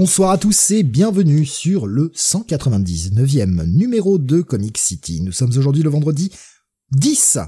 [0.00, 5.20] Bonsoir à tous et bienvenue sur le 199e numéro de Comic City.
[5.22, 6.30] Nous sommes aujourd'hui le vendredi
[6.92, 7.40] 10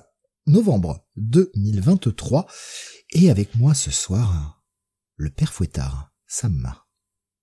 [0.48, 2.48] novembre 2023
[3.12, 4.64] et avec moi ce soir,
[5.14, 6.74] le père Fouettard, Sam.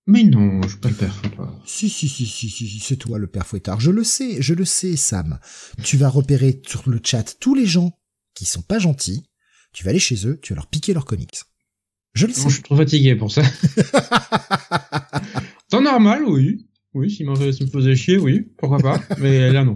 [0.07, 1.57] Mais non, je suis pas le père Fouettard.
[1.65, 3.79] Si, si, si, si, si, c'est toi le père Fouettard.
[3.79, 5.39] Je le sais, je le sais, Sam.
[5.85, 7.97] Tu vas repérer sur le chat tous les gens
[8.33, 9.23] qui sont pas gentils.
[9.71, 11.43] Tu vas aller chez eux, tu vas leur piquer leurs comics.
[12.13, 12.43] Je le sais.
[12.43, 13.41] Non, je suis trop fatigué pour ça.
[15.69, 16.65] Temps normal, oui.
[16.93, 18.99] Oui, s'il me faisait chier, oui, pourquoi pas.
[19.19, 19.75] Mais là, non.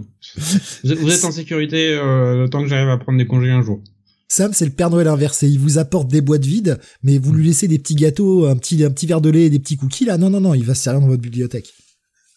[0.82, 3.82] Vous êtes en sécurité euh, le temps que j'arrive à prendre des congés un jour.
[4.26, 5.46] Sam, c'est le Père Noël inversé.
[5.46, 8.82] Il vous apporte des boîtes vides, mais vous lui laissez des petits gâteaux, un petit,
[8.82, 10.18] un petit verre de lait et des petits cookies, là.
[10.18, 11.72] Non, non, non, il va se servir dans votre bibliothèque.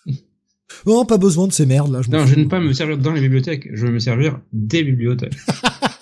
[0.88, 2.02] Oh, pas besoin de ces merdes, là.
[2.02, 3.70] Je non, je ne pas me servir dans les bibliothèques.
[3.72, 5.36] Je veux me servir des bibliothèques.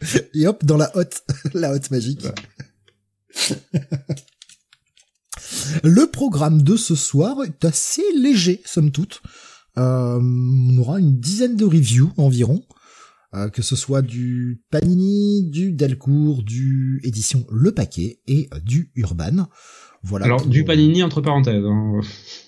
[0.34, 1.22] Et hop, dans la hotte,
[1.54, 2.26] la hotte magique.
[5.82, 9.22] Le programme de ce soir est assez léger, somme toute.
[9.78, 12.62] Euh, on aura une dizaine de reviews environ,
[13.34, 18.90] euh, que ce soit du Panini, du Delcourt, du édition Le Paquet et euh, du
[18.94, 19.48] Urban.
[20.02, 20.24] Voilà.
[20.26, 21.64] Alors du Panini entre parenthèses.
[21.64, 22.00] Hein.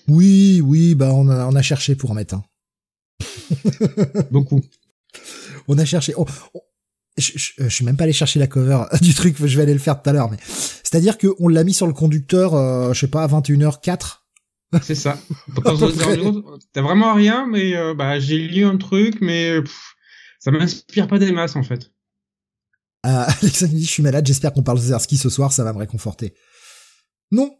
[0.07, 2.43] Oui, oui, bah on a, on a cherché pour en mettre un.
[4.31, 4.61] Beaucoup.
[5.67, 6.13] On a cherché.
[7.17, 9.79] Je, je, suis même pas allé chercher la cover du truc, je vais aller le
[9.79, 13.07] faire tout à l'heure, mais c'est-à-dire qu'on l'a mis sur le conducteur, euh, je sais
[13.07, 14.19] pas, à 21h04.
[14.81, 15.19] C'est ça.
[16.73, 19.57] T'as vraiment rien, mais euh, bah j'ai lu un truc, mais
[20.39, 21.91] ça m'inspire pas des masses en fait.
[23.05, 25.73] Euh, Alexandre dit je suis malade, j'espère qu'on parle de Zerski ce soir, ça va
[25.73, 26.33] me réconforter.
[27.31, 27.55] Non.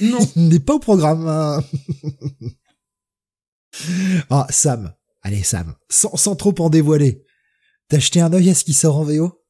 [0.00, 0.18] Non.
[0.36, 1.26] Il n'est pas au programme.
[1.26, 1.64] Hein.
[4.30, 4.94] ah, Sam.
[5.22, 5.74] Allez, Sam.
[5.88, 7.24] Sans, sans trop en dévoiler.
[7.88, 9.42] T'as acheté un œil à ce qui sort en VO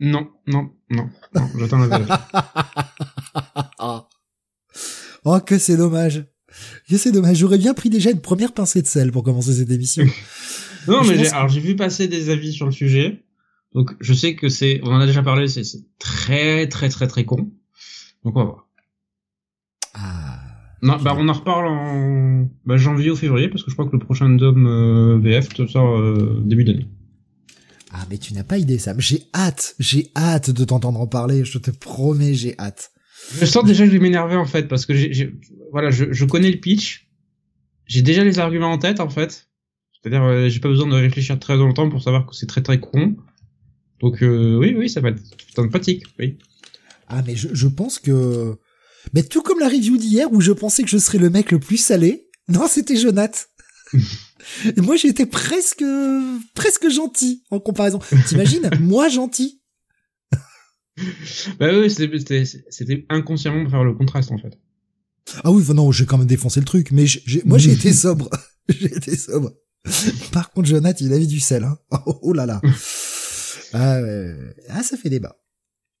[0.00, 2.14] non, non, non, non, j'attends la vérité.
[5.24, 6.24] oh, que c'est dommage.
[6.88, 7.38] Que c'est dommage.
[7.38, 10.04] J'aurais bien pris déjà une première pincée de sel pour commencer cette émission.
[10.86, 13.24] non, mais j'ai, alors j'ai vu passer des avis sur le sujet.
[13.74, 15.62] Donc, je sais que c'est, on en a déjà parlé, c'est,
[15.98, 17.50] très, très, très, très con.
[18.24, 18.68] Donc, on va voir.
[19.94, 20.38] Ah.
[20.80, 23.92] Non, bah, on en reparle en bah, janvier ou février, parce que je crois que
[23.92, 26.86] le prochain Dom euh, VF sort euh, début d'année.
[27.92, 29.00] Ah, mais tu n'as pas idée, Sam.
[29.00, 31.44] J'ai hâte, j'ai hâte de t'entendre en parler.
[31.44, 32.90] Je te promets, j'ai hâte.
[33.34, 35.34] Je sens déjà que je vais m'énerver en fait, parce que j'ai,
[35.72, 37.08] voilà, je, je, connais le pitch.
[37.86, 39.48] J'ai déjà les arguments en tête en fait.
[39.92, 42.78] C'est-à-dire, euh, j'ai pas besoin de réfléchir très longtemps pour savoir que c'est très très
[42.78, 43.16] con.
[44.00, 45.22] Donc euh, oui, oui, ça va être
[45.54, 46.38] sympathique, oui.
[47.08, 48.56] Ah, mais je, je pense que,
[49.14, 51.58] mais tout comme la review d'hier où je pensais que je serais le mec le
[51.58, 52.28] plus salé.
[52.48, 53.48] Non, c'était Jonath.
[54.76, 55.84] Et moi, j'étais presque,
[56.54, 58.00] presque gentil en comparaison.
[58.26, 59.60] T'imagines, moi gentil?
[61.60, 64.58] bah oui, c'était inconsciemment pour faire le contraste en fait.
[65.44, 67.04] Ah oui, non, j'ai quand même défoncé le truc, mais
[67.44, 68.30] moi j'ai été sobre.
[68.68, 69.52] j'ai été sobre.
[70.32, 71.64] Par contre, Jonathan, il avait du sel.
[71.64, 71.78] Hein.
[72.06, 72.60] Oh, oh là là.
[73.72, 74.00] Ah,
[74.70, 75.36] ah, ça fait débat.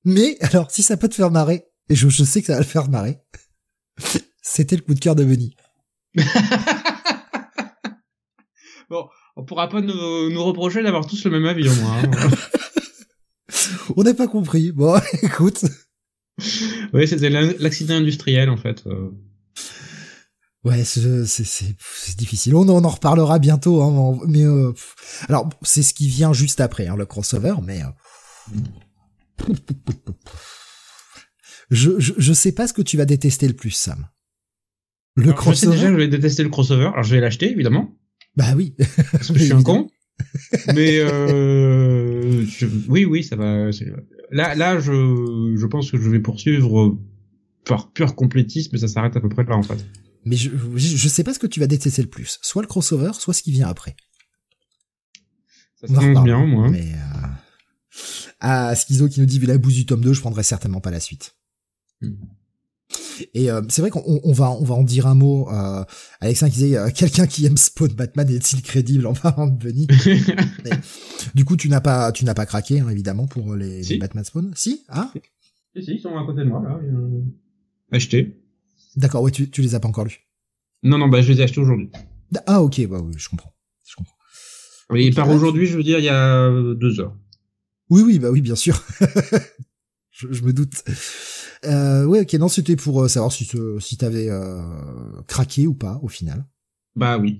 [0.04, 2.60] Mais alors, si ça peut te faire marrer, et je, je sais que ça va
[2.60, 3.18] le faire marrer,
[4.42, 5.54] c'était le coup de cœur de Benny.
[8.90, 9.06] Bon,
[9.36, 12.02] on pourra pas nous, nous reprocher d'avoir tous le même avis, au moins.
[12.02, 12.30] Hein.
[13.96, 14.72] on n'a pas compris.
[14.72, 15.64] Bon, écoute.
[16.94, 18.86] Oui, c'était l'accident industriel, en fait.
[18.86, 19.10] Euh.
[20.64, 22.54] Ouais, c'est difficile.
[22.54, 24.72] On, en reparlera bientôt, hein, mais euh,
[25.28, 29.54] alors c'est ce qui vient juste après, hein, le crossover, mais euh,
[31.70, 34.08] je, je je sais pas ce que tu vas détester le plus, Sam.
[35.14, 35.54] Le crossover.
[35.54, 36.86] Je sais déjà que je vais détester le crossover.
[36.86, 37.97] Alors je vais l'acheter évidemment.
[38.38, 38.74] Bah oui.
[39.12, 39.90] Parce que je suis un con.
[40.74, 42.44] Mais euh,
[42.88, 43.70] oui, oui, ça va.
[44.30, 46.96] Là, là, je, je pense que je vais poursuivre
[47.64, 49.84] par pur complétisme, mais ça s'arrête à peu près là en fait.
[50.24, 53.10] Mais je, je sais pas ce que tu vas détester le plus, soit le crossover,
[53.14, 53.96] soit ce qui vient après.
[55.80, 56.68] Ça s'annonce bien, moi.
[56.70, 57.26] Mais euh...
[58.40, 60.90] ah, Schizo qui nous dit vu la bouse du tome 2, je prendrais certainement pas
[60.92, 61.36] la suite.
[62.00, 62.14] Hmm.
[63.34, 65.48] Et euh, c'est vrai qu'on on va on va en dire un mot.
[65.50, 65.84] Euh,
[66.20, 69.06] Alexin qui disait euh, quelqu'un qui aime Spawn Batman est-il crédible?
[69.06, 69.86] En parlant de Bunny
[71.34, 74.52] Du coup, tu n'as pas tu n'as pas craqué hein, évidemment pour les, Batman Spawn.
[74.54, 75.12] Si Ah.
[75.74, 76.80] Si si, ils sont à côté de moi là.
[77.92, 78.42] Acheté.
[78.96, 80.20] D'accord, ouais, tu tu les as pas encore lus.
[80.82, 81.90] Non non, bah je les ai achetés aujourd'hui.
[82.46, 83.54] Ah ok, bah oui, je comprends,
[83.86, 84.16] je comprends.
[84.90, 87.16] Oui, par aujourd'hui, je veux dire, il y a deux heures.
[87.90, 88.82] Oui oui, bah oui, bien sûr.
[90.10, 90.84] je, je me doute.
[91.64, 93.48] Euh, ouais, ok, non, c'était pour euh, savoir si,
[93.80, 94.60] si t'avais euh,
[95.26, 96.46] craqué ou pas au final.
[96.96, 97.38] Bah oui.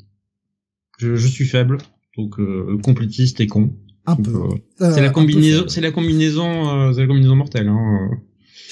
[0.98, 1.78] Je, je suis faible,
[2.16, 3.76] donc euh, complétiste et con.
[4.06, 4.34] Un peu.
[4.80, 7.68] Euh, c'est la combinaison, c'est la combinaison, c'est la combinaison mortelle.
[7.68, 8.10] Hein.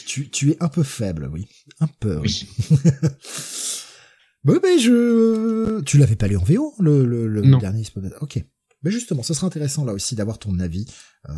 [0.06, 1.46] Tu, tu es un peu faible, oui,
[1.81, 2.19] un peu.
[2.19, 2.48] Oui.
[4.44, 7.82] bon, mais je, tu l'avais pas lu en VO le, le, le dernier.
[8.20, 8.43] Ok.
[8.82, 10.87] Mais justement, ce serait intéressant là aussi d'avoir ton avis
[11.28, 11.32] euh,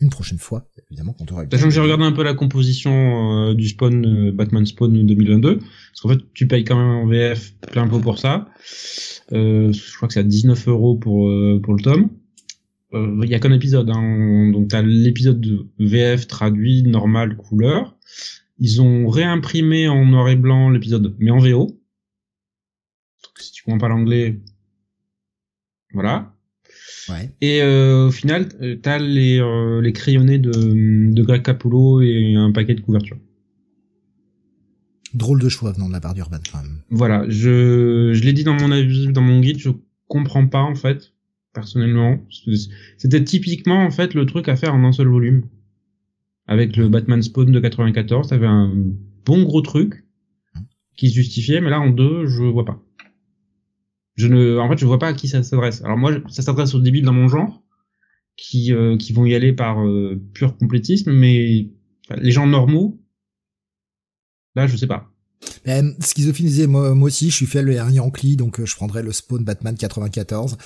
[0.00, 3.54] une prochaine fois, évidemment, quand on Sachant que j'ai regardé un peu la composition euh,
[3.54, 7.54] du Spawn euh, Batman Spawn 2022, parce qu'en fait, tu payes quand même en VF
[7.72, 8.48] plein pot pour ça.
[9.32, 11.30] je crois que c'est à 19 euros pour
[11.62, 12.10] pour le tome.
[12.92, 14.50] Il y a qu'un épisode, hein.
[14.52, 17.96] donc t'as l'épisode de VF traduit normal couleur.
[18.58, 21.66] Ils ont réimprimé en noir et blanc l'épisode, mais en VO.
[21.66, 24.40] Donc, si tu comprends pas l'anglais,
[25.92, 26.35] voilà.
[27.40, 30.50] Et euh, au final, euh, t'as les, euh, les crayonnés de,
[31.12, 33.18] de Greg Capullo et un paquet de couvertures.
[35.14, 36.80] Drôle de choix venant de la part d'Urban quand même.
[36.90, 39.70] Voilà, je, je l'ai dit dans mon avis, dans mon guide, je
[40.08, 41.14] comprends pas en fait,
[41.52, 42.18] personnellement.
[42.98, 45.44] C'était typiquement en fait le truc à faire en un seul volume.
[46.48, 48.72] Avec le Batman Spawn de 94, t'avais un
[49.24, 50.04] bon gros truc
[50.96, 52.80] qui se justifiait, mais là en deux, je vois pas
[54.16, 55.82] je ne, en fait, je vois pas à qui ça s'adresse.
[55.84, 57.62] Alors moi, ça s'adresse aux débiles dans mon genre,
[58.36, 61.68] qui euh, qui vont y aller par euh, pur complétisme, mais
[62.16, 63.00] les gens normaux,
[64.54, 65.10] là, je sais pas.
[65.66, 69.02] Ben, Schizophile disait, moi, moi aussi, je suis fait le Yankee, donc euh, je prendrais
[69.02, 70.56] le Spawn Batman 94.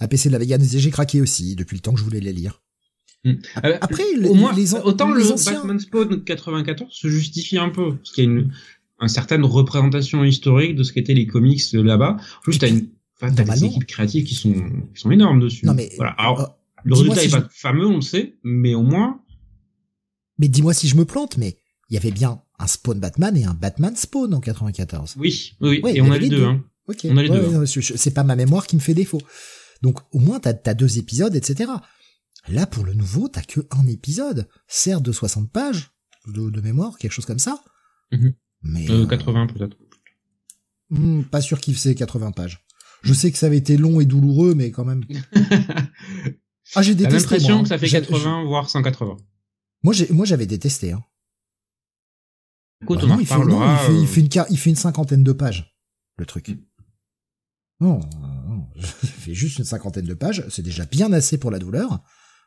[0.00, 2.62] APC de la Vegan j'ai craqué aussi, depuis le temps que je voulais les lire.
[3.24, 3.34] Hmm.
[3.56, 8.24] Après, au moins, les, autant le Batman Spawn 94 se justifie un peu, parce qu'il
[8.24, 8.52] y a une,
[9.00, 12.18] une certaine représentation historique de ce qu'étaient les comics là-bas.
[12.46, 12.88] Juste, à une
[13.20, 15.66] Enfin, t'as des équipes créatives qui sont, qui sont énormes dessus.
[15.66, 16.12] Non, mais, voilà.
[16.12, 16.46] Alors, euh,
[16.84, 19.20] le résultat est pas fameux, on le sait, mais au moins.
[20.38, 21.58] Mais dis-moi si je me plante, mais
[21.90, 25.14] il y avait bien un Spawn Batman et un Batman Spawn en 94.
[25.18, 26.64] Oui, oui, et on a les deux, hein.
[26.86, 27.00] Ok.
[27.04, 27.54] On a les deux.
[27.54, 27.64] Hein.
[27.66, 29.20] C'est pas ma mémoire qui me fait défaut.
[29.82, 31.70] Donc, au moins, t'as as deux épisodes, etc.
[32.48, 34.48] Là, pour le nouveau, t'as que un épisode.
[34.66, 35.90] Certes, de 60 pages,
[36.26, 37.62] de, de mémoire, quelque chose comme ça.
[38.10, 38.30] Mm
[38.62, 38.90] Mais.
[38.90, 39.76] Euh, 80 euh, peut-être.
[40.90, 42.64] Hmm, pas sûr qu'il faisait 80 pages.
[43.02, 45.04] Je sais que ça avait été long et douloureux, mais quand même.
[46.74, 47.36] ah, j'ai détesté.
[47.36, 49.16] l'impression que ça fait 80, voire 180.
[49.82, 50.92] Moi, j'ai, moi, j'avais détesté.
[50.92, 51.02] Hein.
[52.82, 55.24] Écoute, bah on il, fait, non, il, fait, il, fait, une, il fait une cinquantaine
[55.24, 55.74] de pages,
[56.16, 56.56] le truc.
[57.80, 58.00] Non,
[58.48, 60.44] non, il fait juste une cinquantaine de pages.
[60.48, 62.00] C'est déjà bien assez pour la douleur.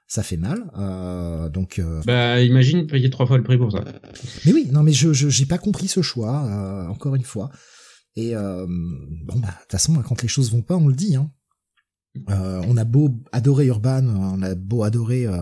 [0.07, 1.79] Ça fait mal, euh, donc.
[1.79, 2.01] Euh...
[2.05, 3.85] Bah, imagine payer trois fois le prix pour ça.
[4.45, 6.43] Mais oui, non, mais je, je j'ai pas compris ce choix.
[6.47, 7.49] Euh, encore une fois,
[8.15, 11.15] et euh, bon, bah, de toute façon, quand les choses vont pas, on le dit.
[11.15, 11.31] Hein.
[12.29, 15.41] Euh, on a beau adorer Urban, on a beau adorer euh,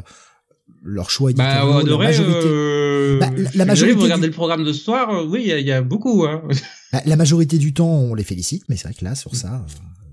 [0.83, 1.31] leur choix.
[1.33, 2.47] Bah, adorer, la majorité.
[2.47, 5.71] Euh, bah, la, majorité vous regardez le programme de ce soir, euh, oui, il y,
[5.71, 6.25] a beaucoup.
[6.25, 6.43] Hein.
[6.91, 9.63] Bah, la majorité du temps, on les félicite, mais c'est vrai que là, sur ça,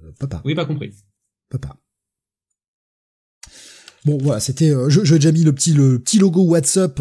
[0.05, 0.43] euh, peut pas.
[0.45, 0.93] Oui, pas compris.
[1.49, 1.75] Peut pas.
[4.05, 7.01] Bon voilà, c'était, je j'ai déjà mis le petit le petit logo WhatsApp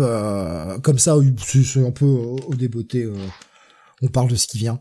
[0.82, 3.06] comme ça, c'est un peu au débeauté
[4.06, 4.80] on parle de ce qui vient.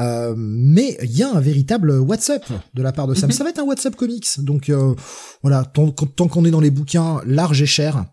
[0.00, 3.28] Euh, mais il y a un véritable WhatsApp de la part de Sam.
[3.28, 3.36] Mhm.
[3.36, 4.26] Ça va être un WhatsApp comics.
[4.38, 4.94] Donc euh,
[5.42, 8.04] voilà, tant, qu'on est dans les bouquins large et cher.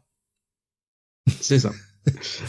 [1.40, 1.72] C'est ça.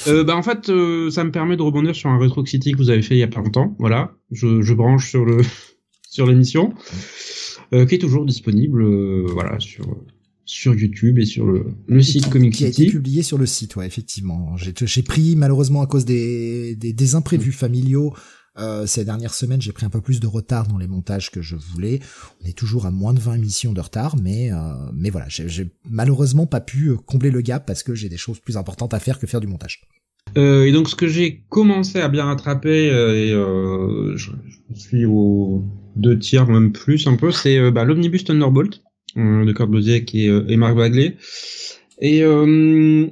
[0.07, 2.91] euh, bah en fait, ça me permet de rebondir sur un Retro City que vous
[2.91, 3.77] avez fait il y a pas longtemps.
[3.79, 5.43] Voilà, je, je branche sur le
[6.11, 6.75] sur l'émission,
[7.73, 8.83] qui est toujours disponible.
[9.33, 9.85] voilà sur
[10.51, 12.71] sur YouTube et sur le, le site Comic City.
[12.71, 14.57] Qui a été publié sur le site, ouais, effectivement.
[14.57, 18.13] J'ai pris, malheureusement, à cause des, des, des imprévus familiaux,
[18.59, 21.41] euh, ces dernières semaines, j'ai pris un peu plus de retard dans les montages que
[21.41, 22.01] je voulais.
[22.43, 24.57] On est toujours à moins de 20 émissions de retard, mais euh,
[24.93, 28.41] mais voilà, j'ai malheureusement pas pu euh, combler le gap parce que j'ai des choses
[28.41, 29.83] plus importantes à faire que faire du montage.
[30.37, 34.31] Euh, et donc ce que j'ai commencé à bien rattraper, et je,
[34.75, 35.65] suis aux
[35.95, 38.83] deux tiers, même plus un peu, c'est bah, l'Omnibus Thunderbolt
[39.17, 41.17] de Kurt Busiek et, euh, et Marc Bagley.
[42.01, 43.07] Et euh,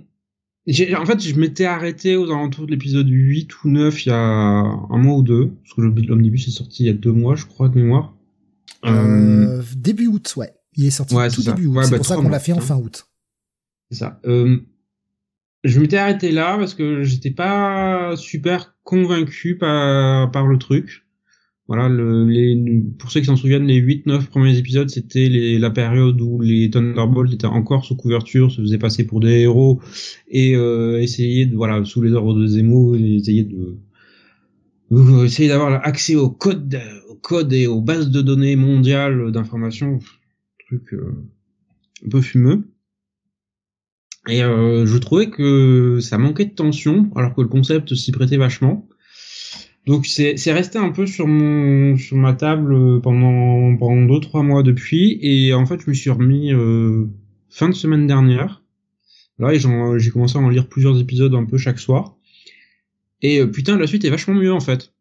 [0.97, 4.19] en fait, je m'étais arrêté aux alentours de l'épisode 8 ou 9 il y a
[4.19, 7.47] un mois ou deux, parce que l'Omnibus est sorti il y a deux mois, je
[7.47, 8.15] crois, de mémoire.
[8.85, 10.53] Euh, début août, ouais.
[10.77, 11.81] Il est sorti tout début août.
[11.85, 13.07] c'est bah, pour ça qu'on l'a fait en fin août.
[13.91, 14.21] C'est ça.
[14.27, 14.59] Euh,
[15.65, 21.08] je m'étais arrêté là parce que j'étais pas super convaincu par, par le truc.
[21.69, 26.19] Voilà, le, les, pour ceux qui s'en souviennent, les 8-9 premiers épisodes, c'était la période
[26.21, 29.81] où les Thunderbolts étaient encore sous couverture, se faisaient passer pour des héros
[30.29, 33.77] et euh, essayer de, voilà, sous les ordres de Zemo, essayer de
[34.93, 39.99] euh, essayer d'avoir accès au code, au code et aux bases de données mondiales d'information,
[40.67, 41.15] truc euh,
[42.07, 42.65] un peu fumeux.
[44.29, 48.37] Et euh, je trouvais que ça manquait de tension, alors que le concept s'y prêtait
[48.39, 48.88] vachement.
[49.89, 54.63] Donc c'est resté un peu sur mon sur ma table pendant pendant deux trois mois
[54.63, 57.07] depuis et en fait je me suis remis euh,
[57.49, 58.63] fin de semaine dernière.
[59.39, 62.19] Là j'ai commencé à en lire plusieurs épisodes un peu chaque soir.
[63.23, 64.93] Et euh, putain la suite est vachement mieux en fait.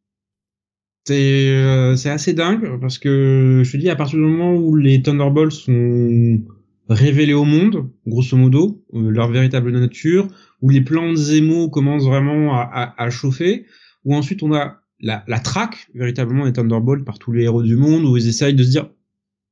[1.06, 4.78] C'est euh, c'est assez dingue parce que je te dis à partir du moment où
[4.78, 6.40] les Thunderbolts sont
[6.88, 10.30] révéler au monde, grosso modo, euh, leur véritable nature,
[10.62, 13.66] où les plans de Zemo commencent vraiment à, à, à chauffer,
[14.08, 17.76] où ensuite on a la, la traque véritablement des Thunderbolts par tous les héros du
[17.76, 18.90] monde, où ils essayent de se dire,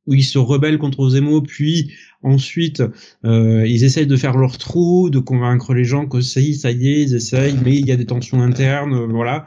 [0.08, 1.94] où ils se rebellent contre Zemo, puis
[2.24, 2.82] ensuite
[3.26, 6.54] euh, ils essayent de faire leur trou, de convaincre les gens que ça y est,
[6.54, 9.46] ça y est, ils essayent, mais il y a des tensions internes, euh, voilà.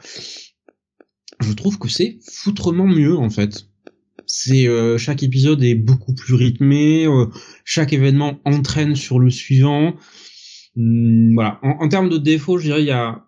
[1.40, 3.68] Je trouve que c'est foutrement mieux en fait
[4.28, 7.26] c'est euh, chaque épisode est beaucoup plus rythmé, euh,
[7.64, 9.96] chaque événement entraîne sur le suivant.
[10.76, 11.58] Hum, voilà.
[11.62, 13.24] En, termes de défauts, je dirais il y a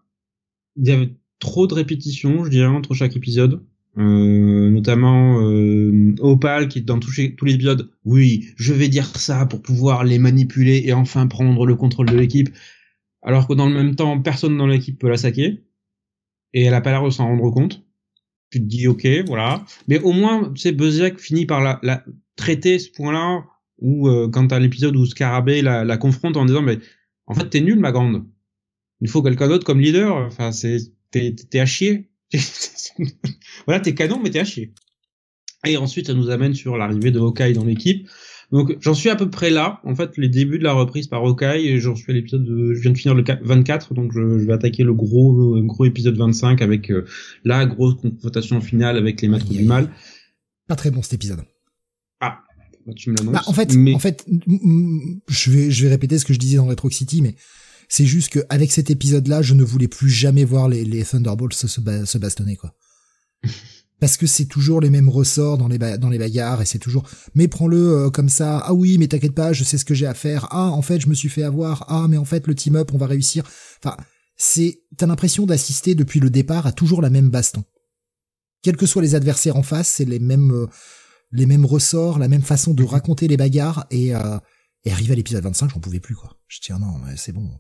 [0.77, 3.62] y avait trop de répétitions, je dirais entre chaque épisode.
[3.99, 9.62] Euh, notamment euh, Opal qui dans tous les épisodes, oui, je vais dire ça pour
[9.62, 12.50] pouvoir les manipuler et enfin prendre le contrôle de l'équipe,
[13.23, 15.64] alors que dans le même temps, personne dans l'équipe peut la saquer
[16.54, 17.82] et elle a pas l'air de s'en rendre compte
[18.50, 19.64] tu te dis ok, voilà.
[19.88, 22.04] Mais au moins, sais, Buzzsack finit par la, la
[22.37, 23.44] traiter ce point-là,
[23.78, 26.78] où euh, quand t'as l'épisode où Scarabée la, la confronte en disant mais
[27.26, 28.26] en fait t'es nul ma grande,
[29.00, 30.16] il faut quelqu'un d'autre comme leader.
[30.16, 30.78] Enfin c'est
[31.11, 32.11] t'es t'es à chier.
[33.67, 34.73] voilà t'es canon mais t'es à chier.
[35.67, 38.09] Et ensuite ça nous amène sur l'arrivée de Hawkeye dans l'équipe.
[38.52, 41.23] Donc j'en suis à peu près là, en fait, les débuts de la reprise par
[41.23, 44.52] Hawkeye, et j'en suis à l'épisode, je viens de finir le 24, donc je, vais
[44.52, 47.05] attaquer le gros gros épisode 25 avec euh,
[47.45, 49.88] la grosse confrontation finale avec les maîtres du mal.
[50.67, 51.43] Pas très bon cet épisode.
[52.21, 52.40] Ah,
[52.87, 53.35] bah, tu me l'annonces.
[53.35, 54.26] Bah, en fait, en fait,
[55.29, 57.37] je vais je vais répéter ce que je disais dans Retro City, mais
[57.90, 61.54] c'est juste que avec cet épisode-là, je ne voulais plus jamais voir les, les Thunderbolts
[61.54, 62.73] se, se bastonner quoi.
[64.00, 67.04] parce que c'est toujours les mêmes ressorts dans les dans les bagarres et c'est toujours
[67.35, 68.59] mais prends-le euh, comme ça.
[68.64, 70.47] Ah oui mais t'inquiète pas je sais ce que j'ai à faire.
[70.52, 71.85] Ah en fait je me suis fait avoir.
[71.88, 73.42] Ah mais en fait le team up on va réussir.
[73.82, 73.97] Enfin
[74.37, 77.64] c'est t'as l'impression d'assister depuis le départ à toujours la même baston.
[78.62, 80.66] Quels que soient les adversaires en face c'est les mêmes euh,
[81.32, 84.38] les mêmes ressorts la même façon de raconter les bagarres et euh,
[84.85, 87.51] et arrivé à l'épisode 25 j'en pouvais plus quoi je tiens non c'est bon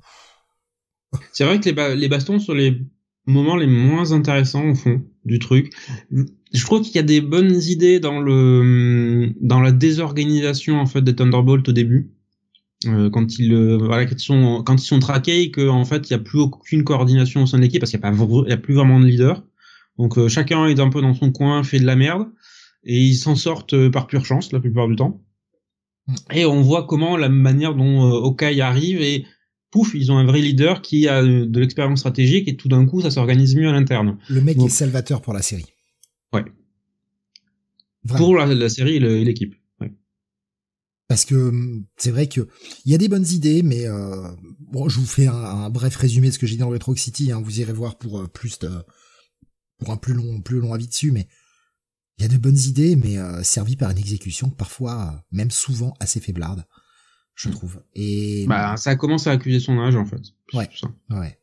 [1.32, 2.82] c'est vrai que les, bastons sur les
[3.26, 5.72] moments les moins intéressants au fond du truc.
[6.10, 11.02] Je trouve qu'il y a des bonnes idées dans le dans la désorganisation en fait
[11.02, 12.12] des Thunderbolts au début.
[12.86, 16.08] Euh, quand ils euh, voilà quand ils sont quand ils sont traqués et qu'en fait
[16.08, 18.56] il y a plus aucune coordination au sein de l'équipe parce qu'il y a pas
[18.56, 19.44] plus vraiment de leader.
[19.98, 22.28] Donc euh, chacun est un peu dans son coin, fait de la merde
[22.84, 25.22] et ils s'en sortent euh, par pure chance la plupart du temps.
[26.10, 26.36] Mm.
[26.36, 29.24] Et on voit comment la manière dont Okai arrive et
[29.70, 33.00] pouf, ils ont un vrai leader qui a de l'expérience stratégique et tout d'un coup,
[33.00, 34.18] ça s'organise mieux à l'interne.
[34.28, 35.66] Le mec est salvateur pour la série.
[36.32, 36.44] Ouais.
[38.06, 39.54] Pour la, série et l'équipe.
[39.80, 39.92] Ouais.
[41.08, 42.48] Parce que hum, c'est vrai que
[42.84, 44.28] il y a des bonnes idées, mais euh,
[44.60, 47.30] bon, je vous fais un, bref résumé de ce que j'ai dit dans Retro City.
[47.30, 48.70] Hein, vous irez voir pour euh, plus de,
[49.78, 51.28] pour un plus long, plus long avis dessus, mais
[52.20, 55.94] il y a de bonnes idées, mais euh, servies par une exécution parfois, même souvent
[56.00, 56.64] assez faiblarde
[57.40, 57.52] je mm.
[57.52, 57.82] trouve.
[57.94, 60.20] Et bah ça commence à accuser son âge en fait.
[60.52, 60.68] Ouais.
[60.78, 60.88] Ça.
[61.10, 61.38] Ouais.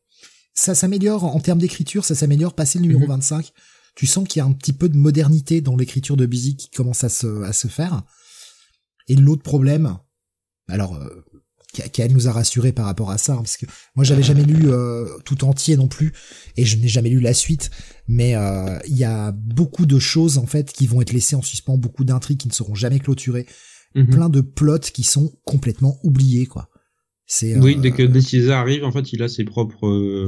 [0.54, 3.46] Ça s'améliore en termes d'écriture, ça s'améliore passé le numéro 25.
[3.46, 3.52] Mm-hmm.
[3.96, 6.70] Tu sens qu'il y a un petit peu de modernité dans l'écriture de Busy qui
[6.70, 8.04] commence à se à se faire.
[9.08, 9.98] Et l'autre problème,
[10.68, 11.26] alors euh,
[11.92, 13.66] qu'elle nous a rassuré par rapport à ça, hein, parce que
[13.96, 16.14] moi j'avais jamais lu euh, tout entier non plus,
[16.56, 17.70] et je n'ai jamais lu la suite,
[18.08, 21.42] mais euh, il y a beaucoup de choses en fait qui vont être laissées en
[21.42, 23.46] suspens, beaucoup d'intrigues qui ne seront jamais clôturées,
[23.96, 24.10] Mhm.
[24.10, 26.70] plein de plots qui sont complètement oubliés, quoi.
[27.26, 30.26] C'est oui, dès que euh, Dès arrive, en fait, il a ses propres euh,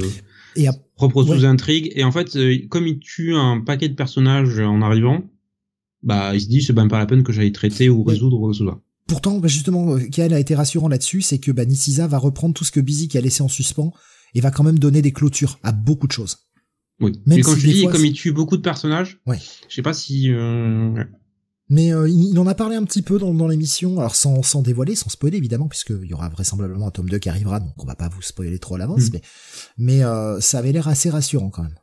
[0.96, 5.24] propres sous-intrigues et en fait, euh, comme il tue un paquet de personnages en arrivant,
[6.02, 8.52] bah il se dit c'est même pas la peine que j'aille traiter ou résoudre ou
[8.52, 12.54] quoi Pourtant, bah, justement, Kael a été rassurant là-dessus, c'est que bah, Niciza va reprendre
[12.54, 13.92] tout ce que Busy a laissé en suspens
[14.34, 16.38] et va quand même donner des clôtures à beaucoup de choses.
[17.00, 17.20] Oui.
[17.26, 19.38] Même quand je dis, comme il tue beaucoup de personnages, ouais.
[19.68, 20.28] je sais pas si
[21.68, 24.62] Mais euh, il, en a parlé un petit peu dans, dans l'émission, alors sans, sans
[24.62, 27.86] dévoiler, sans spoiler évidemment, puisqu'il y aura vraisemblablement un tome 2 qui arrivera, donc on
[27.86, 29.12] va pas vous spoiler trop à l'avance, Mm.
[29.14, 29.22] mais,
[29.78, 31.74] mais euh, ça avait l'air assez rassurant quand même.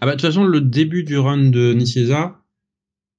[0.00, 2.41] Ah bah de toute façon le début du run de Nicieza,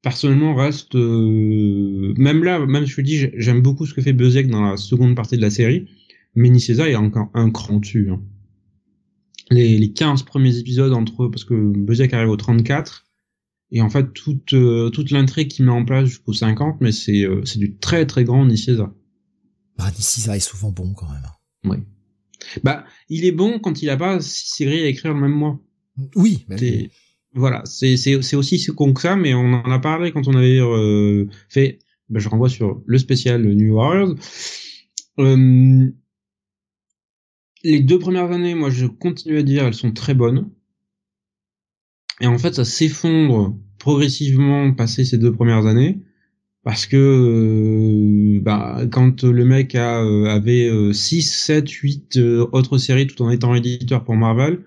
[0.04, 4.14] personnellement reste euh, même là, même je te dis j'ai- j'aime beaucoup ce que fait
[4.14, 5.88] Buzzek dans la seconde partie de la série,
[6.36, 8.10] mais Nicieza est encore un cran dessus.
[8.12, 8.22] hein.
[9.50, 13.06] Les, les 15 premiers épisodes entre parce que Buzzek arrive au 34
[13.72, 17.24] et en fait toute euh, toute l'intrigue qu'il met en place jusqu'au 50 mais c'est
[17.26, 18.94] euh, c'est du très très grand Nicieza.
[19.78, 21.84] Bah, est souvent bon quand même.
[22.64, 25.60] Bah, il est bon quand il a pas six séries à écrire le même mois.
[26.16, 26.90] Oui, mais C'est-
[27.34, 30.60] voilà, c'est aussi si con que ça, mais on en a parlé quand on avait
[30.60, 31.80] euh, fait.
[32.10, 34.16] ben, je renvoie sur le spécial New Warriors.
[35.20, 35.92] Euh,
[37.64, 40.50] les deux premières années, moi, je continue à dire, elles sont très bonnes.
[42.22, 46.00] Et en fait, ça s'effondre progressivement passé ces deux premières années.
[46.64, 52.78] Parce que euh, bah, quand le mec a, euh, avait 6, 7, 8 euh, autres
[52.78, 54.60] séries tout en étant éditeur pour Marvel,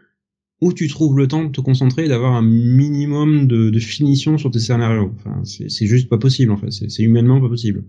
[0.60, 4.38] où tu trouves le temps de te concentrer et d'avoir un minimum de, de finition
[4.38, 5.12] sur tes scénarios.
[5.16, 6.70] Enfin, c'est juste pas possible en fait.
[6.70, 7.84] C'est humainement pas possible.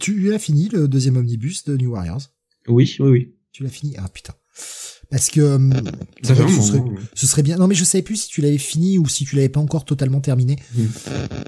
[0.00, 2.22] tu as fini le deuxième omnibus de New Warriors?
[2.68, 3.34] Oui, oui, oui.
[3.52, 3.94] Tu l'as fini?
[3.98, 4.34] Ah putain.
[5.10, 5.70] Parce que euh,
[6.22, 6.82] Ça fait un ce, serait,
[7.14, 7.56] ce serait bien.
[7.58, 9.84] Non mais je savais plus si tu l'avais fini ou si tu l'avais pas encore
[9.84, 10.56] totalement terminé.
[10.74, 10.84] Mm.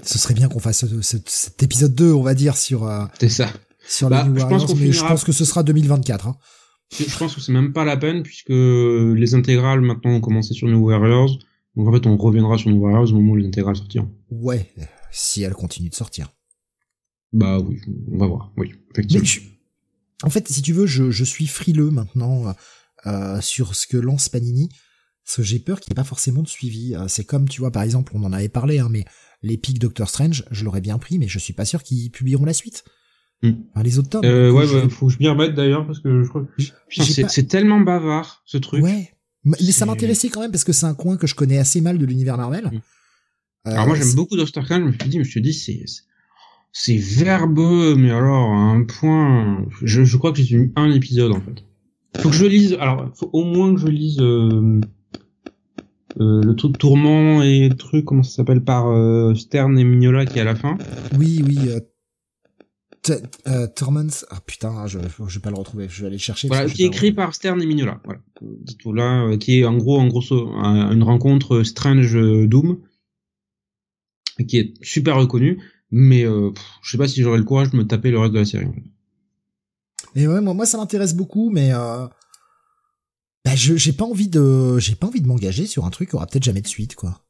[0.03, 3.05] Ce serait bien qu'on fasse ce- ce- cet épisode 2, on va dire, sur euh,
[3.19, 3.51] C'est ça.
[3.87, 6.27] sur Bah, les New je pense Warriors, mais je pense que ce sera 2024.
[6.27, 6.37] Hein.
[6.91, 10.67] Je pense que c'est même pas la peine puisque les intégrales maintenant ont commencé sur
[10.67, 11.37] New Warriors.
[11.75, 14.11] Donc en fait, on reviendra sur New Warriors au moment où les intégrales sortiront.
[14.31, 14.71] Ouais,
[15.11, 16.31] si elle continue de sortir.
[17.33, 17.79] Bah oui,
[18.11, 18.53] on va voir.
[18.57, 19.25] Oui, effectivement.
[19.25, 19.41] je-
[20.23, 22.55] en fait, si tu veux, je, je suis frileux maintenant
[23.05, 24.69] euh, sur ce que lance Panini,
[25.23, 26.95] parce que j'ai peur qu'il n'y ait pas forcément de suivi.
[26.95, 29.05] Euh, c'est comme, tu vois, par exemple, on en avait parlé, hein, mais
[29.43, 32.45] les pics Doctor Strange, je l'aurais bien pris, mais je suis pas sûr qu'ils publieront
[32.45, 32.83] la suite.
[33.43, 33.51] Mm.
[33.73, 34.25] Enfin, les autres tomes.
[34.25, 36.63] Euh, ouais, je- bah, faut que je m'y remette d'ailleurs parce que je crois que
[37.03, 38.83] c'est pas- tellement bavard ce truc.
[38.83, 39.11] Ouais.
[39.45, 41.97] Mais ça m'intéressait quand même parce que c'est un coin que je connais assez mal
[41.97, 42.65] de l'univers Marvel.
[42.65, 42.75] Mm.
[43.67, 45.53] Euh, Alors moi j'aime beaucoup Doctor Strange, je me suis dit, je me suis dit
[45.53, 45.83] c'est
[46.73, 51.31] c'est verbeux, mais alors à un point, je, je crois que j'ai lu un épisode
[51.33, 51.63] en fait.
[52.21, 54.79] Faut que je lise, alors faut au moins que je lise euh,
[56.19, 60.25] euh, le truc tourment et le truc comment ça s'appelle par euh, Stern et Mignola
[60.25, 60.77] qui est à la fin.
[61.17, 61.57] Oui, oui.
[63.47, 63.67] Euh...
[63.67, 64.07] Torments.
[64.29, 65.87] Ah putain, je, je vais pas le retrouver.
[65.89, 66.47] Je vais aller le chercher.
[66.47, 68.01] Voilà, qui est écrit par Stern et Mignola.
[68.05, 68.21] Voilà,
[68.93, 72.79] là, euh, qui est en gros en grosso un- une rencontre Strange euh, Doom,
[74.47, 75.59] qui est super reconnue.
[75.89, 78.33] Mais euh, pff, je sais pas si j'aurais le courage de me taper le reste
[78.33, 78.67] de la série.
[80.15, 82.07] Et ouais, moi, moi ça m'intéresse beaucoup, mais euh,
[83.45, 86.15] bah, je j'ai pas envie de j'ai pas envie de m'engager sur un truc qui
[86.15, 87.23] aura peut-être jamais de suite quoi.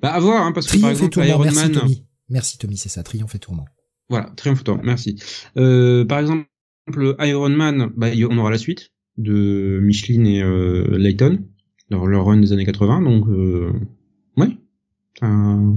[0.00, 1.18] Bah à voir, hein, parce que par exemple.
[1.26, 2.04] Iron Merci Man, Tommy.
[2.28, 3.02] Merci Tommy, c'est ça.
[3.02, 3.66] Triomphe et tourment.
[4.08, 5.16] Voilà, Triomphe Tour, merci.
[5.56, 6.46] Euh, par exemple,
[7.20, 11.44] Iron Man, bah, on aura la suite de Michelin et euh, Layton,
[11.90, 13.72] leur, leur run des années 80, donc euh,
[14.36, 14.56] ouais.
[15.22, 15.72] Euh,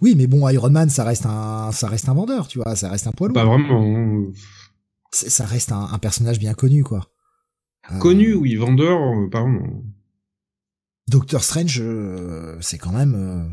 [0.00, 2.90] Oui, mais bon, Iron Man, ça reste un ça reste un vendeur, tu vois, ça
[2.90, 3.34] reste un poids lourd.
[3.34, 4.32] pas vraiment hein.
[5.12, 7.08] Ça reste un, un personnage bien connu quoi.
[7.92, 9.82] Euh, connu, oui, vendeur, euh, pas vraiment.
[11.08, 11.82] Doctor Strange,
[12.60, 13.52] c'est quand même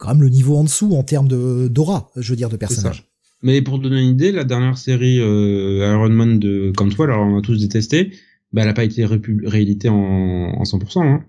[0.00, 3.06] quand même le niveau en dessous en termes de d'aura, je veux dire, de personnage.
[3.42, 7.26] Mais pour te donner une idée, la dernière série euh, Iron Man de Cantwell, alors
[7.26, 8.12] on a tous détesté,
[8.52, 11.02] bah elle a pas été rééditée en, en 100%.
[11.06, 11.24] Hein.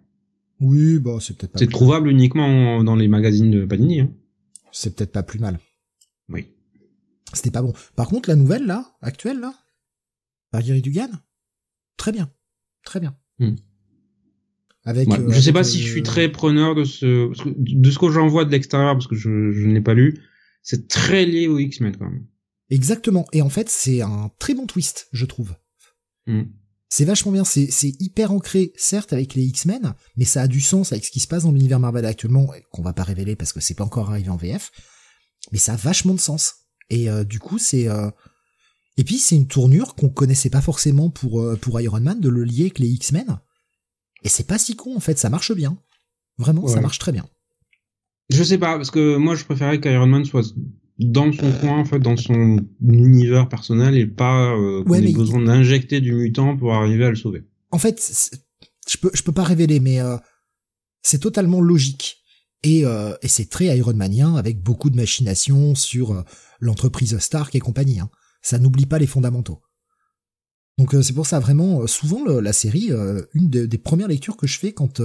[0.59, 1.59] Oui, bah c'est peut-être pas.
[1.59, 2.45] C'est trouvable uniquement
[2.77, 4.01] en- dans les magazines de Panini.
[4.01, 4.11] Hein.
[4.71, 5.59] C'est peut-être pas plus mal.
[6.29, 6.47] Oui.
[7.33, 7.73] C'était pas bon.
[7.95, 9.53] Par contre, la nouvelle là, actuelle là,
[10.51, 11.09] par Gary Dugan,
[11.97, 12.29] très bien,
[12.83, 13.15] très bien.
[13.39, 13.55] Hmm.
[14.83, 15.07] Avec.
[15.09, 17.99] Ouais, euh, je sais pas si euh, je suis très preneur de ce, de ce
[17.99, 20.19] que j'en vois de l'extérieur, parce que je, je ne l'ai pas lu.
[20.63, 22.25] C'est très lié aux X-Men quand même.
[22.69, 23.27] Exactement.
[23.33, 25.55] Et en fait, c'est un très bon twist, je trouve.
[26.25, 26.43] Hmm.
[26.89, 27.43] C'est vachement bien.
[27.43, 31.11] C'est c'est hyper ancré, certes, avec les X-Men, mais ça a du sens avec ce
[31.11, 33.83] qui se passe dans l'univers Marvel actuellement, qu'on va pas révéler parce que c'est pas
[33.83, 34.71] encore arrivé en VF.
[35.51, 36.55] Mais ça a vachement de sens.
[36.89, 38.11] Et euh, du coup, c'est euh,
[38.97, 42.29] et puis c'est une tournure qu'on connaissait pas forcément pour euh, pour Iron Man de
[42.29, 43.39] le lier avec les X-Men.
[44.23, 45.77] Et c'est pas si con en fait, ça marche bien.
[46.37, 47.25] Vraiment, ça marche très bien.
[48.29, 50.53] Je sais pas, parce que moi je préférais qu'Iron Man soit
[50.99, 55.13] dans son coin, en fait, dans son univers personnel et pas euh, qu'on Ouais, ait
[55.13, 57.43] besoin d'injecter du mutant pour arriver à le sauver.
[57.71, 57.99] En fait,
[58.87, 60.17] je peux je peux pas révéler, mais euh,
[61.01, 62.17] c'est totalement logique.
[62.63, 66.21] Et, euh, et c'est très Ironmanien avec beaucoup de machination sur euh,
[66.59, 67.99] l'entreprise Stark et compagnie.
[67.99, 68.09] Hein.
[68.43, 69.61] Ça n'oublie pas les fondamentaux.
[70.81, 73.77] Donc euh, c'est pour ça vraiment euh, souvent le- la série, euh, une de- des
[73.77, 74.99] premières lectures que je fais quand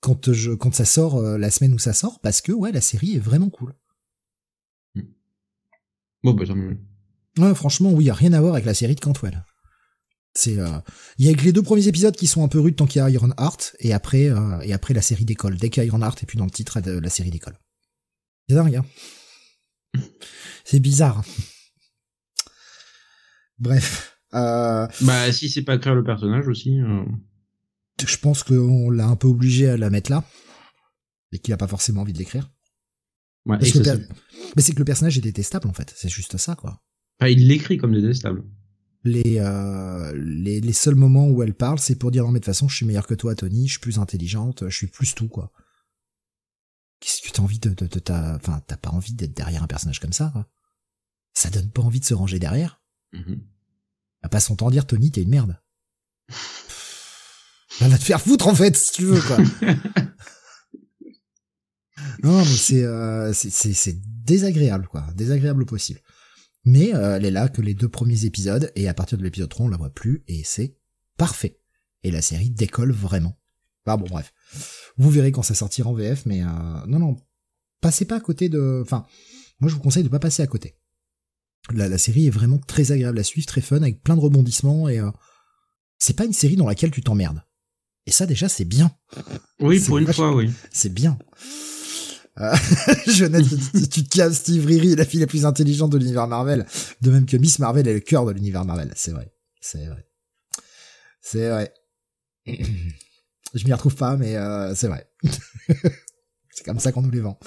[0.00, 3.16] quand je quand ça sort la semaine où ça sort parce que ouais la série
[3.16, 3.74] est vraiment cool.
[6.22, 6.78] Bon bah tant mieux.
[7.36, 9.44] Ouais, franchement, oui, y a rien à voir avec la série de Cantwell.
[10.34, 10.78] C'est, euh,
[11.18, 13.00] il y a que les deux premiers épisodes qui sont un peu rudes tant qu'il
[13.00, 15.56] y a Iron Heart, et après, euh, et après la série d'école.
[15.56, 17.58] Dès qu'il y a Iron Heart, et puis dans le titre de la série d'école.
[18.48, 18.84] C'est dingue, hein
[20.64, 21.24] C'est bizarre.
[23.58, 24.13] Bref.
[24.34, 24.86] Euh...
[25.02, 26.80] Bah, si c'est pas créer le personnage aussi.
[26.80, 27.04] Euh.
[28.04, 30.24] Je pense qu'on l'a un peu obligé à la mettre là,
[31.32, 32.50] et qu'il a pas forcément envie de l'écrire.
[33.46, 35.92] Ouais, Mais c'est que le personnage est détestable en fait.
[35.94, 36.80] C'est juste ça, quoi
[37.22, 38.44] il l'écrit comme détestable.
[39.04, 42.44] Les, euh, les, les seuls moments où elle parle, c'est pour dire non mais de
[42.44, 45.14] toute façon, je suis meilleure que toi, Tony, je suis plus intelligente, je suis plus
[45.14, 45.52] tout quoi.
[47.00, 49.66] Qu'est-ce que t'as envie de, de, de t'as, enfin t'as pas envie d'être derrière un
[49.66, 50.48] personnage comme ça quoi.
[51.34, 52.80] Ça donne pas envie de se ranger derrière.
[53.12, 53.34] Mm
[54.28, 55.60] pas son temps dire Tony, t'es une merde.
[57.80, 59.36] Elle va te faire foutre en fait si tu veux quoi.
[62.22, 66.00] non mais c'est euh, c'est c'est désagréable quoi, désagréable possible.
[66.64, 69.50] Mais euh, elle est là que les deux premiers épisodes, et à partir de l'épisode
[69.50, 70.76] 3, on la voit plus, et c'est
[71.16, 71.60] parfait.
[72.02, 73.38] Et la série décolle vraiment.
[73.84, 74.32] Bah bon, bref.
[74.96, 76.46] Vous verrez quand ça sortira en VF, mais euh,
[76.86, 77.16] non, non,
[77.80, 78.80] passez pas à côté de...
[78.82, 79.06] Enfin,
[79.60, 80.78] moi je vous conseille de pas passer à côté.
[81.72, 84.88] La, la série est vraiment très agréable à suivre, très fun, avec plein de rebondissements,
[84.88, 85.10] et euh,
[85.98, 87.42] c'est pas une série dans laquelle tu t'emmerdes.
[88.06, 88.94] Et ça déjà, c'est bien.
[89.60, 90.50] Oui, pour une fois, oui.
[90.70, 91.18] C'est bien.
[92.40, 92.54] Euh,
[93.06, 93.46] Jeannette,
[93.90, 96.66] tu te casses, Steve Riri la fille la plus intelligente de l'univers Marvel.
[97.00, 98.92] De même que Miss Marvel est le cœur de l'univers Marvel.
[98.96, 99.32] C'est vrai.
[99.60, 100.06] C'est vrai.
[101.22, 101.72] C'est vrai.
[103.54, 105.08] Je m'y retrouve pas, mais euh, c'est vrai.
[106.50, 107.38] c'est comme ça qu'on nous les vend.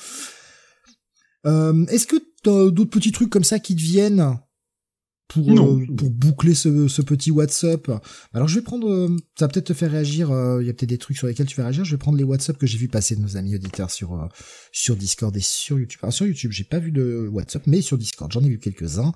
[1.48, 4.38] Euh, Est-ce que t'as d'autres petits trucs comme ça qui te viennent
[5.28, 7.90] pour, euh, pour boucler ce, ce, petit WhatsApp?
[8.34, 10.32] Alors je vais prendre, euh, ça va peut-être te faire réagir.
[10.32, 11.86] Euh, il y a peut-être des trucs sur lesquels tu vas réagir.
[11.86, 14.30] Je vais prendre les WhatsApp que j'ai vu passer de nos amis auditeurs sur
[14.72, 16.00] sur Discord et sur YouTube.
[16.04, 19.00] Alors sur YouTube, j'ai pas vu de WhatsApp, mais sur Discord, j'en ai vu quelques
[19.00, 19.14] uns.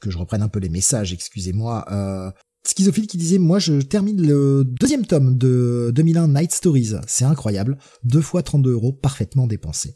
[0.00, 1.12] Que je reprenne un peu les messages.
[1.12, 1.84] Excusez-moi.
[1.92, 2.30] Euh,
[2.66, 6.92] Schizophile qui disait moi je termine le deuxième tome de 2001 Night Stories.
[7.06, 7.78] C'est incroyable.
[8.04, 9.94] Deux fois 32 euros parfaitement dépensés.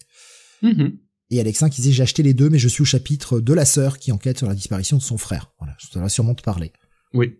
[0.62, 0.88] Mm
[1.30, 3.64] et Alexin qui disait j'ai acheté les deux mais je suis au chapitre de la
[3.64, 5.52] sœur qui enquête sur la disparition de son frère.
[5.58, 6.72] Voilà, ça va sûrement te parler.
[7.12, 7.38] Oui.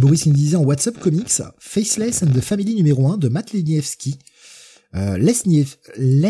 [0.00, 3.52] Boris qui nous disait en WhatsApp Comics, Faceless and the Family numéro 1 de Matt
[3.52, 4.18] Leniewski.
[4.96, 6.26] Euh, Les,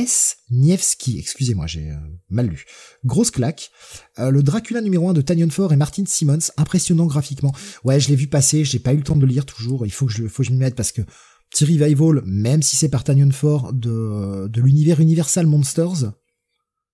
[1.18, 1.96] excusez-moi, j'ai euh,
[2.28, 2.64] mal lu.
[3.04, 3.70] Grosse claque.
[4.18, 7.54] Euh, le Dracula numéro 1 de Tanyon Ford et Martin Simmons, impressionnant graphiquement.
[7.84, 9.92] Ouais, je l'ai vu passer, j'ai pas eu le temps de le lire toujours, il
[9.92, 11.02] faut que je, faut que je m'y mette parce que
[11.50, 16.12] petit revival, même si c'est par Tanyon Ford de, de l'univers Universal Monsters,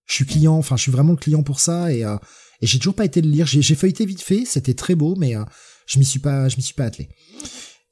[0.06, 2.16] je suis client, enfin je suis vraiment le client pour ça et, euh,
[2.60, 3.46] et j'ai toujours pas été le lire.
[3.46, 5.44] J'ai feuilleté vite fait, c'était très beau, mais euh,
[5.86, 7.08] je m'y suis pas, je m'y suis pas attelé.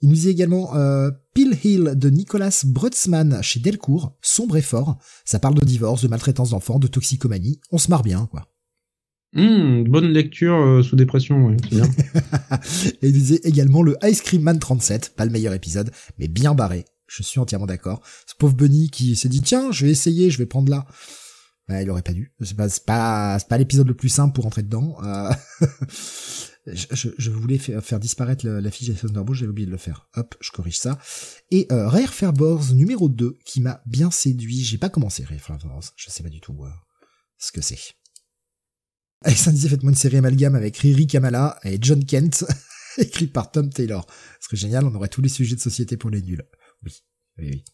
[0.00, 4.98] Il nous dit également euh, Pill Hill de Nicolas Brutzmann chez Delcourt, sombre et fort.
[5.24, 7.60] Ça parle de divorce, de maltraitance d'enfants, de toxicomanie.
[7.72, 8.50] On se marre bien, quoi.
[9.32, 11.84] Mmh, bonne lecture euh, sous dépression, oui, bien.
[13.02, 16.54] et il disait également le Ice Cream Man 37, pas le meilleur épisode, mais bien
[16.54, 16.84] barré.
[17.06, 18.02] Je suis entièrement d'accord.
[18.26, 20.86] Ce pauvre Bunny qui s'est dit tiens, je vais essayer, je vais prendre là.
[21.68, 22.34] Il aurait pas dû.
[22.42, 24.96] C'est pas, pas, l'épisode le plus simple pour rentrer dedans.
[25.02, 25.32] Euh...
[26.66, 30.08] je, voulais faire, disparaître la, fiche de Thunderbolt, j'avais oublié de le faire.
[30.14, 30.98] Hop, je corrige ça.
[31.50, 34.62] Et euh, Rare Fairboards numéro 2, qui m'a bien séduit.
[34.62, 36.70] J'ai pas commencé Rare Fairboards, je sais pas du tout euh,
[37.38, 37.78] ce que c'est.
[39.22, 42.44] Alexandre disait, faites-moi une série amalgame avec Riri Kamala et John Kent,
[42.98, 44.06] écrit par Tom Taylor.
[44.40, 46.44] Ce serait génial, on aurait tous les sujets de société pour les nuls.
[46.82, 46.92] Oui,
[47.38, 47.64] oui, oui.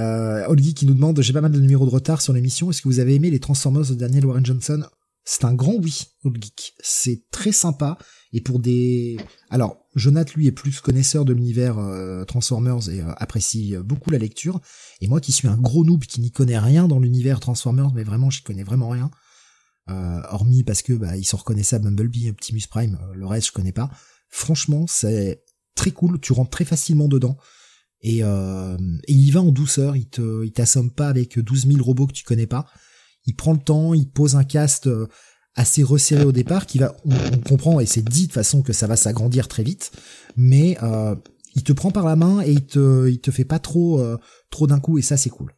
[0.00, 2.80] Euh, Olgi qui nous demande, j'ai pas mal de numéros de retard sur l'émission, est-ce
[2.80, 4.82] que vous avez aimé les Transformers de Daniel Warren Johnson?
[5.24, 6.72] C'est un grand oui, Olgeek.
[6.82, 7.98] C'est très sympa,
[8.32, 9.18] et pour des...
[9.50, 14.18] Alors, Jonathan, lui, est plus connaisseur de l'univers euh, Transformers et euh, apprécie beaucoup la
[14.18, 14.60] lecture,
[15.02, 18.02] et moi qui suis un gros noob qui n'y connaît rien dans l'univers Transformers, mais
[18.02, 19.10] vraiment, j'y connais vraiment rien,
[19.90, 23.72] euh, hormis parce que bah, ils sont reconnaissables Bumblebee, Optimus Prime, le reste je connais
[23.72, 23.90] pas.
[24.30, 25.42] Franchement, c'est
[25.74, 27.36] très cool, tu rentres très facilement dedans.
[28.02, 28.76] Et, euh,
[29.08, 32.12] il y va en douceur, il te, il t'assomme pas avec 12 000 robots que
[32.12, 32.66] tu connais pas.
[33.26, 35.06] Il prend le temps, il pose un cast euh,
[35.54, 38.86] assez resserré au départ, qui va, on, comprend et c'est dit de façon que ça
[38.86, 39.92] va s'agrandir très vite,
[40.36, 41.14] mais euh,
[41.54, 44.16] il te prend par la main et il te, il te fait pas trop, euh,
[44.50, 45.54] trop d'un coup et ça c'est cool.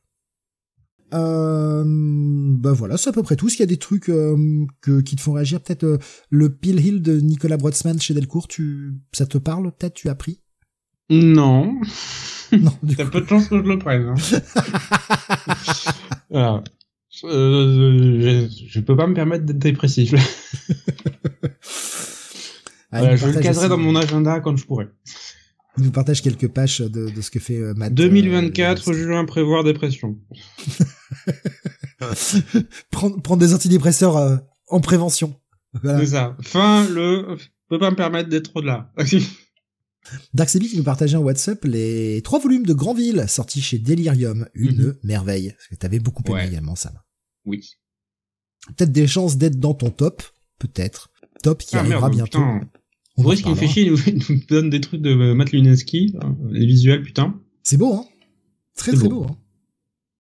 [1.14, 3.50] Euh, bah voilà, c'est à peu près tout.
[3.50, 5.98] S'il y a des trucs euh, que, qui te font réagir, peut-être
[6.31, 9.70] le Pill Hill de Nicolas Brodsman chez Delcourt, tu, ça te parle?
[9.72, 10.41] Peut-être tu as pris
[11.12, 11.79] Non.
[12.53, 14.09] Non, T'as peu de chance que je le prenne.
[14.09, 14.14] Hein.
[16.35, 16.64] Alors,
[17.25, 20.14] euh, je, je, peux pas me permettre d'être dépressif.
[22.92, 24.88] ah, je le caserai dans mon agenda quand je pourrai.
[25.79, 27.92] Il nous partage quelques pages de, de ce que fait euh, Matt.
[27.94, 30.18] 2024, euh, juin, prévoir dépression.
[32.90, 34.37] prendre, prendre des antidépresseurs euh,
[34.68, 35.35] en prévention.
[35.83, 36.01] Voilà.
[36.01, 36.37] C'est ça.
[36.42, 37.37] Fin, le,
[37.68, 38.92] peut pas me permettre d'être trop de là.
[40.34, 44.46] Darksebi qui nous partageait en WhatsApp les trois volumes de Grandville sortis chez Delirium.
[44.54, 44.96] Une mm -hmm.
[45.04, 45.50] merveille.
[45.50, 46.48] Parce que t'avais beaucoup aimé ouais.
[46.48, 46.98] également, Sam.
[47.44, 47.78] Oui.
[48.76, 50.22] Peut-être des chances d'être dans ton top.
[50.58, 51.10] Peut-être.
[51.42, 52.38] Top qui ah, arrivera merde, bientôt.
[52.38, 52.70] Putain.
[53.16, 55.52] On voit ce qui me fait chier, il nous, nous, donne des trucs de Matt
[55.52, 56.14] Luneski,
[56.50, 57.38] les visuels, putain.
[57.62, 58.06] C'est beau, hein
[58.74, 59.22] Très très beau.
[59.22, 59.36] beau hein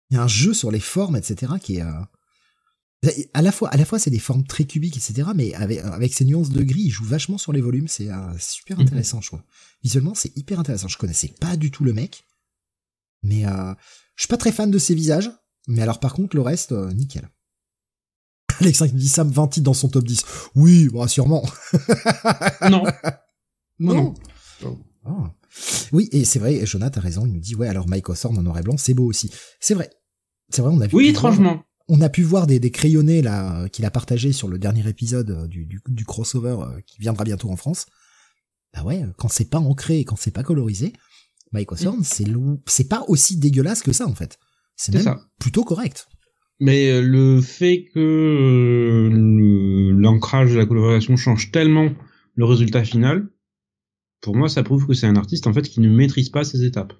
[0.10, 1.82] il y a un jeu sur les formes, etc., qui est...
[1.82, 1.92] Euh...
[3.34, 6.14] À la fois, à la fois, c'est des formes très cubiques, etc., mais avec, avec
[6.14, 9.20] ces nuances de gris, il joue vachement sur les volumes, c'est euh, super intéressant, mm
[9.20, 9.24] -hmm.
[9.24, 9.42] je trouve.
[9.84, 10.88] Visuellement, c'est hyper intéressant.
[10.88, 12.26] Je connaissais pas du tout le mec,
[13.22, 13.74] mais euh,
[14.16, 15.32] je suis pas très fan de ses visages,
[15.68, 17.30] mais alors par contre, le reste, euh, nickel.
[18.60, 20.24] Alex qui dit Sam 20 titres dans son top 10.
[20.56, 21.44] Oui, bah, sûrement.
[22.70, 22.84] non.
[23.80, 23.96] Non.
[23.96, 24.16] non.
[24.64, 24.84] non.
[25.06, 25.28] Oh.
[25.92, 28.44] Oui, et c'est vrai, Jonathan a raison, il nous dit, ouais, alors Mike Hawthorne en
[28.44, 29.32] noir et blanc, c'est beau aussi.
[29.60, 29.90] C'est vrai.
[30.50, 30.96] C'est vrai, on a vu.
[30.96, 31.64] Oui, étrangement.
[31.88, 35.48] On a pu voir des, des crayonnés, là, qu'il a partagé sur le dernier épisode
[35.48, 37.86] du, du, du crossover qui viendra bientôt en France.
[38.74, 40.94] Bah ouais, quand c'est pas ancré et quand c'est pas colorisé,
[41.54, 42.04] Mike Hawthorne, mmh.
[42.04, 42.26] c'est
[42.66, 44.38] c'est pas aussi dégueulasse que ça, en fait.
[44.76, 45.22] C'est même ça.
[45.40, 46.08] plutôt correct.
[46.60, 49.10] Mais le fait que
[49.94, 51.92] l'ancrage de la colorisation change tellement
[52.36, 53.30] le résultat final,
[54.22, 56.64] pour moi, ça prouve que c'est un artiste en fait qui ne maîtrise pas ses
[56.64, 56.94] étapes.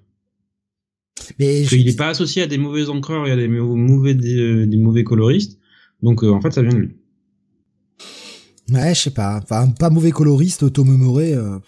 [1.38, 4.66] Mais Parce qu'il n'est pas associé à des mauvais encreurs et à des mauvais des,
[4.66, 5.58] des mauvais coloristes,
[6.02, 6.96] donc euh, en fait, ça vient de lui.
[8.70, 11.34] Ouais, je sais pas, enfin, pas mauvais coloriste, auto-mémoré.
[11.34, 11.58] Euh...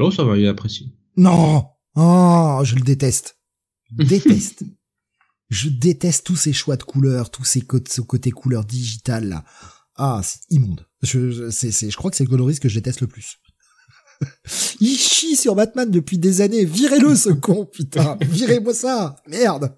[0.00, 0.94] Oh, ça va, il apprécie.
[1.16, 3.38] Non, oh, je le déteste,
[3.90, 4.64] déteste.
[5.48, 9.44] je déteste tous ces choix de couleurs, tous ces côtés, ce côté couleur digitale là.
[9.98, 10.86] Ah, c'est immonde.
[11.02, 13.38] Je, je, je crois que c'est le coloriste que je déteste le plus.
[14.80, 16.64] Il chie sur Batman depuis des années.
[16.64, 18.18] Virez-le, ce con, putain.
[18.22, 19.16] Virez-moi ça.
[19.28, 19.76] Merde.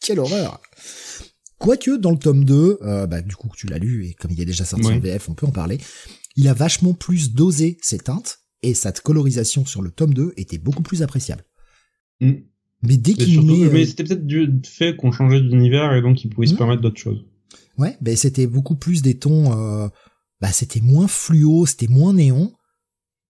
[0.00, 0.60] Quelle horreur.
[1.58, 4.40] Quoique, dans le tome 2, euh, bah, du coup, tu l'as lu, et comme il
[4.40, 4.94] est déjà sorti oui.
[4.94, 5.78] en VF, on peut en parler,
[6.36, 10.58] il a vachement plus dosé ses teintes, et sa colorisation sur le tome 2 était
[10.58, 11.44] beaucoup plus appréciable.
[12.20, 12.32] Mm.
[12.82, 13.68] Mais dès qu'il met...
[13.70, 17.00] Mais c'était peut-être du fait qu'on changeait d'univers, et donc il pouvait se permettre d'autres
[17.00, 17.26] choses.
[17.76, 19.52] Ouais, ben c'était beaucoup plus des tons...
[19.52, 19.88] Euh,
[20.40, 22.54] bah, c'était moins fluo, c'était moins néon,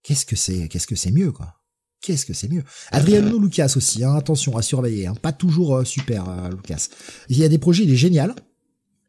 [0.03, 1.55] Qu'est-ce que c'est, qu'est-ce que c'est mieux, quoi?
[2.03, 2.65] Qu'est-ce que c'est mieux?
[2.93, 3.41] Adriano euh...
[3.41, 6.89] Lucas aussi, hein, attention à surveiller, hein, pas toujours euh, super, euh, Lucas.
[7.29, 8.35] Il y a des projets, il est génial,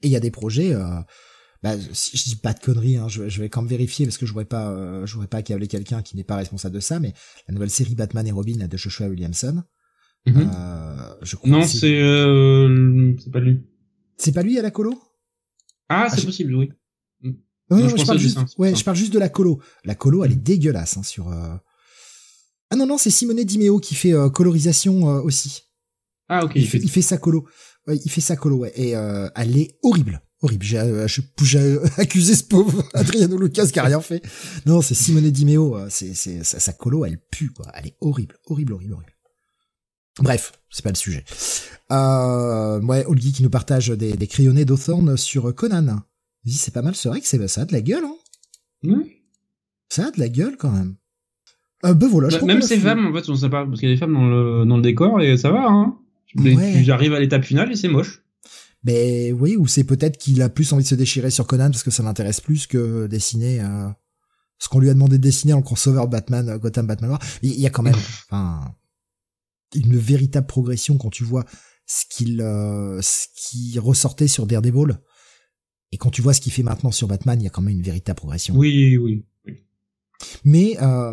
[0.02, 1.00] et il y a des projets, euh,
[1.64, 4.18] bah, si je dis pas de conneries, hein, je, je, vais quand même vérifier parce
[4.18, 7.00] que je voudrais pas, je voudrais pas accabler quelqu'un qui n'est pas responsable de ça,
[7.00, 7.14] mais
[7.48, 9.64] la nouvelle série Batman et Robin de Joshua Williamson.
[10.26, 11.16] Mm -hmm.
[11.22, 12.00] je crois non, c'est
[13.24, 13.64] c'est pas lui.
[14.18, 15.02] C'est pas lui à la colo?
[15.90, 16.70] Ah, c'est ah, possible, oui.
[17.72, 19.62] Non, non, non je, parle juste, ouais, je parle juste de la colo.
[19.86, 21.30] La colo, elle est dégueulasse hein, sur.
[21.30, 21.56] Euh...
[22.70, 25.64] Ah non non, c'est Simone Dimeo qui fait euh, colorisation euh, aussi.
[26.28, 26.52] Ah ok.
[26.56, 27.48] Il, fait, il fait sa colo.
[27.88, 30.66] Ouais, il fait sa colo ouais et euh, elle est horrible, horrible.
[30.66, 31.08] J'ai euh,
[31.42, 34.22] j'ai accusé ce pauvre Adriano Lucas qui a rien fait.
[34.66, 35.78] Non, c'est Simone Dimeo.
[35.90, 37.68] C'est c'est sa, sa colo, elle pue quoi.
[37.74, 39.16] Elle est horrible, horrible, horrible, horrible.
[40.20, 41.24] Bref, c'est pas le sujet.
[41.92, 46.02] Euh, ouais, Olgi qui nous partage des, des crayonnés d'Othorn sur Conan
[46.46, 48.16] c'est pas mal, c'est vrai que c'est, ça a de la gueule, hein.
[48.84, 49.02] Mmh.
[49.90, 50.96] Ça a de la gueule quand même.
[51.86, 53.92] Euh, ben voilà, bah, même ces femmes, en fait, on sait pas, parce qu'il y
[53.92, 55.98] a des femmes dans le, dans le décor et ça va, hein.
[56.36, 56.84] Ouais.
[56.84, 58.24] J'arrive à l'étape finale et c'est moche.
[58.84, 61.84] Ben oui, ou c'est peut-être qu'il a plus envie de se déchirer sur Conan parce
[61.84, 63.90] que ça l'intéresse plus que dessiner euh,
[64.58, 67.22] ce qu'on lui a demandé de dessiner en crossover Batman, euh, Gotham Batman Noir.
[67.44, 67.96] Il y a quand même
[68.30, 68.74] enfin,
[69.76, 71.46] une véritable progression quand tu vois
[71.86, 75.00] ce qu'il euh, ce qui ressortait sur Daredevil
[75.92, 77.76] et quand tu vois ce qu'il fait maintenant sur Batman, il y a quand même
[77.76, 78.56] une véritable progression.
[78.56, 79.24] Oui, oui.
[79.46, 79.54] oui.
[80.46, 81.12] Mais euh...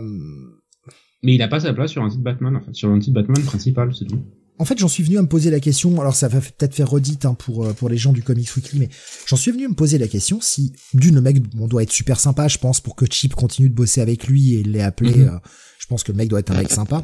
[1.23, 3.15] mais il a pas sa place sur un titre Batman, en fait, sur un titre
[3.15, 4.23] Batman principal, c'est tout.
[4.61, 6.01] En fait, j'en suis venu à me poser la question.
[6.01, 8.81] Alors, ça va peut-être faire redite hein, pour euh, pour les gens du Comics Weekly,
[8.81, 8.89] mais
[9.27, 11.93] j'en suis venu à me poser la question si d'une le mec, on doit être
[11.93, 15.15] super sympa, je pense, pour que Chip continue de bosser avec lui et l'ait appelé.
[15.15, 15.35] Mm -hmm.
[15.35, 15.39] euh,
[15.79, 17.03] je pense que le mec doit être un mec sympa.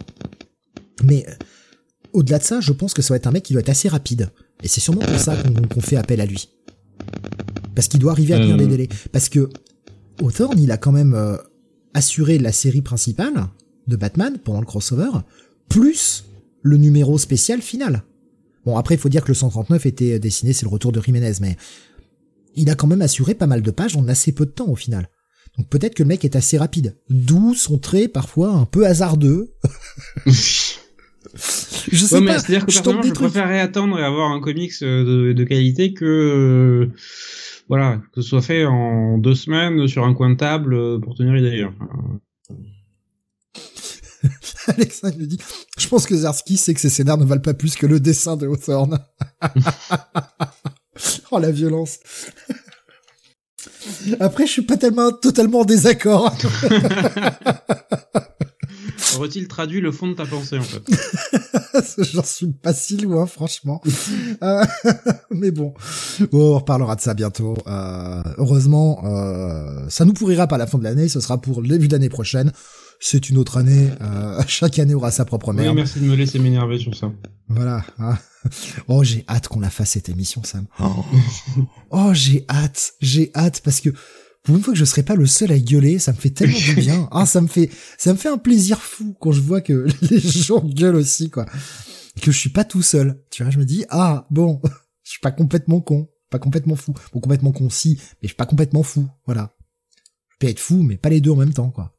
[1.02, 1.24] Mais
[2.12, 3.88] au-delà de ça, je pense que ça va être un mec qui doit être assez
[3.88, 4.30] rapide.
[4.62, 6.48] Et c'est sûrement pour ça qu'on qu fait appel à lui
[7.74, 8.58] parce qu'il doit arriver à tenir euh...
[8.58, 8.88] des délais.
[9.12, 9.48] Parce que
[10.22, 11.37] Hawthorne, il a quand même euh,
[11.92, 13.48] assuré la série principale
[13.87, 15.10] de Batman pendant le crossover,
[15.68, 16.24] plus
[16.62, 18.04] le numéro spécial final.
[18.64, 21.34] Bon, après, il faut dire que le 139 était dessiné, c'est le retour de Jiménez,
[21.40, 21.56] mais
[22.54, 24.76] il a quand même assuré pas mal de pages en assez peu de temps au
[24.76, 25.08] final.
[25.58, 26.96] Donc peut-être que le mec est assez rapide.
[27.10, 29.52] D'où son trait parfois un peu hasardeux.
[30.26, 30.32] je
[31.92, 32.38] sais ouais, pas.
[32.38, 36.88] C'est-à-dire que je personnellement, je préférerais attendre et avoir un comics de, de qualité que
[37.68, 41.14] voilà, que ce soit fait en deux semaines sur un coin de table euh, pour
[41.14, 41.66] tenir idée.
[44.66, 45.38] Alexandre me dit,
[45.79, 48.37] je pense que Zarski sait que ses scénars ne valent pas plus que le dessin
[48.37, 48.98] de Hawthorne.
[51.31, 51.98] oh, la violence.
[54.20, 56.35] Après, je suis pas tellement totalement en désaccord.
[59.16, 60.82] Aurait-il traduit le fond de ta pensée en fait
[62.12, 63.80] J'en suis pas si loin, franchement.
[64.42, 64.64] Euh,
[65.30, 65.74] mais bon,
[66.32, 67.56] on reparlera de ça bientôt.
[67.66, 71.08] Euh, heureusement, euh, ça nous pourrira pas à la fin de l'année.
[71.08, 72.52] Ce sera pour le début d'année prochaine.
[73.00, 73.90] C'est une autre année.
[74.00, 75.70] Euh, chaque année aura sa propre merde.
[75.70, 77.10] Oui, merci de me laisser m'énerver sur ça.
[77.48, 77.84] Voilà.
[77.98, 78.16] hein.
[78.88, 80.66] Oh, j'ai hâte qu'on la fasse cette émission, Sam.
[80.80, 81.04] Oh,
[81.90, 82.92] Oh, j'ai hâte.
[83.00, 83.90] J'ai hâte parce que
[84.44, 86.59] pour une fois que je serai pas le seul à gueuler, ça me fait tellement
[86.59, 87.09] du bien.
[87.12, 90.20] Ah, ça me fait, ça me fait un plaisir fou quand je vois que les
[90.20, 91.46] gens gueulent aussi, quoi.
[92.20, 93.22] Que je suis pas tout seul.
[93.30, 94.61] Tu vois, je me dis, ah, bon,
[95.02, 96.92] je suis pas complètement con, pas complètement fou.
[97.12, 99.09] Bon, complètement con, si, mais je suis pas complètement fou.
[99.24, 99.57] Voilà.
[100.28, 101.96] Je peux être fou, mais pas les deux en même temps, quoi.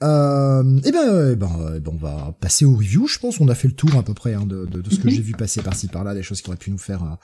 [0.00, 3.08] Euh, eh ben, eh ben, eh ben, on va passer au review.
[3.08, 5.00] Je pense qu'on a fait le tour à peu près hein, de, de, de ce
[5.00, 7.16] que j'ai vu passer par-ci par-là, des choses qui auraient pu nous faire euh,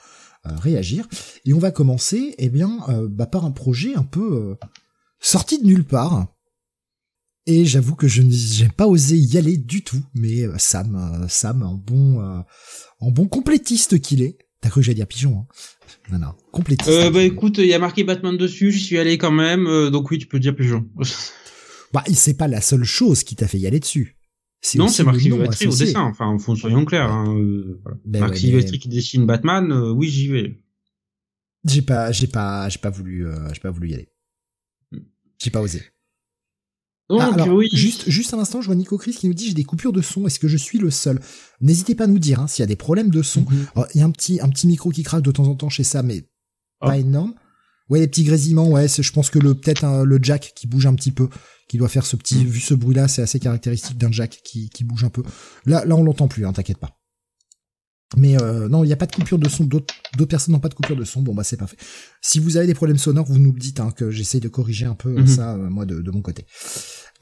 [0.45, 1.07] réagir.
[1.45, 4.55] Et on va commencer, eh bien, euh, bah, par un projet un peu euh,
[5.19, 6.27] sorti de nulle part.
[7.47, 10.01] Et j'avoue que je n'ai pas osé y aller du tout.
[10.13, 12.39] Mais euh, Sam, euh, Sam, en bon, euh,
[12.99, 14.37] en bon complétiste qu'il est.
[14.61, 15.47] T'as cru que j'allais dire pigeon hein?
[16.11, 16.89] Non, non, complétiste.
[16.89, 19.91] Euh, bah écoute, il y a marqué Batman dessus, j'y suis allé quand même, euh,
[19.91, 20.87] donc oui, tu peux dire pigeon.
[21.93, 24.14] Bah, c'est pas la seule chose qui t'a fait y aller dessus.
[24.75, 27.11] Non, c'est Marc Silvestri au dessin, enfin, faut soyons clairs.
[27.11, 27.97] Hein, euh, voilà.
[28.05, 30.57] Ben Marc ouais, Silvestri mais- qui dessine Batman, euh, oui, j'y vais.
[31.65, 34.09] J'ai pas, j'ai pas, j'ai pas voulu, euh, j'ai pas voulu y aller.
[35.41, 35.81] J'ai pas osé.
[37.09, 39.47] Donc Ah, alors, oui, juste, juste un instant, je vois Nico Chris qui nous dit
[39.49, 40.25] j'ai des coupures de son.
[40.25, 41.19] Est-ce que je suis le seul?
[41.61, 43.41] N'hésitez pas à nous dire hein, s'il y a des problèmes de son.
[43.41, 43.67] Mhm.
[43.75, 45.69] Alors, Il y a un petit, un petit micro qui craque de temps en temps
[45.69, 46.23] chez ça, mais
[46.81, 46.87] Ah.
[46.87, 47.35] pas énorme.
[47.89, 48.67] Ouais, les petits grésillements.
[48.69, 51.29] Ouais, c'est- je pense que le peut-être hein, le jack qui bouge un petit peu,
[51.69, 52.37] qui doit faire ce petit.
[52.37, 52.47] Mhm.
[52.47, 55.23] Vu ce bruit-là, c'est assez caractéristique d'un jack qui, qui bouge un peu.
[55.65, 56.45] Là, là, on l'entend plus.
[56.45, 56.97] Hein, T'inquiète pas.
[58.17, 59.63] Mais euh, non, il n'y a pas de coupure de son.
[59.65, 59.93] D'autres
[60.29, 61.21] personnes n'ont pas de coupure de son.
[61.21, 61.75] Bon, bah c'est parfait.
[62.21, 64.85] Si vous avez des problèmes sonores, vous nous le dites, hein, que j'essaye de corriger
[64.85, 65.27] un peu euh, Mhm.
[65.27, 66.45] ça, euh, moi, de, de mon côté.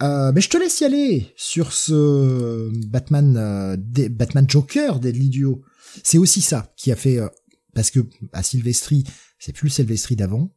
[0.01, 5.29] Euh, mais je te laisse y aller sur ce Batman, euh, des- Batman Joker Deadly
[5.29, 5.61] Duo.
[6.03, 7.27] C'est aussi ça qui a fait, euh,
[7.73, 7.99] parce que
[8.33, 9.03] à Sylvestri,
[9.39, 10.51] c'est plus le Sylvestri d'avant.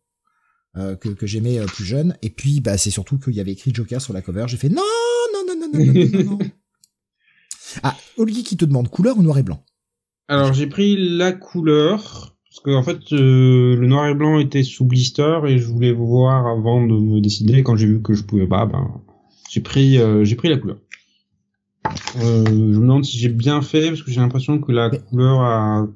[0.76, 3.52] euh, que, que j'aimais euh, plus jeune et puis bah c'est surtout qu'il y avait
[3.52, 4.83] écrit Joker sur la cover j'ai fait non
[5.33, 6.38] non non non non non non, non.
[7.83, 9.64] ah Olivier qui te demande couleur ou noir et blanc?
[10.29, 14.62] Alors j'ai pris la couleur parce que en fait euh, le noir et blanc était
[14.62, 17.62] sous blister et je voulais voir avant de me décider.
[17.62, 19.00] Quand j'ai vu que je pouvais pas, ben
[19.50, 20.79] j'ai pris euh, j'ai pris la couleur.
[22.20, 25.40] Euh, je me demande si j'ai bien fait parce que j'ai l'impression que la couleur
[25.40, 25.87] a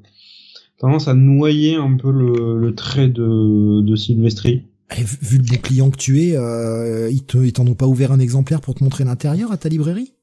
[0.80, 4.64] tendance à noyer un peu le, le trait de, de Sylvestri.
[4.98, 7.86] Eh, vu, le bon client que tu es euh, ils te ils t'en ont pas
[7.86, 10.14] ouvert un exemplaire pour te montrer l'intérieur à ta librairie?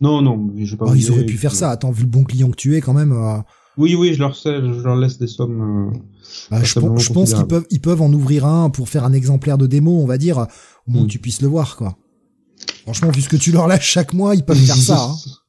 [0.00, 0.84] Non non, je pas.
[0.88, 2.92] Oh, ils auraient pu faire ça attends vu le bon client que tu es quand
[2.94, 3.38] même euh,
[3.76, 5.90] Oui oui, je leur sais, je leur laisse des sommes.
[5.94, 5.98] euh,
[6.50, 9.12] Bah, je, pense- je pense qu'ils peuvent, ils peuvent en ouvrir un pour faire un
[9.14, 10.46] exemplaire de démo, on va dire,
[10.86, 11.06] au moins Mm.
[11.06, 11.96] que tu puisses le voir, quoi.
[12.82, 15.08] Franchement, vu ce que tu leur lâches chaque mois, ils peuvent faire ça.
[15.10, 15.14] Hein.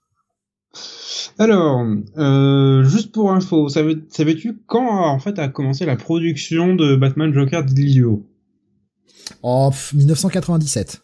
[1.40, 1.86] Alors,
[2.18, 7.34] euh, juste pour info, savais- savais-tu quand en fait a commencé la production de Batman
[7.34, 8.26] Joker d'Ilio
[9.42, 11.02] Oh, pff, 1997.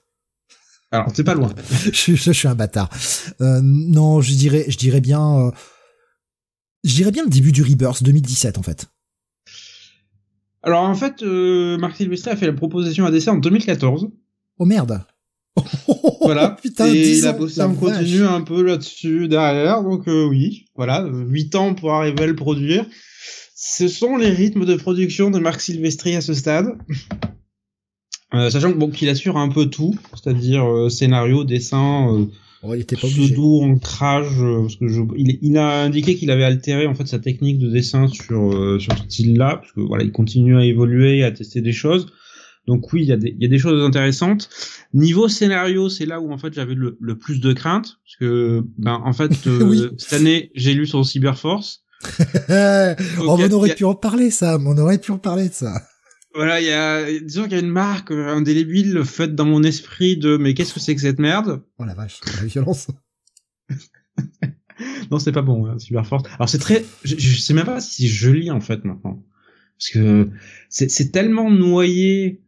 [0.92, 1.54] Alors, c'est pas loin.
[1.86, 2.90] je, je- je suis un bâtard.
[3.42, 5.52] Euh, non, je dirais, je dirais bien, euh,
[6.84, 8.88] je dirais bien le début du Rebirth 2017 en fait.
[10.64, 14.10] Alors en fait, Marc Silvestri a fait la proposition à dessin en 2014.
[14.58, 15.02] Oh merde.
[16.22, 16.58] Voilà.
[16.62, 18.32] putain, et 10 il a ans, bossé la en continu vache.
[18.32, 19.84] un peu là-dessus derrière.
[19.84, 22.86] Donc euh, oui, voilà, 8 ans pour arriver à le produire.
[23.56, 26.68] Ce sont les rythmes de production de Marc Silvestri à ce stade.
[28.34, 32.26] Euh, sachant que bon qu'il assure un peu tout, c'est-à-dire euh, scénario, dessin, euh,
[32.68, 33.26] Oh, il était pas obligé.
[33.28, 37.06] pseudo ancrage euh, parce que je, il, il a indiqué qu'il avait altéré en fait
[37.08, 40.66] sa technique de dessin sur euh, sur ce style-là parce que voilà il continue à
[40.66, 42.08] évoluer à tester des choses
[42.68, 44.50] donc oui il y a des il y a des choses intéressantes
[44.94, 48.64] niveau scénario c'est là où en fait j'avais le, le plus de crainte parce que
[48.78, 49.88] ben en fait euh, Oui.
[49.98, 51.84] cette année j'ai lu sur Cyberforce
[52.50, 54.58] oh, on a- aurait a- pu en parler, ça.
[54.64, 55.82] On aurait pu en parler de ça.
[56.36, 59.64] voilà il y a disons qu'il y a une marque euh, indélébile faite dans mon
[59.64, 61.64] esprit de mais qu'est-ce que c'est que cette merde?
[61.80, 62.88] Oh la vache, la violence.
[65.10, 66.24] Non, c'est pas bon, hein, Cyberforce.
[66.36, 69.24] Alors c'est très, je, je sais même pas si je lis en fait maintenant,
[69.78, 70.30] parce que
[70.70, 72.42] c'est c'est tellement noyé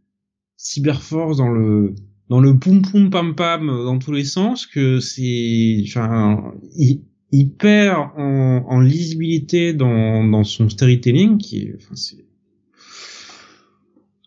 [0.57, 1.93] Cyberforce dans le
[2.29, 7.03] dans le poum poum pam pam euh, dans tous les sens que c'est, enfin, il,
[7.31, 12.25] il perd en, en lisibilité dans dans son storytelling qui, est- enfin c'est,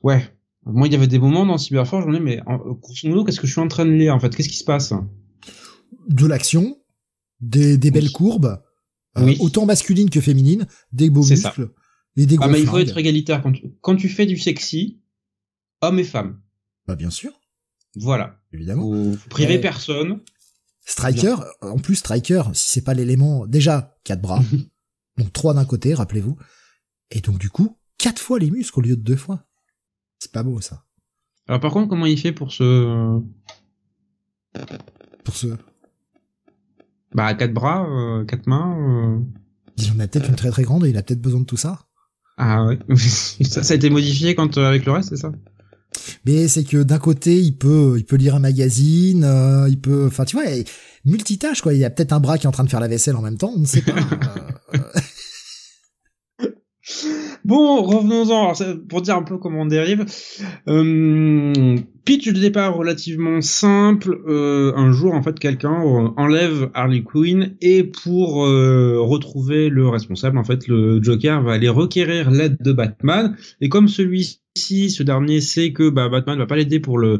[0.02, 0.22] ouais.
[0.66, 3.24] Moi, il y avait des moments dans Cyberforce, je me disais, mais en, grosso modo,
[3.24, 4.34] qu'est-ce que je suis en train de lire en fait?
[4.34, 4.92] Qu'est-ce qui se passe?
[6.08, 6.76] De l'action,
[7.40, 8.60] des, des belles courbes,
[9.16, 11.34] euh, autant masculines que féminines, des beaux ça.
[11.34, 11.70] muscles
[12.16, 13.42] et des gros Ah mais il faut être égalitaire.
[13.42, 15.00] Quand tu, quand tu fais du sexy,
[15.82, 16.40] hommes et femmes.
[16.86, 17.32] Bah bien sûr,
[17.96, 18.38] Voilà.
[18.52, 19.14] évidemment.
[19.14, 19.60] Faut priver Ouais.
[19.60, 20.20] personne.
[20.86, 24.40] Striker, en plus Striker, si c'est pas l'élément, déjà quatre bras,
[25.18, 26.36] donc trois d'un côté, rappelez-vous,
[27.10, 29.44] et donc du coup quatre fois les muscles au lieu de deux fois.
[30.18, 30.84] C'est pas beau ça.
[31.48, 33.20] Alors par contre, comment il fait pour se,
[35.24, 35.48] Pour ce,
[37.14, 38.76] bah quatre bras, euh, quatre mains.
[38.78, 39.20] euh,
[39.76, 41.56] il en a peut-être une très très grande et il a peut-être besoin de tout
[41.56, 41.86] ça.
[42.36, 42.78] Ah ouais.
[42.96, 45.32] ça, ça a été modifié quand euh, avec le reste, c'est ça?
[46.24, 50.06] Mais c'est que d'un côté, il peut, il peut lire un magazine, euh, il peut,
[50.06, 50.46] enfin, tu vois,
[51.04, 51.74] multitâche quoi.
[51.74, 53.22] Il y a peut-être un bras qui est en train de faire la vaisselle en
[53.22, 53.94] même temps, on ne sait pas.
[57.50, 58.52] Bon, revenons-en.
[58.88, 60.04] Pour dire un peu comment on dérive.
[60.68, 64.20] Euh, pitch de départ relativement simple.
[64.28, 69.88] Euh, un jour, en fait, quelqu'un euh, enlève Harley Quinn et pour euh, retrouver le
[69.88, 73.36] responsable, en fait, le Joker va aller requérir l'aide de Batman.
[73.60, 77.18] Et comme celui-ci, ce dernier sait que bah, Batman va pas l'aider pour le,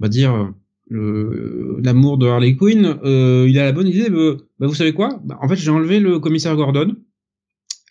[0.00, 0.52] on va dire,
[0.90, 4.10] l'amour de Harley Quinn, euh, il a la bonne idée.
[4.10, 5.20] de, bah, vous savez quoi?
[5.24, 6.96] Bah, En fait, j'ai enlevé le commissaire Gordon.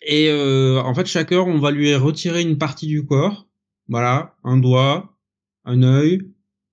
[0.06, 3.46] Et euh, en fait, chaque heure, on va lui retirer une partie du corps.
[3.88, 5.16] Voilà, un doigt,
[5.64, 6.22] un œil,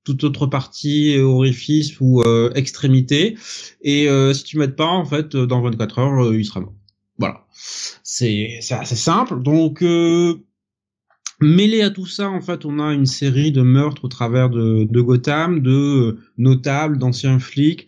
[0.04, 3.38] toute autre partie, euh, orifice ou euh, extrémité.
[3.82, 6.62] Et euh, si tu m'aides pas, en fait, euh, dans 24 heures, euh, il sera
[6.62, 6.74] mort.
[7.18, 7.46] Voilà.
[8.04, 9.42] C'est assez simple.
[9.44, 9.84] Donc,
[11.40, 14.88] mêlé à tout ça, en fait, on a une série de meurtres au travers de,
[14.90, 17.88] de Gotham, de notables, d'anciens flics,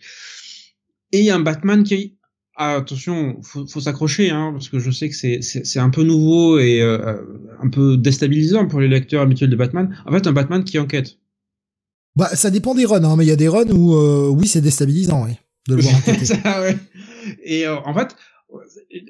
[1.10, 2.16] et un Batman qui
[2.56, 5.90] ah, attention, faut, faut s'accrocher, hein, parce que je sais que c'est c'est c'est un
[5.90, 7.16] peu nouveau et euh,
[7.60, 9.96] un peu déstabilisant pour les lecteurs habituels de Batman.
[10.06, 11.18] En fait, un Batman qui enquête.
[12.14, 14.46] bah, ça dépend des runs, hein, mais il y a des runs où, euh, oui,
[14.46, 15.32] c'est déstabilisant, oui,
[15.68, 16.24] de le voir enquêter.
[16.26, 16.76] Ça, ouais.
[17.42, 18.14] Et euh, en fait,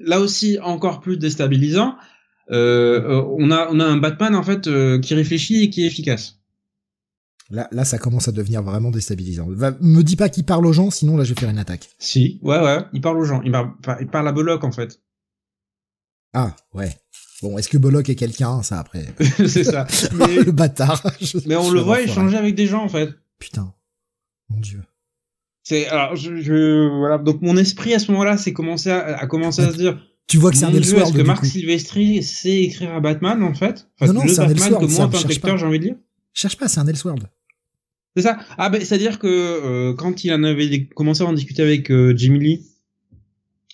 [0.00, 1.96] là aussi encore plus déstabilisant.
[2.48, 6.40] On a on a un Batman en fait euh, qui réfléchit et qui est efficace.
[7.50, 9.46] Là, là, ça commence à devenir vraiment déstabilisant.
[9.50, 11.90] Va, me dis pas qu'il parle aux gens, sinon là, je vais faire une attaque.
[11.98, 15.00] Si, ouais ouais, il parle aux gens, il parle, il parle à Bullock en fait.
[16.32, 16.90] Ah, ouais.
[17.42, 19.06] Bon, est-ce que Bollock est quelqu'un, ça après
[19.46, 19.86] c'est ça.
[20.14, 21.02] Mais, Le bâtard.
[21.20, 23.10] Je- mais on le voit échanger avec des gens en fait.
[23.38, 23.72] Putain.
[24.48, 24.82] Mon dieu.
[25.62, 29.26] C'est alors je, je voilà donc mon esprit à ce moment-là c'est commencé à, à
[29.26, 31.44] commencer à se dire Tu vois que c'est un Elseworld, est-ce que Marc.
[31.46, 33.88] Silvestri sait écrire à Batman en fait?
[34.00, 35.56] Non, non, le c'est un Batman que moi en tant qu'acteur pas.
[35.56, 35.96] j'ai envie de lire
[36.34, 37.24] Cherche pas, c'est un Elseworld.
[38.16, 41.26] c'est ça ah ben c'est à dire que euh, quand il en avait commencé à
[41.26, 42.60] en discuter avec euh, Jimmy Lee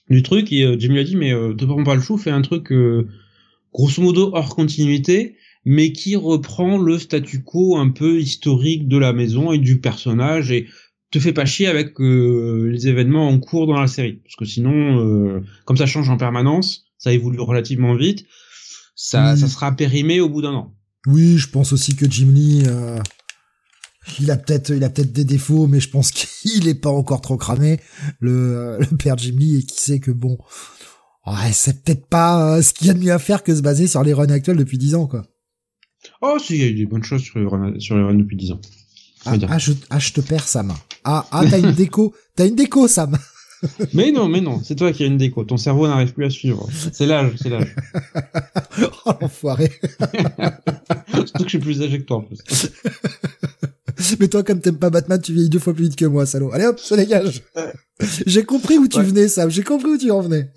[0.09, 2.17] du truc et euh, Jimmy lui a dit mais euh, te prends pas le chou
[2.19, 3.09] fais un truc euh,
[3.73, 9.13] grosso modo hors continuité mais qui reprend le statu quo un peu historique de la
[9.13, 10.67] maison et du personnage et
[11.11, 14.45] te fais pas chier avec euh, les événements en cours dans la série parce que
[14.45, 18.27] sinon euh, comme ça change en permanence ça évolue relativement vite
[18.95, 19.39] ça, Oui.
[19.41, 20.75] ça sera périmé au bout d'un an
[21.07, 22.99] Oui, je pense aussi que Jim Lee, euh,
[24.21, 27.21] il a peut-être, il a peut-être des défauts, mais je pense qu'il est pas encore
[27.21, 27.81] trop cramé,
[28.19, 30.39] le, le père Jim Lee, et qui sait que bon,
[31.27, 33.63] ouais, c'est peut-être pas euh, ce qu'il y a de mieux à faire que se
[33.63, 35.27] baser sur les runs actuels depuis 10 ans, quoi.
[36.23, 38.15] oh si il y a eu des bonnes choses sur les runs, sur les runs
[38.15, 38.61] depuis 10 ans
[39.27, 40.73] Ah, ah, je, ah, je te perds, Sam.
[41.05, 43.17] Ah, ah, t'as une déco, t'as une déco, Sam.
[43.95, 46.31] mais non mais non c'est toi qui as une déco ton cerveau n'arrive plus à
[46.31, 47.75] suivre c'est l'âge c'est l'âge
[49.07, 49.71] oh, l'enfoiré.
[51.15, 52.39] surtout que je suis plus âgé que toi en plus
[54.19, 56.51] Mais toi, comme t'aimes pas Batman, tu vieillis deux fois plus vite que moi, salaud.
[56.53, 57.43] Allez hop, se dégage.
[58.27, 59.05] J'ai compris où tu Ouais.
[59.05, 59.51] venais, Sam.
[59.51, 60.51] J'ai compris où tu en venais.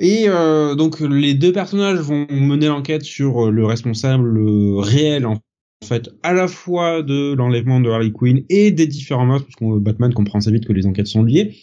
[0.00, 4.38] Et euh, donc les deux personnages vont mener l'enquête sur euh, le responsable
[4.80, 5.38] réel en
[5.84, 9.78] fait à la fois de l'enlèvement de Harley Quinn et des différents meurtres parce que
[9.78, 11.54] Batman comprend assez vite que les enquêtes sont liées.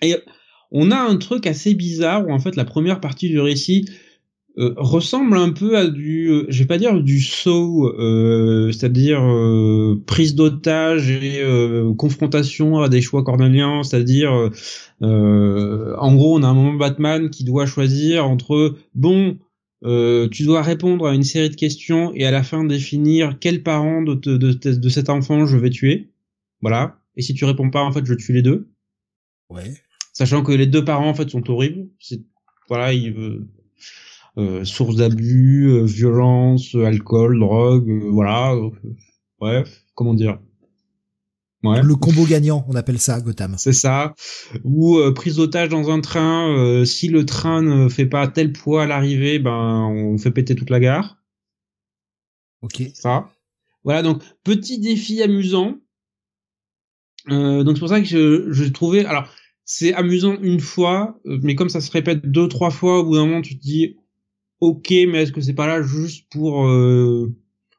[0.00, 0.16] Et
[0.70, 3.86] on a un truc assez bizarre où en fait la première partie du récit
[4.56, 9.20] euh, ressemble un peu à du, euh, je vais pas dire du saut, euh, c'est-à-dire
[9.20, 14.50] euh, prise d'otage et euh, confrontation à des choix cornéliens, c'est-à-dire euh,
[15.02, 19.38] euh, en gros, on a un moment Batman qui doit choisir entre bon,
[19.84, 23.62] euh, tu dois répondre à une série de questions et à la fin définir quel
[23.62, 26.10] parent de, te- de, de, de cet enfant je vais tuer.
[26.62, 26.98] Voilà.
[27.16, 28.68] Et si tu réponds pas, en fait, je tue les deux,
[29.50, 29.74] Ouais.
[30.12, 31.88] sachant que les deux parents en fait sont horribles.
[32.00, 32.22] C'est
[32.68, 33.46] voilà, ils euh,
[34.38, 38.54] euh, source d'abus, euh, violence, euh, alcool, drogue, euh, voilà.
[39.38, 40.38] bref, comment dire.
[41.64, 41.82] Ouais.
[41.82, 43.54] Le combo gagnant, on appelle ça Gotham.
[43.56, 44.14] C'est ça.
[44.64, 46.50] Ou euh, prise d'otage dans un train.
[46.50, 50.54] euh, si le train ne fait pas tel poids à l'arrivée, ben on fait péter
[50.54, 51.16] toute la gare.
[52.60, 52.82] Ok.
[52.94, 53.30] Ça.
[53.82, 55.78] Voilà donc petit défi amusant.
[57.30, 59.04] Euh, donc c'est pour ça que je, je trouvais.
[59.06, 59.28] Alors
[59.64, 63.24] c'est amusant une fois, mais comme ça se répète deux trois fois, au bout d'un
[63.24, 63.96] moment tu te dis,
[64.60, 67.34] ok, mais est-ce que c'est pas là juste pour euh,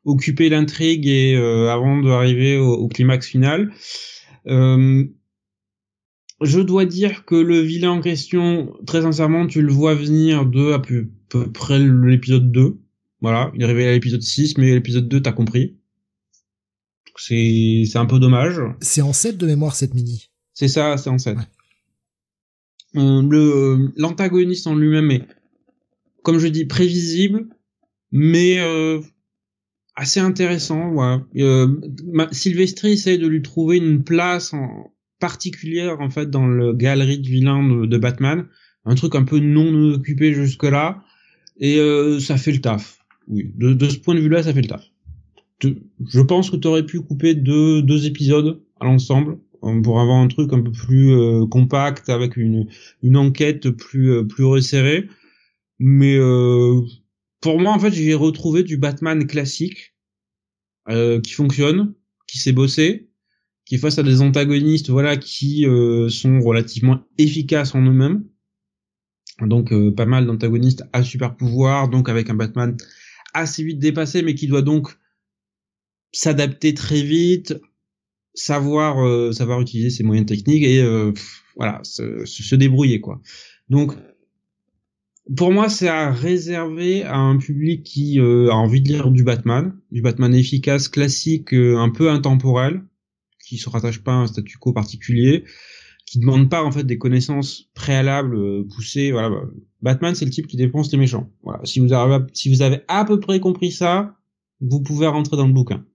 [0.06, 3.74] occuper l'intrigue et euh, avant d'arriver au, au, climax final
[4.48, 5.04] euh,
[6.42, 10.72] Je dois dire que le vilain en question, très sincèrement, tu le vois venir de
[10.72, 12.78] à peu, peu près l'épisode 2.
[13.22, 15.78] Voilà, il est arrivé à l'épisode 6, mais l'épisode 2, t'as compris.
[17.18, 18.62] C'est c'est un peu dommage.
[18.82, 20.30] C'est en 7 de mémoire cette mini.
[20.54, 21.38] C'est ça, c'est en 7.
[21.38, 21.44] Ouais.
[22.98, 25.24] Euh, le l'antagoniste en lui-même est
[26.24, 27.50] comme je dis prévisible
[28.12, 29.02] mais euh,
[29.96, 31.18] assez intéressant ouais.
[31.42, 31.68] euh,
[32.32, 37.28] Sylvestri essaie de lui trouver une place en particulière en fait dans le galerie de
[37.28, 38.46] vilains de, Batman.
[38.86, 41.04] Un truc un peu non occupé jusque là
[41.60, 43.00] et euh, ça fait le taf.
[43.28, 43.52] Oui.
[43.56, 44.84] De, de ce point de vue là ça fait le taf.
[45.62, 49.38] Je pense que tu aurais pu couper deux, deux épisodes à l'ensemble
[49.84, 52.68] pour avoir un truc un peu plus euh, compact avec une,
[53.02, 55.08] une enquête plus euh, plus resserrée.
[55.80, 56.82] Mais euh,
[57.46, 59.96] pour moi en fait j'ai retrouvé du Batman classique
[60.90, 61.94] euh, qui fonctionne
[62.28, 63.10] qui s'est bossé
[63.66, 68.26] qui est face à des antagonistes voilà qui euh, sont relativement efficaces en eux-mêmes.
[69.42, 72.78] Donc pas mal d'antagonistes à super pouvoir donc avec un Batman
[73.34, 74.98] assez vite dépassé mais qui doit donc
[76.14, 77.56] s'adapter très vite
[78.36, 81.12] savoir euh, savoir utiliser ses moyens techniques et euh,
[81.56, 83.22] voilà se, se, débrouiller quoi.
[83.70, 83.94] Donc
[85.36, 89.24] pour moi c'est à réserver à un public qui euh, a envie de lire du
[89.24, 92.84] Batman du Batman efficace classique euh, un peu intemporel
[93.48, 95.46] qui se rattache pas à un statu quo particulier
[96.06, 99.42] qui demande pas en fait des connaissances préalables euh, poussées voilà bah,
[99.82, 101.30] Batman c'est le type qui dépense les méchants.
[101.44, 101.64] Voilà.
[101.64, 104.16] Si vous avez si vous avez à peu près compris ça
[104.62, 105.86] vous pouvez rentrer dans le bouquin.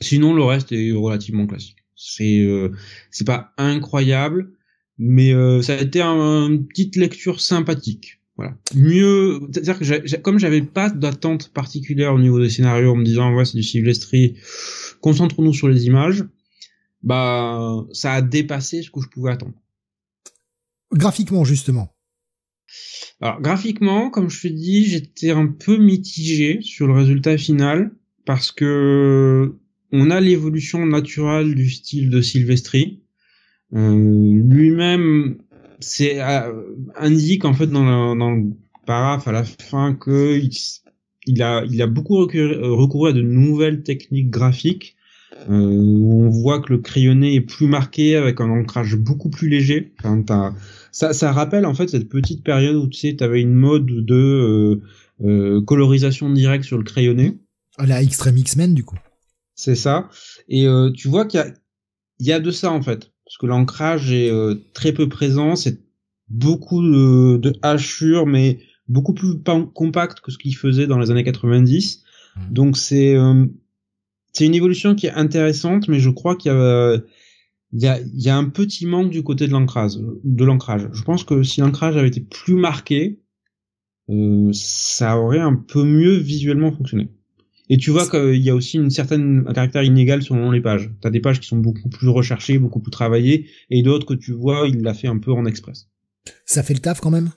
[0.00, 1.78] Sinon, le reste est relativement classique.
[1.96, 2.72] C'est euh,
[3.10, 4.53] c'est pas incroyable,
[4.98, 8.20] mais euh, ça a été un, une petite lecture sympathique.
[8.36, 8.56] Voilà.
[8.74, 13.04] Mieux, c'est-à-dire que j comme j'avais pas d'attente particulière au niveau des scénarios, en me
[13.04, 14.36] disant ouais c'est du Sylvestri,
[15.00, 16.24] concentrons-nous sur les images.
[17.02, 19.54] Bah, ça a dépassé ce que je pouvais attendre.
[20.90, 21.94] Graphiquement, justement.
[23.20, 27.92] Alors, graphiquement, comme je te dis, j'étais un peu mitigé sur le résultat final
[28.24, 29.54] parce que
[29.92, 33.03] on a l'évolution naturelle du style de Sylvestri.
[33.74, 35.38] Euh, Lui-même,
[35.80, 36.52] c'est euh,
[36.96, 38.50] indique en fait dans, la, dans le
[38.86, 40.50] paraphe à la fin que il,
[41.26, 44.96] il a il a beaucoup recouru, recouru, à de nouvelles techniques graphiques.
[45.50, 49.92] Euh, on voit que le crayonné est plus marqué avec un ancrage beaucoup plus léger.
[50.04, 50.54] Enfin,
[50.92, 54.14] ça, ça rappelle en fait cette petite période où tu sais, avais une mode de
[54.14, 54.82] euh,
[55.24, 57.36] euh, colorisation directe sur le crayonné.
[57.84, 58.96] La Extreme X-Men du coup.
[59.56, 60.08] C'est ça.
[60.48, 61.48] Et euh, tu vois qu'il y a,
[62.20, 65.56] il y a de ça en fait, parce que l'ancrage est euh, très peu présent,
[65.56, 65.78] c'est
[66.28, 69.38] beaucoup de, de hachures, mais beaucoup plus
[69.74, 72.02] compact que ce qu'il faisait dans les années 90.
[72.36, 72.52] Mmh.
[72.52, 73.46] Donc c'est euh,
[74.32, 76.98] c'est une évolution qui est intéressante, mais je crois qu'il y a
[77.74, 79.98] il y a, il y a un petit manque du côté de l'ancrage.
[80.22, 80.88] De l'ancrage.
[80.92, 83.20] Je pense que si l'ancrage avait été plus marqué,
[84.10, 87.10] euh, ça aurait un peu mieux visuellement fonctionné.
[87.70, 90.90] Et tu vois qu'il y a aussi une certaine un caractère inégal selon les pages.
[91.00, 94.32] T'as des pages qui sont beaucoup plus recherchées, beaucoup plus travaillées, et d'autres que tu
[94.32, 95.88] vois, il l'a fait un peu en express.
[96.44, 97.30] Ça fait le taf quand même?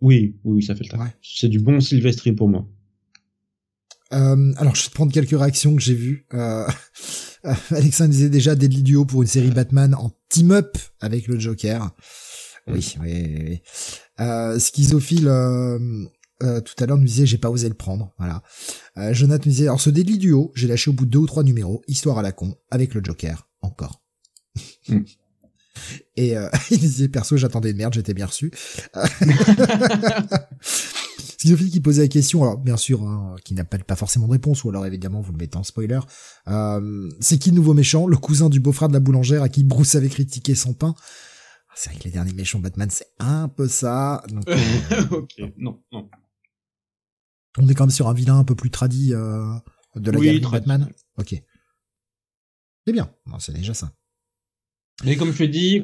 [0.00, 1.00] Oui, oui, ça fait le taf.
[1.00, 1.14] Ouais.
[1.22, 2.66] C'est du bon Sylvestri pour moi.
[4.12, 6.26] Euh, alors, je vais te prendre quelques réactions que j'ai vues.
[6.32, 6.66] Euh,
[7.70, 11.90] Alexandre disait déjà Deadly Duo pour une série Batman en team-up avec le Joker.
[12.68, 13.60] Oui, oui, oui.
[14.20, 15.28] Euh, schizophile
[16.42, 18.42] euh, tout à l'heure nous disait j'ai pas osé le prendre, voilà.
[18.98, 21.26] Euh, Jonathan nous disait alors ce délit duo, j'ai lâché au bout de deux ou
[21.26, 24.02] trois numéros, histoire à la con, avec le Joker, encore.
[24.88, 25.00] Mm.
[26.16, 28.50] Et euh, il disait perso j'attendais de merde, j'étais bien reçu.
[31.38, 34.32] Schizophile qui posait la question, alors bien sûr, hein, qui n'a pas, pas forcément de
[34.32, 36.00] réponse, ou alors évidemment vous le mettez en spoiler.
[36.48, 38.06] Euh, c'est qui le nouveau méchant?
[38.06, 40.94] Le cousin du beau-frère de la boulangère à qui Bruce avait critiqué son pain?
[41.74, 44.22] C'est vrai que les derniers méchants Batman, c'est un peu ça.
[44.30, 44.44] Donc,
[45.10, 46.08] ok, non, non.
[47.58, 49.44] On est quand même sur un vilain un peu plus tradit euh,
[49.94, 50.88] de la oui, gamme Batman.
[51.18, 51.42] Ok.
[52.86, 53.92] C'est bien, bon, c'est déjà ça.
[55.04, 55.82] Mais comme je te dis,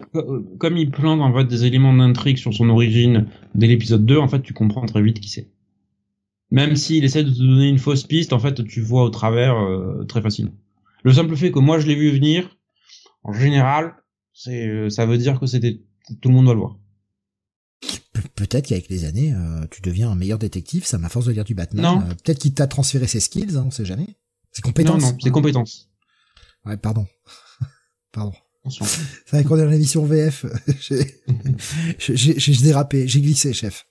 [0.58, 4.28] comme il plante en fait des éléments d'intrigue sur son origine dès l'épisode 2, en
[4.28, 5.50] fait tu comprends très vite qui c'est.
[6.50, 9.56] Même s'il essaie de te donner une fausse piste, en fait tu vois au travers
[9.56, 10.54] euh, très facilement.
[11.02, 12.56] Le simple fait que moi je l'ai vu venir,
[13.22, 13.96] en général,
[14.32, 15.82] c'est euh, ça veut dire que c'était
[16.20, 16.78] tout le monde doit le voir.
[18.34, 21.44] Peut-être qu'avec les années, euh, tu deviens un meilleur détective, ça m'a force de lire
[21.44, 21.84] du Batman.
[22.10, 24.06] Euh, Peut-être qu'il t'a transféré ses skills, hein, on sait jamais.
[24.52, 25.00] Ses compétences.
[25.02, 25.88] Non, non, ses compétences.
[26.66, 27.06] Ouais, pardon.
[28.12, 28.34] pardon.
[28.68, 30.44] C'est vrai qu'on est dans l'émission VF.
[31.98, 33.86] J'ai dérapé, j'ai glissé, chef.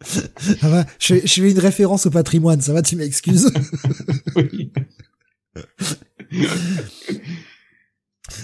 [0.00, 3.50] Ça va, je, fais- je fais une référence au patrimoine, ça va, tu m'excuses.
[4.36, 4.72] Oui.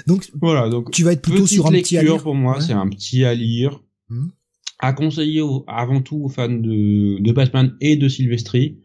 [0.06, 2.22] Donc, Voilà, donc tu vas être plutôt sur un petit à lecture lire.
[2.22, 2.60] pour moi, Ouais.
[2.60, 3.80] c'est un petit à lire.
[4.08, 4.30] Mhm.
[4.78, 8.78] À conseiller au- avant tout aux fans de, de Batman et de Sylvestri.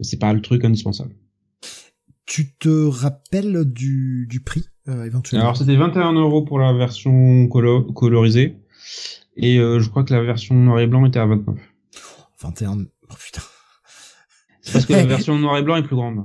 [0.00, 1.14] C'est pas le truc indispensable.
[2.26, 5.44] Tu te rappelles du, du prix, euh, éventuellement?
[5.44, 8.56] Alors c'était 21 euros pour la version colo- colorisée.
[9.36, 11.56] Et euh, je crois que la version noir et blanc était à 29.
[12.40, 12.86] 21...
[13.10, 13.42] Oh putain.
[14.62, 16.24] C'est parce que la version noir et blanc est plus grande.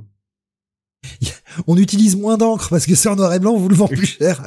[1.67, 3.87] On utilise moins d'encre parce que c'est en noir et blanc, on vous le vend
[3.87, 4.41] plus cher.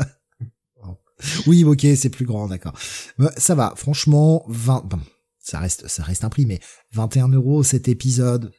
[1.47, 2.73] oui, ok, c'est plus grand, d'accord.
[3.19, 5.01] Mais Ça va, franchement, 20, bon,
[5.39, 6.61] ça reste, ça reste un prix, mais
[6.93, 8.53] 21 euros cet épisode.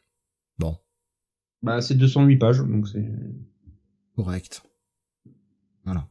[0.58, 0.76] Bon,
[1.62, 3.04] Bah c'est 208 pages, donc c'est...
[4.16, 4.62] correct.
[5.84, 6.08] Voilà.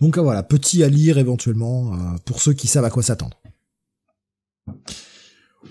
[0.00, 3.40] Donc euh, voilà, petit à lire éventuellement euh, pour ceux qui savent à quoi s'attendre.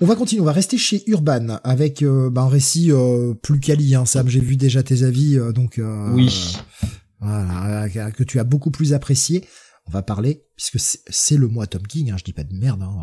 [0.01, 3.59] On va continuer, on va rester chez Urban avec euh, bah, un récit euh, plus
[3.59, 3.95] quali.
[3.95, 6.55] Hein, Sam, j'ai vu déjà tes avis, euh, donc euh, Oui.
[7.19, 9.43] voilà, euh, que tu as beaucoup plus apprécié.
[9.87, 12.11] On va parler puisque c'est- le mois Tom King.
[12.11, 12.81] Hein, je dis pas de merde.
[12.83, 12.95] Hein,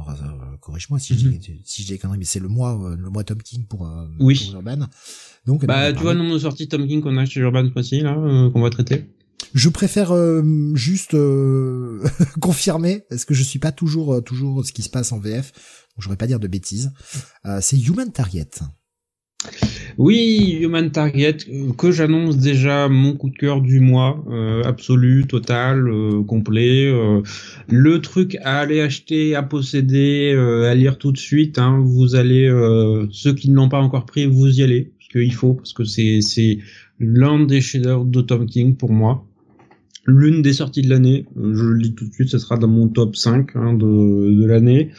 [0.61, 1.37] Corrige-moi si, je Mhm.
[1.39, 3.67] dis- si je dis des conneries, mais c'est le mois euh, le mois Tom King
[3.67, 4.41] pour, euh, Oui.
[4.47, 4.87] pour Urban.
[5.47, 7.41] Donc ben, on Bah tu vois le nombre de sorties Tom King qu'on a chez
[7.41, 9.05] Urban ce là, euh, qu'on va traiter.
[9.55, 10.43] Je préfère euh,
[10.75, 12.03] juste euh,
[12.41, 15.53] confirmer parce que je suis pas toujours euh, toujours ce qui se passe en VF.
[15.97, 16.93] Donc je vais pas dire de bêtises.
[17.61, 18.51] C'est Human Target.
[19.97, 21.39] Oui, Human Target,
[21.79, 24.23] que j'annonce déjà mon coup de cœur du mois,
[24.67, 25.89] absolu, total,
[26.27, 26.93] complet.
[27.69, 30.35] le truc à aller acheter, à posséder,
[30.69, 31.59] à lire tout de suite.
[31.59, 32.47] Hein, vous allez,
[33.11, 35.85] ceux qui ne l'ont pas encore pris, vous y allez, parce qu'il faut, parce que
[35.85, 36.59] c'est c'est
[36.99, 39.25] l'un des chefs-d'œuvre de Tom King pour moi.
[40.09, 42.87] L'une des sorties de l'année, je le dis tout de suite, ce sera dans mon
[42.87, 44.91] top 5 hein, de, l'année.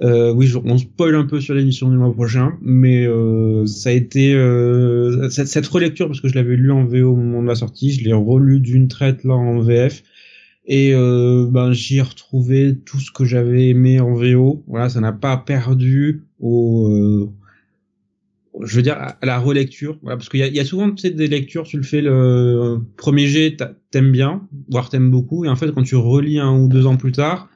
[0.00, 3.92] Euh, oui, on spoil un peu sur l'émission du mois prochain, mais euh, ça a
[3.92, 7.48] été euh, cette, cette relecture parce que je l'avais lu en VO au moment de
[7.48, 10.02] la sortie, je l'ai relu d'une traite là en VF
[10.68, 14.62] et euh, ben j'y ai retrouvé tout ce que j'avais aimé en VO.
[14.68, 17.32] Voilà, ça n'a pas perdu au euh,
[18.62, 21.76] je veux dire à la relecture, voilà, parce qu'il y a, souvent des lectures, tu
[21.76, 25.82] le fais le premier jet, t'a- t'aimes bien, voire t'aimes beaucoup, et en fait quand
[25.82, 27.48] tu relis un ou deux ans plus tard,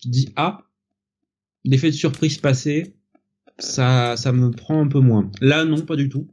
[0.00, 0.64] tu dis ah
[1.64, 2.94] l'effet de surprise passé,
[3.58, 5.30] ça, ça me prend un peu moins.
[5.40, 6.28] Là, non, pas du tout.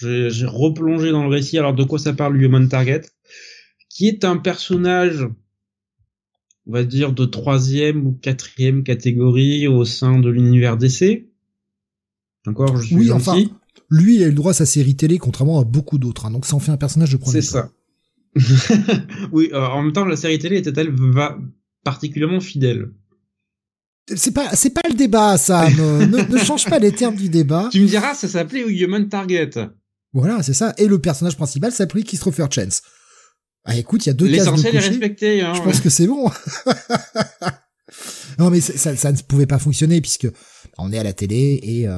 [0.00, 1.58] J'ai j'ai replongé dans le récit.
[1.58, 3.02] Alors, de quoi ça parle, Human Target?
[3.88, 5.26] Qui est un personnage,
[6.66, 11.29] on va dire, de troisième ou quatrième catégorie au sein de l'univers DC.
[12.46, 13.28] Encore, je suis Oui, gentil.
[13.28, 13.38] enfin,
[13.90, 16.26] lui il a eu le droit à sa série télé contrairement à beaucoup d'autres.
[16.26, 17.70] hein, donc ça en fait un personnage de premier C'est ça.
[19.32, 21.36] oui, euh, en même temps, la série télé était-elle va
[21.84, 22.90] particulièrement fidèle?
[24.14, 25.72] C'est pas c'est pas le débat, Sam.
[25.74, 27.68] Ne, ne change pas les termes du débat.
[27.72, 29.50] Tu me diras, ça s'appelait Human Target.
[30.12, 30.74] Voilà, c'est ça.
[30.78, 32.82] Et le personnage principal s'appelait Christopher Chance.
[33.64, 35.40] Ah, écoute, il y a deux cases de L'essentiel est respecté.
[35.42, 36.30] Hein, Je pense que c'est bon.
[38.38, 40.28] non, mais ça ne pouvait pas fonctionner puisque
[40.82, 41.92] on est à la télé et euh,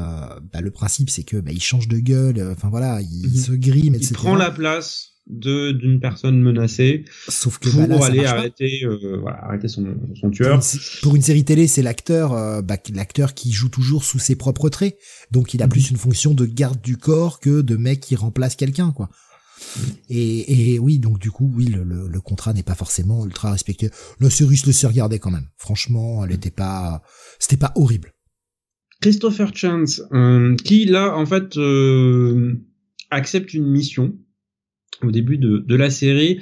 [0.53, 2.39] bah, le principe c'est que bah, il change de gueule.
[2.39, 3.37] euh, Enfin voilà, il, Mhm.
[3.37, 4.11] se grime, etc.
[4.13, 8.81] il prend la place de d'une personne menacée Sauf que pour bah, là, aller arrêter
[8.85, 10.57] euh, voilà, arrêter son, son Pour tueur.
[10.57, 14.35] une, pour une série télé, c'est l'acteur, euh, bah, l'acteur qui joue toujours sous ses
[14.35, 14.99] propres traits.
[15.31, 15.71] Donc, il a Mhm.
[15.73, 19.11] plus une fonction de garde du corps que de mec qui remplace quelqu'un, quoi.
[20.09, 23.53] Et, et oui, donc du coup, oui, le, le, le contrat n'est pas forcément ultra
[23.53, 23.91] respecté.
[24.19, 25.47] La série se laissait regarder quand même.
[25.57, 27.03] Franchement, elle était pas,
[27.39, 28.13] c'était pas horrible.
[29.03, 32.55] Christopher Chance, euh, qui là en fait euh,
[33.11, 34.15] accepte une mission
[35.03, 36.41] au début de, la série,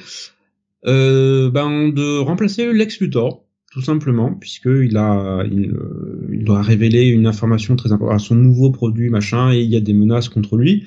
[0.86, 6.61] euh, ben de remplacer Lex Luthor, tout simplement, puisque il a, il, euh, il doit
[6.61, 9.94] révéler une information très importante à son nouveau produit machin, et il y a des
[9.94, 10.84] menaces contre lui.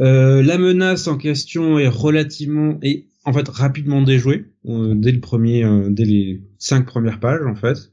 [0.00, 5.64] Euh, la menace en question est relativement et en fait rapidement déjouée dès le premier,
[5.90, 7.92] dès les cinq premières pages en fait.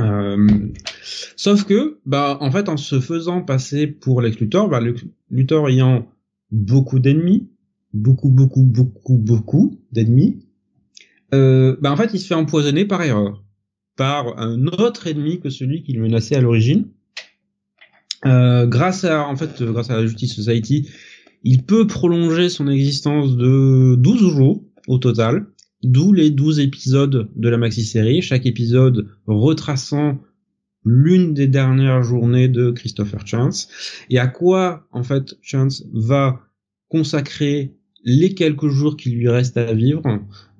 [0.00, 0.48] Euh,
[1.36, 5.68] sauf que, bah, en fait, en se faisant passer pour Lex Luthor, bah, Lex Luthor
[5.68, 6.08] ayant
[6.50, 7.48] beaucoup d'ennemis,
[7.92, 10.40] beaucoup, beaucoup, beaucoup, beaucoup d'ennemis,
[11.34, 13.42] euh, bah, en fait, il se fait empoisonner par erreur,
[13.96, 16.88] par un autre ennemi que celui qui le menaçait à l'origine.
[18.26, 20.88] Euh, grâce à, en fait, euh, grâce à la Justice Society,
[21.42, 25.46] il peut prolonger son existence de 12 jours au total,
[25.84, 30.20] d'où les 12 épisodes de la maxi-série, chaque épisode retraçant
[30.84, 33.68] l'une des dernières journées de Christopher Chance,
[34.10, 36.40] et à quoi, en fait, Chance va
[36.88, 37.74] consacrer
[38.04, 40.02] les quelques jours qui lui restent à vivre,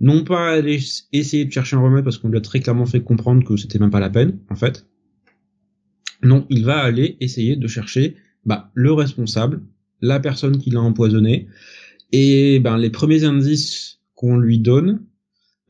[0.01, 0.81] non pas aller
[1.13, 3.79] essayer de chercher un remède parce qu'on lui a très clairement fait comprendre que c'était
[3.79, 4.87] même pas la peine, en fait.
[6.23, 8.17] Non, il va aller essayer de chercher
[8.47, 9.61] bah, le responsable,
[10.01, 11.49] la personne qui l'a empoisonné,
[12.13, 15.03] et ben les premiers indices qu'on lui donne,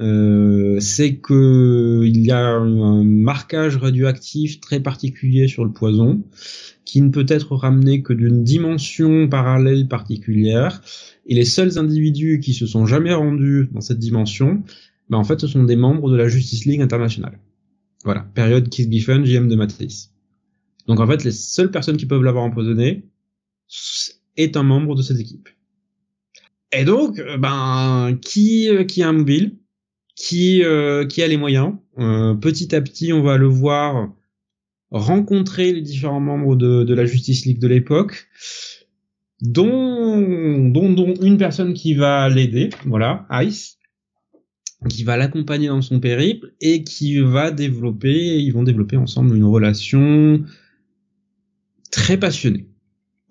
[0.01, 6.24] euh, c'est que il y a un marquage radioactif très particulier sur le poison
[6.84, 10.82] qui ne peut être ramené que d'une dimension parallèle particulière.
[11.26, 14.62] Et les seuls individus qui se sont jamais rendus dans cette dimension
[15.11, 17.38] ben en fait ce sont des membres de la Justice League internationale.
[18.05, 18.26] Voilà.
[18.34, 20.11] Période Kiss Giffen JM de Matisse
[20.86, 23.05] donc en fait les seules personnes qui peuvent l'avoir empoisonné
[24.36, 25.49] est un membre de cette équipe.
[26.72, 29.57] Et donc ben qui qui a un mobile?
[30.17, 31.75] Qui euh, qui a les moyens.
[31.99, 34.12] Euh, petit à petit, on va le voir
[34.91, 38.29] rencontrer les différents membres de, de la Justice League de l'époque,
[39.41, 43.79] dont, dont dont une personne qui va l'aider, voilà, Ice,
[44.89, 49.45] qui va l'accompagner dans son périple et qui va développer, ils vont développer ensemble une
[49.45, 50.45] relation
[51.91, 52.69] très passionnée.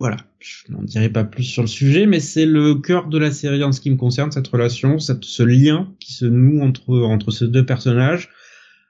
[0.04, 3.32] Voilà, je n'en dirai pas plus sur le sujet, mais c'est le cœur de la
[3.32, 7.32] série en ce qui me concerne, cette relation, ce lien qui se noue entre, entre
[7.32, 8.30] ces deux personnages,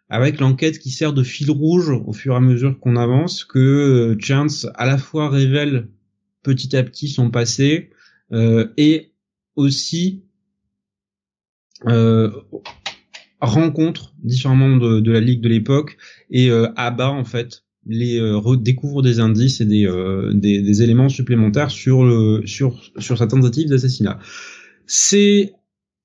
[0.09, 3.59] avec l'enquête qui sert de fil rouge au fur et à mesure qu'on avance, que
[3.59, 5.87] euh, Chance à la fois révèle
[6.41, 7.91] petit à petit son passé,
[8.31, 9.11] euh, et
[9.55, 10.23] aussi
[11.85, 12.31] euh,
[13.39, 15.95] rencontre différents membres de, de la Ligue de l'époque
[16.31, 20.83] et euh, abat en fait les euh, redécouvre des indices et des, euh, des, des,
[20.83, 24.19] éléments supplémentaires sur le sur sur sa tentative d'assassinat.
[24.85, 25.53] C'est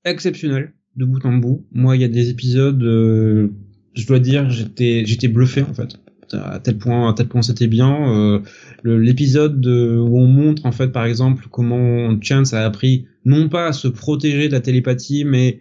[0.05, 1.65] exceptionnel de bout en bout.
[1.71, 3.49] Moi, il y a des épisodes, euh,
[3.93, 5.95] je dois dire, j'étais j'étais bluffé en fait.
[6.31, 8.13] À tel point, à tel point c'était bien.
[8.13, 8.39] Euh,
[8.83, 13.73] L'épisode où on montre en fait, par exemple, comment Chance a appris non pas à
[13.73, 15.59] se protéger de la télépathie, mais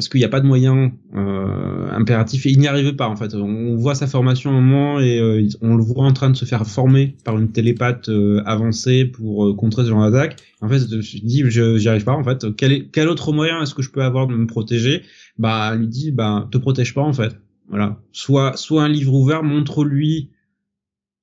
[0.00, 3.16] parce qu'il n'y a pas de moyen euh, impératif et il n'y arrive pas en
[3.16, 3.34] fait.
[3.34, 6.36] On voit sa formation à un moment et euh, on le voit en train de
[6.36, 10.40] se faire former par une télépathe euh, avancée pour euh, contrer ce genre d'attaque.
[10.62, 12.46] En fait, je me dis, je j'y arrive pas en fait.
[12.56, 15.02] Quel, quel autre moyen est-ce que je peux avoir de me protéger?
[15.36, 17.36] Bah, elle lui dit, bah, te protège pas en fait.
[17.68, 18.00] Voilà.
[18.12, 20.30] Soit, soit un livre ouvert, montre-lui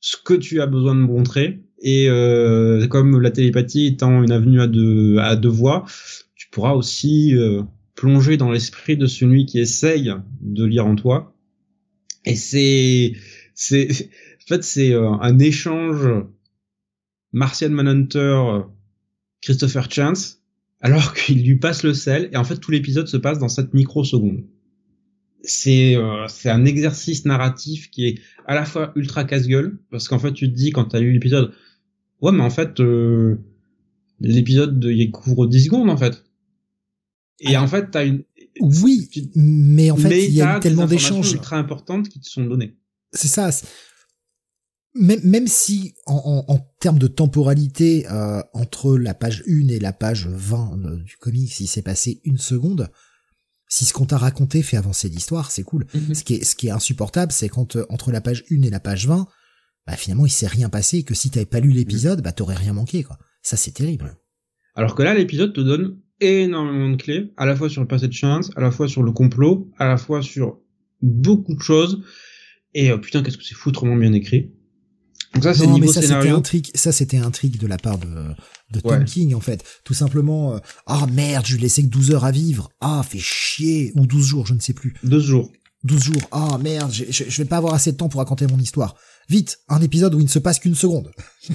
[0.02, 1.64] ce que tu as besoin de montrer.
[1.82, 5.86] Et euh, comme la télépathie étant une avenue à deux à deux voies,
[6.36, 7.34] tu pourras aussi
[7.98, 11.36] plonger dans l'esprit de celui qui essaye de lire en toi.
[12.24, 13.14] Et c'est,
[13.54, 16.08] c'est, en fait, c'est euh, un échange
[17.34, 18.62] Martian Manhunter
[19.42, 20.42] Christopher Chance,
[20.82, 23.74] alors qu'il lui passe le sel, et en fait tout l'épisode se passe dans cette
[23.74, 24.44] microseconde.
[25.42, 30.20] C'est euh, c'est un exercice narratif qui est à la fois ultra casse-gueule, parce qu'en
[30.20, 31.54] fait tu te dis quand t'as lu l'épisode,
[32.22, 33.38] ouais mais en fait euh,
[34.20, 36.24] l'épisode il couvre 10 secondes en fait.
[37.40, 38.24] Et en fait, t'as une.
[38.60, 42.78] Oui, mais en fait, il y a tellement d'échanges ultra importantes qui te sont données.
[43.14, 43.50] C'est ça.
[44.96, 49.80] Même, même si en, en, en, termes de temporalité euh, entre la page 1 et
[49.80, 52.90] la page 20 euh, du comic, il s'est passé une seconde,
[53.68, 55.86] si ce qu'on t'a raconté fait avancer l'histoire, c'est cool.
[55.94, 56.16] Mhm.
[56.16, 58.70] Ce qui est ce qui est insupportable, c'est quand euh, entre la page 1 et
[58.70, 59.28] la page 20,
[59.86, 62.56] bah finalement il s'est rien passé et que si t'avais pas lu l'épisode, bah t'aurais
[62.56, 63.20] rien manqué quoi.
[63.42, 64.18] Ça c'est terrible.
[64.74, 68.08] Alors que là l'épisode te donne énormément de clés, à la fois sur le passé
[68.08, 70.60] de Chance, à la fois sur le complot, à la fois sur
[71.02, 72.04] beaucoup de choses.
[72.74, 74.52] Et euh, putain, qu'est-ce que c'est foutrement bien écrit.
[75.34, 76.36] Donc ça, c'est niveau ça, scénario.
[76.36, 78.08] Un trick, ça, c'était un trick de la part de,
[78.72, 79.06] de Tom Ouais.
[79.06, 79.64] King, en fait.
[79.84, 82.70] Tout simplement, euh, ah merde, je lui laissais que 12 heures à vivre.
[82.82, 83.92] Ah, fait chier.
[83.96, 84.94] Ou 12 jours, je ne sais plus.
[85.04, 85.52] Deux jours.
[85.84, 86.22] 12 jours.
[86.32, 88.96] Ah merde, je, je, je vais pas avoir assez de temps pour raconter mon histoire.
[89.30, 91.12] Vite, un épisode où il ne se passe qu'une seconde.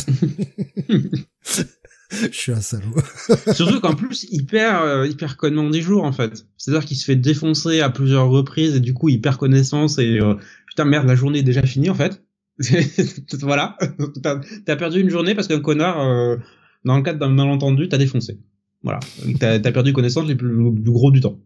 [2.13, 2.95] je suis un salaud.
[3.53, 6.47] Surtout qu'en plus, il perd, euh, il perd connement des jours, en fait.
[6.57, 10.19] C'est-à-dire qu'il se fait défoncer à plusieurs reprises et du coup, il perd connaissance et
[10.21, 10.35] euh,
[10.67, 12.23] putain, merde, la journée est déjà finie, en fait.
[13.41, 13.77] voilà.
[14.23, 16.37] T'as perdu une journée parce qu'un connard, euh,
[16.85, 18.39] dans le cadre d'un malentendu, t'as défoncé.
[18.83, 19.01] Voilà.
[19.39, 21.39] T'as as perdu connaissance les plus, le plus gros du temps.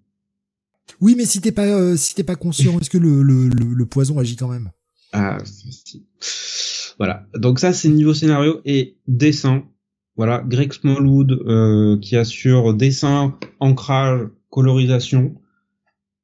[1.01, 3.75] Oui, mais si t'es pas, euh, si t'es pas conscient, est-ce que le, le, le,
[3.75, 4.71] le poison agit quand même?
[5.13, 6.07] Ah, si.
[6.99, 7.27] Voilà.
[7.35, 9.65] Donc ça, c'est niveau scénario et dessin.
[10.17, 15.35] Voilà, Greg Smallwood euh, qui assure dessin, ancrage, colorisation.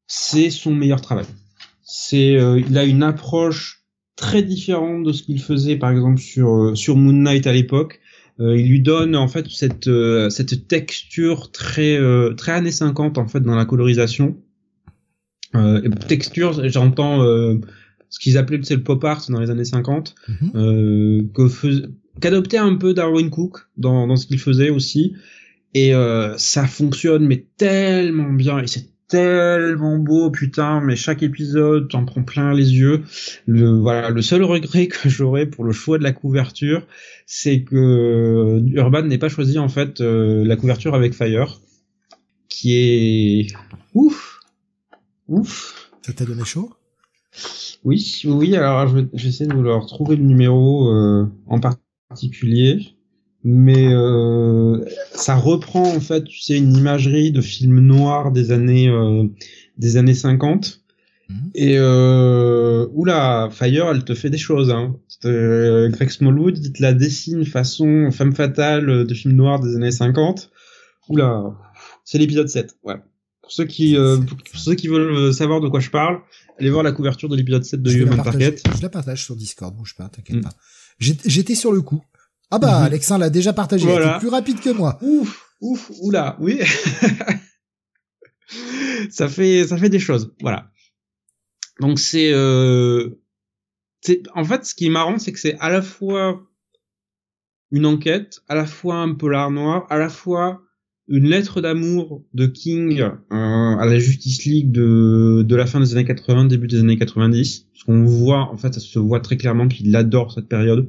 [0.07, 1.27] C'est son meilleur travail.
[1.83, 3.85] C'est, euh, il a une approche
[4.17, 8.01] très différente de ce qu'il faisait, par exemple sur euh, sur Moon Knight à l'époque.
[8.41, 13.19] Euh, il lui donne en fait cette euh, cette texture très euh, très années 50
[13.19, 14.37] en fait dans la colorisation.
[15.55, 17.59] Euh, texture, j'entends euh,
[18.09, 20.51] ce qu'ils appelaient c'est le pop art dans les années 50 Mhm.
[20.55, 21.49] euh, que
[22.21, 25.15] qu'adoptait un peu Darwin Cook dans, dans ce qu'il faisait aussi.
[25.75, 31.89] Et euh, ça fonctionne mais tellement bien et c'est tellement beau putain mais chaque épisode
[31.91, 33.03] t'en prends plein les yeux.
[33.47, 36.87] Le voilà le seul regret que j'aurais pour le choix de la couverture
[37.27, 41.61] c'est que Urban n'ait pas choisi en fait euh, la couverture avec Fire
[42.49, 43.47] qui est
[43.95, 44.41] ouf
[45.29, 45.91] ouf.
[46.03, 46.71] Ça t'a donné chaud?
[47.85, 51.92] Oui oui alors je vais, essayer de vous leur retrouver le numéro euh, en particulier
[53.45, 58.89] mais euh, ça reprend en fait, tu sais, une imagerie de film noir des années
[58.89, 59.25] euh,
[59.79, 60.83] des années 50.
[61.29, 61.51] Mhm.
[61.55, 64.71] Et euh, oula, Fire, elle te fait des choses.
[64.71, 64.97] Hein.
[65.25, 69.91] Euh, Greg Smallwood, il te la dessine façon femme fatale de film noir des années
[69.91, 70.51] 50.
[71.09, 71.43] Oula,
[72.05, 72.77] c'est l'épisode 7.
[72.85, 72.97] Ouais.
[73.41, 76.21] Pour ceux qui euh, pour, ceux qui veulent savoir de quoi je parle,
[76.61, 78.57] allez voir la couverture de l'épisode 7 de Human Target.
[78.77, 80.43] Je la partage sur Discord, bouge pas, t'inquiète mm.
[80.43, 80.55] pas.
[80.99, 82.03] J'étais sur le coup.
[82.51, 82.87] Ah bah, mhm.
[82.87, 83.87] Alexin l'a déjà partagé.
[83.87, 84.19] Voilà.
[84.19, 84.99] plus rapide que moi.
[85.01, 86.61] Ouf, ouf, oula, oui.
[89.11, 90.35] ça fait, ça fait des choses.
[90.41, 90.71] Voilà.
[91.81, 93.23] Donc c'est, euh,
[94.03, 96.43] c'est, en fait, ce qui est marrant, c'est que c'est à la fois
[97.71, 100.63] une enquête, à la fois un polar noir, à la fois
[101.09, 105.93] une lettre d'amour de King euh, à la Justice League de, de la fin des
[105.93, 107.69] années 80, début des années 90.
[107.73, 110.89] Parce qu'on voit, en fait, ça se voit très clairement qu'il adore cette période.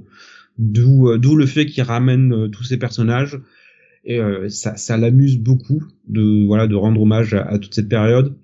[0.57, 3.39] D'où euh, le fait qu'il ramène euh, tous ces personnages
[4.05, 8.37] et euh, ça, ça l'amuse beaucoup de voilà de rendre hommage à, toute cette période.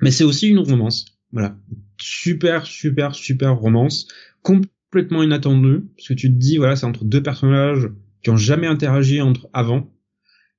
[0.00, 1.56] Mais c'est aussi une romance, voilà,
[1.98, 4.08] super super super romance,
[4.42, 7.88] complètement inattendue parce que tu te dis voilà c'est entre deux personnages
[8.22, 9.92] qui ont jamais interagi entre avant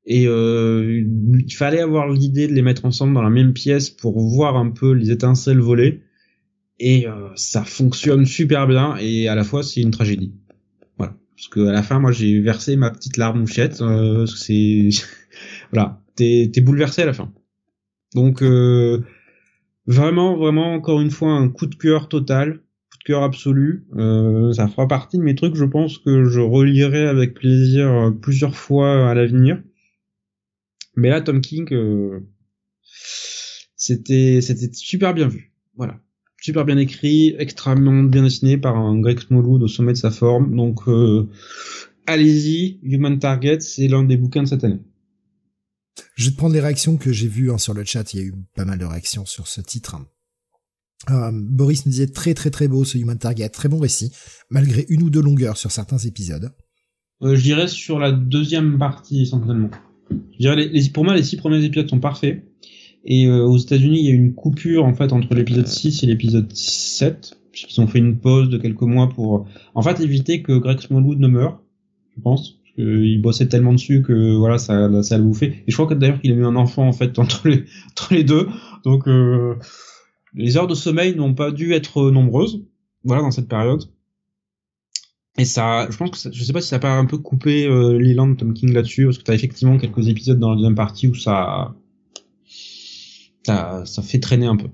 [0.05, 1.03] et euh,
[1.45, 4.69] il fallait avoir l'idée de les mettre ensemble dans la même pièce pour voir un
[4.71, 6.01] peu les étincelles voler
[6.79, 10.33] et euh, ça fonctionne super bien et à la fois c'est une tragédie.
[10.97, 13.81] Voilà, parce que à la fin moi j'ai versé ma petite larme mouchette.
[13.81, 14.89] Euh, c'est
[15.71, 17.31] voilà, t'es t'es bouleversé à la fin.
[18.13, 19.01] Donc euh,
[19.87, 22.57] vraiment vraiment encore une fois un coup de cœur total,
[22.91, 23.85] coup de cœur absolu.
[23.95, 28.11] Euh, ça fera partie de mes trucs, je pense que je relirai avec plaisir euh,
[28.11, 29.61] plusieurs fois à l'avenir.
[30.95, 31.67] Mais là Tom King
[33.75, 35.53] c'était c'était super bien vu.
[35.75, 35.99] Voilà
[36.43, 40.53] super bien écrit, extrêmement bien dessiné par un Greg Smallwood au sommet de sa forme.
[40.53, 41.29] Donc euh,
[42.05, 44.81] allez-y, Human Target, c'est l'un des bouquins de cette année.
[46.15, 48.13] Je vais te prendre les réactions que j'ai vues hein, sur le chat.
[48.13, 49.95] Il y a eu pas mal de réactions sur ce titre.
[51.09, 54.11] Euh, Boris nous disait très très très beau ce Human Target, très bon récit,
[54.49, 56.51] malgré une ou deux longueurs sur certains épisodes.
[57.21, 59.71] Euh, je dirais sur la deuxième partie essentiellement.
[60.39, 62.43] Les, pour moi les six premiers épisodes sont parfaits.
[63.05, 66.05] Et euh, aux États-Unis, il y a une coupure en fait entre l'épisode 6 et
[66.07, 69.45] l'épisode 7, puisqu'ils ont fait une pause de quelques mois pour,
[69.75, 71.61] en fait, éviter que Greg Smallwood ne meure,
[72.15, 75.63] je pense, parce qu'il bossait tellement dessus que voilà, ça, ça l'a bouffé.
[75.67, 78.13] Et je crois que d'ailleurs qu'il a eu un enfant en fait entre les, entre
[78.13, 78.47] les deux,
[78.85, 79.55] donc euh,
[80.33, 82.63] les heures de sommeil n'ont pas dû être nombreuses,
[83.03, 83.83] voilà, dans cette période.
[85.37, 87.17] Et ça, je pense que ça, je sais pas si ça a pas un peu
[87.17, 90.55] coupé euh, l'élan de Tom King là-dessus, parce que t'as effectivement quelques épisodes dans la
[90.55, 91.75] deuxième partie où ça
[93.43, 94.67] ça, ça fait traîner un peu.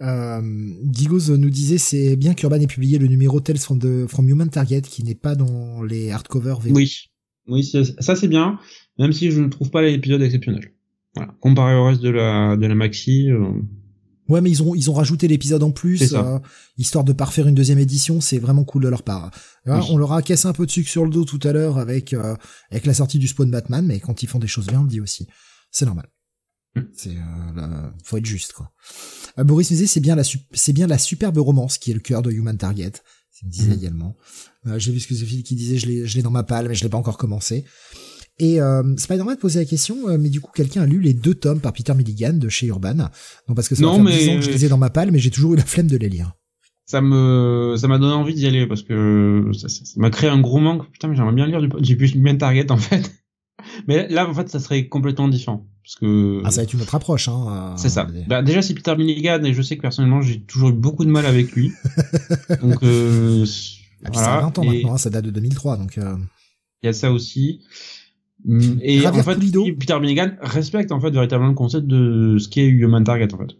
[0.00, 0.40] Euh,
[0.82, 4.50] Digos nous disait c'est bien qu'Urban ait publié le numéro Tales from, the, from Human
[4.50, 7.08] Target qui n'est pas dans les hardcovers Oui,
[7.46, 8.58] oui, ça c'est bien,
[8.98, 10.72] même si je ne trouve pas l'épisode exceptionnel.
[11.14, 13.30] Voilà, comparé au reste de la de la maxi.
[13.30, 13.52] Euh,
[14.28, 16.38] ouais, mais ils ont ils ont rajouté l'épisode en plus, euh,
[16.76, 18.20] histoire de parfaire une deuxième édition.
[18.20, 19.30] C'est vraiment cool de leur part.
[19.66, 22.12] On leur a cassé un peu de sucre sur le dos tout à l'heure avec
[22.12, 22.36] euh,
[22.70, 24.88] avec la sortie du Spawn Batman, mais quand ils font des choses bien, on le
[24.88, 25.26] dit aussi.
[25.70, 26.06] C'est normal.
[26.92, 28.72] C'est euh, faut être juste quoi.
[29.38, 32.00] Euh, Boris me disait c'est bien la c'est bien la superbe romance qui est le
[32.00, 32.92] cœur de Human Target.
[33.30, 33.78] C'est me disait mhm.
[33.78, 34.16] également.
[34.66, 36.68] Euh, J'ai vu ce que Sophie qui disait je l'ai je l'ai dans ma palle
[36.68, 37.64] mais je l'ai pas encore commencé.
[38.38, 41.34] Et euh, Spider-Man posait la question, euh, mais du coup quelqu'un a lu les deux
[41.34, 42.94] tomes par Peter Milligan de chez Urban.
[43.48, 44.36] Non parce que ça non, mais...
[44.36, 46.08] que je les ai dans ma palle, mais j'ai toujours eu la flemme de les
[46.08, 46.32] lire.
[46.86, 50.58] Ça me ça m'a donné envie d'y aller parce que ça m'a créé un gros
[50.58, 50.90] manque.
[50.90, 53.12] Putain mais j'aimerais bien lire du j'ai plus Human Target en fait.
[53.88, 55.66] Mais là, en fait, ça serait complètement différent.
[55.82, 56.42] Parce que...
[56.44, 57.74] Ah, ça va être une autre approche, hein.
[57.76, 58.06] C'est ça.
[58.26, 61.10] Bah, déjà, c'est Peter Milligan, et je sais que personnellement, j'ai toujours eu beaucoup de
[61.10, 61.72] mal avec lui.
[62.62, 63.44] donc, euh,
[64.04, 64.28] ah, voilà.
[64.28, 65.98] Ça 20 ans maintenant, hein, ça date de 2003, donc...
[65.98, 66.16] Euh...
[66.82, 67.62] Il y a ça aussi.
[68.44, 69.38] Mm, et en fait,
[69.78, 73.56] Peter Milligan respecte en fait véritablement le concept de ce qu'est Human Target en fait.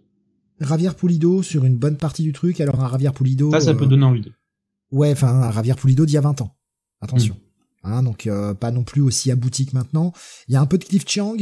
[0.61, 3.51] Ravier Pulido sur une bonne partie du truc, alors un Ravier Pulido.
[3.51, 4.33] Ça, ça peut euh, donner envie.
[4.93, 6.55] Ouais, enfin, un Ravier Pulido d'il y a 20 ans.
[7.01, 7.35] Attention.
[7.35, 7.39] Mm.
[7.85, 10.13] Hein, donc euh, pas non plus aussi abouti que maintenant.
[10.49, 11.37] Il y a un peu de Cliff Chiang.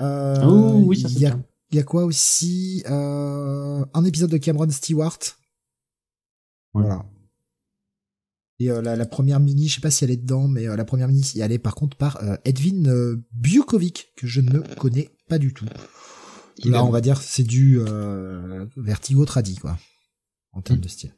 [0.00, 1.38] Euh, oh, oui, ça il y a,
[1.70, 5.18] il y a quoi aussi euh, Un épisode de Cameron Stewart.
[6.74, 7.04] Voilà.
[8.58, 10.76] Et euh, la, la, première mini, je sais pas si elle est dedans, mais euh,
[10.76, 14.60] la première mini, elle est par contre par euh, Edwin euh, Bukovic, que je ne
[14.76, 15.66] connais pas du tout.
[16.64, 17.80] Là, on va dire, c'est du
[18.76, 19.78] Vertigo tradi, quoi,
[20.52, 20.82] en termes mm.
[20.82, 21.14] de style.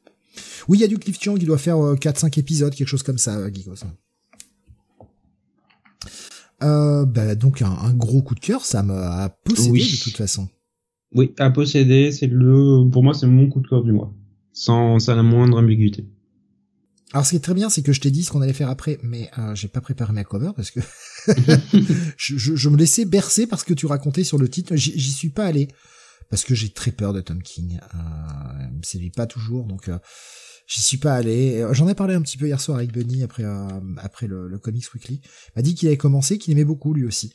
[0.69, 3.19] Oui, il y a du Cliff Chang, il doit faire 4-5 épisodes, quelque chose comme
[3.19, 3.37] ça.
[6.63, 9.93] Euh, bah, donc un, un, gros coup de cœur, ça m'a possédé oui.
[9.93, 10.49] de toute façon.
[11.15, 14.13] Oui, à posséder, c'est le, pour moi, c'est mon coup de cœur du mois,
[14.53, 16.07] sans, sans la moindre ambiguïté.
[17.15, 18.69] Alors ce qui est très bien, c'est que je t'ai dit ce qu'on allait faire
[18.69, 20.81] après, mais euh, j'ai pas préparé ma cover parce que
[22.17, 24.75] je, je, je, me laissais bercer parce que tu racontais sur le titre.
[24.75, 25.69] J'y suis pas allé
[26.29, 27.79] parce que j'ai très peur de Tom King.
[27.95, 29.97] Euh, il me séduit pas toujours, donc euh,
[30.67, 31.65] j'y suis pas allé.
[31.71, 34.59] J'en ai parlé un petit peu hier soir avec Bunny après euh, après le, le,
[34.59, 35.21] Comics Weekly.
[35.23, 37.33] Il m'a dit qu'il avait commencé, qu'il aimait beaucoup lui aussi.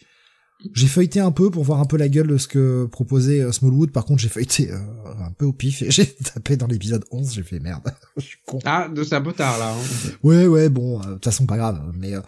[0.74, 3.52] J'ai feuilleté un peu pour voir un peu la gueule de ce que proposait euh,
[3.52, 3.92] Smallwood.
[3.92, 4.78] Par contre, j'ai feuilleté euh,
[5.26, 7.34] un peu au pif et j'ai tapé dans l'épisode 11.
[7.34, 7.94] J'ai fait merde.
[8.18, 8.60] Je suis con.
[8.66, 9.74] Ah, c'est un peu tard là.
[9.74, 10.12] Hein.
[10.22, 11.82] Ouais, ouais, bon, euh, de toute façon, pas grave.
[11.96, 12.22] Mais euh,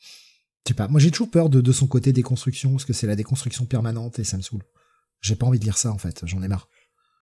[0.00, 0.88] je sais pas.
[0.88, 4.18] Moi, j'ai toujours peur de, de son côté déconstruction parce que c'est la déconstruction permanente
[4.18, 4.62] et ça me saoule.
[5.20, 6.22] J'ai pas envie de lire ça en fait.
[6.24, 6.68] J'en ai marre.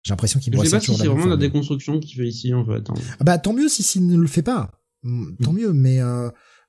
[0.03, 2.53] J'ai l'impression qu'il me Je sais pas si c'est vraiment la déconstruction qu'il fait ici
[2.53, 2.89] en fait.
[2.89, 2.93] Hein.
[3.19, 4.81] Ah bah tant mieux si s'il ne le fait pas.
[5.03, 5.57] Mm, tant mm.
[5.57, 5.99] mieux, mais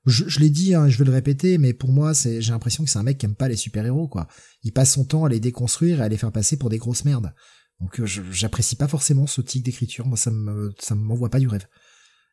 [0.05, 2.89] je, l'ai dit, hein, je vais le répéter, mais pour moi, c'est, j'ai l'impression que
[2.89, 4.27] c'est un mec qui aime pas les super-héros, quoi.
[4.63, 7.05] Il passe son temps à les déconstruire et à les faire passer pour des grosses
[7.05, 7.33] merdes.
[7.81, 10.05] Donc, euh, j'apprécie pas forcément ce type d'écriture.
[10.05, 11.67] Moi, ça me, m'envoie pas du rêve.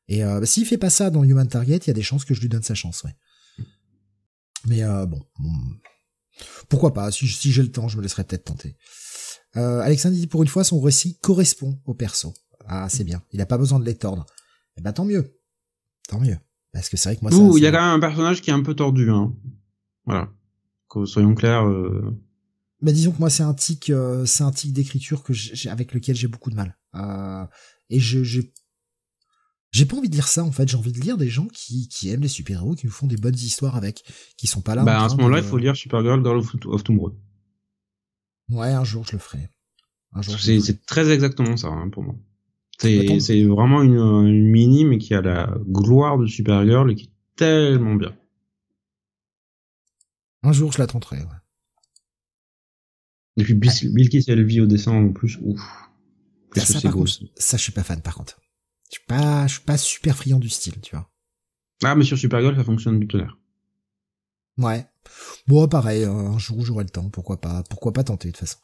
[0.09, 2.35] Et euh, s'il fait pas ça dans Human Target, il y a des chances que
[2.35, 3.14] je lui donne sa chance, ouais.
[4.66, 5.20] Mais euh, bon,
[6.68, 8.77] pourquoi pas Si, j'ai le temps, je me laisserai peut-être tenter.
[9.57, 12.35] Euh, Alexandre dit pour une fois, son récit correspond au perso.
[12.66, 13.23] Ah, c'est bien.
[13.33, 14.27] Il a pas besoin de les tordre.
[14.77, 15.39] Eh ben tant mieux,
[16.09, 16.39] tant mieux.
[16.73, 18.51] Parce que c'est vrai que moi, Ouh, il y a quand même un personnage qui
[18.51, 19.35] est un peu tordu, hein.
[20.07, 20.33] Voilà.
[20.89, 21.66] Que soyons clairs.
[21.66, 22.18] Euh...
[22.81, 25.95] Bah disons que moi c'est un tic, euh, c'est un tic d'écriture que j'ai avec
[25.95, 26.77] lequel j'ai beaucoup de mal.
[26.97, 27.47] Euh,
[27.91, 28.53] et je j'ai
[29.70, 30.68] j'ai pas envie de lire ça en fait.
[30.68, 33.07] J'ai envie de lire des gens qui qui aiment les super héros, qui nous font
[33.07, 34.05] des bonnes histoires avec,
[34.37, 34.83] qui sont pas là.
[34.83, 37.16] Bah à ce moment-là, il faut lire Supergirl, Girl of, of Tomorrow.
[38.51, 39.49] Ouais, un jour je le ferai.
[40.20, 42.16] C'est très exactement ça hein, pour moi.
[42.79, 47.37] C'est vraiment une, une, mini, mais qui a la gloire de Supergirl et qui est
[47.37, 48.16] tellement bien.
[50.43, 51.43] Un jour, je la tenterai, ouais.
[53.37, 55.61] Et puis Bill, elle vit au dessin en plus, ouf.
[56.55, 58.39] Contre, ça, je suis pas fan, par contre.
[58.91, 61.09] Je suis pas, je suis pas super friand du style, tu vois.
[61.83, 63.39] Ah, mais sur Supergirl, ça fonctionne du tonnerre.
[64.59, 64.87] Ouais.
[65.47, 68.59] Bon, pareil, un jour, j'aurai le temps, pourquoi pas, pourquoi pas tenter, de toute façon.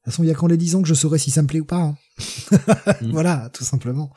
[0.00, 1.48] De toute façon, il y a qu'en les disant que je saurais si ça me
[1.48, 1.82] plaît ou pas.
[1.82, 1.96] Hein.
[3.02, 4.12] Voilà, tout simplement.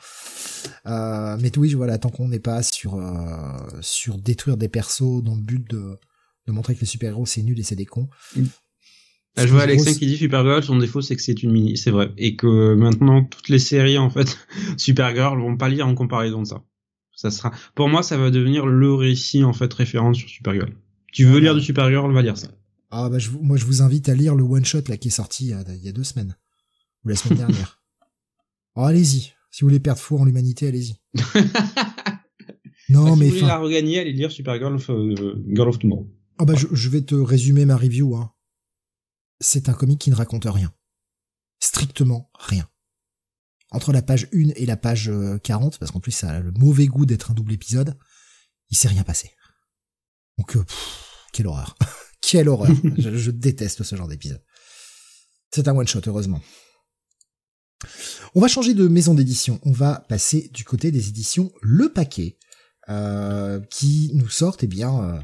[0.86, 5.34] Euh, mais oui, voilà, tant qu'on n'est pas sur euh, sur détruire des persos dans
[5.34, 5.98] le but de,
[6.46, 8.08] de montrer que les super-héros c'est nul et c'est des cons.
[8.36, 8.44] Mm.
[9.38, 12.12] je vois Alexin qui dit Supergirl, son défaut c'est que c'est une mini, c'est vrai.
[12.16, 14.38] Et que maintenant toutes les séries en fait,
[14.76, 16.62] Supergirl vont pas lire en comparaison de ça.
[17.14, 20.72] Ça sera, pour moi, ça va devenir le récit en fait référence sur Supergirl.
[21.12, 22.48] Tu veux lire de Supergirl, on va lire ça.
[22.94, 25.12] Ah bah je, moi je vous invite à lire le one shot là qui est
[25.12, 26.36] sorti il y a, deux semaines
[27.04, 27.82] ou la semaine dernière.
[28.76, 31.00] oh allez-y, si vous voulez perdre foi en l'humanité, allez-y.
[32.90, 35.14] non bah, mais si vous voulez la regagner, allez lire Supergirl of, uh,
[35.54, 36.06] Girl of Tomorrow.
[36.36, 38.14] Ah bah je, je, vais te résumer ma review.
[38.14, 38.30] Hein.
[39.40, 40.70] C'est un comic qui ne raconte rien,
[41.60, 42.68] strictement rien.
[43.70, 45.10] Entre la page 1 et la page
[45.42, 47.96] 40, euh, parce qu'en plus ça a le mauvais goût d'être un double épisode,
[48.68, 49.30] il s'est rien passé.
[50.36, 50.64] Donc euh,
[51.32, 51.74] quelle horreur.
[52.32, 52.74] Quelle horreur.
[52.96, 54.40] je, déteste ce genre d'épisode.
[55.50, 56.40] C'est un one-shot, heureusement.
[58.34, 59.60] On va changer de maison d'édition.
[59.64, 62.38] On va passer du côté des éditions Le Paquet,
[62.88, 65.20] euh, qui nous sortent, eh bien, euh,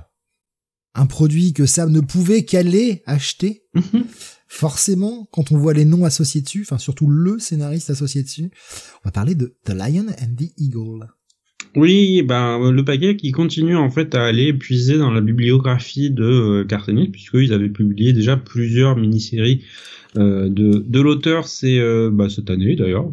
[0.92, 3.64] un produit que Sam ne pouvait qu'aller acheter.
[3.72, 4.04] Mhm.
[4.46, 8.50] Forcément, quand on voit les noms associés dessus, enfin surtout le scénariste associé dessus,
[8.96, 11.08] on va parler de The Lion and the Eagle.
[11.76, 16.64] Oui, ben le paquet qui continue en fait à aller puiser dans la bibliographie de
[16.64, 19.62] euh, puisqu'ils avaient publié déjà plusieurs mini-séries
[20.16, 23.10] euh, de, de l'auteur, c'est euh, bah, cette année d'ailleurs.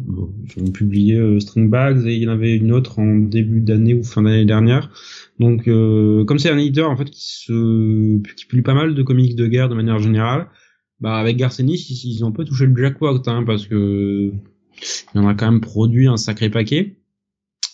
[0.56, 1.72] Ils ont publié euh, String
[2.06, 4.90] et il y en avait une autre en début d'année ou fin d'année dernière.
[5.38, 9.02] Donc euh, comme c'est un éditeur en fait qui se qui publie pas mal de
[9.02, 10.48] comics de guerre de manière générale,
[11.00, 14.32] bah avec Garcenis ils, ont un peu touché le jackpot hein, parce que
[15.14, 16.96] il en a quand même produit un sacré paquet.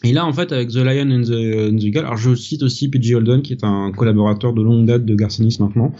[0.04, 3.14] Et là, en fait, avec The Lion and the, Eagle, alors je cite aussi P.G.
[3.14, 5.94] Holden, qui est un collaborateur de longue date de Garcinis maintenant.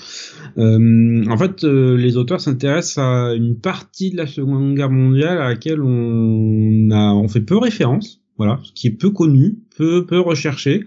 [0.59, 5.39] Euh, en fait, euh, les auteurs s'intéressent à une partie de la Seconde Guerre mondiale
[5.39, 10.85] à laquelle on fait peu référence, voilà, qui est peu connu, peu, peu recherché,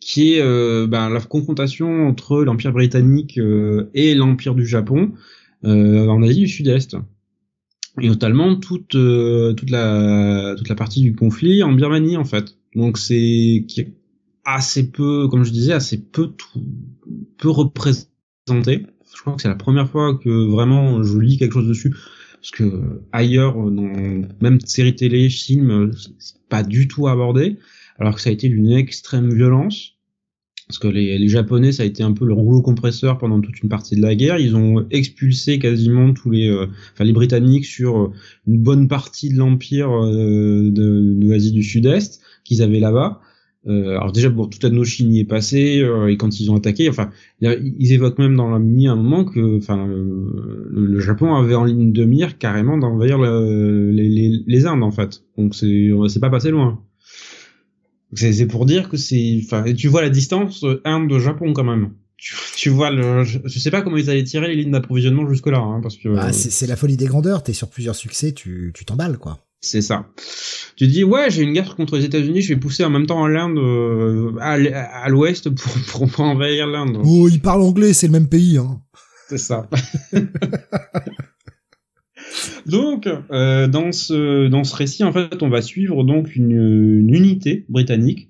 [0.00, 3.38] qui est euh, ben, la confrontation entre l'Empire britannique
[3.92, 5.12] et l'Empire du Japon
[5.62, 6.96] en Asie du Sud-Est.
[8.00, 12.56] Et notamment toute euh, toute la toute la partie du conflit en Birmanie en fait.
[12.74, 13.66] Donc c'est
[14.44, 16.60] assez peu, comme je disais, assez peu tout,
[17.38, 18.06] peu représenté.
[18.48, 21.94] Je crois que c'est la première fois que vraiment je lis quelque chose dessus
[22.34, 27.58] parce que ailleurs dans même série télé, film, c'est pas du tout abordé
[27.98, 29.95] alors que ça a été d'une extrême violence
[30.66, 33.62] parce que les, les, Japonais, ça a été un peu le rouleau compresseur pendant toute
[33.62, 34.38] une partie de la guerre.
[34.38, 38.12] Ils ont expulsé quasiment tous les, euh, enfin les Britanniques sur euh,
[38.48, 43.20] une bonne partie de l'empire euh, de, de l'Asie du Sud-Est qu'ils avaient là-bas.
[43.68, 47.10] Euh, alors déjà, bon, toute Indochine y est passée, et quand ils ont attaqué, enfin,
[47.40, 51.92] ils évoquent même dans la mini un moment que, enfin, le, Japon avait en ligne
[51.92, 55.24] de mire carrément d'envahir les, les, les, Indes en fait.
[55.36, 56.80] Donc c'est, c'est pas passé loin.
[58.14, 61.90] C'est pour dire que c'est, enfin, tu vois la distance Inde-Japon quand même.
[62.16, 65.48] Tu, tu, vois le, je, sais pas comment ils allaient tirer les lignes d'approvisionnement jusque
[65.48, 66.08] là, hein, parce que.
[66.08, 67.42] Bah, c'est la folie des grandeurs.
[67.42, 69.38] T'es sur plusieurs succès, tu tu t'emballes quoi.
[69.60, 70.06] C'est ça.
[70.76, 73.26] Tu dis ouais, j'ai une guerre contre les États-Unis, je vais pousser en même temps
[73.26, 77.00] l'Inde euh, à, l'ouest pour, pour, pour envahir l'Inde.
[77.04, 78.58] Oh, ils parlent anglais, c'est le même pays.
[78.58, 78.80] Hein.
[79.28, 79.68] C'est ça.
[82.66, 87.14] Donc, euh, dans ce dans ce récit, en fait, on va suivre donc une, une,
[87.14, 88.28] unité britannique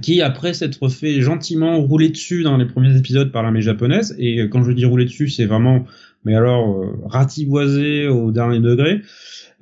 [0.00, 4.48] qui, après s'être fait gentiment rouler dessus dans les premiers épisodes par l'armée japonaise, et
[4.48, 5.84] quand je dis rouler dessus, c'est vraiment,
[6.24, 9.02] mais alors euh, ratiboisé au dernier degré,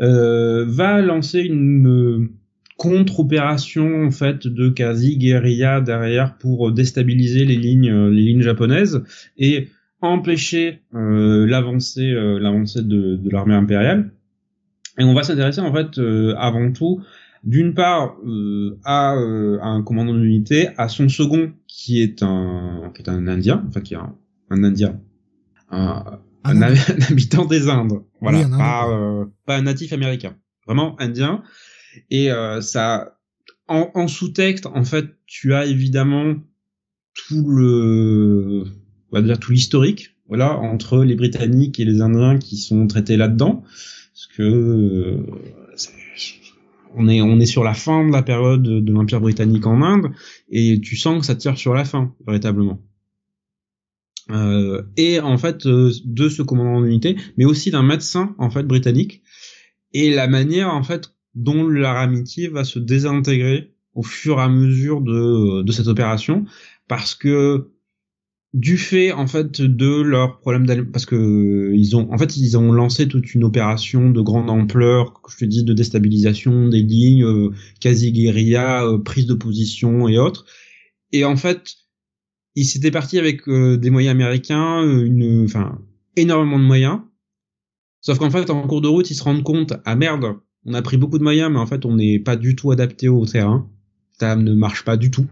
[0.00, 2.28] euh, va lancer une
[2.76, 9.04] contre-opération en fait de quasi guérilla derrière pour déstabiliser les lignes les lignes japonaises
[9.36, 9.68] et
[10.02, 14.12] empêcher euh, l'avancée euh, l'avancée de, de l'armée impériale.
[14.98, 17.02] Et on va s'intéresser en fait euh, avant tout
[17.42, 23.02] d'une part euh, à, à, un commandant d'unité, à son second qui est un qui
[23.02, 24.14] est un Indien, enfin qui est un,
[24.50, 25.00] un Indien,
[25.70, 26.62] un, un,
[27.10, 30.36] habitant des Indes, voilà, pas, pas un natif américain,
[30.66, 31.42] vraiment indien.
[32.10, 32.28] Et
[32.60, 33.16] ça,
[33.68, 36.34] en, en sous-texte, en fait, tu as évidemment
[37.14, 38.64] tout le
[39.12, 43.16] on va dire tout l'historique, voilà, entre les Britanniques et les Indiens qui sont traités
[43.16, 43.64] là-dedans,
[44.12, 45.26] parce que euh,
[46.94, 50.12] on est on est sur la fin de la période de l'Empire britannique en Inde,
[50.48, 52.80] et tu sens que ça tire sur la fin véritablement.
[54.30, 58.62] Euh, et en fait euh, de ce commandant d'unité, mais aussi d'un médecin en fait
[58.62, 59.22] britannique,
[59.92, 64.48] et la manière en fait dont leur amitié va se désintégrer au fur et à
[64.48, 66.44] mesure de, de cette opération,
[66.86, 67.70] parce que
[68.52, 72.72] du fait en fait de leur problème parce que ils ont en fait ils ont
[72.72, 77.50] lancé toute une opération de grande ampleur je te dis de déstabilisation des lignes euh,
[77.78, 80.46] quasi guérilla euh, prise de position et autres.
[81.12, 81.76] Et en fait
[82.56, 85.78] ils s'étaient partis avec euh, des moyens américains une enfin
[86.16, 87.00] énormément de moyens.
[88.00, 90.34] Sauf qu'en fait en cours de route ils se rendent compte ah merde
[90.64, 93.08] on a pris beaucoup de moyens mais en fait on n'est pas du tout adapté
[93.08, 93.70] au terrain.
[94.18, 95.26] Ça ne marche pas du tout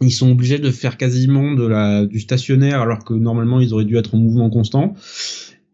[0.00, 3.84] ils sont obligés de faire quasiment de la du stationnaire alors que normalement ils auraient
[3.84, 4.94] dû être en mouvement constant.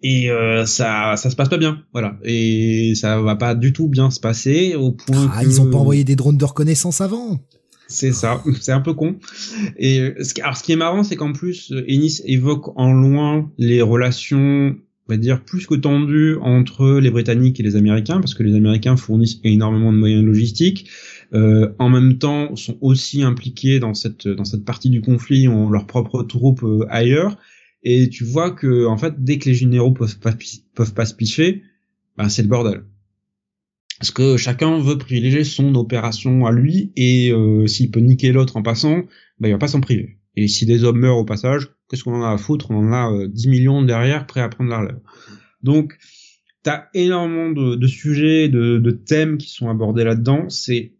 [0.05, 1.83] Et euh, ça ça se passe pas bien.
[1.93, 2.18] Voilà.
[2.25, 5.79] Et ça va pas du tout bien se passer au point ah, ils ont pas
[5.79, 7.41] envoyé des drones de reconnaissance avant.
[7.89, 8.43] C'est ça.
[8.61, 9.16] C'est un peu con.
[9.77, 13.51] Et ce qui, alors ce qui est marrant c'est qu'en plus Ennis évoque en loin
[13.59, 14.77] les relations
[15.09, 18.55] on va dire plus que tendues entre les Britanniques et les Américains parce que les
[18.55, 20.89] Américains fournissent énormément de moyens logistiques
[21.35, 25.71] euh, en même temps sont aussi impliqués dans cette dans cette partie du conflit, ont
[25.71, 27.39] leurs propres troupes euh, ailleurs,
[27.83, 30.35] et tu vois que en fait dès que les généraux peuvent pas
[30.75, 31.63] peuvent pas se picher,
[32.17, 32.85] ben c'est le bordel.
[33.99, 38.57] Parce que chacun veut privilégier son opération à lui, et euh, s'il peut niquer l'autre
[38.57, 39.03] en passant,
[39.39, 40.19] ben il va pas s'en priver.
[40.37, 42.71] Et si des hommes meurent au passage, qu'est-ce qu'on en a à foutre?
[42.71, 45.01] On en a 10 millions derrière prêts à prendre la relève.
[45.63, 45.99] Donc,
[46.63, 50.49] t'as énormément de, de sujets, de, de, thèmes qui sont abordés là-dedans.
[50.49, 50.93] C'est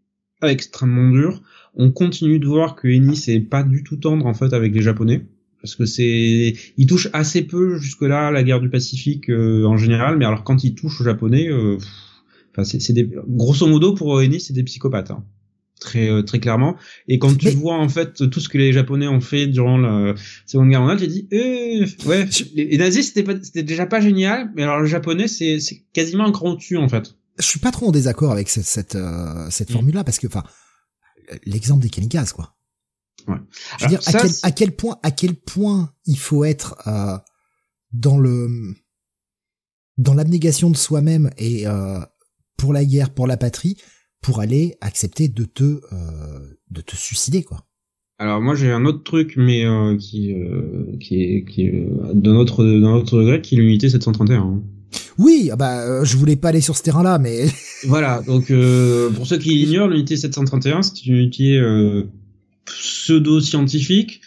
[0.51, 1.41] extrêmement dur.
[1.75, 4.81] On continue de voir que Ennis est pas du tout tendre en fait avec les
[4.81, 5.25] Japonais
[5.63, 9.77] parce que c'est il touche assez peu jusque là la guerre du Pacifique euh, en
[9.77, 11.77] général, mais alors quand il touche aux Japonais, euh,
[12.51, 15.11] enfin c'est des grosso modo pour Ennis c'est des psychopathes.
[15.11, 15.23] Hein.
[15.79, 16.77] Très, euh, très clairement
[17.09, 20.13] et quand tu vois en fait tout ce que les japonais ont fait durant la
[20.45, 22.25] seconde guerre mondiale j'ai dit eh, ouais
[22.55, 26.25] les, nazis c'était pas c'était déjà pas génial mais alors le japonais c'est c'est quasiment
[26.25, 29.49] un cran dessus en fait je suis pas trop en désaccord avec cette cette, euh,
[29.49, 29.73] cette mm.
[29.73, 30.43] formule là parce que enfin
[31.45, 32.55] l'exemple des kamikazes quoi.
[33.27, 33.37] Ouais.
[33.79, 37.17] Je veux dire à, quel, à quel point à quel point il faut être euh,
[37.91, 38.75] dans le
[39.97, 41.99] dans l'abnégation de soi-même et euh,
[42.57, 43.77] pour la guerre pour la patrie
[44.21, 47.65] pour aller accepter de te euh, de te suicider quoi.
[48.19, 49.63] Alors moi j'ai un autre truc mais
[49.99, 50.33] qui
[50.99, 54.63] qui est qui est de notre de notre degré qui est l'unité 731.
[55.17, 57.45] Oui, ah bah euh, je voulais pas aller sur ce terrain-là, mais
[57.85, 62.03] Voilà, donc euh, pour ceux qui l'ignorent, l'unité 731, c'est une unité euh,
[62.65, 64.21] pseudo-scientifique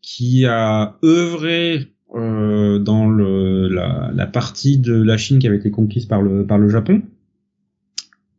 [0.00, 6.22] qui a œuvré euh, dans la partie de la Chine qui avait été conquise par
[6.22, 7.02] le, par le Japon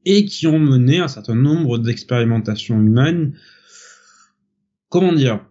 [0.06, 3.34] et qui ont mené un certain nombre d'expérimentations humaines.
[4.90, 5.46] Comment dire?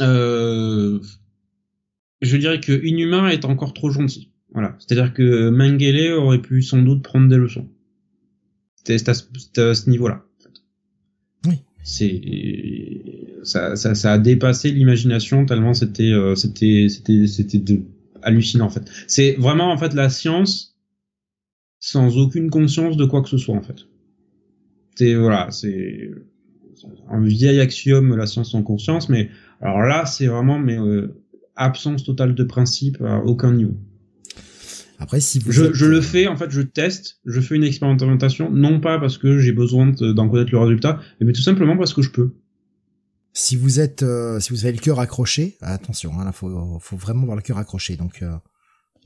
[0.00, 1.00] Euh,
[2.22, 4.29] Je dirais que Inhumain est encore trop gentil.
[4.52, 7.68] Voilà, c'est-à-dire que Mengele aurait pu sans doute prendre des leçons.
[8.74, 10.24] C'était à, ce- ce niveau-là.
[11.46, 11.60] Oui.
[11.82, 12.20] C'est
[13.42, 17.82] ça, ça, ça a dépassé l'imagination tellement c'était euh, c'était c'était c'était de-
[18.22, 18.82] hallucinant en fait.
[19.06, 20.76] C'est vraiment en fait la science
[21.78, 23.86] sans aucune conscience de quoi que ce soit en fait.
[24.96, 26.10] C'est voilà, c'est
[27.08, 31.14] un vieil axiome la science sans conscience, mais alors là c'est vraiment mais euh,
[31.56, 33.76] absence totale de principe à aucun niveau.
[35.00, 37.64] Après si vous Je, êtes- je le fais, en fait, je teste, je fais une
[37.64, 41.76] expérimentation, non pas parce que j'ai besoin de- d'en connaître le résultat, mais tout simplement
[41.76, 42.34] parce que je peux.
[43.32, 46.96] si vous êtes euh, si vous avez le cœur accroché, attention, hein, là faut faut
[46.96, 47.96] vraiment avoir le cœur accroché.
[47.96, 48.32] Donc euh,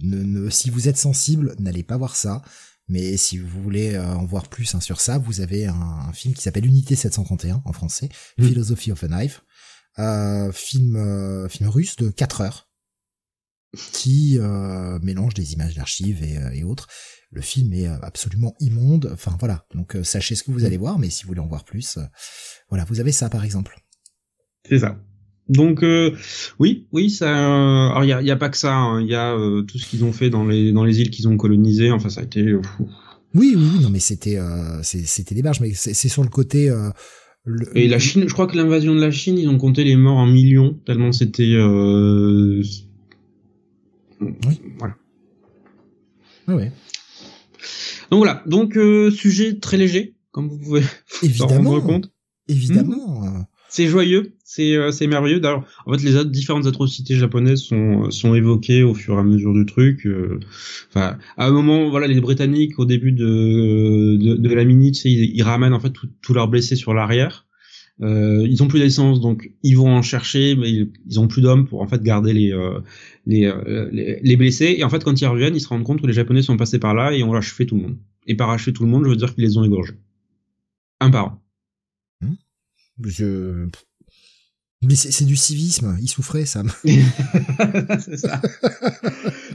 [0.00, 2.42] ne, ne- si vous êtes sensible, n'allez pas voir ça.
[2.88, 6.12] Mais si vous voulez euh, en voir plus hein, sur ça, vous avez un, un
[6.12, 8.08] film qui s'appelle Unité 731 en français,
[8.38, 8.44] Mm.
[8.46, 9.42] Philosophy of a Knife,
[9.98, 12.68] euh, film euh, film russe de 4 heures
[13.92, 16.88] qui euh, mélange des images d'archives et, euh, et autres.
[17.30, 19.10] Le film est euh, absolument immonde.
[19.12, 19.66] Enfin voilà.
[19.74, 21.98] Donc sachez ce que vous allez voir, mais si vous voulez en voir plus,
[22.68, 23.76] voilà, vous avez ça par exemple.
[24.68, 24.98] C'est ça.
[25.48, 26.16] Donc euh,
[26.58, 27.26] oui, oui, ça.
[27.28, 28.74] euh, alors il y a, il y a pas que ça.
[28.74, 31.10] hein, Il y a euh, tout ce qu'ils ont fait dans les dans les îles
[31.10, 31.90] qu'ils ont colonisées.
[31.90, 32.54] Enfin, ça a été.
[33.34, 34.38] Oui, oui, oui, non, mais c'était,
[34.84, 36.72] c'était des barges, mais c'est sur le côté.
[37.44, 39.96] Le- Et la Chine, je crois que l'invasion de la Chine, ils ont compté les
[39.96, 41.52] morts en millions tellement c'était.
[44.46, 44.60] Oui.
[44.78, 44.96] Voilà.
[46.48, 46.72] Ouais.
[48.10, 48.42] Donc voilà.
[48.46, 50.82] Donc euh, sujet très léger, comme vous pouvez
[51.22, 52.10] vous en rendre compte.
[52.48, 53.24] évidemment.
[53.24, 53.28] euh,
[53.70, 55.40] C'est joyeux, c'est euh, c'est merveilleux.
[55.40, 59.22] D'ailleurs, en fait, les autres différentes atrocités japonaises sont sont évoquées au fur et à
[59.24, 60.06] mesure du truc.
[60.06, 60.38] euh,
[60.90, 65.34] Enfin, à un moment, voilà, les Britanniques au début de de, de la minute, ils,
[65.34, 65.92] ils ramènent en fait
[66.22, 67.46] tous leurs blessés sur l'arrière.
[68.02, 71.42] Euh, ils ont plus d'essence, donc ils vont en chercher, mais ils, ils ont plus
[71.42, 72.80] d'hommes pour en fait garder les euh,
[73.24, 74.74] les, euh, les les blessés.
[74.78, 76.80] Et en fait, quand ils reviennent, ils se rendent compte que les Japonais sont passés
[76.80, 77.98] par là et ont achevé tout le monde.
[78.26, 79.94] Et par achever tout le monde, je veux dire qu'ils les ont égorgés,
[81.00, 81.40] un par
[82.20, 82.36] un.
[83.04, 83.68] je...
[84.82, 85.96] Mais c'est du civisme.
[86.02, 86.70] Il souffrait, Sam.
[86.84, 88.42] c'est ça.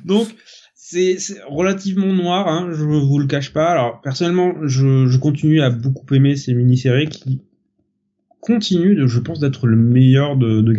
[0.03, 0.27] Donc,
[0.73, 3.69] c'est c'est relativement noir, hein, je vous le cache pas.
[3.69, 7.41] Alors, personnellement, je, je continue à beaucoup aimer ces mini-séries qui
[8.41, 10.73] continuent, de, je pense, d'être le meilleur de, de.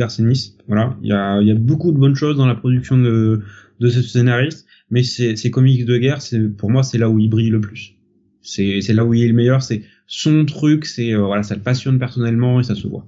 [0.67, 3.43] Voilà, il y a, il y a beaucoup de bonnes choses dans la production de,
[3.81, 7.19] de ce scénariste, mais ces, ces comics de guerre, c'est pour moi, c'est là où
[7.19, 7.97] il brille le plus.
[8.43, 11.55] C'est c'est là où il est le meilleur, c'est son truc, c'est euh, voilà, ça
[11.55, 13.07] le passionne personnellement et ça se voit.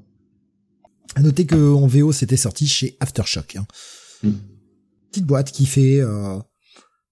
[1.14, 3.56] À noter que en VO, c'était sorti chez Aftershock.
[3.56, 3.66] Hein.
[4.22, 4.30] Mm.
[5.10, 6.38] Petite boîte qui fait, euh,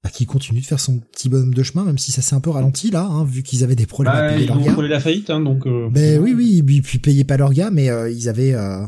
[0.03, 2.41] bah, qui continue de faire son petit bonhomme de chemin, même si ça s'est un
[2.41, 4.83] peu ralenti là, hein, vu qu'ils avaient des problèmes à Bah, payer ils ont gars.
[4.89, 5.67] la faillite, hein, donc.
[5.67, 8.87] euh, Ben oui, oui, puis, puis payaient pas leurs gars, mais euh, ils avaient, euh,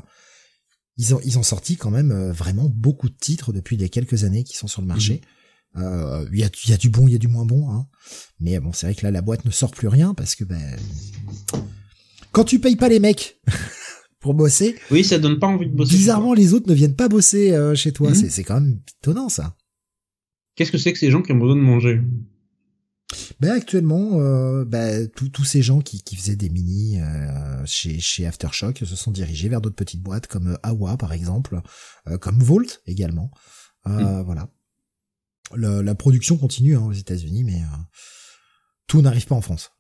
[0.97, 4.25] ils ont, ils ont sorti quand même euh, vraiment beaucoup de titres depuis les quelques
[4.25, 5.21] années qui sont sur le marché.
[5.75, 5.81] Il
[6.39, 7.87] y a, il y a du bon, il y a du moins bon, hein.
[8.41, 10.61] Mais bon, c'est vrai que là, la boîte ne sort plus rien parce que ben,
[12.31, 13.39] quand tu payes pas les mecs
[14.21, 15.95] pour bosser, Oui, ça donne pas envie de bosser.
[15.97, 18.15] bizarrement les autres ne viennent pas bosser euh, chez toi.
[18.15, 19.57] C'est, c'est quand même étonnant ça.
[20.55, 22.01] Qu'est-ce que c'est que ces gens qui ont besoin de manger?
[23.41, 28.27] Ben actuellement, euh, ben, tous ces gens qui, qui faisaient des mini euh, chez, chez
[28.27, 31.61] Aftershock se sont dirigés vers d'autres petites boîtes comme euh, Awa par exemple,
[32.09, 33.31] euh, comme Volt également.
[33.87, 34.49] Euh, Voilà.
[35.55, 37.77] Le- la production continue hein, aux États-Unis, mais euh,
[38.87, 39.73] tout n'arrive pas en France.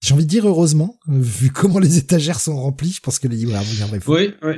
[0.00, 3.36] J'ai envie de dire heureusement, vu comment les étagères sont remplies, je pense que les
[3.36, 4.06] libraires vont dire bref.
[4.08, 4.54] Oui, oui.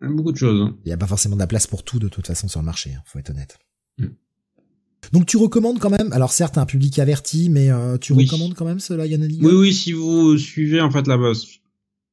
[0.00, 0.62] Beaucoup de choses.
[0.62, 0.78] hein.
[0.84, 2.66] Il n'y a pas forcément de la place pour tout de toute façon sur le
[2.66, 3.58] marché, hein, faut être honnête.
[3.98, 4.06] Mm.
[5.12, 8.24] Donc tu recommandes quand même, alors certes un public averti, mais euh, tu Oui.
[8.24, 11.46] recommandes quand même cela, Yann Oui, oui, si vous suivez en fait la base,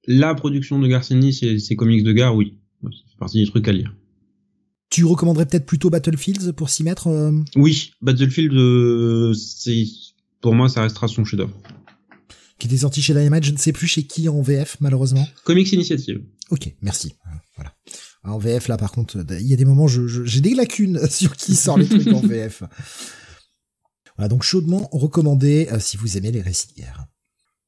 [0.07, 2.57] la production de Garcini, c'est ses comics de gare, oui.
[2.81, 2.89] Fait
[3.19, 3.93] partie des trucs à lire.
[4.89, 9.85] Tu recommanderais peut-être plutôt Battlefields pour s'y mettre euh, Oui, Battlefield, euh, c'est
[10.41, 11.55] pour moi, ça restera son chef-d'œuvre.
[12.57, 15.27] qui était sorti chez Dynamite, je ne sais plus chez qui en VF malheureusement.
[15.43, 16.21] Comics Initiative.
[16.49, 17.13] Ok, merci.
[17.55, 17.73] Voilà.
[18.23, 21.55] En VF là par contre, il y a des moments j'ai des lacunes sur qui
[21.55, 22.63] sort les trucs en VF.
[24.17, 26.83] Voilà donc chaudement recommandé euh, si vous aimez les récits.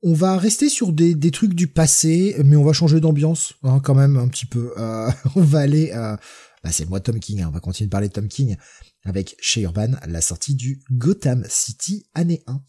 [0.03, 3.79] On va rester sur des, des trucs du passé, mais on va changer d'ambiance hein,
[3.79, 4.73] quand même un petit peu.
[4.77, 6.17] Euh, on va aller, euh,
[6.63, 8.57] bah, c'est moi Tom King, hein, on va continuer de parler de Tom King.
[9.05, 12.61] avec chez Urban la sortie du Gotham City année 1.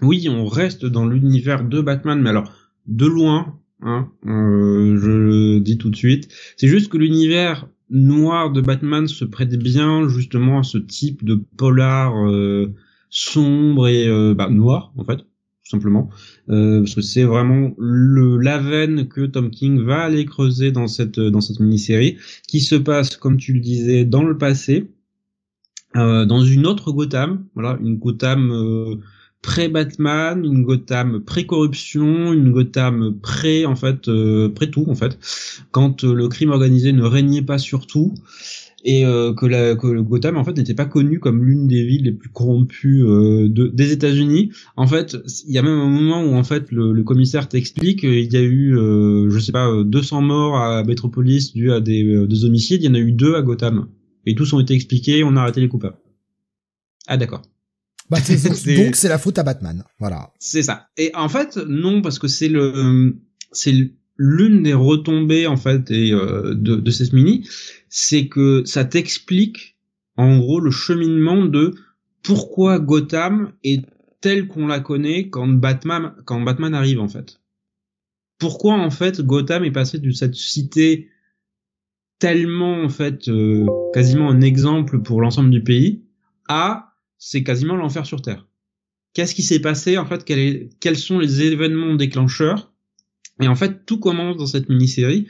[0.00, 2.52] Oui, on reste dans l'univers de Batman, mais alors
[2.86, 6.28] de loin, hein, euh, je le dis tout de suite.
[6.56, 11.38] C'est juste que l'univers noir de Batman se prête bien justement à ce type de
[11.56, 12.72] polar euh,
[13.10, 16.08] sombre et euh, bah, noir en fait, tout simplement,
[16.48, 20.88] euh, parce que c'est vraiment le la veine que Tom King va aller creuser dans
[20.88, 22.16] cette dans cette mini-série,
[22.48, 24.90] qui se passe comme tu le disais dans le passé,
[25.94, 28.98] dans une autre Gotham, voilà, une Gotham
[29.42, 35.18] pré-Batman, une Gotham pré-corruption, une Gotham pré en fait euh, pré tout en fait,
[35.72, 38.14] quand euh, le crime organisé ne régnait pas sur tout
[38.84, 41.84] et euh, que, la, que le Gotham en fait n'était pas connu comme l'une des
[41.84, 44.50] villes les plus corrompues de, des États-Unis.
[44.76, 45.16] En fait,
[45.46, 48.36] il y a même un moment où en fait le, le commissaire t'explique il y
[48.36, 52.86] a eu je sais pas 200 morts à Metropolis dû à des, des homicides, il
[52.86, 53.88] y en a eu deux à Gotham
[54.24, 55.98] et tous ont été expliqués, on a arrêté les coupables.
[57.06, 57.42] Ah d'accord.
[58.10, 58.18] Bah,
[58.76, 60.32] donc c'est la faute à Batman, voilà.
[60.38, 60.88] C'est ça.
[60.96, 63.16] Et en fait, non, parce que c'est le,
[63.52, 63.74] c'est
[64.16, 67.48] l'une des retombées en fait et, euh, de, de cette mini,
[67.88, 69.76] c'est que ça t'explique
[70.16, 71.74] en gros le cheminement de
[72.22, 73.84] pourquoi Gotham est
[74.20, 77.40] telle qu'on la connaît quand Batman quand Batman arrive en fait.
[78.38, 81.08] Pourquoi en fait Gotham est passé de cette cité
[82.18, 86.04] tellement en fait euh, quasiment un exemple pour l'ensemble du pays
[86.48, 86.91] à
[87.24, 88.48] c'est quasiment l'enfer sur Terre.
[89.14, 92.72] Qu'est-ce qui s'est passé en fait Quels sont les événements déclencheurs?
[93.40, 95.28] Et en fait, tout commence dans cette mini-série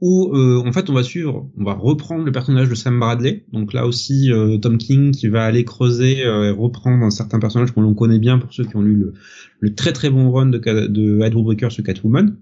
[0.00, 3.44] où euh, en fait on va suivre, on va reprendre le personnage de Sam Bradley.
[3.52, 7.38] Donc là aussi euh, Tom King qui va aller creuser euh, et reprendre un certain
[7.38, 9.12] personnage qu'on connaît bien pour ceux qui ont lu
[9.60, 12.38] le, très très bon run de, de Edward sur Catwoman.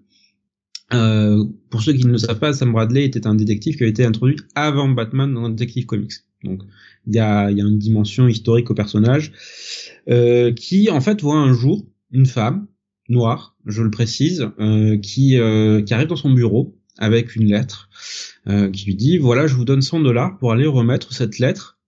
[0.90, 4.04] pour ceux qui ne le savent pas, Sam Bradley était un détective qui a été
[4.04, 6.12] introduit avant Batman dans Detective Comics.
[6.44, 6.62] Donc
[7.06, 9.32] il y a, y a une dimension historique au personnage
[10.08, 12.66] euh, qui en fait voit un jour une femme
[13.08, 17.88] noire, je le précise, euh, qui, euh, qui arrive dans son bureau avec une lettre
[18.48, 21.78] euh, qui lui dit voilà je vous donne 100 dollars pour aller remettre cette lettre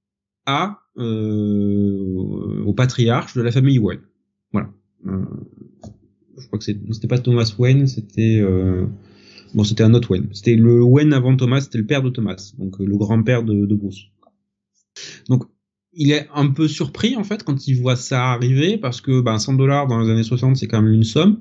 [0.47, 4.01] à euh, au patriarche de la famille Wayne.
[4.53, 4.71] Voilà.
[5.07, 5.25] Euh,
[6.39, 8.43] je crois que c'était pas Thomas Wayne, c'était
[9.55, 10.29] bon c'était un autre Wayne.
[10.33, 13.75] C'était le Wayne avant Thomas, c'était le père de Thomas, donc le grand-père de, de
[13.75, 14.07] Bruce.
[15.29, 15.45] Donc
[15.93, 19.39] il est un peu surpris en fait quand il voit ça arriver parce que ben
[19.39, 21.41] 100 dollars dans les années 60 c'est quand même une somme.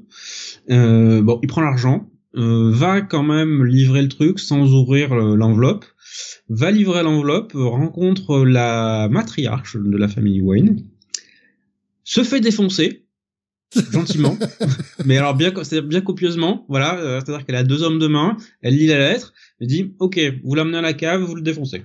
[0.69, 5.85] Euh, bon, il prend l'argent, euh, va quand même livrer le truc sans ouvrir l'enveloppe,
[6.49, 10.85] va livrer l'enveloppe, rencontre la matriarche de la famille Wayne,
[12.03, 13.03] se fait défoncer
[13.91, 14.37] gentiment,
[15.05, 15.51] mais alors bien,
[15.85, 19.33] bien copieusement, voilà, euh, c'est-à-dire qu'elle a deux hommes de main, elle lit la lettre,
[19.59, 21.83] elle dit, ok, vous l'amenez à la cave, vous le défoncez.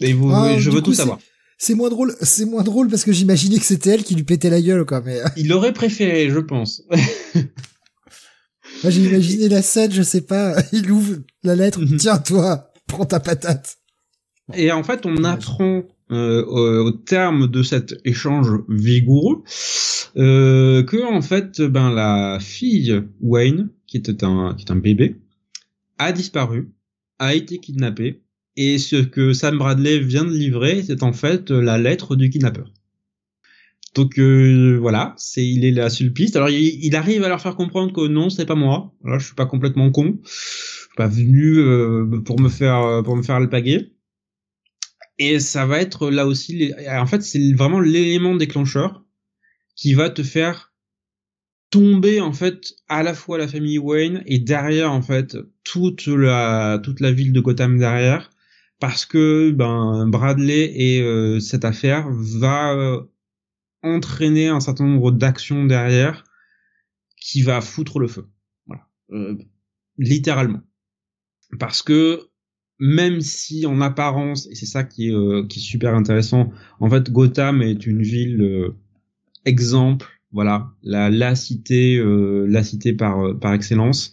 [0.00, 1.18] Et vous, ah, je veux tout savoir.
[1.58, 4.50] C'est moins drôle, c'est moins drôle parce que j'imaginais que c'était elle qui lui pétait
[4.50, 5.20] la gueule, quoi, mais.
[5.36, 6.82] Il aurait préféré, je pense.
[8.82, 11.98] Moi, j'ai imaginé la scène, je sais pas, il ouvre la lettre, mhm.
[11.98, 13.78] tiens, toi, prends ta patate.
[14.54, 19.44] Et en fait, on apprend euh, au, terme de cet échange vigoureux
[20.16, 25.16] euh, que en fait, ben la fille Wayne, qui était un qui est un bébé,
[25.98, 26.72] a disparu,
[27.18, 28.20] a été kidnappée
[28.56, 32.72] et ce que Sam Bradley vient de livrer, c'est en fait la lettre du kidnappeur.
[33.94, 36.36] Donc euh, voilà, c'est il est là sur le piste.
[36.36, 38.94] Alors il, arrive à leur faire comprendre que non, c'est pas moi.
[39.04, 40.18] Là, je suis pas complètement con.
[40.24, 43.92] Je suis pas venu euh, pour me faire pour me faire alpaguer.
[45.18, 46.72] Et ça va être là aussi.
[46.88, 49.04] En fait, c'est vraiment l'élément déclencheur
[49.76, 50.72] qui va te faire
[51.70, 56.78] tomber en fait à la fois la famille Wayne et derrière en fait toute la
[56.82, 58.31] toute la ville de Gotham derrière
[58.82, 63.00] parce que ben Bradley et euh, cette affaire va euh,
[63.84, 66.24] entraîner un certain nombre d'actions derrière
[67.16, 68.28] qui va foutre le feu.
[68.66, 69.38] Voilà, euh,
[69.98, 70.62] littéralement.
[71.60, 72.22] Parce que
[72.80, 76.50] même si en apparence, et c'est ça qui est, qui est super intéressant,
[76.80, 78.72] en fait Gotham est une ville
[79.44, 84.12] exemple, voilà, la, la cité, la cité par, par excellence.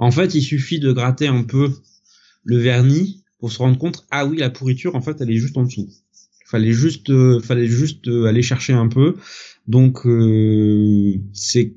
[0.00, 1.70] En fait, il suffit de gratter un peu
[2.42, 5.56] le vernis pour se rendre compte ah oui la pourriture en fait elle est juste
[5.56, 5.88] en dessous.
[6.46, 9.16] Fallait juste euh, fallait juste euh, aller chercher un peu.
[9.66, 11.74] Donc euh, c'est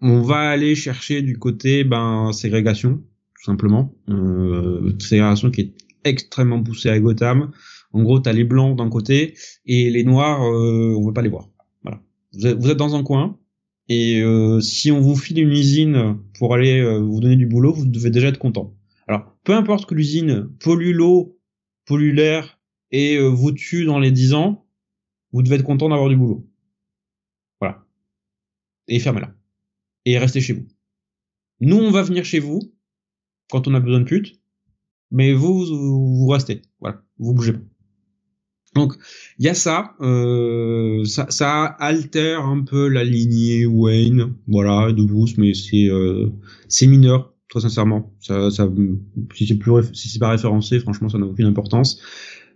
[0.00, 2.96] on va aller chercher du côté ben ségrégation
[3.36, 3.94] tout simplement.
[4.08, 5.72] Euh, ségrégation qui est
[6.04, 7.50] extrêmement poussée à Gotham.
[7.92, 9.34] En gros t'as les blancs d'un côté
[9.66, 11.48] et les noirs euh, on veut pas les voir.
[11.82, 12.02] Voilà.
[12.34, 13.38] Vous êtes, vous êtes dans un coin
[13.90, 14.22] et
[14.60, 18.28] si on vous file une usine pour aller vous donner du boulot vous devez déjà
[18.28, 18.77] être content
[19.48, 21.40] peu importe que l'usine pollue l'eau,
[21.86, 22.60] pollue l'air
[22.90, 24.66] et euh, vous tue dans les 10 ans,
[25.32, 26.46] vous devez être content d'avoir du boulot.
[27.58, 27.82] Voilà.
[28.88, 29.34] Et fermez-la.
[30.04, 30.66] Et restez chez vous.
[31.60, 32.60] Nous, on va venir chez vous
[33.50, 34.38] quand on a besoin de pute,
[35.10, 36.60] mais vous, vous, restez.
[36.80, 37.64] Voilà, vous bougez pas.
[38.74, 38.96] Donc,
[39.38, 45.02] il y a ça, euh, ça, ça altère un peu la lignée Wayne, voilà, de
[45.02, 46.28] Bruce, mais c'est euh,
[46.68, 48.14] c'est mineur, très sincèrement.
[48.20, 52.00] Si c'est plus, pas référencé, franchement, ça n'a aucune importance.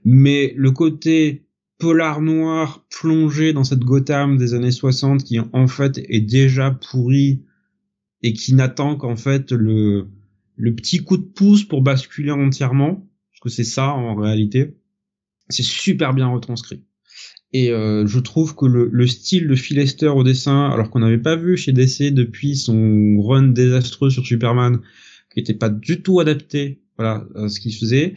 [0.05, 1.47] Mais le côté
[1.78, 7.43] polar noir plongé dans cette Gotham des années 60 qui en fait est déjà pourri
[8.23, 10.09] et qui n'attend qu'en fait le
[10.56, 14.77] le petit coup de pouce pour basculer entièrement, parce que c'est ça en réalité
[15.48, 16.85] c'est super bien retranscrit.
[17.52, 21.00] Et euh, je trouve que le, le, style de Phil Lester au dessin, alors qu'on
[21.00, 24.80] n'avait pas vu chez DC depuis son run désastreux sur Superman,
[25.32, 28.14] qui était pas du tout adapté, voilà, à ce qu'il faisait.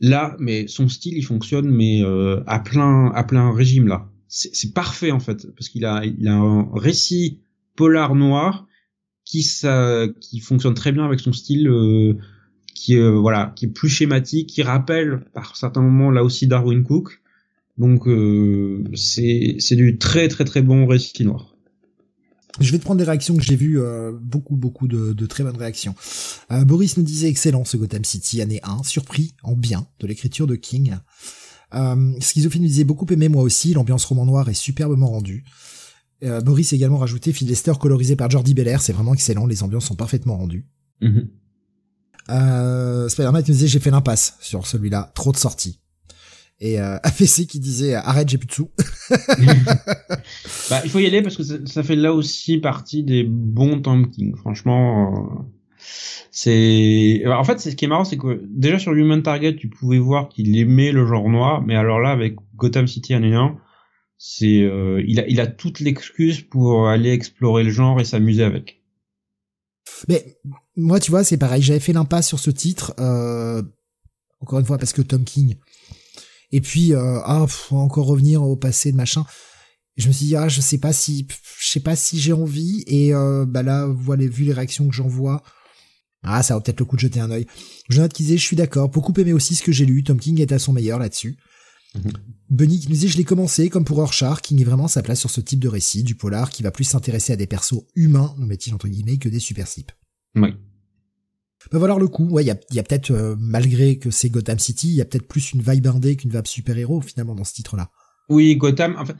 [0.00, 4.10] Là, mais son style, il fonctionne, mais euh, à plein, à plein régime là.
[4.28, 7.40] C'est parfait en fait, parce qu'il a, il a un récit
[7.76, 8.66] polar noir
[9.24, 11.68] qui ça, qui fonctionne très bien avec son style.
[11.68, 12.14] Euh,
[12.76, 16.84] qui euh, voilà, qui est plus schématique, qui rappelle par certains moments là aussi Darwin
[16.84, 17.20] Cook.
[17.78, 21.54] Donc euh, c'est c'est du très très très bon récit noir.
[22.58, 25.44] Je vais te prendre des réactions que j'ai vues, euh, beaucoup beaucoup de, de, très
[25.44, 25.94] bonnes réactions.
[26.50, 30.56] Boris nous disait excellent ce Gotham City année 1, surpris en bien de l'écriture de
[30.56, 30.96] King.
[31.74, 35.44] Euh, nous disait beaucoup aimé moi aussi, l'ambiance roman noir est superbement rendue.
[36.22, 39.84] Boris a également rajouté Phil Lester colorisé par Jordi Belair, c'est vraiment excellent, les ambiances
[39.84, 40.66] sont parfaitement rendues.
[42.30, 45.80] Euh, Spider-Man nous disait j'ai fait l'impasse sur celui-là, trop de sorties.
[46.60, 48.70] Et euh, APC qui disait arrête j'ai plus de sous.
[50.70, 54.10] bah il faut y aller parce que ça, fait là aussi partie des bons Tom
[54.10, 54.34] King.
[54.36, 55.42] Franchement, euh,
[56.30, 59.68] c'est en fait c'est ce qui est marrant c'est que déjà sur Human Target tu
[59.68, 63.56] pouvais voir qu'il aimait le genre noir, mais alors là avec Gotham City en 1,
[64.18, 68.44] c'est euh, il a il a toute l'excuse pour aller explorer le genre et s'amuser
[68.44, 68.82] avec.
[70.08, 70.38] Mais
[70.76, 71.62] moi, tu vois, c'est pareil.
[71.62, 73.62] J'avais fait l'impasse sur ce titre, euh,
[74.40, 75.56] encore une fois parce que Tom King.
[76.52, 79.24] Et puis, euh, ah, faut encore revenir au passé de machin.
[79.96, 81.26] je me suis dit, ah, je sais pas si,
[81.58, 82.84] je sais pas si j'ai envie.
[82.86, 85.42] Et euh, bah là, voilà, vu les réactions que j'en vois,
[86.22, 87.46] ah, ça va peut-être le coup de jeter un œil.
[87.88, 88.88] Jonathan qui disait, je suis d'accord.
[88.88, 90.02] Beaucoup aimé aussi ce que j'ai lu.
[90.02, 91.36] Tom King est à son meilleur là-dessus.
[91.94, 92.12] Mhm.
[92.50, 95.20] Bunny qui nous disait, je l'ai commencé comme pour Rorschach, King est vraiment sa place
[95.20, 98.34] sur ce type de récit, du polar, qui va plus s'intéresser à des persos humains,
[98.38, 99.92] nous met-il entre guillemets, que des super slips.
[100.36, 100.54] Oui.
[101.72, 102.28] Bah voilà le coup.
[102.28, 105.00] Ouais, il y a, y a peut-être euh, malgré que c'est Gotham City, il y
[105.00, 107.90] a peut-être plus une vibe indé qu'une vibe super-héros finalement dans ce titre-là.
[108.28, 108.96] Oui, Gotham.
[108.98, 109.14] Enfin,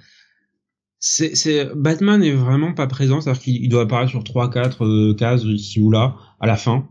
[0.98, 5.44] c'est, Batman est vraiment pas présent, c'est-à-dire qu'il doit apparaître sur trois, quatre euh, cases
[5.44, 6.88] ici ou là à la fin,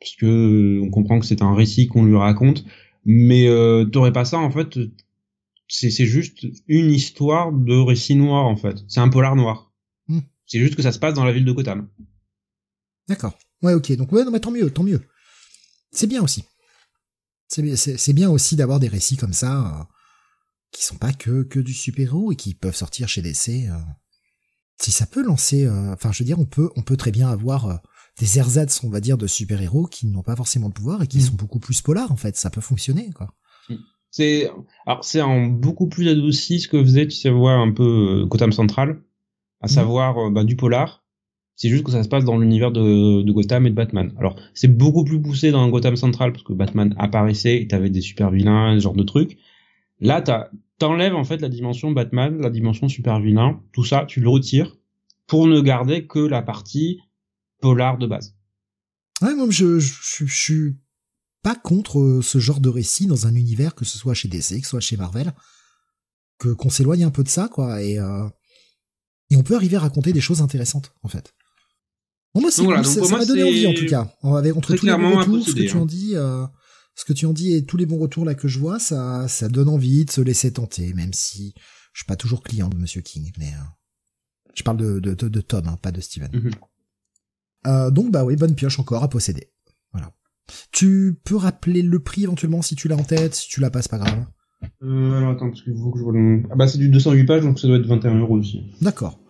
[0.00, 2.64] puisque euh, on comprend que c'est un récit qu'on lui raconte.
[3.04, 4.78] Mais euh, t'aurais pas ça en fait.
[5.68, 8.84] C'est, c'est juste une histoire de récit noir en fait.
[8.88, 9.72] C'est un polar noir.
[10.08, 10.20] Hmm.
[10.46, 11.88] C'est juste que ça se passe dans la ville de Gotham.
[13.08, 13.38] D'accord.
[13.62, 13.92] Ouais, ok.
[13.92, 15.00] Donc ouais, non, mais tant mieux, tant mieux.
[15.90, 16.44] C'est bien aussi.
[17.48, 19.84] C'est bien aussi d'avoir des récits comme ça euh,
[20.70, 23.68] qui sont pas que que du super-héros et qui peuvent sortir chez DC.
[23.68, 23.78] Euh.
[24.80, 27.28] Si ça peut lancer, euh, enfin, je veux dire, on peut on peut très bien
[27.28, 27.80] avoir
[28.18, 31.18] des ersatz, on va dire, de super-héros qui n'ont pas forcément de pouvoir et qui
[31.18, 31.22] mm.
[31.22, 32.36] sont beaucoup plus polars en fait.
[32.36, 33.32] Ça peut fonctionner, quoi.
[33.70, 33.76] Mm.
[34.10, 34.50] C'est
[34.86, 38.52] alors c'est en beaucoup plus adouci ce que faisait, tu sais, voir un peu Gotham
[38.52, 39.02] Central,
[39.62, 39.70] à mm.
[39.70, 41.02] savoir bah, du polar
[41.58, 44.14] c'est juste que ça se passe dans l'univers de, Gotham et de Batman.
[44.16, 48.00] Alors, c'est beaucoup plus poussé dans Gotham Central parce que Batman apparaissait et t'avais des
[48.00, 49.38] super vilains, ce genre de trucs.
[50.00, 50.22] Là,
[50.78, 54.76] t'enlèves en fait la dimension Batman, la dimension super vilain, tout ça, tu le retires
[55.26, 57.00] pour ne garder que la partie
[57.60, 58.36] polar de base.
[59.20, 60.76] Ouais, moi, je, suis
[61.42, 64.60] pas contre euh, ce genre de récit dans un univers, que ce soit chez DC,
[64.60, 65.32] que ce soit chez Marvel,
[66.38, 68.28] que qu'on s'éloigne un peu de ça, quoi, et euh,
[69.30, 71.34] et on peut arriver à raconter des choses intéressantes, en fait.
[72.34, 74.12] Bon, moi, c'est ça m'a donné envie en tout cas.
[74.22, 76.44] Avec entre tous les bons retours, ce que tu en dis, euh,
[76.94, 79.28] ce que tu en dis et tous les bons retours là que je vois, ça,
[79.28, 81.54] ça donne envie de se laisser tenter, même si
[81.92, 83.64] je suis pas toujours client de Monsieur King, mais euh,
[84.54, 86.30] je parle de, de, de, Tom, hein, pas de Steven.
[86.32, 86.50] Mhm.
[87.68, 89.48] euh, donc bah oui, bonne pioche encore à posséder.
[89.92, 90.12] Voilà.
[90.72, 93.80] Tu peux rappeler le prix éventuellement si tu l'as en tête, si tu l'as pas,
[93.82, 94.26] c'est pas grave.
[94.82, 97.26] Euh, alors attends, parce qu'il faut que je vois le Ah bah c'est du 208
[97.26, 98.62] pages, donc ça doit être 21 euros aussi.
[98.80, 99.20] D'accord.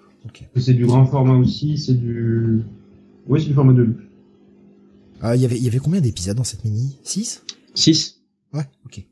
[0.56, 2.62] C'est du grand format aussi, c'est du...
[3.28, 4.02] Oui, c'est le format de luxe.
[5.24, 6.98] Euh, y Il y avait combien d'épisodes dans cette mini?
[7.04, 7.42] 6
[7.74, 8.20] 6.
[8.52, 9.04] Ouais, ok.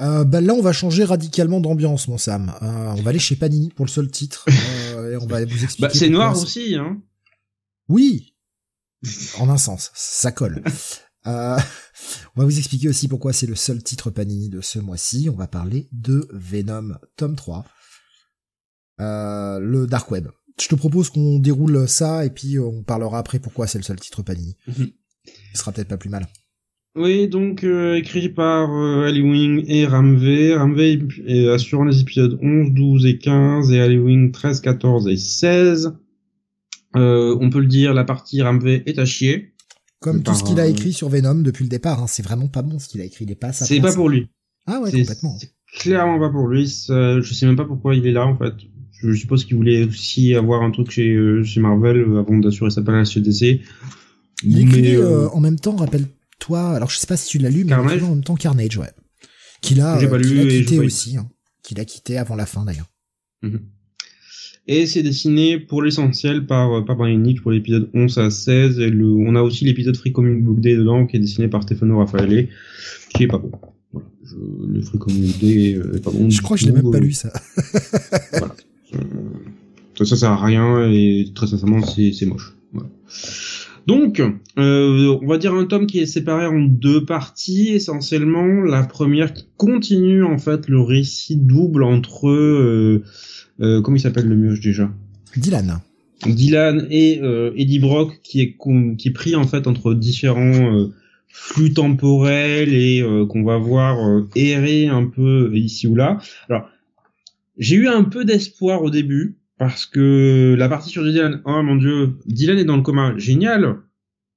[0.00, 2.52] Euh, bah là, on va changer radicalement d'ambiance, mon Sam.
[2.62, 4.46] Euh, on va aller chez Panini pour le seul titre.
[4.90, 5.86] Euh, et on va vous expliquer.
[5.86, 7.00] Bah, c'est noir aussi, hein.
[7.88, 8.34] Oui.
[9.38, 10.64] En un sens, ça colle.
[11.26, 11.56] Euh,
[12.34, 15.28] on va vous expliquer aussi pourquoi c'est le seul titre Panini de ce mois-ci.
[15.32, 17.64] On va parler de Venom tome 3.
[19.00, 20.28] Euh, le Dark Web.
[20.60, 23.98] Je te propose qu'on déroule ça et puis on parlera après pourquoi c'est le seul
[23.98, 24.56] titre Panini.
[24.68, 24.90] Mhm.
[25.52, 26.26] Ce sera peut-être pas plus mal.
[26.96, 30.56] Oui, donc euh, écrit par euh, Ali Wing et Ramvé.
[30.56, 35.16] Ramvé est assurant les épisodes 11, 12 et 15 et Ali Wing 13, 14 et
[35.16, 35.94] 16.
[36.96, 39.54] Euh, on peut le dire, la partie Ramvé est à chier.
[40.00, 42.24] Comme tout Par, ce qu'il a euh, écrit sur Venom depuis le départ, hein, c'est
[42.24, 43.24] vraiment pas bon ce qu'il a écrit.
[43.24, 44.28] Il est pas C'est pas pour lui.
[44.66, 45.36] Ah ouais, complètement.
[45.38, 46.66] c'est clairement pas pour lui.
[46.66, 48.54] Je sais même pas pourquoi il est là en fait.
[49.02, 52.70] Je suppose qu'il voulait aussi avoir un truc chez, euh, chez Marvel euh, avant d'assurer
[52.70, 53.60] sa place chez DC.
[54.42, 57.64] Il Mais, euh, en même temps, rappelle-toi, alors je sais pas si tu l'as lu,
[57.64, 58.90] mais Carnage en même temps Carnage, ouais.
[59.60, 61.28] Qu'il a, euh, quitté aussi, hein.
[61.62, 62.90] Qu'il a quitté avant la fin d'ailleurs.
[63.42, 63.60] Mhm.
[64.66, 68.78] Et c'est dessiné pour l'essentiel par, par Brian Hitch pour l'épisode 11 à 16.
[68.78, 71.62] Et le, on a aussi l'épisode Free Comic Book Day dedans qui est dessiné par
[71.62, 72.48] Stefano Raffaele,
[73.14, 73.50] qui est pas bon.
[73.92, 74.08] Voilà.
[74.22, 74.36] Je,
[74.68, 76.30] le Free Comic Book Day est pas bon.
[76.30, 77.32] Je crois que je l'ai même pas lu ça.
[78.32, 78.54] Voilà.
[80.00, 82.54] Ça, ça sert à rien et très sincèrement, c'est c'est moche.
[82.72, 82.88] Voilà.
[83.86, 84.22] Donc,
[84.58, 88.62] euh, on va dire un tome qui est séparé en deux parties essentiellement.
[88.62, 93.02] La première qui continue en fait le récit double entre euh,
[93.60, 94.90] euh, comment il s'appelle le mioche déjà?
[95.36, 95.80] Dylan.
[96.26, 98.56] Dylan et euh, Eddie Brock qui est
[98.96, 100.94] qui est pris en fait entre différents euh,
[101.28, 106.18] flux temporels et euh, qu'on va voir errer un peu ici ou là.
[106.48, 106.70] Alors
[107.58, 111.76] j'ai eu un peu d'espoir au début parce que la partie sur Dylan, oh mon
[111.76, 113.76] dieu, Dylan est dans le coma, génial.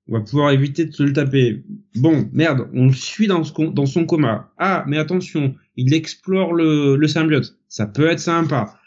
[0.10, 1.64] On va pouvoir éviter de se le taper.
[1.96, 4.52] Bon, merde, on le suit dans, son coma.
[4.58, 7.58] Ah, mais attention, il explore le, symbiote.
[7.70, 8.78] Ça peut être sympa.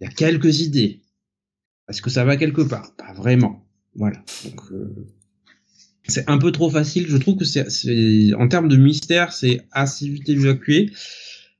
[0.00, 1.00] Il y a quelques idées.
[1.88, 2.94] Est-ce que ça va quelque part?
[2.94, 3.66] Pas vraiment.
[3.96, 4.22] Voilà.
[4.44, 5.08] Donc, euh,
[6.06, 7.06] c'est un peu trop facile.
[7.08, 10.92] Je trouve que c'est, c'est en termes de mystère, c'est assez vite évacué.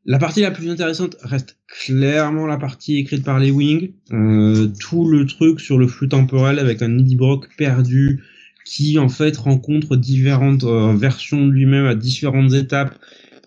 [0.08, 3.90] La partie la plus intéressante reste clairement la partie écrite par les Wings.
[4.12, 8.22] Euh, tout le truc sur le flux temporel avec un Eddie Brock perdu
[8.64, 12.96] qui en fait rencontre différentes euh, versions de lui-même à différentes étapes,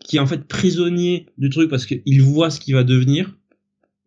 [0.03, 3.37] qui est en fait prisonnier du truc parce qu'il voit ce qui va devenir.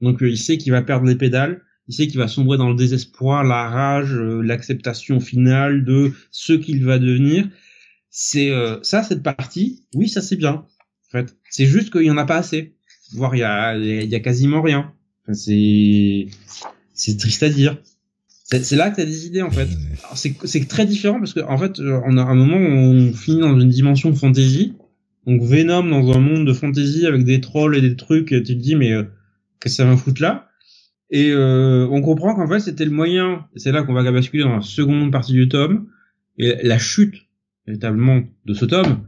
[0.02, 2.68] Donc euh, il sait qu'il va perdre les pédales il sait qu'il va sombrer dans
[2.68, 7.48] le désespoir, la rage, euh, l'acceptation finale de ce qu'il va devenir.
[8.08, 8.52] C'est
[8.82, 9.86] ça, cette partie.
[9.94, 10.66] Oui, ça c'est bien.
[11.12, 12.74] En fait, c'est juste qu'il y en a pas assez.
[13.12, 14.93] Voire il y a, il y a quasiment rien.
[15.22, 16.26] Enfin, c'est
[16.94, 17.76] c'est triste à dire.
[18.44, 19.68] C'est là que t'as des idées en fait.
[20.14, 23.12] C'est c'est très différent parce que en fait, euh, on a un moment où on
[23.12, 24.74] finit dans une dimension fantasy.
[25.26, 28.32] Donc Venom dans un monde de fantasy avec des trolls et des trucs.
[28.32, 29.05] Et tu te dis mais euh,
[29.60, 30.48] qu'est-ce que ça va foutre là?
[31.10, 34.56] Et euh, on comprend qu'en fait c'était le moyen, c'est là qu'on va basculer dans
[34.56, 35.89] la seconde partie du tome,
[36.39, 37.14] et la chute
[37.66, 39.05] véritablement de ce tome.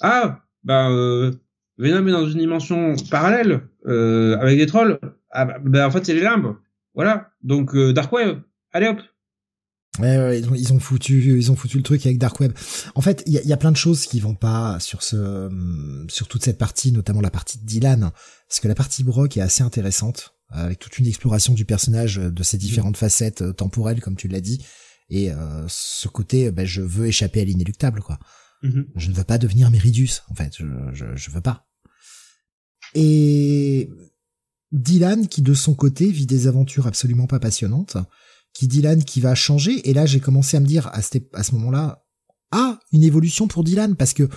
[0.00, 1.32] Ah, bah euh,
[1.78, 4.98] Venom est dans une dimension parallèle euh, avec des trolls.
[5.30, 6.56] Ah bah, en fait c'est les limbes.
[6.94, 7.30] Voilà.
[7.42, 8.40] Donc euh, Dark Web,
[8.72, 8.98] allez hop.
[9.98, 12.52] Ouais, ouais, ils ont, foutu, ils ont foutu le truc avec Dark Web.
[12.94, 15.48] En fait, il y a, y a plein de choses qui vont pas sur ce,
[16.08, 18.10] sur toute cette partie, notamment la partie de Dylan,
[18.46, 22.42] parce que la partie Brock est assez intéressante, avec toute une exploration du personnage de
[22.42, 24.62] ses différentes facettes euh, temporelles, comme tu l'as dit,
[25.08, 28.18] et euh, ce côté, ben, je veux échapper à l'inéluctable, quoi.
[28.66, 28.86] Mhm.
[28.96, 31.66] Je ne veux pas devenir Meridius, en fait, je, je, je veux pas.
[32.94, 33.90] Et
[34.72, 37.96] Dylan, qui de son côté vit des aventures absolument pas passionnantes,
[38.52, 41.42] qui Dylan qui va changer, et là j'ai commencé à me dire à, ce- à
[41.42, 42.04] ce moment-là,
[42.52, 44.28] ah, une évolution pour Dylan, parce que,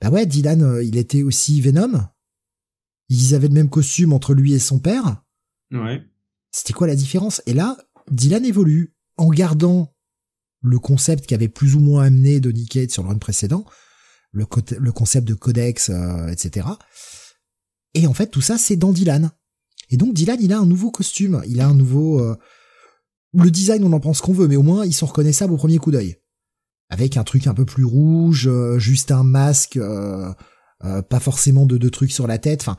[0.00, 2.06] bah ouais, Dylan, euh, il était aussi Venom,
[3.08, 5.22] ils avaient le même costume entre lui et son père,
[5.72, 6.02] Ouais.
[6.50, 7.40] c'était quoi la différence?
[7.46, 7.76] Et là,
[8.10, 9.94] Dylan évolue en gardant
[10.60, 13.64] le concept qu'avait plus ou moins amené Donny Cates sur le run précédent,
[14.32, 16.66] le, concept de codex, euh, etc.
[17.94, 19.30] Et en fait, tout ça, c'est dans Dylan.
[19.90, 22.20] Et donc, Dylan, il a un nouveau costume, il a un nouveau...
[22.20, 22.36] euh,
[23.32, 25.78] Le design, on en pense qu'on veut, mais au moins, ils sont reconnaissables au premier
[25.78, 26.16] coup d'œil.
[26.90, 30.32] Avec un truc un peu plus rouge, euh, juste un masque, euh,
[31.08, 32.76] pas forcément de, de trucs sur la tête, enfin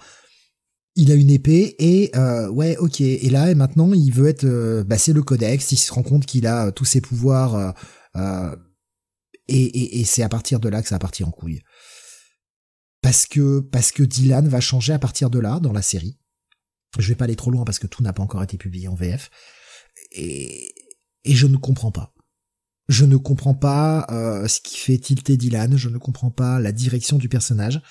[1.00, 3.00] il a une épée et euh, ouais ok.
[3.00, 5.72] Et là maintenant il veut être euh, bah c'est le codex.
[5.72, 7.76] Il se rend compte qu'il a euh, tous ses pouvoirs
[8.18, 8.56] euh,
[9.48, 11.62] et, et, c'est à partir de là que ça va partir en couille.
[13.02, 16.20] Parce que parce que Dylan va changer à partir de là dans la série.
[16.98, 18.96] Je vais pas aller trop loin parce que tout n'a pas encore été publié en
[18.96, 19.30] VF
[20.12, 20.74] et
[21.24, 22.14] et je ne comprends pas.
[22.90, 25.78] Je ne comprends pas ce qui fait tilter Dylan.
[25.78, 27.82] Je ne comprends pas la direction du personnage.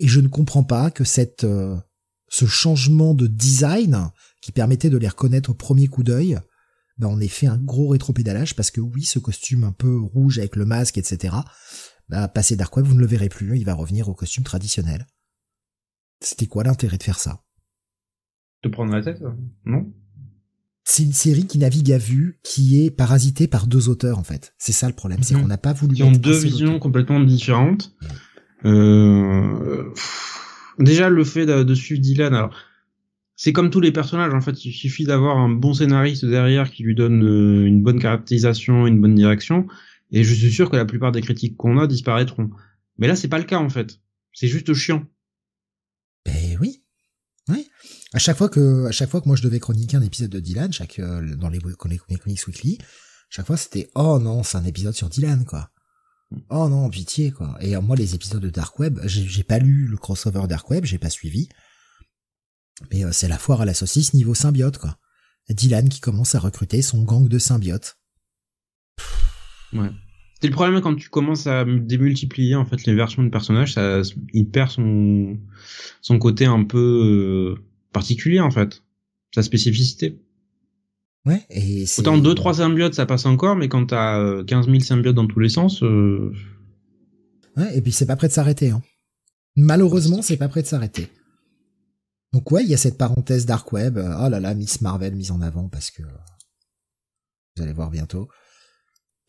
[0.00, 1.46] Et je ne comprends pas que cette
[2.28, 4.10] ce changement de design
[4.42, 6.38] qui permettait de les reconnaître au premier coup d'œil,
[6.98, 10.38] bah, on ait fait un gros rétropédalage parce que oui, ce costume un peu rouge
[10.38, 11.34] avec le masque, etc.
[12.08, 15.06] Bah, passé Dark Web, vous ne le verrez plus, il va revenir au costume traditionnel.
[16.20, 17.42] C'était quoi l'intérêt de faire ça?
[18.62, 19.22] De prendre la tête,
[19.64, 19.92] non?
[20.84, 24.54] C'est une série qui navigue à vue, qui est parasitée par deux auteurs en fait.
[24.56, 25.42] C'est ça le problème, c'est Mhm.
[25.42, 25.96] qu'on n'a pas voulu.
[25.96, 27.92] Qui ont deux visions complètement différentes.
[28.64, 29.92] Euh,
[30.78, 32.54] déjà, le fait de, suivre Dylan, alors,
[33.34, 36.82] c'est comme tous les personnages, en fait, il suffit d'avoir un bon scénariste derrière qui
[36.82, 39.66] lui donne euh, une bonne caractérisation, une bonne direction,
[40.10, 42.50] et je suis sûr que la plupart des critiques qu'on a disparaîtront.
[42.98, 44.00] Mais là, c'est pas le cas, en fait.
[44.32, 45.04] C'est juste chiant.
[46.24, 46.82] Ben oui.
[47.48, 47.68] Oui.
[48.12, 50.40] À chaque fois que, à chaque fois que moi je devais chroniquer un épisode de
[50.40, 52.78] Dylan, chaque, euh, dans les, les, Weekly,
[53.30, 55.70] chaque fois c'était, oh non, c'est un épisode sur Dylan, quoi.
[56.50, 57.56] Oh non, pitié, quoi.
[57.60, 60.84] Et moi, les épisodes de Dark Web, j'ai j'ai pas lu le crossover Dark Web,
[60.84, 61.48] j'ai pas suivi.
[62.90, 64.98] Mais euh, c'est la foire à la saucisse niveau symbiote, quoi.
[65.48, 67.98] Dylan qui commence à recruter son gang de symbiotes.
[69.72, 69.90] Ouais.
[70.40, 74.02] C'est le problème quand tu commences à démultiplier en fait les versions de personnages, ça,
[74.34, 75.38] il perd son
[76.02, 78.82] son côté un peu euh, particulier en fait,
[79.34, 80.20] sa spécificité.
[81.26, 82.00] Ouais, et c'est...
[82.00, 85.26] Autant deux trois symbiotes ça passe encore, mais quand t'as euh, 15 000 symbiotes dans
[85.26, 86.32] tous les sens, euh...
[87.56, 88.70] Ouais, et puis c'est pas prêt de s'arrêter.
[88.70, 88.82] Hein.
[89.56, 91.08] Malheureusement, c'est pas prêt de s'arrêter.
[92.32, 93.98] Donc ouais, il y a cette parenthèse Dark Web.
[93.98, 98.28] euh, Oh là là, Miss Marvel mise en avant parce que vous allez voir bientôt.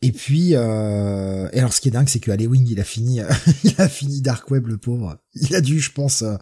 [0.00, 1.48] Et puis, euh...
[1.52, 3.20] et alors ce qui est dingue, c'est que Wing, il a fini,
[3.64, 5.16] il a fini Dark Web, le pauvre.
[5.34, 6.22] Il a dû, je pense.
[6.22, 6.36] euh,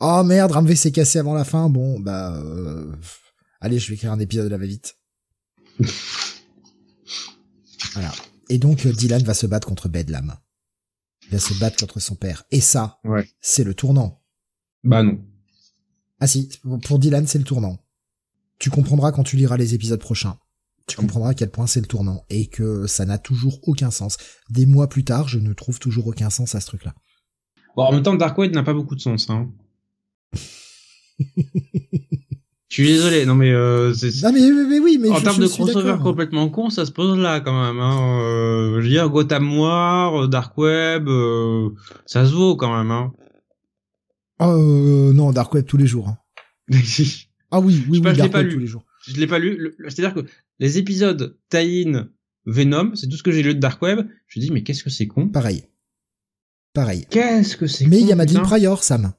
[0.00, 1.70] Oh merde, Ramvé s'est cassé avant la fin.
[1.70, 2.92] Bon, bah, euh...
[3.60, 4.96] allez, je vais écrire un épisode de la va-vite.
[7.94, 8.12] voilà.
[8.48, 10.36] Et donc euh, Dylan va se battre contre Bedlam.
[11.24, 12.44] Il va se battre contre son père.
[12.50, 13.28] Et ça, Ouais.
[13.40, 14.20] c'est le tournant.
[14.84, 15.20] bah non.
[16.20, 16.50] Ah si,
[16.84, 17.78] pour Dylan, c'est le tournant.
[18.58, 20.38] Tu comprendras quand tu liras les épisodes prochains.
[20.86, 24.18] Tu comprendras à quel point c'est le tournant et que ça n'a toujours aucun sens.
[24.50, 26.94] Des mois plus tard, je ne trouve toujours aucun sens à ce truc-là.
[27.76, 29.30] Bon, en même temps, Darkwood n'a pas beaucoup de sens.
[29.30, 29.50] Hein.
[32.70, 35.24] Je suis désolé, non mais euh, c'est Non mais, mais, mais oui, mais en je,
[35.24, 37.80] termes je de crossover complètement con, ça se pose là quand même.
[37.80, 38.20] Hein.
[38.22, 41.70] Euh, je veux dire, Gotham Noir, euh, Dark Web, euh,
[42.06, 42.92] ça se vaut quand même.
[42.92, 43.12] Hein.
[44.40, 46.08] Euh, non, Dark Web tous les jours.
[46.08, 46.18] hein.
[47.52, 48.54] Ah oui, oui, pas, oui, je Dark pas Web lu.
[48.54, 48.84] tous les jours.
[49.08, 49.74] je l'ai pas lu.
[49.88, 50.24] C'est-à-dire que
[50.60, 52.08] les épisodes Tie-in,
[52.46, 54.06] Venom, c'est tout ce que j'ai lu de Dark Web.
[54.28, 55.28] Je me dis mais qu'est-ce que c'est con?
[55.28, 55.64] Pareil.
[56.72, 57.06] Pareil.
[57.10, 58.42] Qu'est-ce que c'est Mais il y a Madeleine.
[58.44, 59.12] Pryor, Sam.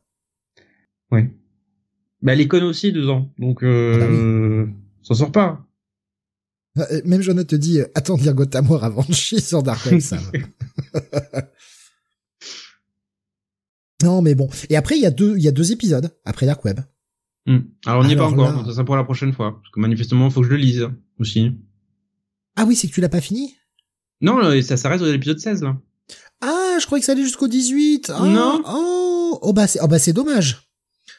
[1.11, 1.29] Ouais.
[2.21, 4.73] Bah elle est conne aussi dedans, donc euh, Ah bah
[5.03, 5.65] ça sort pas.
[6.77, 9.63] Euh, Même Jonathan te dit, euh, attends de lire Gotham War avant de chier sur
[9.63, 9.99] Dark Web,
[14.03, 14.49] non, mais bon.
[14.69, 16.79] Et après, il y a deux, il y a deux épisodes après Dark Web.
[17.45, 17.59] Hmm.
[17.85, 19.59] Alors on n'y est pas encore, là- ça sera pour la prochaine fois.
[19.59, 20.87] Parce que manifestement, faut que je le lise
[21.19, 21.51] aussi.
[22.55, 23.55] Ah oui, c'est que tu l'as pas fini?
[24.21, 25.77] Non, là, ça s'arrête à l'épisode 16 là.
[26.41, 28.11] Ah, je croyais que ça allait jusqu'au 18.
[28.15, 28.61] Ah, Non.
[28.67, 30.70] Oh, oh bah c'est, oh bah c'est dommage.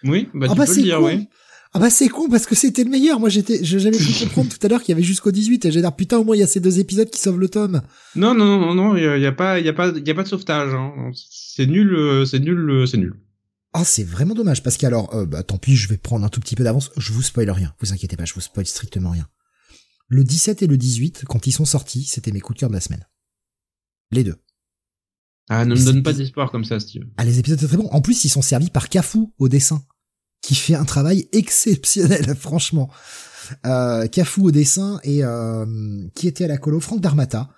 [0.05, 1.07] Oui, bah ah tu bah peux c'est le dire, con.
[1.07, 1.29] oui.
[1.75, 3.19] Ah bah c'est con parce que c'était le meilleur.
[3.19, 5.81] Moi j'étais, j'avais pu comprendre tout à l'heure qu'il y avait jusqu'au 18 et j'ai
[5.81, 7.81] dit putain au moins il y a ces deux épisodes qui sauvent le tome.
[8.15, 10.29] Non, non, non, non, il y, a- pas, y a pas, y a pas de
[10.29, 10.75] sauvetage.
[10.75, 11.11] Hein.
[11.15, 13.15] C'est nul, euh, c'est nul, euh, c'est nul.
[13.73, 16.41] Ah c'est vraiment dommage parce qu'alors, euh, bah tant pis, je vais prendre un tout
[16.41, 16.91] petit peu d'avance.
[16.99, 17.73] Je vous spoil rien.
[17.81, 19.27] Vous inquiétez pas, je vous spoil strictement rien.
[20.09, 22.75] Le 17 et le 18, quand ils sont sortis, c'était mes coups de cœur de
[22.75, 23.07] la semaine.
[24.11, 24.37] Les deux.
[25.49, 27.05] Ah, ne me donne pas d'espoir comme ça, Steve.
[27.17, 27.89] Ah, les épisodes étaient très bons.
[27.93, 29.83] En plus, ils sont servis par Cafou au dessin,
[30.43, 32.91] qui fait un travail exceptionnel, franchement.
[33.67, 37.51] Euh, Cafou au dessin et euh, qui était à la colo, Franck Darmata.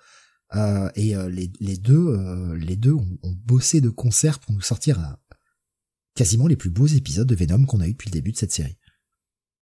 [0.55, 5.17] Euh, et euh, les, deux, les deux ont, bossé de concert pour nous sortir
[6.15, 8.53] quasiment les plus beaux épisodes de Venom qu'on a eu depuis le début de cette
[8.53, 8.77] série.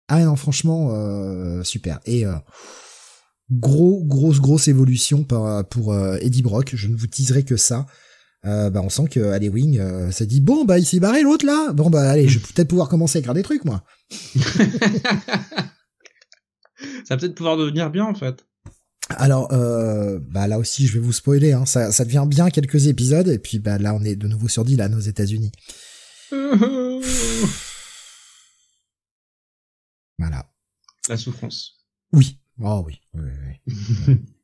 [0.09, 0.93] Ah non, franchement,
[1.63, 2.01] super.
[2.07, 2.25] Et
[3.51, 6.71] gros, grosse, grosse évolution pour euh, Eddie Brock.
[6.75, 7.87] Je ne vous teaserai que ça.
[8.47, 11.45] Euh, bah on sent que Wing euh, s'est dit bon bah il s'est barré l'autre
[11.45, 11.73] là.
[11.75, 13.85] Bon bah allez je vais peut-être pouvoir commencer à écrire des trucs moi.
[17.05, 18.47] Ça va peut-être pouvoir devenir bien en fait.
[19.11, 22.87] alors euh, bah là aussi je vais vous spoiler hein, ça, ça devient bien quelques
[22.87, 25.53] épisodes et puis bah là on est de nouveau sur Dylan aux États-Unis.
[30.19, 30.51] Voilà.
[31.09, 31.79] La souffrance.
[32.13, 32.37] oui.
[32.63, 33.31] Oh oui, oui,
[34.07, 34.17] oui.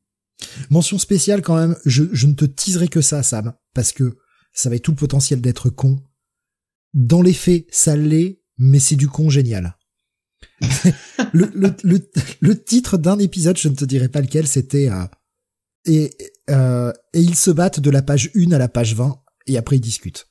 [0.70, 4.18] mention spéciale quand même je, ne te teaserai que ça Sam parce que
[4.52, 6.02] ça avait tout le potentiel d'être con
[6.94, 9.77] dans les faits ça l'est mais c'est du con génial
[11.32, 12.10] le, le,
[12.40, 15.05] le, titre d'un épisode, je ne te dirai pas lequel, c'était euh,
[15.85, 16.16] et,
[16.51, 19.77] euh, et ils se battent de la page 1 à la page 20 et après
[19.77, 20.28] ils discutent.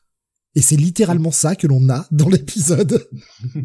[0.55, 3.07] Et c'est littéralement ça que l'on a dans l'épisode.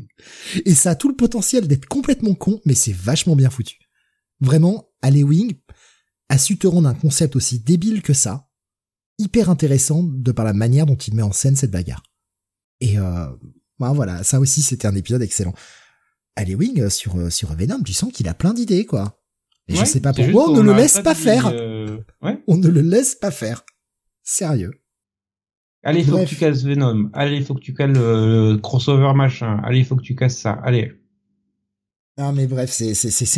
[0.65, 3.79] et ça a tout le potentiel d'être complètement con, mais c'est vachement bien foutu.
[4.41, 5.55] Vraiment, Alley Wing
[6.31, 8.49] a su te rendre un concept aussi débile que ça,
[9.19, 12.03] hyper intéressant de par la manière dont il met en scène cette bagarre.
[12.81, 13.27] Et euh,
[13.79, 15.53] ben voilà, ça aussi c'était un épisode excellent.
[16.37, 19.21] Alley Wing euh, sur euh, sur Venom, tu sens qu'il a plein d'idées quoi.
[19.69, 21.47] Et je sais pas pourquoi on ne le laisse pas faire.
[21.49, 22.43] euh, Ouais.
[22.49, 23.65] On ne le laisse pas faire.
[24.23, 24.73] Sérieux.
[25.83, 27.09] Allez, faut que tu casses Venom.
[27.13, 29.61] Allez, faut que tu le, le crossover machin.
[29.65, 30.53] Allez, faut que tu casses ça.
[30.65, 30.93] Allez.
[32.21, 32.91] Non mais bref, c'est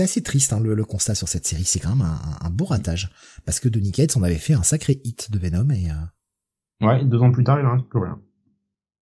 [0.03, 1.65] assez triste hein, le, le constat sur cette série.
[1.65, 3.11] C'est quand même un, un beau ratage
[3.45, 7.05] parce que Donny Cates on avait fait un sacré hit de Venom et euh, Ouais,
[7.05, 8.21] deux ans plus tard, il en reste plus rien.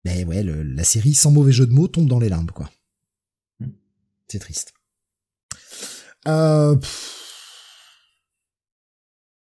[0.07, 2.71] mais ouais, le- la série sans mauvais jeu de mots tombe dans les limbes quoi.
[3.61, 3.67] Hmm.
[4.29, 4.73] C'est triste.
[6.27, 6.77] Euh,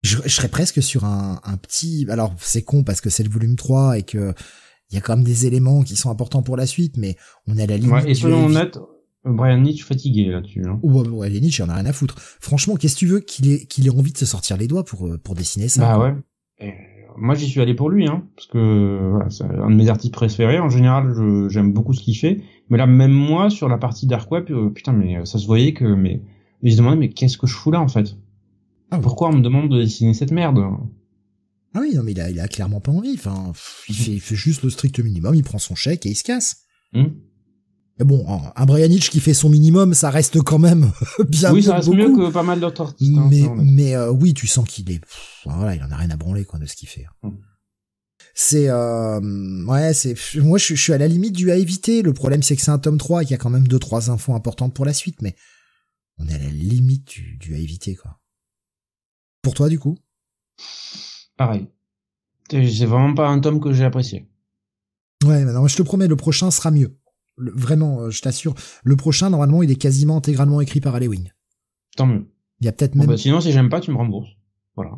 [0.03, 2.07] je, je serais presque sur un, un petit.
[2.11, 4.35] Alors c'est con parce que c'est le volume 3 et que
[4.91, 7.17] il y a quand même des éléments qui sont importants pour la suite, mais
[7.47, 7.93] on est à la limite.
[7.95, 8.21] Ouais, et du
[9.25, 10.65] Brian Nietzsche fatigué là-dessus.
[10.67, 10.79] Hein.
[10.83, 12.17] Ouais, ouais, les Nietzsche, il en a rien à foutre.
[12.19, 14.85] Franchement, qu'est-ce que tu veux qu'il ait, qu'il ait envie de se sortir les doigts
[14.85, 15.81] pour, euh, pour dessiner ça?
[15.81, 16.15] Bah ouais.
[16.59, 16.73] Et
[17.17, 20.13] moi, j'y suis allé pour lui, hein, parce que voilà, c'est un de mes artistes
[20.13, 20.59] préférés.
[20.59, 22.43] En général, je- j'aime beaucoup ce qu'il fait.
[22.69, 25.47] Mais là, même moi, sur la partie Dark Web, euh, putain, mais euh, ça se
[25.47, 26.21] voyait que, mais,
[26.63, 28.17] il se demandait, mais qu'est-ce que je fous là, en fait?
[28.91, 28.99] Ah.
[28.99, 30.59] Pourquoi on me demande de dessiner cette merde?
[31.75, 33.15] Ah oui, non, mais il a, il a clairement pas envie.
[33.15, 33.53] Enfin,
[33.89, 36.25] il fait, il fait juste le strict minimum, il prend son chèque et il se
[36.25, 36.65] casse.
[36.95, 37.15] Hum
[37.99, 38.25] Mais bon,
[38.57, 40.91] un- Brian Hitch qui fait son minimum, ça reste quand même
[41.29, 41.99] bien Oui, ça reste beaucoup.
[41.99, 43.17] mieux que pas mal d'autres artistes.
[43.17, 46.11] hein, mais mais euh, oui, tu sens qu'il est, pff, voilà, il en a rien
[46.11, 47.07] à branler quoi de ce qu'il fait.
[47.23, 47.31] Mm.
[48.35, 52.03] C'est euh, ouais, c'est moi je, suis- je suis à la limite du à éviter.
[52.03, 53.79] Le problème c'est que c'est un tome 3 et qu'il y a quand même deux
[53.79, 55.37] trois infos importantes pour la suite, mais
[56.19, 58.19] on est à la limite du, du à éviter quoi.
[59.43, 59.97] Pour toi du coup?
[61.37, 61.69] Pareil.
[62.51, 64.29] C'est c'est vraiment pas un tome que j'ai apprécié.
[65.25, 66.99] Ouais, mais non, je te promets, le prochain sera mieux.
[67.37, 68.55] Le- vraiment, euh, je t'assure.
[68.85, 71.31] Le prochain, normalement, il est quasiment intégralement écrit par Wing.
[71.97, 72.27] Tant mieux.
[72.61, 74.31] Il y a peut-être même, bah, sinon, si j'aime pas, tu me rembourses.
[74.77, 74.93] Voilà.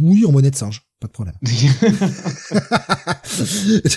[0.00, 1.34] oui, en monnaie de singe, pas de problème.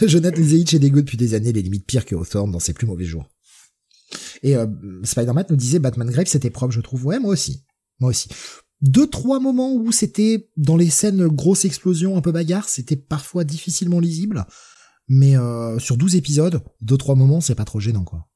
[0.08, 2.88] Jonathan Zeitch est dégueu depuis des années, les limites pires que Hawthorne dans ses plus
[2.88, 3.28] mauvais jours.
[4.44, 4.68] Et euh,
[5.04, 7.06] Spider-Man nous disait Batman Grave c'était propre, je trouve.
[7.06, 7.64] Ouais, moi aussi.
[8.00, 8.30] Moi aussi.
[8.82, 13.44] Deux, trois moments où c'était dans les scènes grosse explosion, un peu bagarre, c'était parfois
[13.44, 14.46] difficilement lisible.
[15.08, 18.28] Mais euh, sur 12 épisodes, deux, trois moments, c'est pas trop gênant, quoi.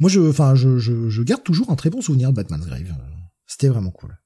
[0.00, 2.94] Moi, je, enfin, je, je, je garde toujours un très bon souvenir de Batman's Grave.
[3.46, 4.16] C'était vraiment cool.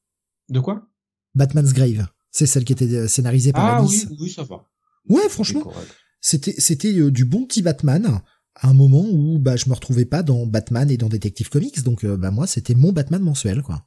[0.49, 0.89] De quoi?
[1.35, 4.07] Batman's Grave, c'est celle qui était euh, scénarisée par Ah Alice.
[4.11, 4.65] oui, oui, ça va.
[5.09, 5.73] Ouais, franchement,
[6.21, 8.21] c'était c'était euh, du bon petit Batman
[8.55, 11.83] à un moment où bah je me retrouvais pas dans Batman et dans Detective Comics
[11.85, 13.87] donc bah moi c'était mon Batman mensuel quoi.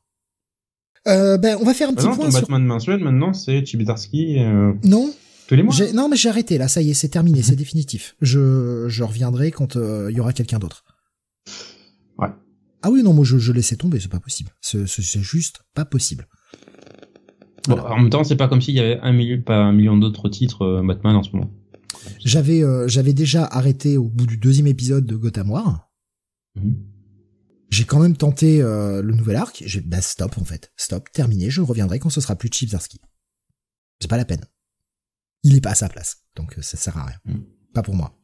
[1.07, 3.33] Euh, ben on va faire un Ah petit non, point ton sur Batman mensuel, maintenant,
[3.33, 5.13] c'est euh, non
[5.47, 5.73] tous les mois.
[5.73, 9.03] j'ai non mais j'ai arrêté là ça y est c'est terminé c'est définitif je je
[9.03, 10.83] reviendrai quand euh, il y aura quelqu'un d'autre.
[12.17, 12.29] Ouais.
[12.81, 16.27] Ah oui non moi je je laissais tomber c'est pas possible c'est juste pas possible.
[17.67, 19.97] Bon, en même temps, c'est pas comme s'il y avait un million, pas un million
[19.97, 21.51] d'autres titres euh, Batman en ce moment.
[22.23, 25.91] J'avais euh, j'avais déjà arrêté au bout du deuxième épisode de Gotham War.
[26.55, 26.75] Mhm.
[27.69, 29.63] J'ai quand même tenté euh, le nouvel arc.
[29.65, 31.49] J'ai bah stop en fait, stop, terminé.
[31.49, 32.99] Je reviendrai quand ce sera plus Chip Zarsky.
[33.99, 34.43] C'est pas la peine.
[35.43, 37.17] Il est pas à sa place, donc euh, ça sert à rien.
[37.25, 37.39] Mm.
[37.73, 38.17] Pas pour moi.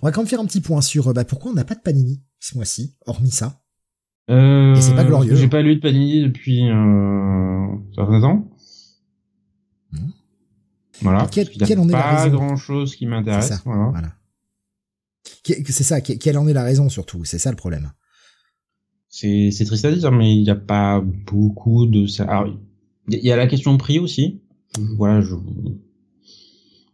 [0.00, 1.74] On va quand même faire un petit point sur euh, bah, pourquoi on n'a pas
[1.74, 3.62] de Panini ce mois-ci, hormis ça.
[4.30, 5.34] Euh, Et c'est pas glorieux.
[5.34, 8.50] J'ai pas lu de Panini depuis euh, certain temps.
[9.92, 10.12] Mhm.
[11.02, 11.28] Voilà.
[11.30, 13.48] Quel- quelle en est la pas raison grand chose qui C'est m'intéresse.
[13.48, 13.60] ça.
[13.64, 14.14] Voilà.
[15.44, 16.00] C'est ça.
[16.00, 17.24] que- Quelle en est la raison surtout?
[17.24, 17.92] C'est ça le problème.
[19.08, 22.24] C'est c'est triste à dire, mais il n'y a pas beaucoup de ça.
[22.24, 22.46] Alors,
[23.08, 24.41] il y a- il y a la question de prix aussi.
[24.96, 25.34] Voilà, je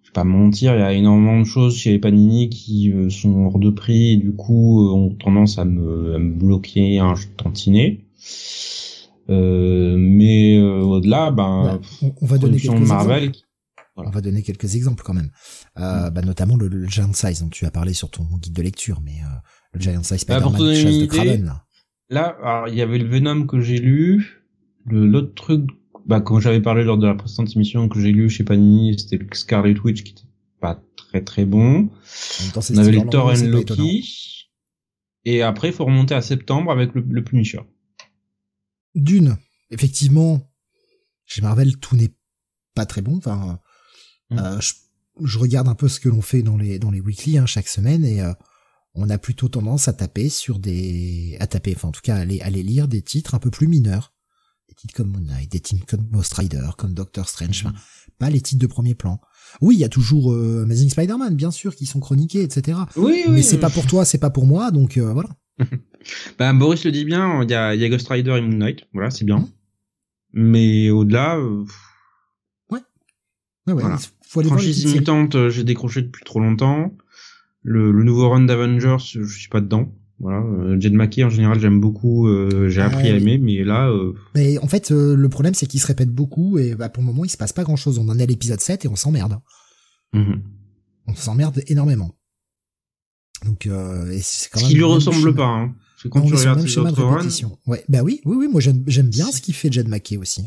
[0.03, 3.11] je vais pas mentir, il y a énormément de choses chez les Panini qui euh,
[3.11, 6.99] sont hors de prix et du coup euh, ont tendance à me, à me bloquer
[6.99, 8.07] un tantinet.
[9.31, 13.25] Euh, mais euh, au-delà, ben, Ouais, on, va donner quelques de Marvel.
[13.25, 13.39] exemples.
[13.97, 15.31] On va donner quelques exemples quand même.
[15.77, 15.83] Mm.
[15.83, 18.63] Euh, bah, notamment le, le Giant Size dont tu as parlé sur ton guide de
[18.63, 19.37] lecture, mais euh,
[19.75, 21.53] le Giant Size Bah, Spider-Man chasse de Kraven
[22.11, 22.65] là.
[22.69, 24.45] Il y avait le Venom que j'ai lu.
[24.87, 25.67] Le l'autre truc,
[26.09, 29.19] bah, comme j'avais parlé lors de la précédente émission que j'ai lu chez Panini, c'était
[29.19, 30.23] le Scarlet Witch qui était
[30.61, 31.89] pas très très bon.
[32.53, 33.45] Temps, On avait les Thor and.
[33.45, 34.49] Loki.
[35.25, 37.61] Et après, il faut remonter à septembre avec le, le Punisher.
[38.95, 39.37] D'une,
[39.71, 40.51] effectivement,
[41.27, 42.15] chez Marvel, tout n'est
[42.75, 43.17] pas très bon.
[43.19, 43.61] Enfin,
[44.31, 44.39] Mm.
[44.39, 44.75] euh, je,
[45.25, 47.67] je regarde un peu ce que l'on fait dans les dans les weekly hein, chaque
[47.69, 48.33] semaine et euh,
[48.95, 52.19] on a plutôt tendance à taper sur des à taper, enfin en tout cas à
[52.21, 54.13] aller, à aller lire des titres un peu plus mineurs,
[54.79, 57.75] titres comme Moon Knight, des titres comme Ghost Rider, comme Doctor Strange, enfin,
[58.19, 59.21] pas les titres de premier plan.
[59.61, 62.79] Oui, il y a toujours euh, Amazing Spider-Man, bien sûr, qui sont chroniqués, etc.
[62.97, 65.29] Oui, Mais c'est pas pour toi, c'est pas pour moi, donc euh, voilà.
[66.39, 68.85] Bah, Boris le dit bien, il y a, y a Ghost Rider et Moon Knight,
[68.93, 69.49] voilà, c'est bien.
[70.33, 71.65] Mais au-delà, euh,
[72.71, 72.81] Ouais,
[73.67, 73.99] ouais, Voilà.
[74.27, 76.95] faut aller voir les franchise imitante, euh, j'ai décroché depuis trop longtemps.
[77.63, 79.93] Le, le nouveau run d'Avengers, je suis pas dedans.
[80.21, 83.63] Voilà, euh, Jed McKay en général j'aime beaucoup, euh, j'ai Ah, appris à aimer, mais
[83.63, 86.89] là, euh, Mais en fait, euh, le problème, c'est qu'il se répète beaucoup et bah,
[86.89, 87.99] pour le moment, il se passe pas grand chose.
[87.99, 89.39] On en est à l'épisode 7 et on s'emmerde.
[90.13, 90.43] mhm.
[91.07, 92.11] On s'emmerde énormément.
[93.47, 95.47] Donc, euh, et c'est quand ce même qui lui ressemble pas.
[95.47, 95.75] Hein.
[96.03, 97.27] Que quand Non, tu regardes ses autres runs.
[97.67, 100.43] Ouais, bah oui, oui, oui, moi j'aime, bien ce qu'il fait Jed McKay aussi.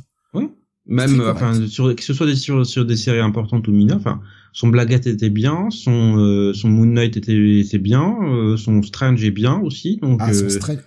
[0.87, 4.19] Même, enfin, sur, que ce soit des, sur, sur des séries importantes ou mineures, enfin,
[4.51, 9.23] son Blackgate était bien, son, euh, son Moon Knight était, était bien, euh, son Strange
[9.23, 10.79] est bien aussi, donc, Ah, son euh, Strange-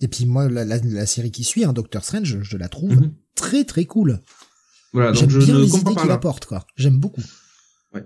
[0.00, 2.96] et puis moi, la, la, la série qui suit, hein, Doctor Strange, je, la trouve
[2.96, 3.12] Mhm.
[3.36, 4.20] très très cool.
[4.92, 6.66] voilà, donc J'aime je bien ne les comprends idées pas qu'il apporte, quoi.
[6.76, 7.22] J'aime beaucoup.
[7.94, 8.04] Ouais.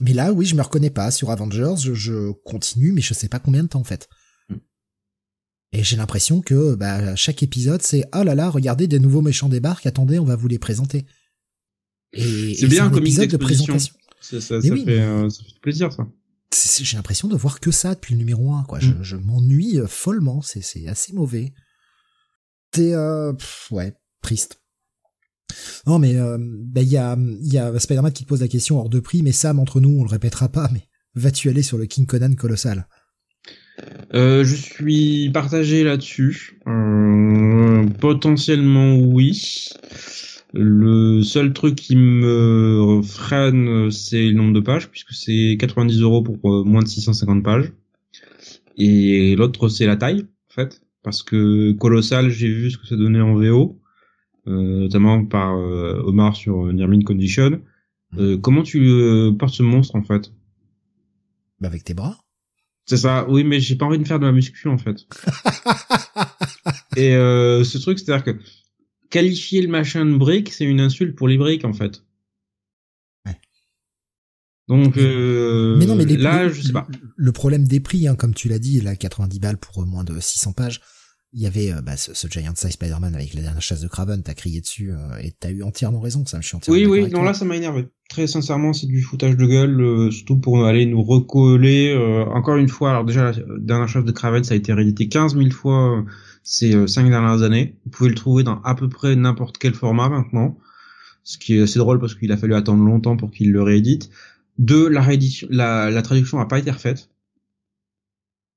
[0.00, 1.74] Mais là, oui, je me reconnais pas sur Avengers.
[1.80, 4.08] Je, je continue, mais je sais pas combien de temps en fait.
[5.72, 9.48] Et j'ai l'impression que bah, chaque épisode, c'est oh là là, regardez, des nouveaux méchants
[9.48, 9.86] débarquent.
[9.86, 11.04] Attendez, on va vous les présenter.
[12.14, 13.94] Et C'est bien un épisode de présentation.
[14.20, 16.08] Ça, ça, Mais ça oui, fait, euh, ça fait plaisir, ça.
[16.80, 18.80] J'ai l'impression de voir que ça depuis le numéro 1, quoi.
[18.80, 19.02] Je, Mm.
[19.02, 20.40] je m'ennuie euh, follement.
[20.40, 21.52] C'est assez mauvais.
[22.74, 23.32] C'est euh,
[23.70, 24.62] ouais, triste.
[25.86, 28.48] Non, mais euh, bah, il y a, il y a Spider-Man qui te pose la
[28.48, 31.62] question hors de prix, mais Sam, entre nous, on le répétera pas, mais vas-tu aller
[31.62, 32.88] sur le King Conan colossal?
[34.14, 36.58] Euh, je suis partagé là-dessus.
[36.66, 39.70] Euh, potentiellement oui.
[40.54, 46.22] Le seul truc qui me freine, c'est le nombre de pages, puisque c'est 90 euros
[46.22, 47.70] pour euh, moins de 650 pages.
[48.78, 52.96] Et l'autre, c'est la taille, en fait, parce que colossal, j'ai vu ce que ça
[52.96, 53.78] donnait en VO,
[54.46, 57.60] euh, notamment par euh, Omar sur Near Mint Condition.
[58.16, 58.80] Euh, comment tu
[59.38, 60.32] portes ce monstre, en fait?
[61.60, 62.16] Bah, avec tes bras.
[62.88, 64.96] C'est ça, oui, mais j'ai pas envie de faire de la muscu en fait.
[66.96, 68.40] Et euh, ce truc, c'est-à-dire que
[69.10, 72.02] qualifier le machin de brique, c'est une insulte pour les briques en fait.
[73.26, 73.38] Ouais.
[74.68, 76.88] Donc euh, mais non, mais les, là, le, je sais pas.
[77.14, 80.04] Le problème des prix, hein, comme tu l'as dit, là, 90 balles pour euh, moins
[80.04, 80.80] de 600 pages.
[81.34, 83.88] Il y avait euh, bah, ce, ce Giant Size Spider-Man avec la dernière chasse de
[83.88, 86.86] Craven, t'as crié dessus euh, et t'as eu entièrement raison, ça, je suis entièrement Oui,
[86.86, 87.24] oui, non, toi.
[87.24, 87.88] là, ça m'a énervé.
[88.08, 91.92] Très sincèrement, c'est du foutage de gueule, euh, surtout pour aller nous recoller.
[91.94, 95.08] euh, encore une fois, alors déjà, la dernière chef de Craven, ça a été réédité
[95.08, 96.02] 15 000 fois euh,
[96.42, 97.76] ces cinq dernières années.
[97.84, 100.56] Vous pouvez le trouver dans à peu près n'importe quel format maintenant.
[101.24, 104.08] Ce qui est assez drôle parce qu'il a fallu attendre longtemps pour qu'il le réédite.
[104.56, 107.10] Deux, la réédition, la, la traduction a pas été refaite.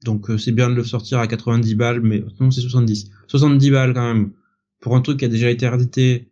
[0.03, 3.11] Donc euh, c'est bien de le sortir à 90 balles, mais non c'est 70.
[3.28, 4.32] 70 balles quand même
[4.80, 6.28] pour un truc qui a déjà été réédité,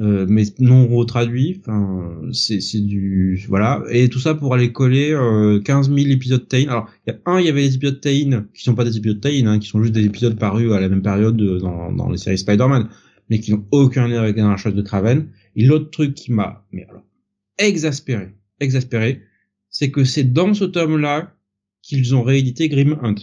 [0.00, 1.60] euh, mais non retraduit.
[1.60, 6.46] Enfin c'est c'est du voilà et tout ça pour aller coller euh, 15 000 épisodes
[6.48, 6.68] Tain.
[6.68, 8.96] Alors il y a un, il y avait des épisodes Tain qui sont pas des
[8.96, 11.92] épisodes Tain, hein, qui sont juste des épisodes parus à la même période euh, dans
[11.92, 12.88] dans les séries Spider-Man,
[13.28, 15.28] mais qui n'ont aucun lien avec la chasse de Craven.
[15.56, 16.86] Et l'autre truc qui m'a mais
[17.58, 19.22] exaspéré, exaspéré,
[19.68, 21.34] c'est que c'est dans ce tome-là
[21.90, 23.16] qu'ils ont réédité Grim Hunt.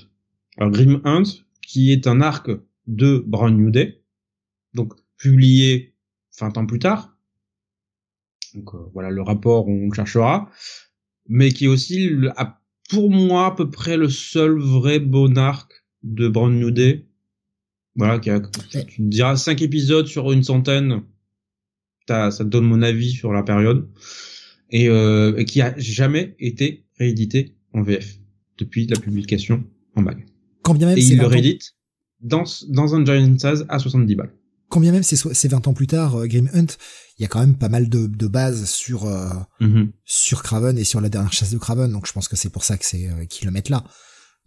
[0.57, 1.23] Alors Grim Hunt,
[1.61, 2.49] qui est un arc
[2.87, 4.01] de Brand New Day,
[4.73, 5.95] donc publié
[6.39, 7.15] 20 ans plus tard.
[8.53, 10.49] Donc euh, voilà le rapport, on le cherchera,
[11.29, 15.85] mais qui est aussi à- pour moi à peu près le seul vrai bon arc
[16.03, 17.05] de Brand New Day.
[17.95, 18.39] Voilà, qui a,
[18.87, 21.03] tu me diras 5 épisodes sur une centaine.
[22.07, 23.89] Ça te donne mon avis sur la période
[24.69, 28.17] et, euh, et qui a jamais été réédité en VF
[28.57, 29.63] depuis la publication
[29.95, 30.25] en mag.
[30.63, 31.75] Quand bien même Et il le 20 ans- réédite
[32.21, 34.33] dans, dans un Giant Size à 70 balles.
[34.69, 36.67] quand bien même c'est so- c'est 20 ans plus tard, euh, Grim Hunt,
[37.17, 39.29] il y a quand même pas mal de, de bases sur euh,
[40.05, 42.63] sur Craven et sur la dernière chasse de Craven, donc je pense que c'est pour
[42.63, 43.83] ça que c'est euh, qu'ils le mettent là.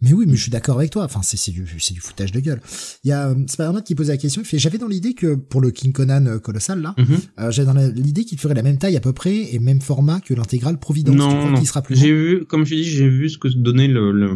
[0.01, 1.03] Mais oui, mais je suis d'accord avec toi.
[1.03, 2.59] Enfin, c'est c'est du c'est du foutage de gueule.
[3.03, 4.41] Il y a euh, Spider-Man qui posait la question.
[4.41, 7.05] Il fait j'avais dans l'idée que pour le King Conan euh, colossal là, Mhm.
[7.39, 10.19] euh, j'avais dans l'idée qu'il ferait la même taille à peu près et même format
[10.19, 11.15] que l'intégrale Providence.
[11.15, 11.63] Non, non.
[11.63, 14.31] sera plus J'ai vu, comme je dit, j'ai vu ce que donnait le, le,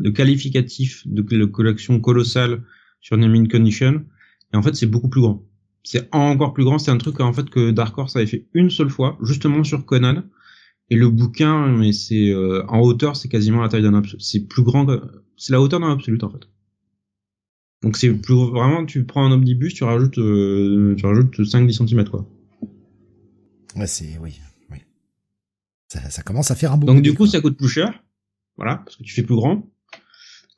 [0.00, 2.62] le qualificatif de la collection colossale
[3.00, 4.02] sur Naming Condition.
[4.52, 5.42] Et en fait, c'est beaucoup plus grand.
[5.82, 6.78] C'est encore plus grand.
[6.78, 9.84] C'est un truc, en fait, que Dark Horse avait fait une seule fois, justement sur
[9.84, 10.22] Conan.
[10.90, 14.20] Et le bouquin, mais c'est, euh, en hauteur, c'est quasiment la taille d'un absolu.
[14.20, 14.86] C'est plus grand
[15.36, 16.48] c'est la hauteur d'un absolute, en fait.
[17.82, 22.08] Donc c'est plus, vraiment, tu prends un omnibus, tu rajoutes, euh, tu rajoutes 5-10 cm,
[22.08, 22.26] quoi.
[23.76, 24.40] Ouais, c'est oui,
[24.70, 24.78] oui.
[25.88, 26.86] Ça, ça commence à faire un beau.
[26.86, 27.32] Donc bébé, du coup, quoi.
[27.32, 28.02] ça coûte plus cher,
[28.56, 29.68] voilà, parce que tu fais plus grand,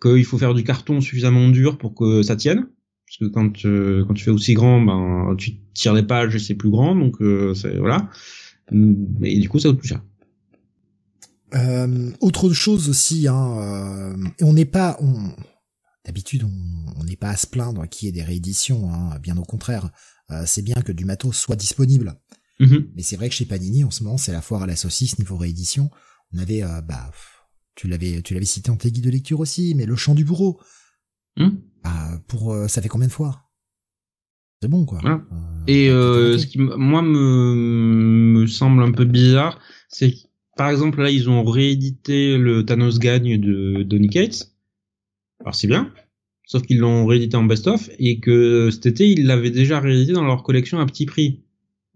[0.01, 2.69] qu'il faut faire du carton suffisamment dur pour que ça tienne,
[3.07, 6.39] parce que quand euh, quand tu fais aussi grand, ben tu tires les pages et
[6.39, 8.11] c'est plus grand, donc euh, c'est voilà.
[8.71, 10.03] Mais du coup, ça coûte plus cher.
[11.55, 15.33] Euh, autre chose aussi, hein, euh, on n'est pas, on,
[16.05, 16.45] d'habitude
[16.97, 19.91] on n'est pas à se plaindre qu'il y ait des rééditions, hein, bien au contraire.
[20.31, 22.15] Euh, c'est bien que du matos soit disponible.
[22.59, 22.89] Mhm.
[22.97, 25.19] Mais c'est vrai que chez Panini, en ce moment, c'est la foire à la saucisse
[25.19, 25.91] niveau réédition.
[26.33, 27.11] On avait, euh, bah,
[27.75, 30.25] tu l'avais, tu l'avais cité en tes guides de lecture aussi, mais le chant du
[30.25, 30.61] bourreau.
[31.37, 31.61] Mhm.
[31.85, 33.43] Bah, pour, euh, ça fait combien de fois
[34.61, 34.99] C'est bon, quoi.
[35.01, 35.23] Voilà.
[35.31, 40.17] Euh, Et euh, ce qui, moi, me, me semble un peu bizarre, c'est que,
[40.57, 44.51] par exemple, là, ils ont réédité le Thanos Gagne de Donny Cates.
[45.41, 45.93] Alors, c'est bien.
[46.47, 50.25] Sauf qu'ils l'ont réédité en best-of et que cet été, ils l'avaient déjà réédité dans
[50.25, 51.43] leur collection à petit prix.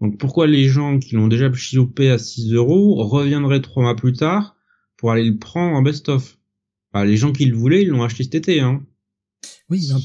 [0.01, 4.12] Donc, pourquoi les gens qui l'ont déjà chopé à 6 euros reviendraient trois mois plus
[4.12, 4.57] tard
[4.99, 6.39] pour aller le prendre en best-of?
[6.93, 8.85] Bah, les gens qui le voulaient, ils l'ont acheté cet été, hein.
[9.70, 10.01] Oui, non,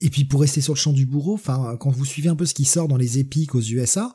[0.00, 2.46] Et puis pour rester sur le champ du bourreau, enfin, quand vous suivez un peu
[2.46, 4.14] ce qui sort dans les épiques aux USA,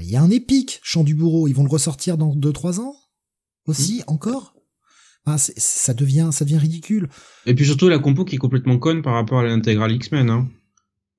[0.00, 1.48] il y a un épique champ du bourreau.
[1.48, 2.94] Ils vont le ressortir dans 2-3 ans
[3.66, 4.54] aussi, encore?
[5.26, 7.08] Enfin, c'est- ça devient, ça devient ridicule.
[7.46, 10.48] Et puis surtout la compo qui est complètement conne par rapport à l'intégrale X-Men, hein,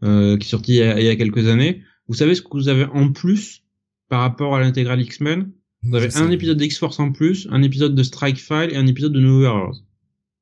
[0.03, 1.81] euh, qui est sortie il y, a, il y a quelques années.
[2.07, 3.63] Vous savez ce que vous avez en plus
[4.09, 5.51] par rapport à l'intégrale X-Men?
[5.83, 9.13] Vous avez un épisode d'X-Force en plus, un épisode de Strike File et un épisode
[9.13, 9.75] de New Heroes.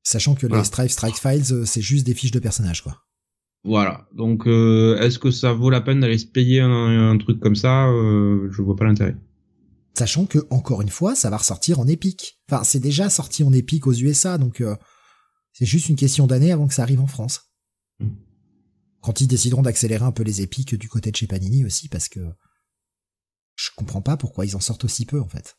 [0.01, 0.63] Sachant que Voilà.
[0.63, 2.97] les Strike Files, euh, c'est juste des fiches de personnages, quoi.
[3.63, 4.07] Voilà.
[4.13, 7.55] Donc euh, est-ce que ça vaut la peine d'aller se payer un, un truc comme
[7.55, 9.15] ça euh, Je vois pas l'intérêt.
[9.95, 12.41] Sachant que, encore une fois, ça va ressortir en épique.
[12.49, 14.75] Enfin, c'est déjà sorti en épique aux USA, donc euh,
[15.53, 17.53] c'est juste une question d'année avant que ça arrive en France.
[17.99, 18.09] Mm.
[19.01, 22.09] Quand ils décideront d'accélérer un peu les épiques du côté de chez Panini aussi, parce
[22.09, 22.21] que
[23.55, 25.57] je comprends pas pourquoi ils en sortent aussi peu, en fait.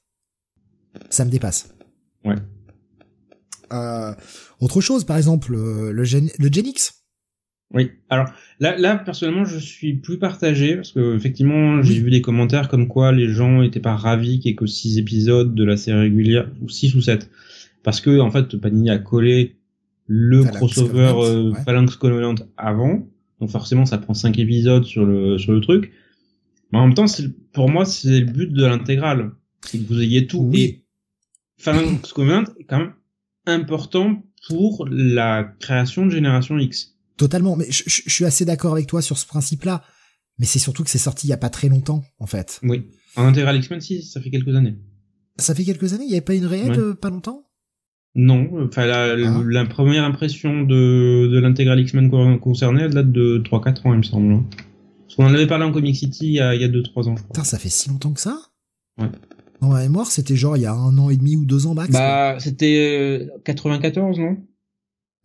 [1.10, 1.68] Ça me dépasse.
[2.24, 2.36] Ouais.
[3.72, 4.14] Euh,
[4.58, 7.03] autre chose, par exemple, le, Gen le Genix.
[7.74, 7.90] Oui.
[8.08, 8.28] Alors
[8.60, 12.88] là, là personnellement, je suis plus partagé parce que effectivement, j'ai vu des commentaires comme
[12.88, 16.00] quoi les gens étaient pas ravis qu'il y ait que 6 épisodes de la série
[16.00, 17.28] régulière ou 6 ou 7
[17.82, 19.56] parce que en fait Panini a collé
[20.06, 21.62] le Phalanx crossover euh, ouais.
[21.64, 23.06] Phalanx Covenant avant.
[23.40, 25.92] Donc forcément, ça prend 5 épisodes sur le sur le truc.
[26.72, 27.06] Mais en même temps,
[27.52, 29.32] pour moi, c'est le but de l'intégrale,
[29.62, 30.60] c'est que vous ayez tout Oui.
[30.60, 30.84] et
[31.58, 32.94] Phalanx Covenant est quand même
[33.46, 36.93] important pour la création de Génération X.
[37.16, 39.82] Totalement, mais je, je- je suis assez d'accord avec toi sur ce principe-là.
[40.38, 42.58] Mais c'est surtout que c'est sorti il y a pas très longtemps, en fait.
[42.64, 42.88] Oui.
[43.16, 44.76] En intégral X-Men, si, ça fait quelques années.
[45.38, 46.78] Ça fait quelques années, il y avait pas une réelle Ouais.
[46.78, 47.44] euh, pas longtemps?
[48.16, 49.42] Non, enfin la, Ah.
[49.48, 53.98] la première impression de, de l'intégral X-Men con- concerné, elle date de 3-4 ans, il
[53.98, 54.32] me semble.
[54.34, 54.44] hein.
[55.02, 57.08] Parce qu'on en avait parlé en Comic City il y a, il y a 2-3
[57.08, 57.32] ans, je crois.
[57.34, 58.38] Putain, ça fait si longtemps que ça?
[58.98, 59.08] Ouais.
[59.60, 61.74] Dans ma mémoire, c'était genre il y a un an et demi ou deux ans
[61.74, 61.92] max.
[61.92, 64.36] Bah, c'était euh, 94, non?
[64.36, 64.44] Quoi.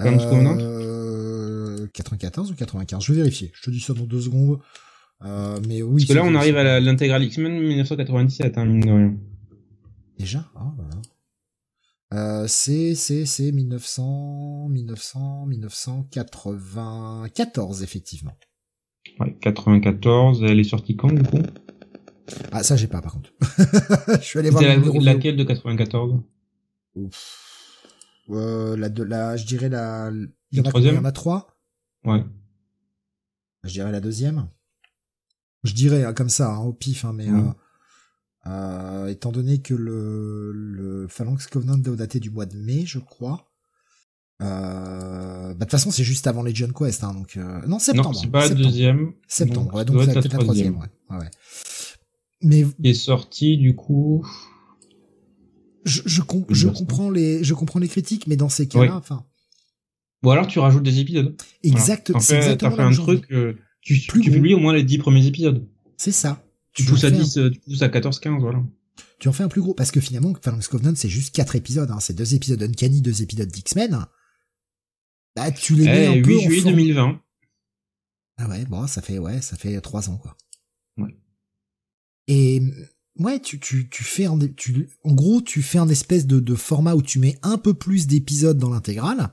[0.06, 0.89] Phalanx Covenant euh,
[2.04, 3.52] 94 ou 95 Je vais vérifier.
[3.54, 4.60] Je te dis ça dans deux secondes.
[5.24, 6.06] Euh, mais oui.
[6.06, 9.18] Parce que là, on arrive à la- l'intégral X-Men 1997, hein, mine de rien.
[10.18, 10.46] Déjà?
[10.56, 10.96] Ah, voilà.
[12.12, 18.36] Euh, c'est, c'est, c'est 1900, 1900, 1994, effectivement.
[19.20, 21.42] Ouais, 94, elle est sortie quand, du coup?
[22.52, 23.32] Ah, ça, j'ai pas, par contre.
[24.22, 24.78] Je suis allé voir la-
[25.14, 26.16] laquelle de 94
[28.30, 30.12] Euh, la, de, la, je dirais la,
[30.52, 31.59] il y en a Il y en a trois
[32.06, 32.24] Ouais.
[33.64, 34.48] Je dirais la deuxième.
[35.64, 37.42] Je dirais hein, comme ça, hein, au pif, hein, mais euh,
[38.48, 43.00] euh, étant donné que le, le Phalanx Covenant doit dater du mois de mai, je
[43.00, 43.46] crois.
[44.42, 48.14] Euh, bah, de toute façon, c'est juste avant Legion Quest, hein, donc euh, non septembre.
[48.14, 49.12] Non, c'est pas la deuxième.
[49.28, 50.78] Septembre, ouais, ça donc c'est peut-être la troisième.
[50.78, 50.88] ouais.
[51.10, 51.30] Ouais, ouais.
[52.42, 54.26] Mais Qui est sortie, du coup...
[55.84, 59.26] je, je, com- Je comprends les, je comprends les critiques, mais dans ces cas-là, enfin,
[60.24, 61.36] Ou alors tu rajoutes des épisodes.
[61.64, 62.26] exact, Voilà.
[62.26, 64.38] Fais- exactement T'as fait un truc, euh, tu, Plus tu gros.
[64.38, 65.66] publies au moins les 10 premiers épisodes.
[65.98, 66.44] C'est ça.
[66.74, 68.62] Tu pousses à fais un- 10, euh, tu pousses à 14, 15, voilà.
[69.20, 71.90] tu en fais un plus gros parce que finalement Phalanx Covenant c'est juste quatre épisodes
[71.92, 72.00] hein.
[72.00, 74.06] c'est deux épisodes Uncanny deux épisodes d'X-Men
[75.36, 76.76] bah tu les mets Eh, un peu 8 en juillet forme.
[76.76, 77.22] 2020.
[78.38, 80.38] ah ouais bon ça fait ouais ça fait trois ans quoi
[80.98, 81.18] Ouais.
[82.28, 82.62] et
[83.18, 86.56] ouais tu tu tu fais un tu en gros tu fais un espèce de de
[86.56, 89.32] format où tu mets un peu plus d'épisodes dans l'intégrale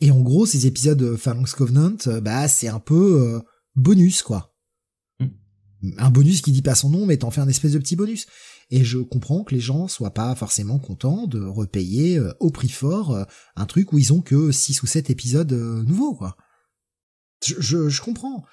[0.00, 3.40] et en gros ces épisodes euh, Phalanx Covenant euh, bah c'est un peu euh,
[3.74, 4.56] bonus quoi
[5.98, 8.26] un bonus qui dit pas son nom, mais t'en fais un espèce de petit bonus.
[8.70, 12.68] Et je comprends que les gens soient pas forcément contents de repayer euh, au prix
[12.68, 13.24] fort euh,
[13.54, 16.36] un truc où ils ont que 6 ou 7 épisodes euh, nouveaux, quoi.
[17.44, 18.44] Je, je, je comprends.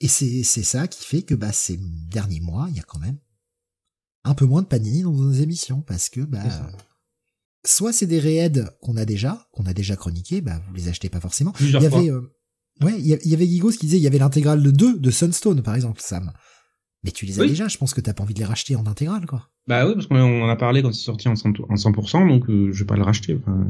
[0.00, 1.78] Et c'est, c'est ça qui fait que bah, ces
[2.10, 3.18] derniers mois, il y a quand même
[4.24, 6.44] un peu moins de panini dans nos émissions, parce que bah.
[7.68, 11.08] Soit c'est des réaids qu'on a déjà, qu'on a déjà chroniqués, bah vous les achetez
[11.08, 11.52] pas forcément.
[11.52, 11.98] Plusieurs Il y fois.
[12.00, 12.20] avait, euh,
[12.82, 15.62] ouais, il y avait Gigos qui disait, il y avait l'intégrale de 2 de Sunstone,
[15.62, 16.32] par exemple, Sam.
[17.04, 17.48] Mais tu les as Oui.
[17.50, 19.48] déjà, je pense que t'as pas envie de les racheter en intégrale, quoi.
[19.68, 22.48] Bah oui, parce qu'on en a parlé quand c'est sorti en 100%, en 100% donc
[22.48, 23.38] euh, je vais pas le racheter.
[23.40, 23.66] Enfin,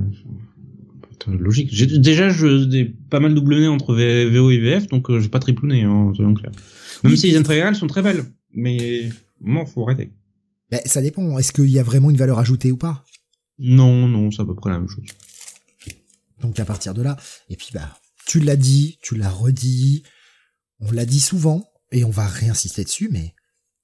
[1.26, 1.68] logique.
[1.72, 5.40] J'ai déjà j'ai pas mal double nez entre VO et VF, donc euh, j'ai pas
[5.40, 6.52] triple nez, hein, soyons clairs.
[7.04, 7.18] Même Oui.
[7.18, 9.08] si les intégrales sont très belles, mais
[9.44, 10.10] non, faut arrêter.
[10.70, 11.38] Ben, ça dépend.
[11.38, 13.04] Est-ce qu'il y a vraiment une valeur ajoutée ou pas?
[13.58, 15.04] Non, non, c'est à peu près la même chose.
[16.40, 17.16] Donc à partir de là,
[17.48, 20.04] et puis bah, tu l'as dit, tu l'as redit,
[20.80, 23.34] on l'a dit souvent, et on va réinsister dessus, mais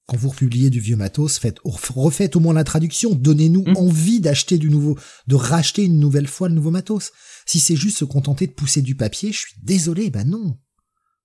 [0.06, 3.76] quand vous republiez du vieux matos, faites, refaites au moins la traduction, donnez-nous Mm.
[3.76, 7.10] envie d'acheter du nouveau, de racheter une nouvelle fois le nouveau matos.
[7.46, 10.58] Si c'est juste se contenter de pousser du papier, je suis désolé, bah non.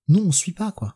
[0.07, 0.95] Non, on suit pas, quoi.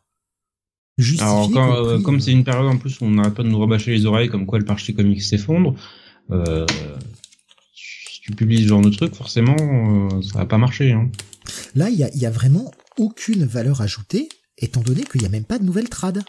[0.98, 3.44] Justifier Alors, quand, euh, comme euh, c'est une période en plus où on n'arrête pas
[3.44, 5.76] de nous rabâcher les oreilles comme quoi le marché comics s'effondre,
[6.32, 6.66] euh,
[8.24, 10.94] tu publies ce genre de truc, forcément, euh, ça va pas marcher.
[10.94, 11.12] Hein.
[11.76, 15.28] Là, il y a, il y a vraiment aucune valeur ajoutée, étant donné qu'il n'y
[15.28, 16.24] a même pas de nouvelle trad.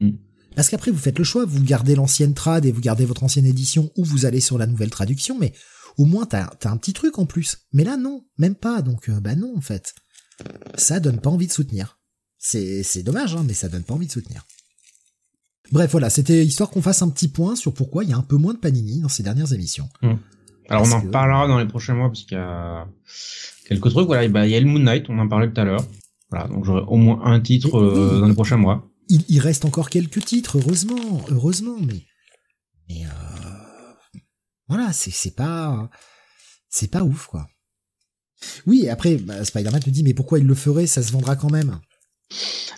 [0.00, 0.12] Mm.
[0.54, 3.44] Parce qu'après, vous faites le choix, vous gardez l'ancienne trad et vous gardez votre ancienne
[3.44, 5.52] édition, ou vous allez sur la nouvelle traduction, mais
[5.98, 7.58] au moins, t'as as un petit truc en plus.
[7.74, 9.94] Mais là, non, même pas, donc euh, bah non, en fait.
[10.76, 11.98] Ça donne pas envie de soutenir.
[12.38, 14.46] C'est c'est dommage, hein, mais ça donne pas envie de soutenir.
[15.70, 18.22] Bref, voilà, c'était histoire qu'on fasse un petit point sur pourquoi il y a un
[18.22, 19.88] peu moins de Panini dans ces dernières émissions.
[20.68, 22.86] Alors Parce on en que- reparlera dans les prochains mois parce qu'il y a
[23.68, 24.06] quelques trucs.
[24.06, 25.84] Voilà, et bah, il y a le Moon Knight, on en parlait tout à l'heure.
[26.30, 28.20] Voilà, donc j'aurai au moins un titre euh, Oui.
[28.20, 28.88] dans les prochains mois.
[29.08, 32.02] il, il reste encore quelques titres, heureusement, heureusement, mais
[32.88, 34.18] mais euh,
[34.68, 35.88] voilà, c'est c'est pas
[36.68, 37.46] c'est pas ouf quoi.
[38.66, 41.50] Oui, après bah, Spider-Man te dit mais pourquoi il le ferait, ça se vendra quand
[41.50, 41.78] même.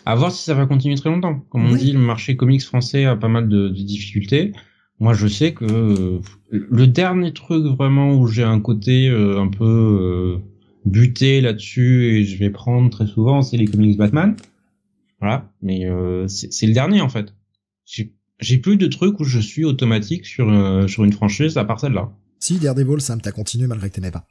[0.05, 1.39] À voir si ça va continuer très longtemps.
[1.49, 4.53] Comme on dit, le marché comics français a pas mal de, de difficultés.
[4.99, 6.19] Moi, je sais que euh,
[6.51, 10.37] le dernier truc vraiment où j'ai un côté euh, un peu euh,
[10.85, 14.35] buté là-dessus et je vais prendre très souvent, c'est les comics Batman.
[15.21, 15.85] Voilà, mais
[16.29, 17.33] c'est le dernier en fait.
[17.85, 20.47] J'ai plus de trucs où je suis automatique sur
[20.89, 22.09] sur une franchise à part celle-là.
[22.39, 24.25] Si Daredevil, Sam, t'as continué malgré que t'aimais pas.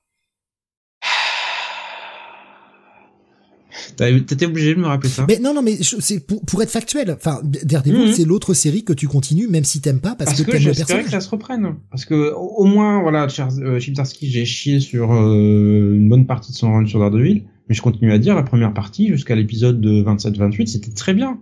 [3.96, 5.24] T'étais obligé de me rappeler ça.
[5.28, 7.10] Mais non, non, mais c'est pour, pour être factuel.
[7.12, 8.12] Enfin, Daredevil, Mhm.
[8.12, 11.04] c'est l'autre série que tu continues, même si t'aimes pas, parce, Parce que, que, j'espérais
[11.04, 11.74] que ça se reprenne.
[11.90, 13.26] Parce que au moins, voilà,
[13.60, 17.44] euh, Chip Zdarsky, j'ai chié sur euh, une bonne partie de son run sur Daredevil,
[17.68, 21.38] mais je continue à dire la première partie jusqu'à l'épisode de 27-28, c'était très bien.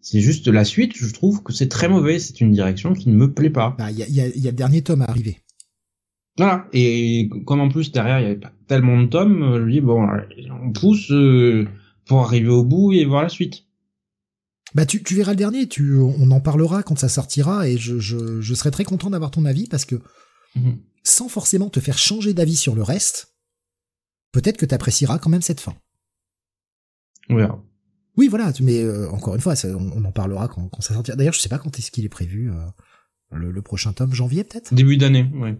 [0.00, 3.14] C'est juste la suite, je trouve que c'est très mauvais, c'est une direction qui ne
[3.16, 3.74] me plaît pas.
[3.78, 5.38] Bah, il y a, y, a, y a le dernier tome à arriver.
[6.36, 6.66] Voilà.
[6.72, 9.80] Et comme en plus derrière il y avait pas tellement de tomes, euh, je dis
[9.80, 10.20] bon, euh,
[10.62, 11.66] on pousse euh,
[12.06, 13.64] pour arriver au bout et voir la suite.
[14.74, 17.98] Bah, tu, tu verras le dernier, tu, on en parlera quand ça sortira, et je,
[18.00, 19.96] je, je serai très content d'avoir ton avis, parce que
[20.56, 20.78] Mhm.
[21.02, 23.34] sans forcément te faire changer d'avis sur le reste,
[24.32, 25.74] peut-être que t'apprécieras quand même cette fin.
[27.28, 27.62] On verra.
[28.16, 30.80] Oui, voilà, tu- mais euh, encore une fois, ça, on, on en parlera quand, quand
[30.80, 31.16] ça sortira.
[31.16, 32.54] D'ailleurs, je sais pas quand est-ce qu'il est prévu, euh,
[33.32, 34.72] le, le prochain tome, janvier peut-être?
[34.74, 35.56] Début d'année, ouais.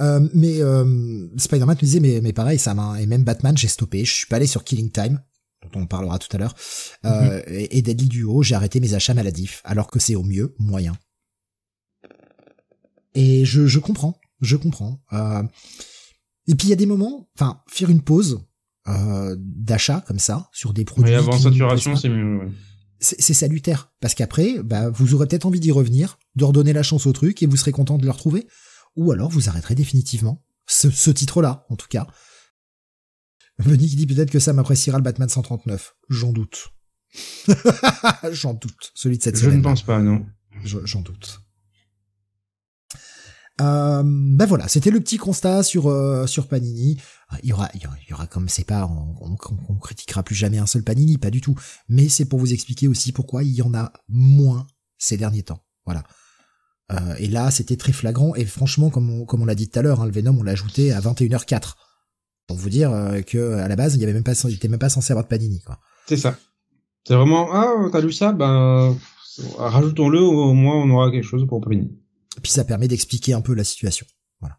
[0.00, 3.68] Euh, mais euh, Spider-Man me disait, mais, mais pareil, ça m'a et même Batman, j'ai
[3.68, 4.04] stoppé.
[4.04, 5.20] Je suis pas allé sur Killing Time,
[5.62, 6.54] dont on parlera tout à l'heure,
[7.04, 10.54] euh, et, et Deadly Duo, j'ai arrêté mes achats maladifs, alors que c'est au mieux
[10.58, 10.96] moyen.
[13.14, 15.00] Et je, je comprends, je comprends.
[16.46, 18.40] Et puis il y a des moments, enfin, faire une pause
[18.86, 21.12] d'achat comme ça sur des produits.
[21.12, 22.38] Et avant saturation, c'est mieux.
[22.38, 22.48] Ouais.
[23.00, 27.06] c'est salutaire parce qu'après, bah, vous aurez peut-être envie d'y revenir, de redonner la chance
[27.06, 28.46] au truc et vous serez content de le retrouver,
[28.96, 32.06] ou alors vous arrêterez définitivement ce, ce titre-là, en tout cas.
[33.62, 35.94] Qui dit peut-être que Sam appréciera le Batman 139.
[36.08, 36.68] J'en doute.
[38.32, 38.90] J'en doute.
[38.94, 39.58] Celui de cette Je semaine.
[39.58, 40.24] ne pense pas, non.
[40.64, 41.40] Je- J'en doute.
[43.60, 46.98] Euh, ben voilà, c'était le petit constat sur euh, sur Panini.
[47.32, 49.36] Euh, Il y aura, il y aura, il y aura comme c'est pas, on, on,
[49.68, 51.54] on critiquera plus jamais un seul Panini, pas du tout.
[51.88, 55.62] Mais c'est pour vous expliquer aussi pourquoi il y en a moins ces derniers temps.
[55.84, 56.04] Voilà.
[56.90, 58.34] Euh, et là, c'était très flagrant.
[58.34, 60.42] Et franchement, comme on, comme on l'a dit tout à l'heure, hein, le Venom, on
[60.42, 61.74] l'a ajouté à 21h04
[62.46, 64.68] pour vous dire euh, que à la base, il y avait même pas, il était
[64.68, 65.60] même pas censé avoir de Panini.
[65.60, 65.78] Quoi.
[66.06, 66.36] C'est ça.
[67.06, 68.96] C'est vraiment, ah, t'as lu ça, ben,
[69.56, 71.96] rajoutons-le, au moins on aura quelque chose pour Panini.
[72.36, 74.06] Et puis ça permet d'expliquer un peu la situation.
[74.40, 74.58] Voilà.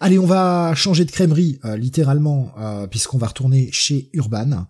[0.00, 4.66] Allez, on va changer de crèmerie, euh, littéralement, euh, puisqu'on va retourner chez Urban.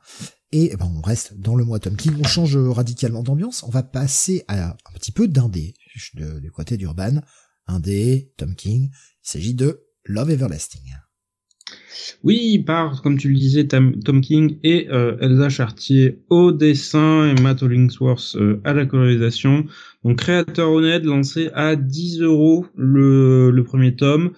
[0.52, 2.14] Et eh ben, on reste dans le mois Tom King.
[2.20, 3.64] On change radicalement d'ambiance.
[3.64, 5.74] On va passer à un petit peu d'indé
[6.40, 7.20] du côté d'Urban.
[7.66, 8.90] Indé, Tom King.
[8.92, 10.92] Il s'agit de Love Everlasting.
[12.22, 17.40] Oui, par, comme tu le disais, Tom King et euh, Elsa Chartier au dessin et
[17.40, 19.66] Matt Hollingsworth euh, à la colorisation.
[20.04, 24.32] Donc créateur honnête lancé à 10 euros le, premier tome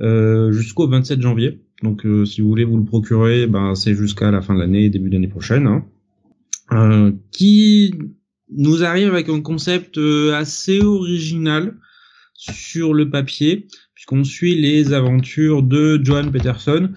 [0.00, 1.60] euh, jusqu'au 27 janvier.
[1.82, 5.10] Donc si vous voulez vous le procurer, ben c'est jusqu'à la fin de l'année, début
[5.10, 5.66] d'année prochaine.
[6.70, 7.12] hein.
[7.30, 7.94] Qui
[8.50, 11.76] nous arrive avec un concept euh, assez original
[12.34, 16.90] sur le papier, puisqu'on suit les aventures de Johan Peterson,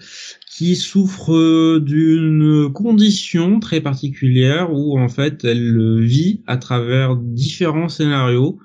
[0.56, 8.58] qui souffre d'une condition très particulière où en fait elle vit à travers différents scénarios.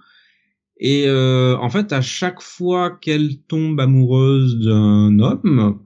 [0.79, 5.79] Et euh, en fait à chaque fois qu'elle tombe amoureuse d'un homme,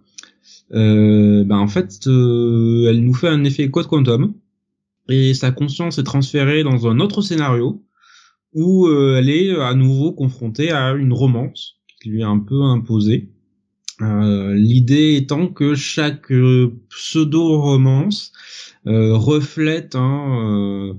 [0.73, 4.33] euh, ben en fait euh, elle nous fait un effet code quantum
[5.09, 7.83] et sa conscience est transférée dans un autre scénario
[8.53, 12.61] où euh, elle est à nouveau confrontée à une romance qui lui est un peu
[12.63, 13.29] imposée.
[14.01, 18.31] Euh, L'idée étant que chaque euh, pseudo-romance
[18.87, 20.97] euh, reflète un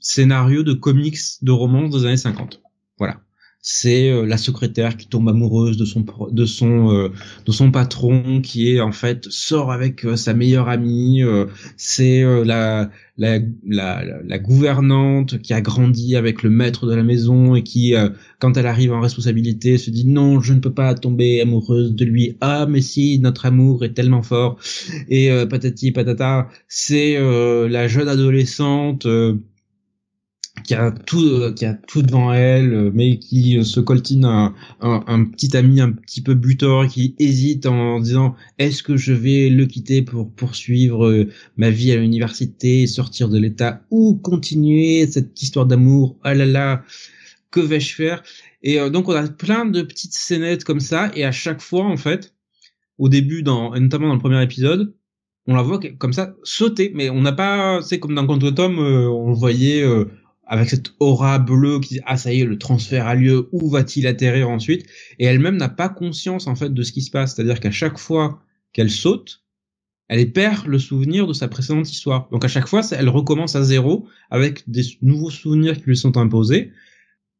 [0.00, 2.61] scénario de comics de romance des années 50.
[3.64, 7.10] C'est euh, la secrétaire qui tombe amoureuse de son de son euh,
[7.46, 11.22] de son patron qui est en fait sort avec euh, sa meilleure amie
[11.76, 17.54] c'est la, la, la la gouvernante qui a grandi avec le maître de la maison
[17.54, 17.94] et qui
[18.40, 22.04] quand elle arrive en responsabilité se dit non je ne peux pas tomber amoureuse de
[22.04, 22.36] lui.
[22.40, 24.58] Ah mais si notre amour est tellement fort.
[25.08, 27.16] Et patati patata c'est
[27.68, 29.06] la jeune adolescente
[30.62, 34.24] qui a tout euh, qui a tout devant elle euh, mais qui euh, se coltine
[34.24, 39.12] un, un, petit ami un petit peu butor qui hésite en disant est-ce que je
[39.12, 41.26] vais le quitter pour poursuivre
[41.56, 46.18] ma vie à l'université sortir de l'état ou continuer cette histoire d'amour?
[46.22, 46.84] Ah là là
[47.50, 48.22] que vais-je faire?
[48.62, 51.96] Et donc on a plein de petites scénettes comme ça et à chaque fois en
[51.96, 52.34] fait
[52.98, 54.94] au début dans notamment dans le premier épisode
[55.46, 58.78] on la voit comme ça sauter mais on n'a pas c'est comme dans Contre Tom
[58.78, 59.84] on voyait
[60.52, 63.70] avec cette aura bleue qui dit ah ça y est le transfert a lieu où
[63.70, 64.84] va-t-il atterrir ensuite?
[65.18, 67.34] Et elle-même n'a pas conscience en fait de ce qui se passe.
[67.34, 68.42] C'est-à-dire qu'à chaque fois
[68.74, 69.44] qu'elle saute
[70.08, 72.28] elle perd le souvenir de sa précédente histoire.
[72.32, 76.18] Donc à chaque fois elle recommence à zéro avec des nouveaux souvenirs qui lui sont
[76.18, 76.72] imposés.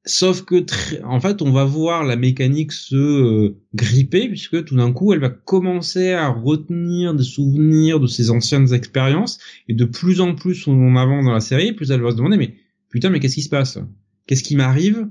[0.07, 0.65] Sauf que
[1.05, 5.21] en fait on va voir la mécanique se euh, gripper puisque tout d'un coup elle
[5.21, 9.39] va commencer à retenir des souvenirs de ses anciennes expériences.
[9.69, 12.39] Et de plus en plus on avance dans la série plus elle va se demander
[12.39, 12.57] mais
[12.93, 13.79] putain mais qu'est-ce qui se passe?
[14.27, 15.09] Qu'est-ce qui m'arrive?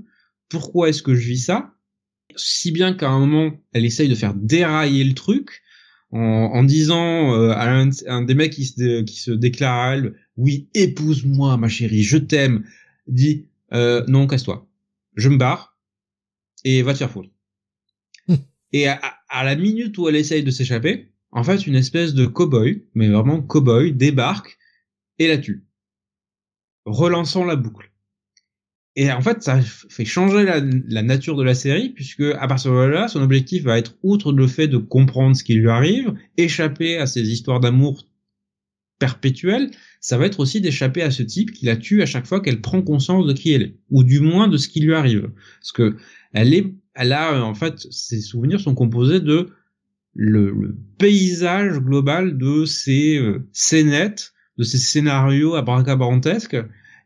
[0.48, 1.76] Pourquoi est-ce que je vis ça?
[2.38, 5.62] Si bien qu'à un moment, elle essaye de faire dérailler le truc
[6.12, 10.70] en, disant euh, à un, des mecs qui se, qui se déclare à elle, oui,
[10.74, 12.66] épouse-moi ma chérie, je t'aime,
[13.08, 14.68] dit, euh, non, casse-toi,
[15.16, 15.78] je me barre
[16.66, 17.30] et va te faire foutre.
[18.74, 19.00] et à,
[19.30, 23.08] à, la minute où elle essaye de s'échapper, en fait, une espèce de cow-boy, mais
[23.08, 24.58] vraiment cow-boy, débarque
[25.18, 25.64] et la tue
[26.86, 27.92] relançant la boucle.
[28.96, 32.80] Et en fait, ça fait changer la, nature de la série, puisque à partir de
[32.80, 36.98] là, son objectif va être, outre le fait de comprendre ce qui lui arrive, échapper
[36.98, 38.06] à ces histoires d'amour
[39.00, 39.72] perpétuelles,
[40.02, 42.62] ça va être aussi d'échapper à ce type qui la tue à chaque fois qu'elle
[42.62, 45.32] prend conscience de qui elle est, ou du moins de ce qui lui arrive.
[45.60, 45.96] Parce que
[46.34, 49.50] elle est, elle a, en fait, ses souvenirs sont composés de
[50.14, 56.56] le, paysage global de ces euh, scénettes de ces scénarios abracadabrantesques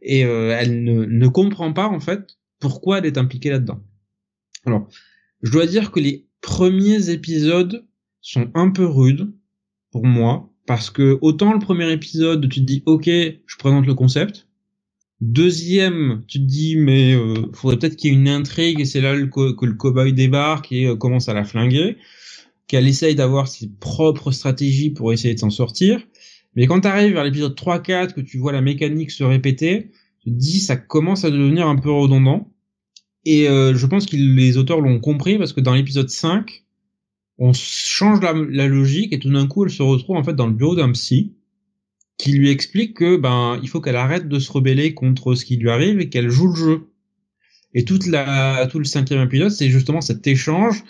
[0.01, 3.81] et euh, elle ne, ne comprend pas en fait pourquoi elle est impliquée là-dedans.
[4.65, 4.89] Alors,
[5.41, 7.85] je dois dire que les premiers épisodes
[8.19, 9.31] sont un peu rudes
[9.89, 13.93] pour moi parce que autant le premier épisode tu te dis ok je présente le
[13.93, 14.49] concept
[15.21, 18.99] deuxième tu te dis mais euh, faudrait peut-être qu'il y ait une intrigue et c'est
[18.99, 21.95] là que le cowboy débarque et euh, commence à la flinguer
[22.67, 26.05] qu'elle essaye d'avoir ses propres stratégies pour essayer de s'en sortir
[26.55, 30.31] mais quand tu arrives vers l'épisode 3-4, que tu vois la mécanique se répéter, tu
[30.31, 32.51] te dis ça commence à devenir un peu redondant.
[33.25, 36.63] Et euh, je pense que les auteurs l'ont compris parce que dans l'épisode 5,
[37.37, 40.53] on change la, logique et tout d'un coup elle se retrouve en fait dans le
[40.53, 41.33] bureau d'un psy
[42.17, 45.57] qui lui explique que ben il faut qu'elle arrête de se rebeller contre ce qui
[45.57, 46.89] lui arrive et qu'elle joue le jeu.
[47.73, 50.83] Et toute la tout le cinquième épisode c'est justement cet échange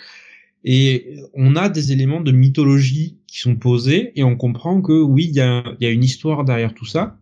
[0.62, 5.26] et on a des éléments de mythologie qui sont posés et on comprend que oui,
[5.28, 7.20] il y a, y a, une histoire derrière tout ça.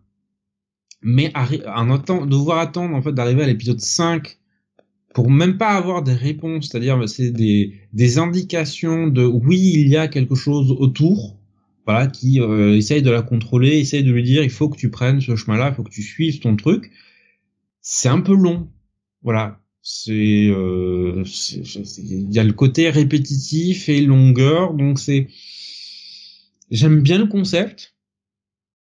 [1.01, 4.37] Mais en attend, devoir attendre en fait d'arriver à l'épisode 5
[5.13, 9.97] pour même pas avoir des réponses, c'est-à-dire c'est des, des indications de oui, il y
[9.97, 11.37] a quelque chose autour,
[11.85, 14.89] voilà, qui euh, essaye de la contrôler, essaye de lui dire il faut que tu
[14.89, 16.91] prennes ce chemin-là, il faut que tu suives ton truc.
[17.81, 18.69] C'est un peu long,
[19.21, 21.23] voilà c'est euh,
[21.99, 25.27] il y a le côté répétitif et longueur donc c'est
[26.71, 27.95] j'aime bien le concept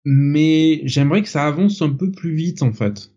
[0.05, 3.12] mais j'aimerais que ça avance un peu plus vite en fait.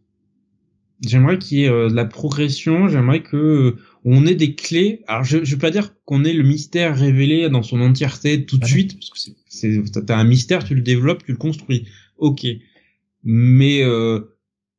[1.01, 5.01] J'aimerais qu'il y ait euh, de la progression j'aimerais que euh, on ait des clés.
[5.07, 8.57] Alors je, je veux pas dire qu'on ait le mystère révélé dans son entièreté tout
[8.57, 11.87] de suite parce que c'est t'as un mystère tu le développes tu le construis.
[12.17, 12.45] Ok.
[13.23, 14.19] Mais euh,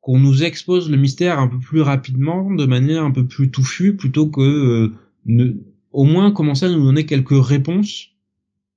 [0.01, 3.97] qu'on nous expose le mystère un peu plus rapidement, de manière un peu plus touffue,
[3.97, 4.93] plutôt que euh,
[5.25, 5.53] ne,
[5.93, 8.14] au moins commencer à nous donner quelques réponses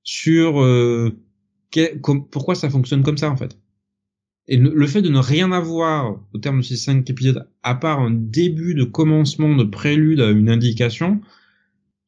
[0.07, 1.11] sur euh,
[2.31, 3.59] pourquoi ça fonctionne comme ça en fait.
[4.47, 7.99] Et le, fait de ne rien avoir au terme de ces cinq épisodes, à part
[7.99, 11.19] un début de commencement, de prélude à une indication,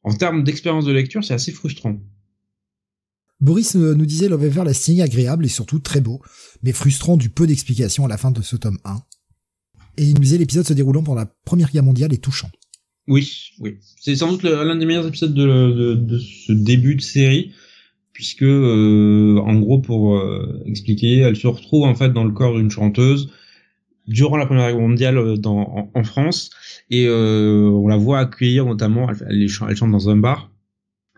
[0.02, 2.00] en termes d'expérience de lecture, c'est assez frustrant.
[3.40, 6.22] Boris nous disait Love Everlasting agréable et surtout très beau,
[6.62, 8.96] mais frustrant du peu d'explications à la fin de ce tome 1.
[9.98, 12.50] Et il nous disait l'épisode se déroulant pendant la Première Guerre mondiale est touchant.
[13.06, 13.76] Oui, oui.
[14.00, 17.52] C'est sans doute l'un des meilleurs épisodes de, de, ce début de série,
[18.20, 22.54] puisque, euh, en gros, pour euh, expliquer, elle se retrouve en fait dans le corps
[22.54, 23.32] d'une chanteuse
[24.06, 26.50] durant la Première Guerre mondiale euh, dans, en, France,
[26.90, 30.52] et on la voit accueillir notamment, elle, chante dans un bar,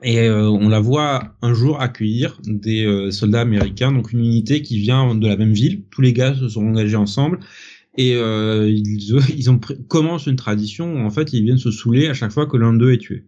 [0.05, 5.17] et on la voit un jour accueillir des soldats américains, donc une unité qui vient
[5.17, 5.83] de la même ville.
[5.91, 7.41] Tous les gars se sont engagés ensemble
[7.97, 9.59] et euh, ils, ils ont
[9.89, 12.75] commencent une tradition où en fait ils viennent se saouler à chaque fois que l'un
[12.75, 13.25] d'eux est tué.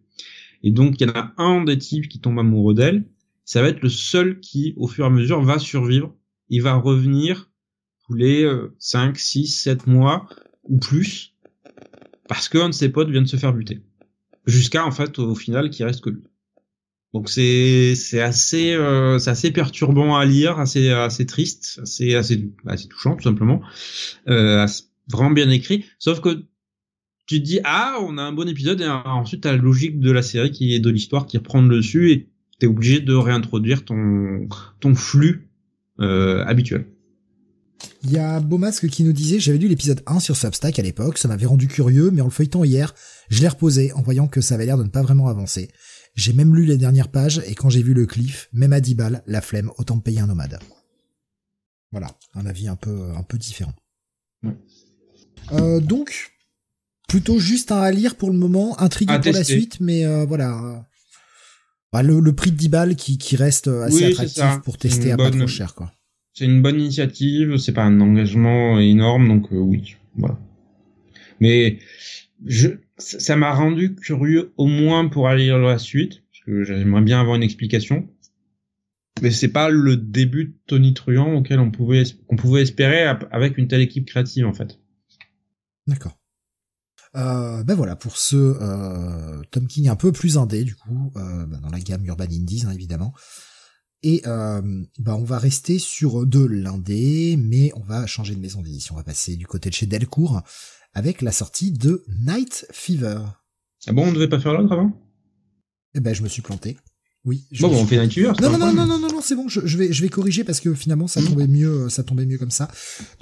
[0.62, 3.04] Et donc il y en a un des types qui tombe amoureux d'elle,
[3.44, 6.14] ça va être le seul qui au fur et à mesure va survivre,
[6.48, 7.50] il va revenir
[8.06, 10.28] tous les 5, 6, 7 mois
[10.64, 11.34] ou plus
[12.28, 13.82] parce qu'un de ses potes vient de se faire buter.
[14.46, 16.22] Jusqu'à en fait au final qui reste que lui.
[17.12, 22.50] Donc c'est c'est assez euh, c'est assez perturbant à lire, assez assez triste, assez assez
[22.66, 23.62] assez touchant tout simplement,
[24.28, 24.66] euh,
[25.08, 25.84] vraiment bien écrit.
[25.98, 26.44] Sauf que
[27.26, 30.10] tu te dis ah on a un bon épisode et ensuite t'as la logique de
[30.10, 32.28] la série qui est de l'histoire qui reprend le dessus et
[32.58, 34.48] t'es obligé de réintroduire ton
[34.80, 35.50] ton flux
[36.00, 36.86] euh, habituel.
[38.02, 41.18] Il y a Beaumasque qui nous disait j'avais lu l'épisode 1 sur Substack à l'époque,
[41.18, 42.94] ça m'avait rendu curieux, mais en le feuilletant hier,
[43.28, 45.70] je l'ai reposé en voyant que ça avait l'air de ne pas vraiment avancer.
[46.14, 48.94] J'ai même lu les dernières pages et quand j'ai vu le cliff, même à 10
[48.94, 50.58] balles, la flemme, autant payer un nomade.
[51.90, 53.74] Voilà, un avis un peu, un peu différent.
[55.52, 56.32] Euh, donc,
[57.08, 60.86] plutôt juste un à lire pour le moment, intrigué pour la suite, mais euh, voilà.
[61.94, 65.30] Bah, le, prix de 10 balles qui, qui reste assez attractif pour tester à pas
[65.30, 65.92] trop cher, quoi.
[66.32, 70.36] C'est une bonne initiative, c'est pas un engagement énorme, donc euh, oui, voilà.
[71.38, 71.78] Mais
[72.44, 77.02] je, ça m'a rendu curieux au moins pour aller lire la suite, parce que j'aimerais
[77.02, 78.08] bien avoir une explication.
[79.22, 83.56] Mais c'est pas le début de Tony Truant auquel on pouvait qu'on pouvait espérer avec
[83.56, 84.80] une telle équipe créative en fait.
[85.86, 86.18] D'accord.
[87.16, 91.46] Euh, ben voilà pour ce euh, Tom King un peu plus indé du coup euh,
[91.46, 93.14] ben dans la gamme Urban Indies hein, évidemment
[94.02, 94.60] et euh,
[94.98, 98.98] ben on va rester sur de l'indé mais on va changer de maison d'édition on
[98.98, 100.42] va passer du côté de chez Delcourt
[100.94, 103.20] avec la sortie de Night Fever.
[103.86, 104.92] Ah bon, on devait pas faire l'autre avant?
[105.94, 106.76] Eh ben, je me suis planté.
[107.26, 107.44] Oui.
[107.58, 108.32] bon, bon on fait Night Fever.
[108.42, 109.48] Non, non, non, non, non, non, non, c'est bon.
[109.48, 111.28] Je, je, vais, je vais corriger parce que finalement, ça hmm.
[111.28, 112.68] tombait mieux, ça tombait mieux comme ça.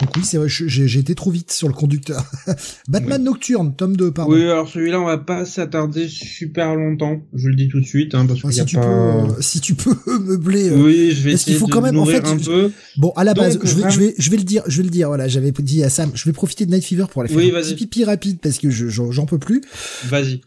[0.00, 2.24] Donc oui, c'est vrai, j'ai été trop vite sur le conducteur.
[2.88, 4.32] Batman Nocturne, tome 2, pardon.
[4.32, 7.22] Oui, alors celui-là, on va pas s'attarder super longtemps.
[7.32, 9.74] Je le dis tout de suite, hein, parce que si, tu peux, euh, si tu
[9.74, 10.70] peux meubler.
[10.70, 12.72] Euh, oui, je vais essayer faut de quand même, en fait, un peu.
[12.96, 14.90] Bon, à la base, je, vais, je vais, je vais le dire, je vais le
[14.90, 15.08] dire.
[15.08, 17.60] Voilà, j'avais dit à Sam, je vais profiter de Night Fever pour aller faire un
[17.60, 19.62] petit pipi rapide parce que j'en peux plus.
[20.06, 20.40] Vas-y.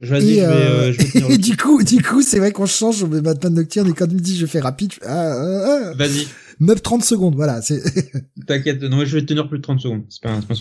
[0.00, 3.02] Vas-y, je vais, euh, je vais et du coup, du coup, c'est vrai qu'on change,
[3.02, 5.94] on met Batman Nocturne et quand il me dit je fais rapide, ah, ah, ah.
[5.94, 6.26] Vas-y.
[6.62, 7.80] Meuf 30 secondes, voilà, c'est.
[8.46, 10.02] T'inquiète, non, je vais tenir plus de 30 secondes.
[10.10, 10.54] C'est pas, c'est pas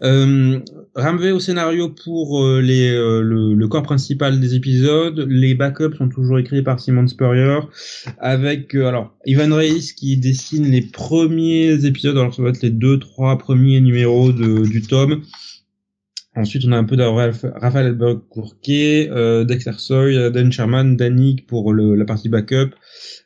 [0.00, 0.60] un Euh,
[0.94, 5.26] Ramvé au scénario pour euh, les, euh, le, le, corps principal des épisodes.
[5.28, 7.58] Les backups sont toujours écrits par Simon Spurrier
[8.18, 12.16] avec, euh, alors, Ivan Reis qui dessine les premiers épisodes.
[12.16, 15.24] Alors, ça va être les deux, trois premiers numéros de, du tome.
[16.36, 21.72] Ensuite, on a un peu de Raphaël Albuquerque, euh, Dexter Soy, Dan Sherman, Danik pour
[21.72, 22.74] le, la partie backup,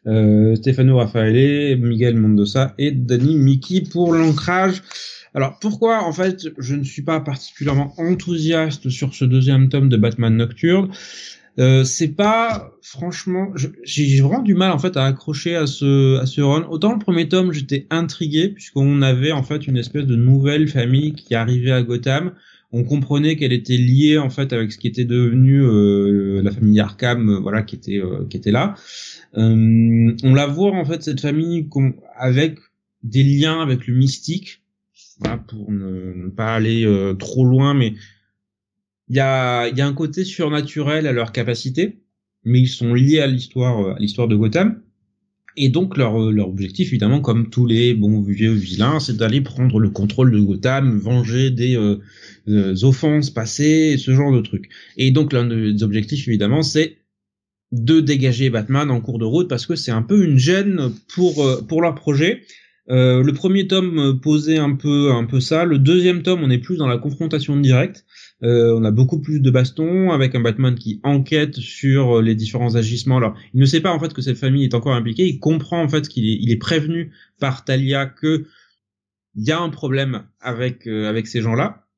[0.07, 4.83] euh, Stefano Raffaele, Miguel Mendoza et Danny Miki pour l'ancrage.
[5.35, 9.97] Alors pourquoi en fait je ne suis pas particulièrement enthousiaste sur ce deuxième tome de
[9.97, 10.91] Batman Nocturne?
[11.59, 13.53] Euh, c'est pas franchement
[13.83, 16.67] j'ai vraiment du mal en fait à accrocher à ce à ce run.
[16.71, 21.15] Autant le premier tome j'étais intrigué puisqu'on avait en fait une espèce de nouvelle famille
[21.15, 22.33] qui arrivait à Gotham
[22.71, 26.79] on comprenait qu'elle était liée en fait avec ce qui était devenu euh, la famille
[26.81, 28.75] Arkham, euh, voilà, qui était euh, qui était là.
[29.35, 31.69] on la voit en fait cette famille
[32.17, 32.59] avec
[33.03, 34.63] des liens avec le mystique,
[35.49, 36.87] pour ne, pas aller
[37.19, 37.95] trop loin, mais
[39.09, 42.03] il y a il y a un côté surnaturel à leur capacité,
[42.45, 44.83] mais ils sont liés à l'histoire à l'histoire de Gotham.
[45.61, 49.41] Et donc leur, euh, leur objectif, évidemment, comme tous les bons vieux vilains, c'est d'aller
[49.41, 51.97] prendre le contrôle de Gotham, venger des euh,
[52.49, 54.71] euh, offenses passées, ce genre de trucs.
[54.97, 56.99] Et donc l'un des objectifs, évidemment, c'est
[57.73, 61.45] de dégager Batman en cours de route parce que c'est un peu une gêne pour
[61.67, 62.41] pour leur projet.
[62.89, 65.67] le premier tome posait un peu un peu ça.
[65.67, 68.07] Le deuxième tome, on est plus dans la confrontation directe
[68.45, 72.77] Euh, on a beaucoup plus de bastons avec un Batman qui enquête sur les différents
[72.77, 73.17] agissements.
[73.17, 75.27] Alors, il ne sait pas en fait que cette famille est encore impliquée.
[75.27, 78.47] Il comprend en fait qu'il est, prévenu par Talia que
[79.35, 81.89] il y a un problème avec avec ces gens-là.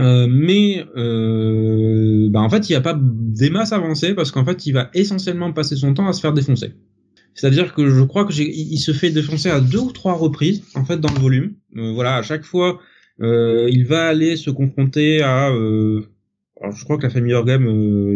[0.00, 4.44] Euh, mais euh, bah en fait, il n'y a pas des masses avancées parce qu'en
[4.44, 6.74] fait, il va essentiellement passer son temps à se faire défoncer.
[7.34, 10.62] C'est-à-dire que je crois que j'ai, il se fait défoncer à deux ou trois reprises
[10.74, 11.54] en fait dans le volume.
[11.76, 12.78] Euh, voilà, à chaque fois, euh,
[13.20, 15.50] il va aller se confronter à.
[15.50, 16.02] Euh,
[16.60, 17.66] alors je crois que la famille Orgam,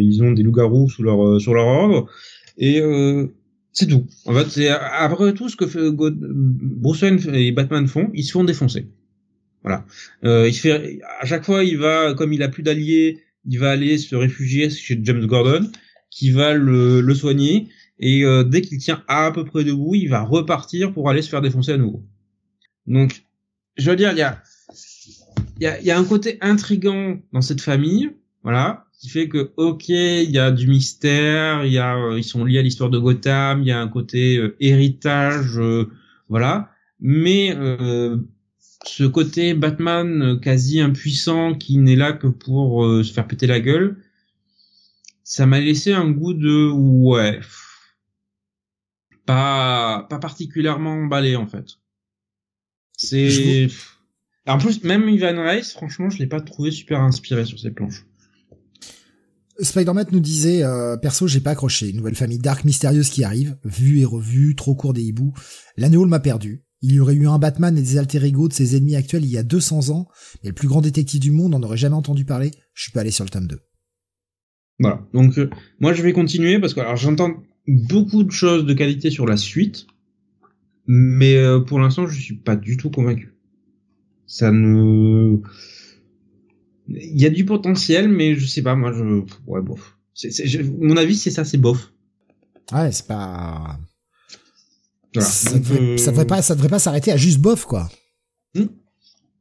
[0.00, 2.08] ils ont des loups-garous sous leur sur leur ordre
[2.56, 2.80] et
[3.72, 4.06] c'est tout.
[4.26, 8.32] En fait, c'est après tout ce que fait Bruce Wayne et Batman font, ils se
[8.32, 8.86] font défoncer.
[9.62, 9.84] Voilà.
[10.24, 13.70] Euh, il fait à chaque fois, il va, comme il a plus d'alliés, il va
[13.70, 15.70] aller se réfugier chez James Gordon,
[16.10, 17.68] qui va le, le soigner.
[17.98, 21.28] Et euh, dès qu'il tient à, peu près debout, il va repartir pour aller se
[21.28, 22.02] faire défoncer à nouveau.
[22.86, 23.22] Donc,
[23.76, 24.42] je veux dire, il y a,
[25.60, 28.10] y a, y a un côté intrigant dans cette famille,
[28.43, 32.24] voilà, qui fait que ok, il y a du mystère, il y a, euh, ils
[32.24, 35.60] sont liés à l'histoire de Gotham, il y a un côté euh, héritage,
[36.28, 36.70] voilà,
[37.01, 37.55] mais
[38.85, 43.47] ce côté Batman euh, quasi impuissant qui n'est là que pour euh, se faire péter
[43.47, 44.02] la gueule,
[45.24, 47.40] ça m'a laissé un goût de ouais,
[49.26, 51.78] pas pas particulièrement emballé en fait.
[52.97, 53.68] C'est
[54.48, 58.06] en plus même Ivan Rice, franchement, je l'ai pas trouvé super inspiré sur ses planches.
[59.60, 63.98] Spider-Man nous disait euh, perso j'ai pas accroché nouvelle famille dark mystérieuse qui arrive vue
[63.98, 65.32] et revue trop court des hiboux
[65.76, 68.76] la m'a perdu il y aurait eu un Batman et des alter ego de ses
[68.76, 70.08] ennemis actuels il y a 200 ans,
[70.42, 72.52] mais le plus grand détective du monde n'en aurait jamais entendu parler.
[72.74, 73.58] Je suis pas allé sur le tome 2.
[74.78, 75.04] Voilà.
[75.12, 75.50] Donc, euh,
[75.80, 79.36] moi, je vais continuer parce que, alors, j'entends beaucoup de choses de qualité sur la
[79.36, 79.88] suite,
[80.86, 83.34] mais euh, pour l'instant, je suis pas du tout convaincu.
[84.28, 85.38] Ça ne,
[86.88, 89.96] il y a du potentiel, mais je sais pas, moi, je, ouais, bof.
[90.78, 91.92] mon avis, c'est ça, c'est bof.
[92.72, 93.78] Ouais, c'est pas,
[95.18, 97.88] ça, devrait, ça devrait pas, ça devrait pas s'arrêter à juste bof, quoi.
[98.55, 98.66] Hmm.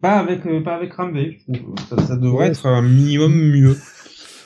[0.01, 1.75] Pas avec, euh, pas avec Ramvé, je trouve.
[1.89, 3.77] Ça, ça devrait être un minimum mieux.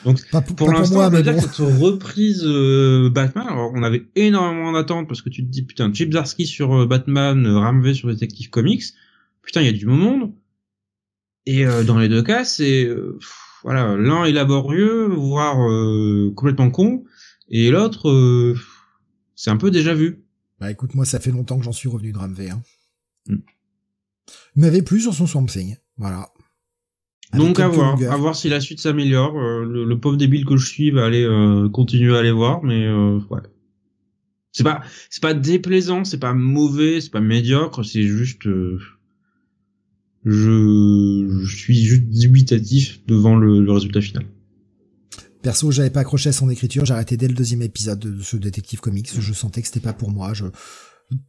[0.06, 0.20] Donc,
[0.56, 5.30] pour, l'instant, on dire cette reprise euh, Batman, alors on avait énormément d'attentes parce que
[5.30, 8.84] tu te dis, putain, Chip Zarsky sur euh, Batman, Ramvé sur Detective Comics,
[9.44, 10.34] putain, il y a du monde.
[11.46, 12.88] Et dans les deux cas, c'est,
[13.64, 15.58] voilà, l'un est laborieux, voire
[16.36, 17.04] complètement con,
[17.50, 18.56] et l'autre,
[19.36, 20.24] c'est un peu déjà vu.
[20.60, 22.52] Bah écoute, moi ça fait longtemps que j'en suis revenu de Ramvé.
[22.52, 22.62] Hein.
[23.28, 23.38] Mm.
[24.56, 25.76] Il m'avait plu sur son Swamp Thing.
[25.98, 26.30] Voilà.
[27.34, 29.38] Donc à voir, à voir si la suite s'améliore.
[29.40, 32.86] Euh, le, pauvre débile que je suis va aller euh, continuer à aller voir, mais
[32.86, 33.42] euh, ouais.
[34.52, 38.50] C'est pas, c'est pas déplaisant, c'est pas mauvais, c'est pas médiocre, c'est juste,
[40.26, 44.26] je, je suis juste dubitatif devant le résultat final.
[45.42, 48.38] Perso, j'avais pas accroché à son écriture, j'ai arrêté dès le deuxième épisode de ce
[48.38, 49.10] détective comics.
[49.20, 50.34] Je sentais que c'était pas pour moi.
[50.34, 50.46] Je...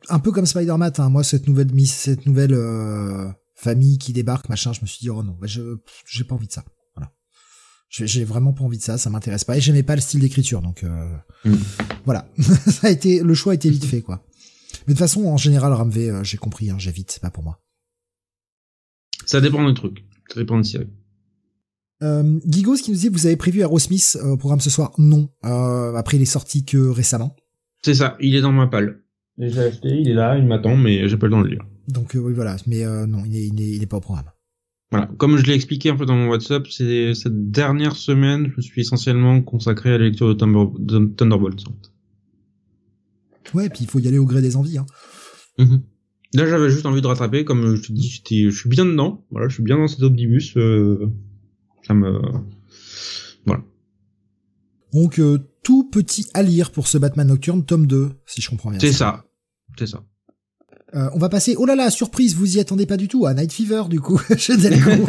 [0.09, 1.09] Un peu comme Spider-Man, hein.
[1.09, 5.23] moi cette nouvelle cette nouvelle euh, famille qui débarque, machin, je me suis dit oh
[5.23, 6.65] non, bah, je j'ai pas envie de ça.
[6.95, 7.11] Voilà,
[7.89, 10.61] j'ai vraiment pas envie de ça, ça m'intéresse pas et j'aimais pas le style d'écriture,
[10.61, 11.57] donc euh, mm.
[12.05, 12.29] voilà,
[12.69, 14.25] ça a été le choix a été vite fait quoi.
[14.87, 17.45] Mais de toute façon, en général, Ramvé, euh, j'ai compris, hein, j'évite, c'est pas pour
[17.45, 17.61] moi.
[19.27, 20.89] Ça dépend du truc, ça dépend de série.
[22.03, 25.29] Euh, Gigos qui nous dit vous avez prévu Aerosmith euh, au programme ce soir Non.
[25.45, 27.37] Euh, après il est sorti que récemment.
[27.83, 29.03] C'est ça, il est dans ma palle.
[29.39, 31.65] J'ai acheté, il est là, il m'attend, mais j'ai pas le temps de le lire.
[31.89, 34.01] Donc euh, oui voilà, mais euh, non, il est, il, est, il est pas au
[34.01, 34.31] programme.
[34.91, 38.57] Voilà, comme je l'ai expliqué un peu dans mon WhatsApp, c'est cette dernière semaine, je
[38.57, 41.65] me suis essentiellement consacré à la lecture de, Thunderbolt.
[43.55, 44.79] Ouais, puis il faut y aller au gré des envies.
[44.79, 44.87] Hein.
[45.59, 45.81] Mm-hmm.
[46.35, 49.25] Là, j'avais juste envie de rattraper, comme je te dis, je suis bien dedans.
[49.31, 50.57] Voilà, je suis bien dans cet omnibus.
[50.57, 51.11] Euh,
[51.87, 52.21] ça me
[53.45, 53.63] voilà.
[54.93, 58.71] Donc euh, tout petit à lire pour ce Batman Nocturne tome 2 si je comprends
[58.71, 58.81] bien.
[58.81, 59.25] C'est ça.
[59.79, 60.05] C'est ça.
[60.95, 63.33] Euh, on va passer, oh là là, surprise, vous y attendez pas du tout, à
[63.33, 65.09] Night Fever, du coup, chez Delcourt.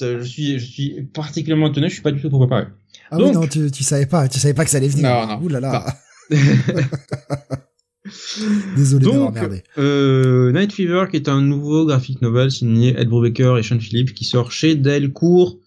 [0.00, 2.68] je suis, je suis particulièrement étonné, je suis pas du tout préparé.
[3.10, 5.08] Ah oui, non, tu, tu savais pas, tu savais pas que ça allait venir.
[5.10, 5.42] Non, non.
[5.42, 5.86] Ouh là là.
[8.76, 9.62] Désolé merdé.
[9.76, 14.14] Euh, Night Fever, qui est un nouveau graphic novel signé Ed Brubaker et Sean Phillips,
[14.14, 15.58] qui sort chez Delcourt.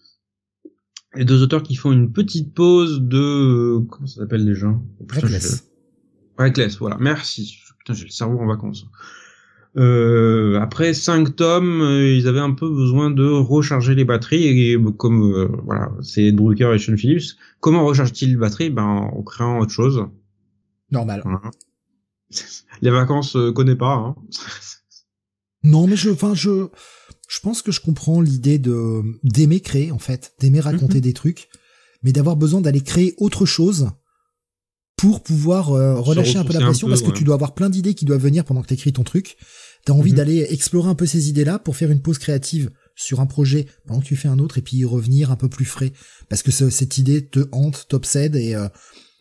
[1.14, 3.78] Les deux auteurs qui font une petite pause de...
[3.88, 4.74] Comment ça s'appelle déjà?
[5.08, 5.68] Reckless.
[6.38, 6.96] Reckless, voilà.
[6.98, 7.58] Merci.
[7.78, 8.86] Putain, j'ai le cerveau en vacances.
[9.76, 14.78] Euh, après cinq tomes, euh, ils avaient un peu besoin de recharger les batteries et
[14.98, 18.68] comme euh, voilà, c'est Ed Brubaker et Sean Phillips, comment recharge-t-il les batteries?
[18.68, 20.04] Ben en créant autre chose.
[20.90, 21.22] Normal
[22.80, 23.94] les vacances, euh, connais pas.
[23.94, 24.16] Hein.
[25.64, 26.68] non, mais je, enfin, je,
[27.28, 31.00] je pense que je comprends l'idée de d'aimer créer en fait, d'aimer raconter Mhm.
[31.02, 31.48] des trucs,
[32.02, 33.90] mais d'avoir besoin d'aller créer autre chose
[34.96, 37.12] pour pouvoir euh, relâcher un peu la pression peu, parce que ouais.
[37.14, 39.36] tu dois avoir plein d'idées qui doivent venir pendant que t'écris ton truc.
[39.84, 40.16] T'as envie Mhm.
[40.18, 44.00] d'aller explorer un peu ces idées-là pour faire une pause créative sur un projet pendant
[44.00, 45.92] que tu fais un autre et puis y revenir un peu plus frais
[46.28, 48.68] parce que ce- cette idée te hante, t'obsède et euh,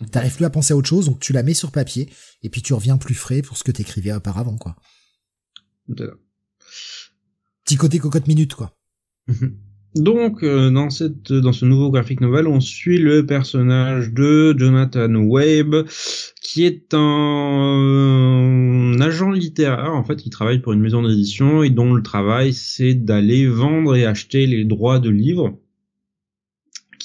[0.10, 2.10] t'arrives plus à penser à autre chose donc tu la mets sur papier
[2.44, 4.76] et puis tu reviens plus frais pour ce que t'écrivais auparavant quoi.
[7.64, 8.78] Petit côté cocotte minute quoi.
[9.96, 15.14] Donc, euh, dans cette, dans ce nouveau graphic novel, on suit le personnage de Jonathan
[15.16, 15.86] Webb,
[16.42, 21.94] qui est un, agent littéraire, en fait, qui travaille pour une maison d'édition et dont
[21.94, 25.60] le travail, c'est d'aller vendre et acheter les droits de livres,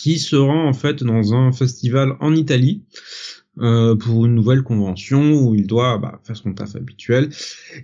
[0.07, 2.85] qui se rend, en fait, dans un festival en Italie,
[3.59, 7.31] euh, pour une nouvelle convention où il doit bah, faire son taf habituel.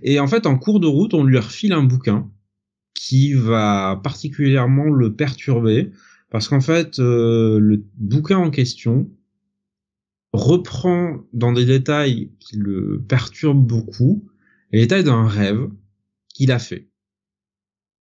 [0.03, 2.31] Et en fait, en cours de route, on lui refile un bouquin
[2.95, 5.91] qui va particulièrement le perturber
[6.29, 9.11] parce qu'en fait euh, le bouquin en question
[10.31, 14.29] reprend dans des détails qui le perturbent beaucoup
[14.71, 15.67] les détails d'un rêve
[16.33, 16.87] qu'il a fait.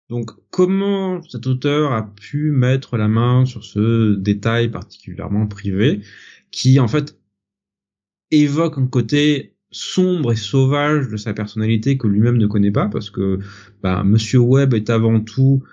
[0.10, 6.02] Donc comment cet auteur a pu mettre la main sur ce détail particulièrement privé
[6.52, 7.18] qui en fait
[8.32, 13.10] évoque un côté sombre et sauvage de sa personnalité que lui-même ne connaît pas parce
[13.10, 13.40] que
[13.82, 15.64] bah, Monsieur Webb est avant tout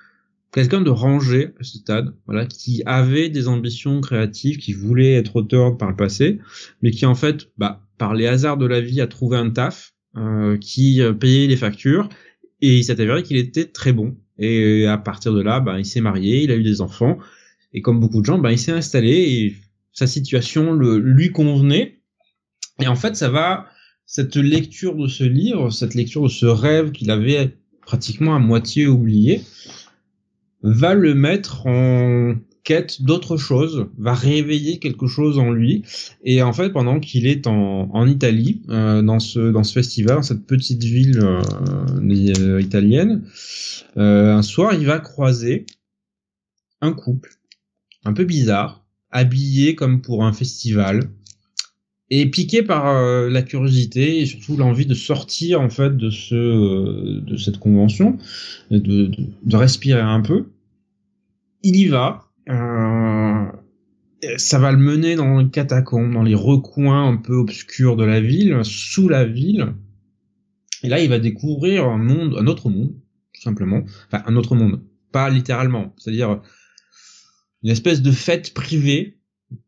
[0.53, 5.37] quelqu'un de rangé à ce stade, voilà, qui avait des ambitions créatives, qui voulait être
[5.37, 6.41] auteur par le passé,
[6.83, 9.95] mais qui en fait, bah, par les hasards de la vie, a trouvé un taf
[10.17, 12.09] euh, qui euh, payait les factures
[12.63, 14.17] et il s'est avéré qu'il était très bon.
[14.39, 17.19] Et à partir de là, bah, il s'est marié, il a eu des enfants
[17.73, 19.57] et comme beaucoup de gens, bah, il s'est installé et
[19.93, 22.01] sa situation le, lui convenait.
[22.81, 23.67] Et en fait, ça va
[24.07, 28.87] cette lecture de ce livre, cette lecture de ce rêve qu'il avait pratiquement à moitié
[28.87, 29.43] oublié,
[30.63, 32.35] va le mettre en
[32.65, 35.83] quête d'autre chose, va réveiller quelque chose en lui.
[36.25, 40.17] Et en fait, pendant qu'il est en, en Italie, euh, dans ce dans ce festival,
[40.17, 41.43] dans cette petite ville euh,
[42.01, 43.25] euh, italienne,
[43.97, 45.67] euh, un soir, il va croiser
[46.81, 47.35] un couple
[48.05, 51.11] un peu bizarre, habillé comme pour un festival,
[52.11, 57.21] et piqué par euh, la curiosité et surtout l'envie de sortir en fait de ce
[57.21, 58.19] de cette convention,
[58.71, 59.11] de, de,
[59.45, 60.47] de, respirer un peu.
[61.63, 62.30] Il y va.
[62.49, 63.47] Euh,
[64.37, 68.21] ça va le mener dans les catacombes, dans les recoins un peu obscurs de la
[68.21, 69.75] ville, sous la ville.
[70.83, 72.95] Et là, il va découvrir un monde, un autre monde,
[73.35, 73.83] tout simplement.
[74.07, 75.95] Enfin, un autre monde, pas littéralement.
[75.99, 76.41] C'est-à-dire
[77.63, 79.19] une espèce de fête privée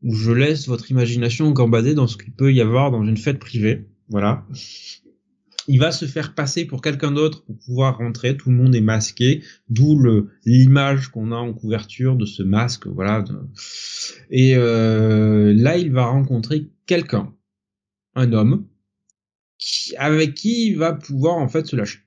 [0.03, 3.39] où je laisse votre imagination gambader dans ce qu'il peut y avoir dans une fête
[3.39, 3.89] privée.
[4.09, 4.47] Voilà.
[5.69, 8.37] Il va se faire passer pour quelqu'un d'autre pour pouvoir rentrer.
[8.37, 10.01] Tout le monde est masqué, d'où
[10.45, 12.87] l'image qu'on a en couverture de ce masque.
[12.87, 13.25] Voilà.
[14.31, 17.33] Et euh, là, il va rencontrer quelqu'un,
[18.15, 18.67] un homme,
[19.97, 22.01] avec qui il va pouvoir en fait se lâcher.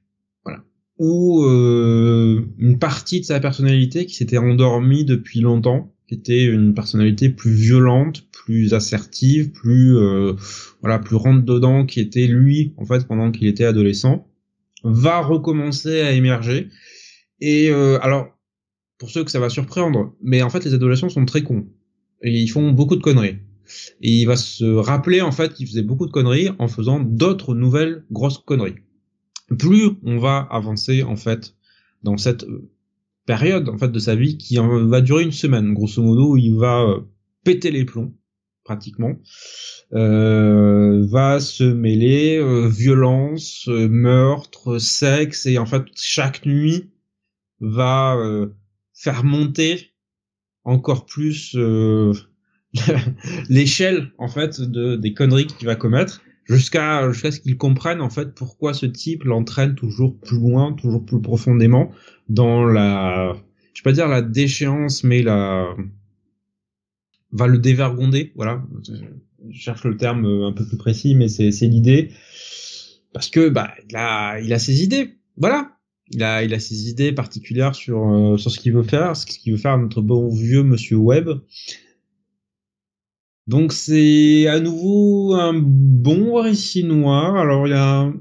[0.44, 0.64] Voilà.
[0.98, 6.73] Ou euh, une partie de sa personnalité qui s'était endormie depuis longtemps qui était une
[6.73, 10.34] personnalité plus violente, plus assertive, plus euh,
[10.82, 14.27] voilà, plus rentre dedans, qui était lui en fait pendant qu'il était adolescent,
[14.84, 16.69] va recommencer à émerger.
[17.41, 18.27] Et euh, alors
[18.98, 21.68] pour ceux que ça va surprendre, mais en fait les adolescents sont très cons
[22.22, 23.38] et ils font beaucoup de conneries.
[24.02, 27.56] Et il va se rappeler en fait qu'il faisait beaucoup de conneries en faisant d'autres
[27.56, 28.76] nouvelles grosses conneries.
[29.57, 31.56] Plus on va avancer en fait
[32.03, 32.45] dans cette
[33.26, 35.73] période en fait de sa vie qui va durer une semaine.
[35.73, 37.02] Grosso modo il va euh,
[37.43, 38.14] péter les plombs
[38.64, 39.15] pratiquement.
[39.93, 46.89] Euh, va se mêler euh, violence meurtre sexe et en fait chaque nuit
[47.60, 48.47] va euh,
[48.93, 49.91] faire monter
[50.64, 52.11] encore plus euh,
[53.49, 58.09] l'échelle en fait de des conneries qu'il va commettre jusqu'à jusqu'à ce qu'il comprenne en
[58.09, 61.91] fait pourquoi ce type l'entraîne toujours plus loin toujours plus profondément
[62.30, 63.35] dans la
[63.73, 65.76] je vais pas dire la déchéance mais la
[67.35, 68.63] va le dévergonder voilà.
[69.49, 72.11] Je cherche le terme un peu plus précis mais c'est c'est l'idée.
[73.13, 75.72] Parce que bah il a il a ses idées voilà.
[76.11, 79.26] Il a il a ses idées particulières sur euh, sur ce qu'il veut faire ce
[79.26, 81.30] qu'il veut faire notre bon vieux monsieur Webb
[83.47, 88.11] donc c'est à nouveau un bon récit noir alors il y a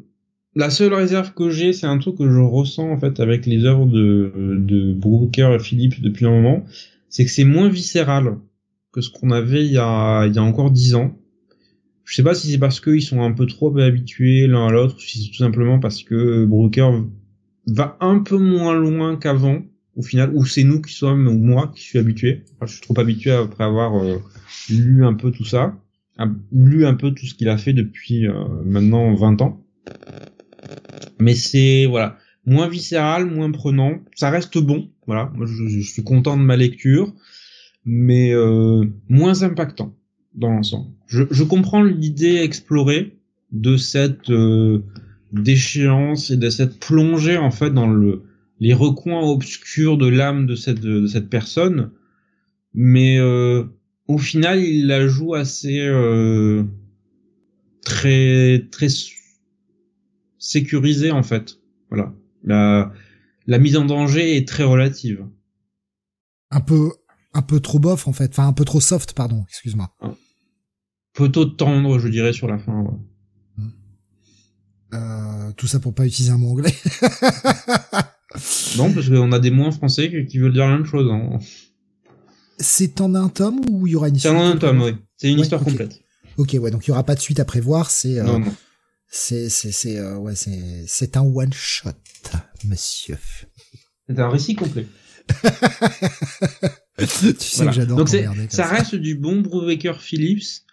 [0.57, 3.65] la seule réserve que j'ai, c'est un truc que je ressens en fait avec les
[3.65, 6.65] œuvres de, de Brooker et Philippe depuis un moment,
[7.09, 8.39] c'est que c'est moins viscéral
[8.93, 11.17] que ce qu'on avait il y a, il y a encore dix ans.
[12.05, 15.01] Je sais pas si c'est parce qu'ils sont un peu trop habitués l'un à l'autre,
[15.01, 16.91] si c'est tout simplement parce que Brooker
[17.67, 19.63] va un peu moins loin qu'avant
[19.97, 22.43] au final, ou c'est nous qui sommes, ou moi qui suis habitué.
[22.63, 24.19] je suis trop habitué après avoir euh,
[24.69, 25.77] lu un peu tout ça,
[26.53, 28.33] lu un peu tout ce qu'il a fait depuis euh,
[28.65, 29.65] maintenant 20 ans.
[31.21, 34.01] Mais c'est voilà, moins viscéral, moins prenant.
[34.17, 35.31] Ça reste bon, voilà.
[35.35, 37.13] Moi, je, suis content de ma lecture,
[37.85, 39.95] mais euh, moins impactant
[40.35, 40.91] dans l'ensemble.
[41.07, 43.17] Je, je, comprends l'idée explorée
[43.53, 44.33] de cette
[45.33, 48.25] déchéance et de cette plongée en fait dans le
[48.61, 51.93] les recoins obscurs de l'âme de cette de cette personne,
[52.73, 53.65] mais euh,
[54.07, 56.65] au final il la joue assez euh,
[57.85, 58.89] très très
[60.39, 61.59] sécurisée en fait.
[61.91, 62.93] Voilà, la
[63.47, 65.27] la mise en danger est très relative.
[66.51, 66.93] Un peu
[67.33, 69.95] un peu trop bof en fait, enfin un peu trop soft pardon, excuse-moi.
[71.13, 72.81] Plutôt tendre je dirais sur la fin.
[72.81, 72.99] Ouais.
[74.95, 76.75] Euh, tout ça pour pas utiliser un mot anglais.
[78.77, 81.11] non, parce qu'on a des mots en français qui veulent dire la même chose.
[81.11, 81.39] Hein.
[82.59, 84.95] C'est en un tome ou il y aura une histoire C'est en un tome, oui.
[85.17, 86.01] C'est une histoire complète.
[86.37, 87.91] Ok, ouais, donc il y aura pas de suite à prévoir.
[87.91, 88.41] C'est euh,
[89.09, 91.91] c'est c'est c'est euh, ouais c'est un one shot,
[92.65, 93.19] monsieur.
[94.09, 94.87] C'est un récit complet.
[96.99, 97.07] tu
[97.39, 97.99] sais que j'adore.
[97.99, 98.11] Donc
[98.49, 100.65] ça reste du bon Brubaker Phillips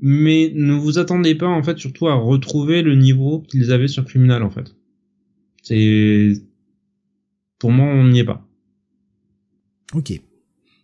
[0.00, 4.04] mais ne vous attendez pas en fait surtout à retrouver le niveau qu'ils avaient sur
[4.04, 4.74] Criminal en fait.
[5.62, 6.32] C'est
[7.58, 8.46] pour moi on n'y est pas.
[9.92, 10.12] Ok.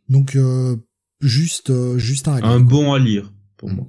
[0.09, 0.77] Donc euh,
[1.21, 3.87] juste euh, juste un un bon à lire pour moi.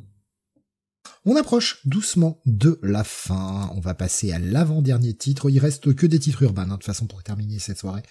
[1.23, 3.69] On approche doucement de la fin.
[3.75, 5.51] On va passer à l'avant-dernier titre.
[5.51, 8.01] Il reste que des titres urbains, hein, de toute façon, pour terminer cette soirée.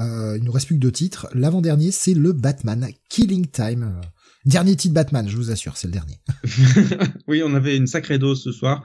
[0.00, 1.28] Euh, il nous reste plus que deux titres.
[1.32, 4.00] L'avant-dernier, c'est le Batman Killing Time.
[4.46, 6.18] Dernier titre Batman, je vous assure, c'est le dernier.
[7.28, 8.84] oui, on avait une sacrée dose ce soir.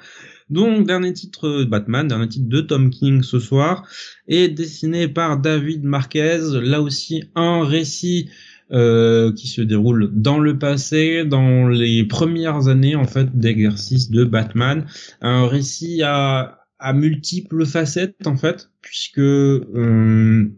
[0.50, 3.88] Donc, dernier titre Batman, dernier titre de Tom King ce soir,
[4.28, 6.40] et dessiné par David Marquez.
[6.62, 8.30] Là aussi, un récit
[8.72, 14.24] euh, qui se déroule dans le passé, dans les premières années en fait d'exercice de
[14.24, 14.88] Batman.
[15.22, 20.52] Un récit à, à multiples facettes en fait, puisque euh,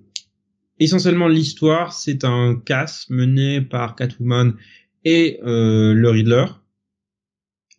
[0.79, 4.53] essentiellement l'histoire c'est un casse mené par Catwoman
[5.03, 6.45] et euh, le Riddler,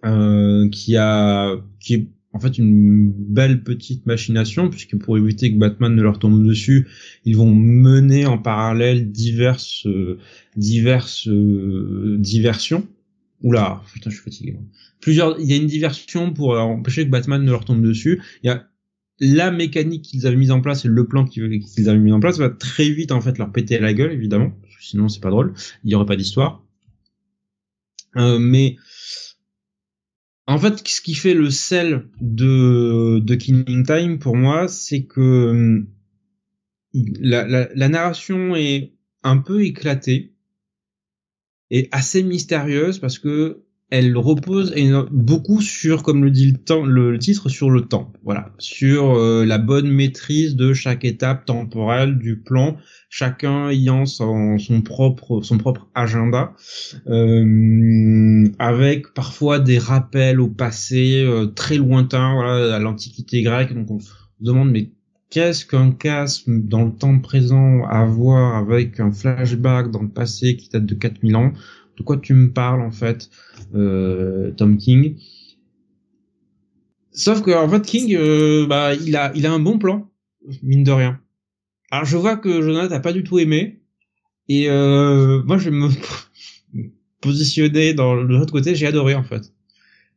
[0.05, 5.59] euh, qui a qui est en fait une belle petite machination puisque pour éviter que
[5.59, 6.87] Batman ne leur tombe dessus,
[7.25, 9.87] ils vont mener en parallèle diverses
[10.57, 12.87] diverses diversions.
[13.43, 14.57] Oula, putain, je suis fatigué.
[15.01, 18.21] Plusieurs, il y a une diversion pour empêcher que Batman ne leur tombe dessus.
[18.43, 18.69] Il y a
[19.21, 22.39] la mécanique qu'ils avaient mise en place et le plan qu'ils avaient mis en place
[22.39, 25.55] va très vite en fait leur péter la gueule évidemment, sinon c'est pas drôle,
[25.85, 26.65] il y aurait pas d'histoire.
[28.17, 28.77] Euh, mais
[30.49, 35.85] en fait, ce qui fait le sel de, de Killing Time pour moi, c'est que
[36.95, 40.33] la, la, narration est un peu éclatée
[41.71, 44.75] et assez mystérieuse parce que elle repose
[45.11, 48.13] beaucoup sur, comme le dit le, titre, sur le temps.
[48.23, 52.77] Voilà, sur euh, la bonne maîtrise de chaque étape temporelle du plan,
[53.09, 56.53] chacun ayant son, propre agenda,
[57.09, 63.73] euh, avec parfois des rappels au passé euh, très lointain, à l'Antiquité grecque.
[63.73, 64.91] Donc on se demande mais
[65.31, 70.57] qu'est-ce qu'un casque dans le temps présent à voir avec un flashback dans le passé
[70.57, 71.53] qui date de 4000 ans?
[71.99, 73.29] De quoi tu me parles en fait,
[73.75, 75.17] euh, Tom King?
[77.13, 80.09] Sauf que en fait King, euh, bah il a il a un bon plan,
[80.63, 81.21] mine de rien.
[81.91, 83.81] Alors je vois que Jonathan a pas du tout aimé
[84.49, 85.89] et euh, moi je vais me
[87.21, 89.53] positionner dans l'autre côté, j'ai adoré en fait.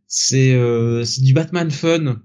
[0.05, 0.55] C'est
[1.05, 2.21] c'est du Batman fun.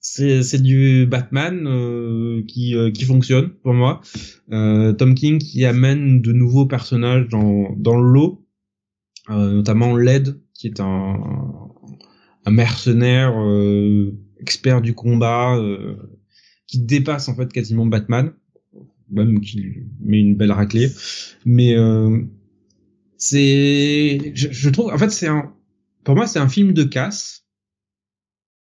[0.00, 4.00] C'est c'est du Batman qui qui fonctionne pour moi.
[4.50, 8.47] Tom King qui amène de nouveaux personnages dans dans le lot euh,
[9.28, 11.20] notamment Led, qui est un,
[12.44, 15.96] un mercenaire euh, expert du combat, euh,
[16.66, 18.32] qui dépasse en fait quasiment Batman,
[19.10, 20.90] même qui met une belle raclée.
[21.44, 21.76] Mais
[23.16, 25.52] c'est, je, je, trouve, en fait, c'est un,
[26.04, 27.44] pour moi, c'est un film de casse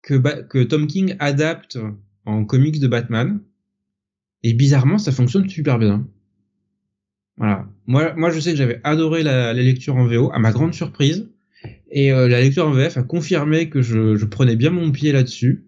[0.03, 1.79] que, que Tom King adapte
[2.25, 3.41] en comics de Batman.
[4.43, 6.09] Et bizarrement, ça fonctionne super bien.
[7.41, 7.67] Voilà.
[7.87, 10.75] Moi, moi, je sais que j'avais adoré la, la, lecture en VO, à ma grande
[10.75, 11.27] surprise.
[11.91, 15.11] Et euh, la lecture en VF a confirmé que je, je prenais bien mon pied
[15.11, 15.65] là-dessus.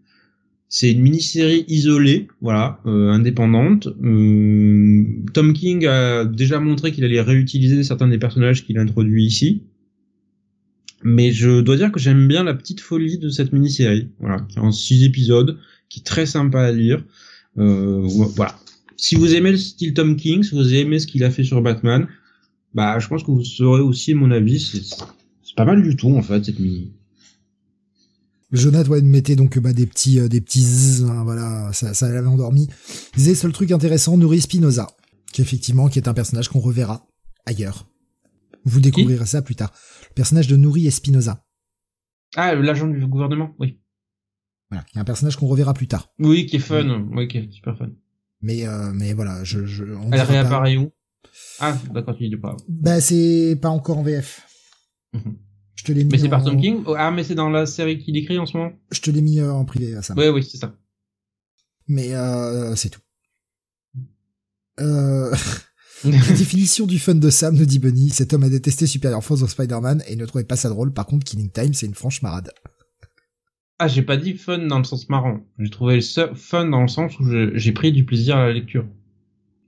[0.69, 3.89] C'est une mini-série isolée, voilà, euh, indépendante.
[4.03, 9.25] Euh, Tom King a déjà montré qu'il allait réutiliser certains des personnages qu'il a introduits
[9.25, 9.63] ici.
[11.03, 14.59] Mais je dois dire que j'aime bien la petite folie de cette mini-série, voilà, qui
[14.59, 17.03] est en six épisodes, qui est très sympa à lire.
[17.59, 18.57] Euh, voilà.
[19.03, 21.61] Si vous aimez le style Tom King, si vous aimez ce qu'il a fait sur
[21.61, 22.07] Batman,
[22.73, 24.61] bah je pense que vous saurez aussi mon avis.
[24.61, 26.93] C'est pas mal du tout en fait cette mini.
[28.53, 32.13] Jonathan ouais, mettait donc bah, des petits euh, des petits zzz, hein, voilà ça, ça
[32.13, 32.69] l'avait endormi.
[33.15, 34.87] Il disait seul truc intéressant Nouri Spinoza
[35.33, 37.09] qui effectivement qui est un personnage qu'on reverra
[37.45, 37.89] ailleurs.
[38.65, 39.73] Vous découvrirez ça plus tard.
[40.11, 41.45] Le personnage de Nouri Espinoza.
[42.37, 43.81] Ah, l'agent du gouvernement, oui.
[44.71, 46.13] Voilà, il y a un personnage qu'on reverra plus tard.
[46.21, 47.91] Oui, qui est fun, oui, qui est super fun.
[48.43, 49.85] Mais euh, mais voilà, je je.
[50.11, 50.91] Elle réapparaît où?
[51.61, 52.57] Ah, d'accord, tu dis pas.
[52.69, 54.47] Bah c'est pas encore en VF.
[55.15, 55.37] Mhm.
[55.77, 56.11] Je te l'ai mis.
[56.11, 56.83] Mais c'est par Tom King?
[56.87, 58.73] Oh, ah, mais c'est dans la série qu'il écrit en ce moment?
[58.91, 60.15] Je te l'ai mis euh, en privé à ça.
[60.17, 60.75] Oui, oui, c'est ça.
[61.89, 63.01] Mais euh, c'est tout.
[64.81, 65.35] Euh...
[66.05, 69.43] La définition du fun de Sam, nous dit Bunny, cet homme a détesté Superior Force
[69.43, 70.93] of Spider-Man et ne trouvait pas ça drôle.
[70.93, 72.51] Par contre, Killing Time, c'est une franche marade.
[73.79, 75.41] Ah, j'ai pas dit fun dans le sens marrant.
[75.59, 78.87] J'ai trouvé le fun dans le sens où j'ai pris du plaisir à la lecture.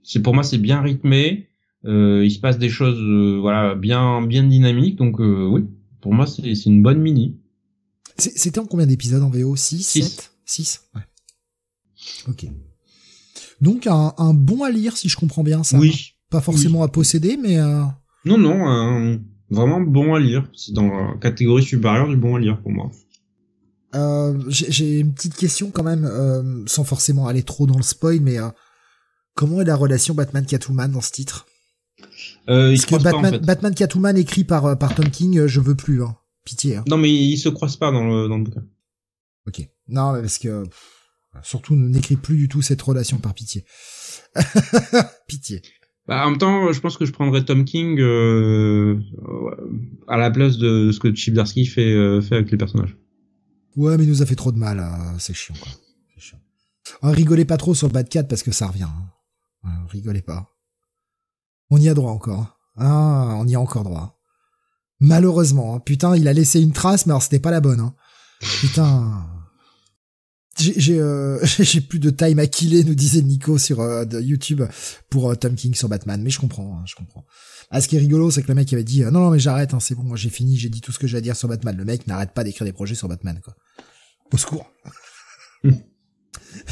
[0.03, 1.49] C'est pour moi, c'est bien rythmé.
[1.85, 4.95] Euh, il se passe des choses, euh, voilà, bien, bien dynamiques.
[4.95, 5.65] Donc euh, oui,
[6.01, 7.37] pour moi, c'est une bonne mini.
[8.17, 11.01] C'était en combien d'épisodes en VO 6 7 6 Ouais.
[12.29, 12.45] Ok.
[13.61, 15.77] Donc un, un, bon à lire si je comprends bien ça.
[15.77, 16.13] Oui.
[16.29, 17.59] Pas forcément à posséder, mais...
[17.59, 17.83] Euh...
[18.25, 19.19] Non, non,
[19.49, 20.49] vraiment bon à lire.
[20.53, 22.89] C'est dans la catégorie supérieure du bon à lire pour moi.
[23.95, 28.19] Euh, J'ai une petite question quand même, euh, sans forcément aller trop dans le spoil,
[28.21, 28.49] mais euh,
[29.33, 31.45] comment est la relation Batman-Catwoman dans ce titre?
[32.45, 36.15] Parce que Batman, Batman Catwoman écrit par par Tom King, je veux plus, hein.
[36.43, 36.75] pitié.
[36.75, 36.83] Hein.
[36.87, 38.63] Non mais ils se croisent pas dans le dans le bouquin.
[39.47, 39.67] Ok.
[39.87, 40.65] Non parce que
[41.41, 43.65] surtout n'écrit plus du tout cette relation par pitié.
[45.27, 45.61] pitié.
[46.07, 48.99] Bah, en même temps, je pense que je prendrais Tom King euh,
[50.07, 52.95] à la place de ce que Chip Darsky fait, euh, fait avec les personnages.
[53.75, 54.85] Ouais, mais il nous a fait trop de mal,
[55.19, 55.71] c'est chiant quoi.
[56.13, 56.39] C'est chiant.
[57.01, 58.87] Rigolez pas trop sur le Bad Cat parce que ça revient.
[59.63, 59.71] Hein.
[59.89, 60.55] rigolez pas.
[61.69, 62.57] On y a droit encore.
[62.77, 64.19] Ah, on y a encore droit.
[64.99, 65.79] Malheureusement, hein.
[65.79, 67.79] putain, il a laissé une trace, mais alors c'était pas la bonne.
[67.79, 67.95] Hein.
[68.61, 69.27] Putain.
[70.57, 71.39] J'ai euh,
[71.89, 74.61] plus de time à killer, nous disait Nico sur euh, YouTube
[75.09, 77.25] pour euh, Tom King sur Batman, mais je comprends, hein, je comprends.
[77.71, 79.73] Ah, ce qui est rigolo, c'est que le mec avait dit non non mais j'arrête,
[79.73, 81.47] hein, c'est bon, moi j'ai fini, j'ai dit tout ce que j'ai à dire sur
[81.47, 81.75] Batman.
[81.75, 83.55] Le mec n'arrête pas d'écrire des projets sur Batman quoi.
[84.31, 84.71] Au secours.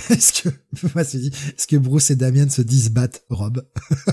[0.10, 0.50] est-ce que
[1.00, 3.68] est-ce que Bruce et Damien se disent bat Rob?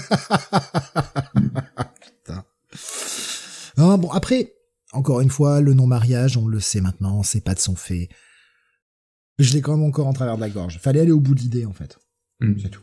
[2.01, 2.45] Putain.
[3.77, 4.55] Non, bon après,
[4.93, 8.09] encore une fois, le non mariage, on le sait maintenant, c'est pas de son fait
[9.43, 10.79] je l'ai quand même encore en travers de la gorge.
[10.79, 11.99] Fallait aller au bout de l'idée, en fait.
[12.41, 12.55] Mm.
[12.63, 12.83] C'est tout.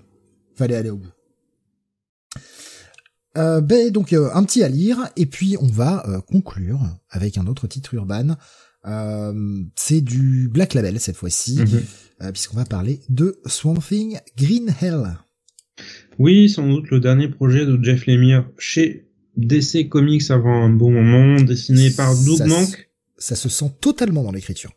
[0.55, 1.11] Fallait aller au bout.
[3.37, 7.37] Euh, ben, donc euh, un petit à lire et puis on va euh, conclure avec
[7.37, 8.37] un autre titre urbain.
[9.75, 12.31] C'est du Black Label cette fois-ci, mm-hmm.
[12.31, 15.17] puisqu'on va parler de Swamp Thing Green Hell.
[16.17, 20.89] Oui, sans doute le dernier projet de Jeff Lemire chez DC Comics avant un bon
[20.89, 22.89] moment, dessiné par Doug Monk.
[23.17, 24.71] Ça se sent totalement dans l'écriture.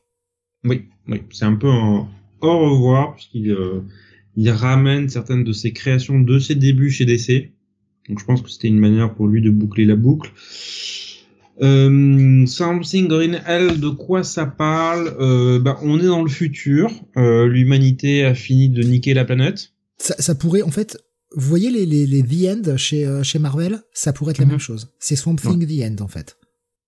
[0.64, 2.08] Oui, oui, c'est un peu un
[2.40, 3.56] au revoir puisqu'il
[4.34, 7.52] il ramène certaines de ses créations de ses débuts chez DC.
[8.08, 10.32] Donc je pense que c'était une manière pour lui de boucler la boucle.
[11.62, 15.14] Euh, Something Green Hell, de quoi ça parle?
[15.20, 16.90] Euh, bah, On est dans le futur.
[17.16, 19.72] Euh, L'humanité a fini de niquer la planète.
[19.98, 20.96] Ça, ça, pourrait, en fait,
[21.36, 23.82] vous voyez les, les, les The End chez, euh, chez Marvel?
[23.92, 24.52] Ça pourrait être la mhm.
[24.52, 24.90] même chose.
[24.98, 26.38] C'est Swamp Thing The End, en fait.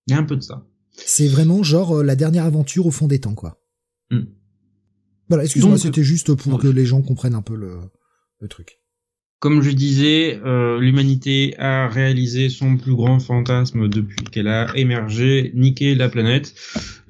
[0.06, 0.66] Il y a un peu de ça.
[0.90, 3.62] C'est vraiment genre la dernière aventure au fond des temps, quoi.
[4.10, 4.24] Hmm.
[5.28, 7.78] Voilà, excuse-moi, c'était juste pour que les gens comprennent un peu le,
[8.40, 8.81] le truc.
[9.42, 15.50] Comme je disais, euh, l'humanité a réalisé son plus grand fantasme depuis qu'elle a émergé,
[15.56, 16.54] niqué la planète,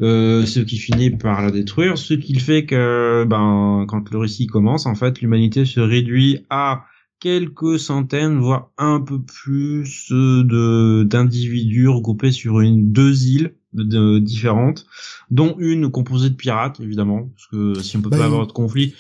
[0.01, 4.47] euh, ce qui finit par la détruire, ce qui fait que, ben, quand le récit
[4.47, 6.87] commence, en fait, l'humanité se réduit à
[7.21, 14.87] quelques centaines, voire un peu plus de d'individus regroupés sur une deux îles de, différentes,
[15.31, 18.53] dont une composée de pirates, évidemment, parce que si on peut bah, pas avoir de
[18.53, 18.95] conflit,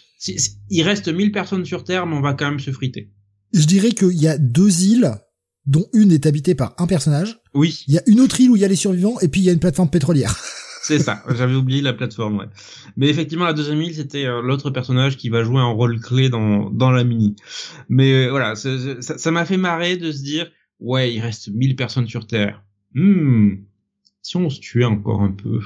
[0.69, 3.09] il reste 1000 personnes sur Terre, mais on va quand même se friter.
[3.53, 5.13] Je dirais qu'il y a deux îles,
[5.67, 7.41] dont une est habitée par un personnage.
[7.55, 7.85] Oui.
[7.87, 9.45] Il y a une autre île où il y a les survivants, et puis il
[9.45, 10.37] y a une plateforme pétrolière.
[10.83, 12.47] C'est ça, j'avais oublié la plateforme, ouais.
[12.97, 16.29] Mais effectivement, la deuxième île, c'était euh, l'autre personnage qui va jouer un rôle clé
[16.29, 17.37] dans, dans la mini.
[17.89, 20.51] Mais euh, voilà, ça m'a fait marrer de se dire,
[20.81, 22.65] ouais, il reste 1000 personnes sur Terre.
[22.95, 23.59] Hmm,
[24.23, 25.61] si on se tuait encore un peu.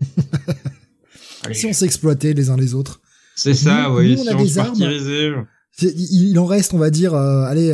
[1.52, 3.00] si on s'exploitait les uns les autres.
[3.34, 4.16] C'est ça, oui.
[4.16, 5.44] si on, se
[5.82, 7.72] Il, en reste, on va dire, euh, allez,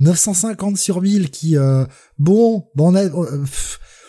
[0.00, 1.56] 950 sur 1000 qui,
[2.18, 3.04] bon, bon, on a,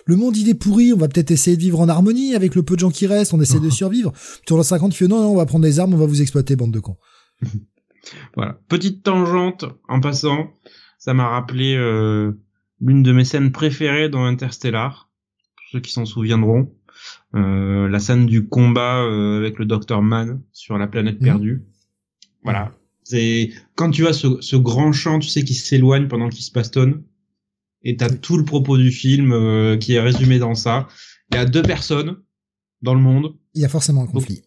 [0.06, 2.64] le monde il est pourri, on va peut-être essayer de vivre en harmonie avec le
[2.64, 4.12] peu de gens qui restent, on essaie de survivre.
[4.48, 6.22] Sur le 50 tu fais non, non, on va prendre des armes, on va vous
[6.22, 6.98] exploiter, bande de cons.
[8.36, 8.60] voilà.
[8.68, 10.52] Petite tangente en passant,
[10.98, 12.34] ça m'a rappelé euh,
[12.82, 15.10] l'une de mes scènes préférées dans Interstellar,
[15.56, 16.74] pour ceux qui s'en souviendront.
[17.36, 21.24] Euh, la scène du combat euh, avec le docteur Mann sur la planète Mhm.
[21.24, 21.64] perdue.
[22.44, 22.72] Voilà.
[23.10, 26.52] C'est quand tu as ce, ce grand champ, tu sais, qui s'éloigne pendant qu'il se
[26.52, 27.04] bastonne,
[27.82, 30.88] et t'as tout le propos du film euh, qui est résumé dans ça.
[31.32, 32.18] Il y a deux personnes
[32.82, 33.34] dans le monde.
[33.56, 34.42] Il y a forcément un conflit.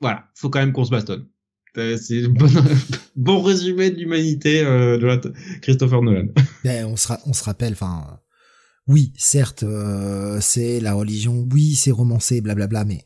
[0.00, 1.26] Voilà, faut quand même qu'on se bastonne.
[1.74, 2.46] C'est le bon,
[3.16, 5.18] bon résumé de l'humanité euh, de la
[5.62, 6.26] Christopher Nolan.
[6.64, 8.20] Ben, on se, ra- on se rappelle, enfin,
[8.86, 13.02] oui, certes, euh, c'est la religion, oui, c'est romancé, blablabla, mais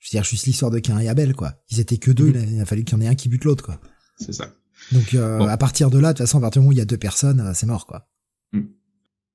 [0.00, 1.54] je veux dire, juste l'histoire de Cain et Abel, quoi.
[1.70, 2.34] Ils étaient que deux, Mhm.
[2.34, 3.80] il, a, il a fallu qu'il y en ait un qui bute l'autre, quoi.
[4.16, 4.52] C'est ça.
[4.92, 5.46] Donc, euh, Bon.
[5.46, 6.84] à partir de là, de toute façon, à partir du moment où il y a
[6.84, 8.08] deux personnes, euh, c'est mort, quoi.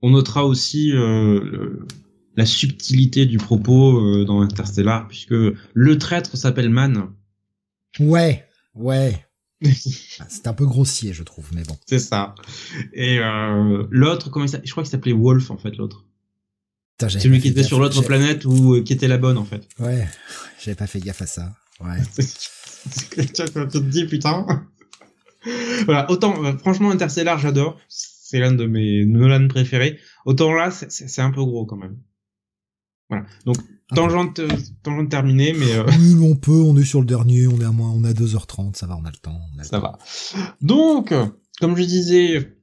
[0.04, 1.88] On notera aussi euh, le-
[2.36, 7.10] la subtilité du propos euh, dans Interstellar, puisque le traître s'appelle Man.
[8.00, 9.26] Ouais, ouais.
[10.30, 11.76] C'est un peu grossier, je trouve, mais bon.
[11.88, 12.36] C'est ça.
[12.94, 16.06] Et euh, l'autre, comment il Je crois qu'il s'appelait Wolf, en fait, l'autre.
[17.10, 19.68] Celui qui était sur l'autre planète ou euh, qui était la bonne, en fait.
[19.80, 20.08] Ouais,
[20.64, 21.54] j'avais pas fait gaffe à ça.
[21.80, 21.98] Ouais.
[23.16, 24.46] tu te dis, putain.
[25.86, 27.78] voilà, autant, euh, franchement, Interstellar, j'adore.
[27.88, 30.00] C'est l'un de mes Nolan préférés.
[30.26, 31.98] Autant là, c'est- un peu gros quand même.
[33.10, 33.26] Voilà.
[33.46, 33.56] Donc,
[33.96, 34.50] tangente, euh,
[34.84, 37.66] tangente terminée, mais euh, Oui, mais on peut, on est sur le dernier, on est
[37.66, 39.40] à moins, on est à 2h30, ça va, on a le temps.
[39.54, 39.84] on a le ça temps.
[39.84, 40.00] va.
[40.62, 41.14] Donc,
[41.62, 42.58] comme je disais,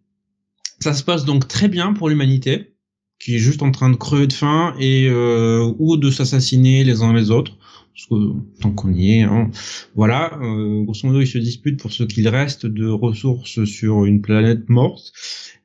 [0.81, 2.76] ça se passe donc très bien pour l'humanité,
[3.18, 7.01] qui est juste en train de crever de faim et euh, ou de s'assassiner les
[7.01, 7.57] uns les autres.
[7.94, 9.50] Parce que tant qu'on y est, hein,
[9.94, 10.36] voilà.
[10.42, 14.68] Euh, grosso modo, ils se disputent pour ce qu'il reste de ressources sur une planète
[14.68, 15.12] morte.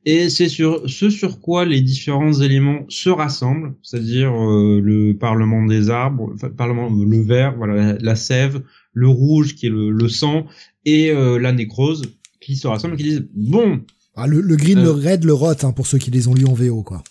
[0.06, 5.66] Et c'est sur ce sur quoi les différents éléments se rassemblent, c'est-à-dire euh, le parlement
[5.66, 9.90] des arbres, enfin, parlement le vert, voilà, la, la sève, le rouge qui est le,
[9.90, 10.46] le sang
[10.86, 12.02] et euh, la nécrose
[12.40, 13.80] qui se rassemblent et qui disent bon,
[14.14, 14.84] Ah, le, le green, Euh.
[14.84, 17.02] le red, le rot, hein, pour ceux qui les ont lus en VO, quoi.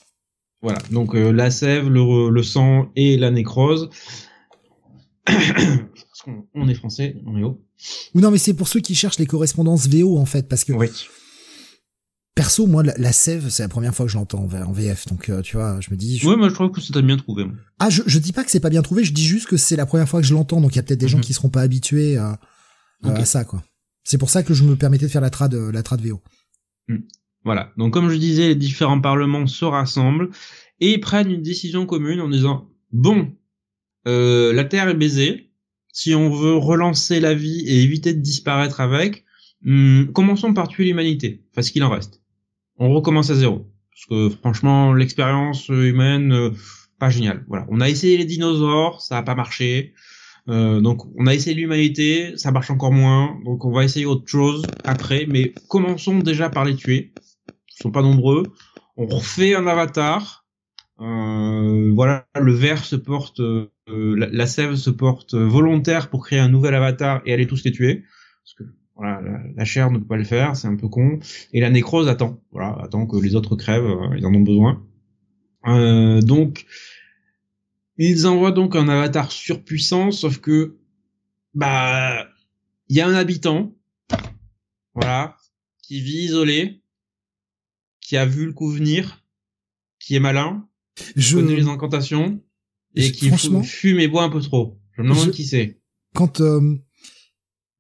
[0.63, 3.89] voilà, donc euh, la sève, le, le sang et la nécrose.
[5.93, 7.63] Parce qu'on on est français, on est haut.
[8.13, 10.73] Ou non, mais c'est pour ceux qui cherchent les correspondances VO, en fait, parce que
[10.73, 10.87] Oui.
[12.35, 15.29] perso, moi, la, la sève, c'est la première fois que je l'entends en, VF, donc
[15.29, 16.17] euh, tu vois, je me dis.
[16.17, 17.45] je- Ouais, moi je trouve que c'était bien trouvé.
[17.45, 17.53] moi.
[17.79, 19.75] Ah, je, je dis pas que c'est pas bien trouvé, je dis juste que c'est
[19.75, 21.23] la première fois que je l'entends, donc il y a peut-être des gens Mhm.
[21.23, 22.39] qui seront pas habitués à,
[23.25, 23.63] ça, quoi.
[24.03, 26.21] C'est pour ça que je me permettais de faire la trad, euh, la trad VO.
[27.45, 27.71] Voilà.
[27.77, 30.29] Donc comme je disais, les différents parlements se rassemblent
[30.81, 33.31] et prennent une décision commune en disant bon,
[34.07, 35.51] euh, la Terre est baisée.
[35.91, 39.25] Si on veut relancer la vie et éviter de disparaître avec,
[39.65, 41.43] hum, commençons par tuer l'humanité.
[41.51, 42.21] Enfin, ce qu'il en reste.
[42.77, 43.69] On recommence à zéro.
[43.91, 46.51] Parce que franchement, l'expérience humaine, euh,
[46.99, 47.43] pas géniale.
[47.47, 47.65] Voilà.
[47.69, 49.93] On a essayé les dinosaures, ça a pas marché.
[50.47, 53.37] Euh, donc on a essayé l'humanité, ça marche encore moins.
[53.45, 55.25] Donc on va essayer autre chose après.
[55.27, 57.13] Mais commençons déjà par les tuer.
[57.47, 58.43] Ils sont pas nombreux.
[58.97, 60.38] On refait un avatar.
[61.01, 66.49] Euh, voilà, le vert se porte, euh, la, sève se porte volontaire pour créer un
[66.49, 68.03] nouvel avatar et aller tous les tuer.
[68.43, 68.63] Parce que
[68.95, 71.19] voilà, la, la chair ne peut pas le faire, c'est un peu con.
[71.53, 74.85] Et la nécrose attend, voilà, attend que les autres crèvent, euh, ils en ont besoin.
[75.67, 76.65] Euh, donc,
[77.97, 80.77] ils envoient donc un avatar surpuissant, sauf que,
[81.53, 82.27] bah,
[82.87, 83.73] il y a un habitant,
[84.93, 85.37] voilà,
[85.81, 86.81] qui vit isolé,
[88.01, 89.23] qui a vu le coup venir,
[89.99, 90.68] qui est malin,
[91.15, 92.41] Je, connaît les incantations,
[92.95, 94.79] et qui franchement- fu- fume et boit un peu trop.
[94.97, 95.79] Je me demande Je- qui c'est.
[96.15, 96.75] quand, euh,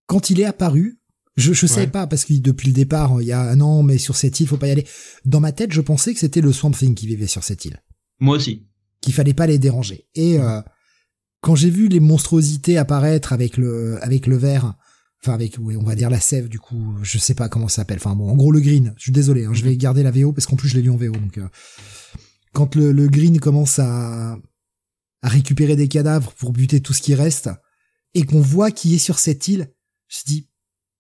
[0.05, 0.99] quand il est apparu,
[1.37, 1.87] je, je savais Ouais.
[1.87, 4.47] pas, parce que depuis le départ, il y a un an, mais sur cette île,
[4.47, 4.85] faut pas y aller.
[5.25, 7.81] Dans ma tête, je pensais que c'était le Swamp Thing qui vivait sur cette île.
[8.19, 8.65] Moi aussi.
[9.01, 10.07] qu'il fallait pas les déranger.
[10.15, 10.59] Et euh,
[11.39, 14.73] quand j'ai vu les monstruosités apparaître avec le avec le verre,
[15.23, 17.77] enfin avec oui, on va dire la sève du coup, je sais pas comment ça
[17.77, 17.95] s'appelle.
[18.01, 18.93] Enfin bon, en gros le green.
[18.97, 20.89] Je suis désolé, hein, je vais garder la VO parce qu'en plus je l'ai lu
[20.89, 21.13] en VO.
[21.13, 21.47] Donc euh,
[22.53, 24.37] quand le, le green commence à
[25.21, 27.49] à récupérer des cadavres pour buter tout ce qui reste
[28.13, 29.69] et qu'on voit qui est sur cette île,
[30.07, 30.47] je dis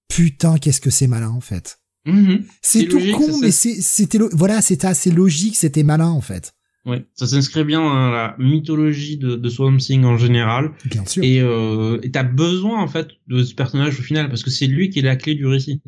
[0.07, 1.79] putain qu'est-ce que c'est malin en fait.
[2.05, 2.45] Mhm.
[2.61, 6.53] C'est tout logique, con, mais c'était voilà, c'était assez logique, c'était malin en fait.
[6.85, 7.05] Ouais.
[7.13, 10.71] Ça s'inscrit bien dans la mythologie de, de Swamp Thing en général.
[10.85, 11.23] Bien sûr.
[11.23, 14.89] Et euh, t'as besoin en fait de ce personnage au final parce que c'est lui
[14.89, 15.81] qui est la clé du récit.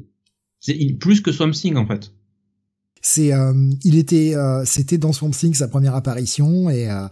[0.59, 2.14] C'est plus que Swamp Thing en fait.
[3.01, 7.07] C'est, euh, il était, euh, c'était dans Swamp Thing sa première apparition et euh,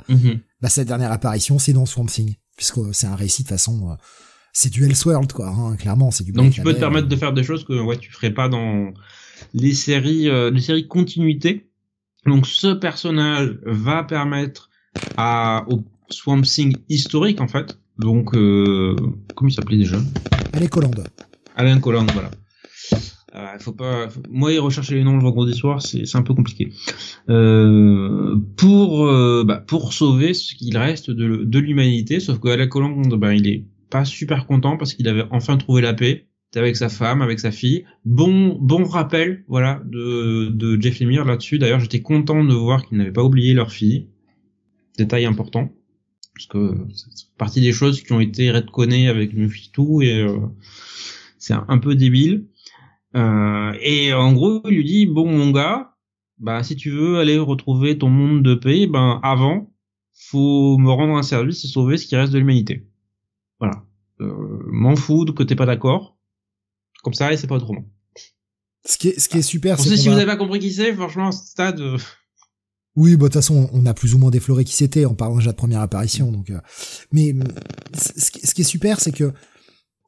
[0.62, 3.96] bah, sa dernière apparition c'est dans Swamp Thing puisque c'est un récit de façon, euh,
[4.54, 6.32] c'est du Elseworld quoi, hein, clairement c'est du.
[6.32, 8.94] Donc tu peux te permettre de faire des choses que ouais tu ferais pas dans
[9.54, 11.72] les séries euh, les séries continuité.
[12.26, 14.70] Donc ce personnage va permettre
[15.18, 17.80] à au Swamp Thing historique en fait.
[17.98, 18.96] Donc euh,
[19.36, 19.98] comment il s'appelait déjà?
[20.54, 21.08] Allez Colande.
[21.56, 22.32] Alain Colland, voilà.
[23.60, 26.72] Faut pas, moi, rechercher les noms le vendredi soir, c'est un peu compliqué.
[27.30, 32.68] Euh, pour euh, bah, pour sauver ce qu'il reste de, de l'humanité, sauf que Alain
[32.68, 36.76] Colland, bah, il est pas super content parce qu'il avait enfin trouvé la paix avec
[36.76, 37.86] sa femme, avec sa fille.
[38.06, 41.60] Bon, bon rappel, voilà, de, de Jeff Lemire là-dessus.
[41.60, 44.08] D'ailleurs, j'étais content de voir qu'ils n'avaient pas oublié leur fille.
[44.98, 45.72] Détail important.
[46.34, 49.32] Parce que c'est partie des choses qui ont été redconnées avec
[49.74, 50.38] tout et euh,
[51.38, 52.46] c'est un, peu débile.
[53.16, 55.96] Euh, et en gros, il lui dit, bon, mon gars,
[56.38, 59.72] bah, si tu veux aller retrouver ton monde de paix, ben, avant,
[60.14, 62.88] faut me rendre un service et sauver ce qui reste de l'humanité.
[63.60, 63.84] Voilà.
[64.22, 66.18] Euh, m'en fous que t'es pas d'accord
[67.04, 67.86] comme ça, et c'est pas autrement.
[68.86, 70.94] Ce qui est, ce qui est super, c'est si vous avez pas compris qui c'est,
[70.94, 71.80] franchement, stade.
[71.80, 71.98] Euh,
[72.96, 75.38] oui, bah de toute façon, on a plus ou moins défloré qui c'était en parlant
[75.38, 76.32] déjà de première apparition.
[76.32, 76.60] Donc, euh,
[77.12, 77.34] mais
[77.94, 79.32] ce qui est super, c'est que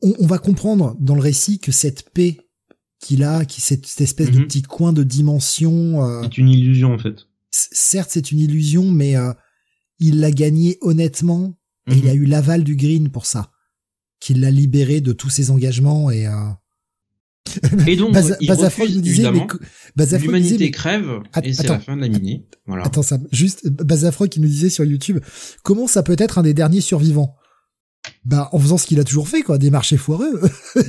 [0.01, 2.38] on, va comprendre dans le récit que cette paix
[3.01, 4.47] qu'il a, qui cette, cette espèce de mhm.
[4.47, 7.27] petit coin de dimension, euh, c'est une illusion en fait.
[7.51, 9.15] Certes, c'est une illusion, mais
[9.99, 11.57] il l'a gagné honnêtement
[11.88, 12.23] et il a mhm.
[12.23, 13.51] eu l'aval du Green pour ça,
[14.21, 16.27] qu'il l'a libéré de tous ses engagements et
[17.88, 19.30] et donc, Baz il nous disait,
[20.19, 22.45] l'humanité crève et c'est la fin de la mini.
[22.65, 22.85] Voilà.
[22.85, 25.19] Attends, ça, juste Bazafro qui nous disait sur YouTube,
[25.63, 27.35] comment ça peut être un des derniers survivants?
[28.25, 30.39] Bah, en faisant ce qu'il a toujours fait, quoi, des marchés foireux.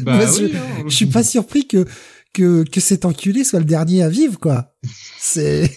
[0.03, 0.85] Bah, oui, je, hein.
[0.87, 1.87] je, suis pas surpris que
[2.33, 4.75] que que cet enculé soit le dernier à vivre, quoi.
[5.19, 5.71] C'est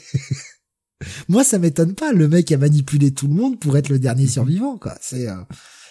[1.30, 2.11] moi, ça m'étonne pas.
[2.11, 4.95] Le mec a manipulé tout le monde pour être le dernier survivant, quoi.
[5.01, 5.35] C'est euh,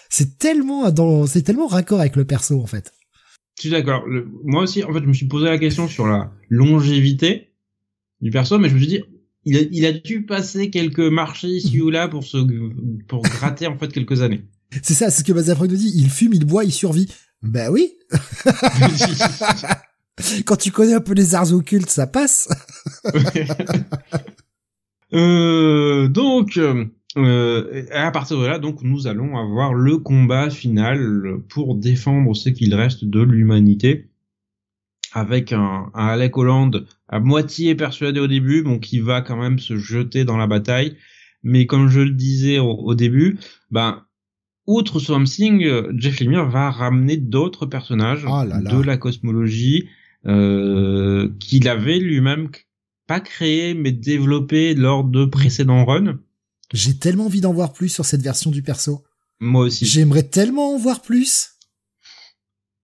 [0.09, 2.93] c'est tellement dans c'est tellement raccord avec le perso, en fait.
[3.57, 4.05] Je suis d'accord.
[4.43, 7.53] Moi aussi, en fait, je me suis posé la question sur la longévité
[8.21, 9.01] du perso, mais je me suis dit,
[9.45, 12.37] il a, il a dû passer quelques marchés ici ou là pour se,
[13.07, 14.43] pour gratter en fait quelques années.
[14.81, 15.91] C'est ça, c'est ce que Bazafroy nous dit.
[15.95, 17.11] Il fume, il boit, il survit.
[17.41, 17.93] Ben oui.
[20.45, 22.47] Quand tu connais un peu les arts occultes, ça passe.
[25.13, 26.85] euh, donc, euh,
[27.91, 32.73] à partir de là, donc, nous allons avoir le combat final pour défendre ce qu'il
[32.73, 34.09] reste de l'humanité,
[35.11, 39.59] avec un, un Alec Holland à moitié persuadé au début, donc qui va quand même
[39.59, 40.97] se jeter dans la bataille.
[41.43, 43.37] Mais comme je le disais au, début,
[43.69, 44.04] ben,
[44.67, 45.65] outre Swamp Thing,
[45.97, 49.87] Jeff Lemire va ramener d'autres personnages oh de la cosmologie
[50.27, 52.49] euh, qu'il avait lui-même
[53.05, 56.17] pas créé mais développé lors de précédents runs.
[56.73, 59.03] J'ai tellement envie d'en voir plus sur cette version du perso.
[59.39, 59.85] Moi aussi.
[59.85, 61.51] J'aimerais tellement en voir plus.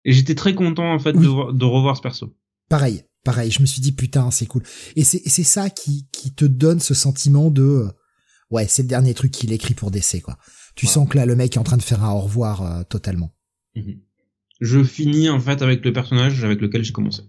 [0.07, 2.35] Et j'étais très content en fait de, de, revoir ce perso.
[2.71, 3.51] Pareil, pareil.
[3.51, 4.63] Je me suis dit putain, c'est cool.
[4.97, 7.93] Et c'est c'est ça qui qui te donne ce sentiment de euh,
[8.51, 10.39] ouais, c'est le dernier truc qu'il écrit pour DC quoi.
[10.79, 12.83] Tu sens que là le mec est en train de faire un au revoir euh,
[12.89, 13.35] totalement.
[13.75, 13.97] Mhm.
[14.61, 17.23] Je finis en fait avec le personnage avec lequel j'ai commencé.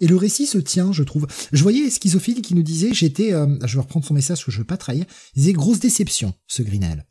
[0.00, 1.26] Et le récit se tient, je trouve.
[1.52, 4.50] Je voyais Schizophile qui nous disait, j'étais, euh, je vais reprendre son message parce que
[4.50, 5.04] je veux pas trahir,
[5.34, 7.06] il disait grosse déception, ce Greenell.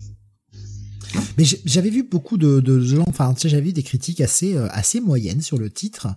[1.38, 4.56] Mais j'avais vu beaucoup de, de gens, enfin, tu sais, j'avais vu des critiques assez,
[4.56, 6.08] euh, assez moyennes sur le titre.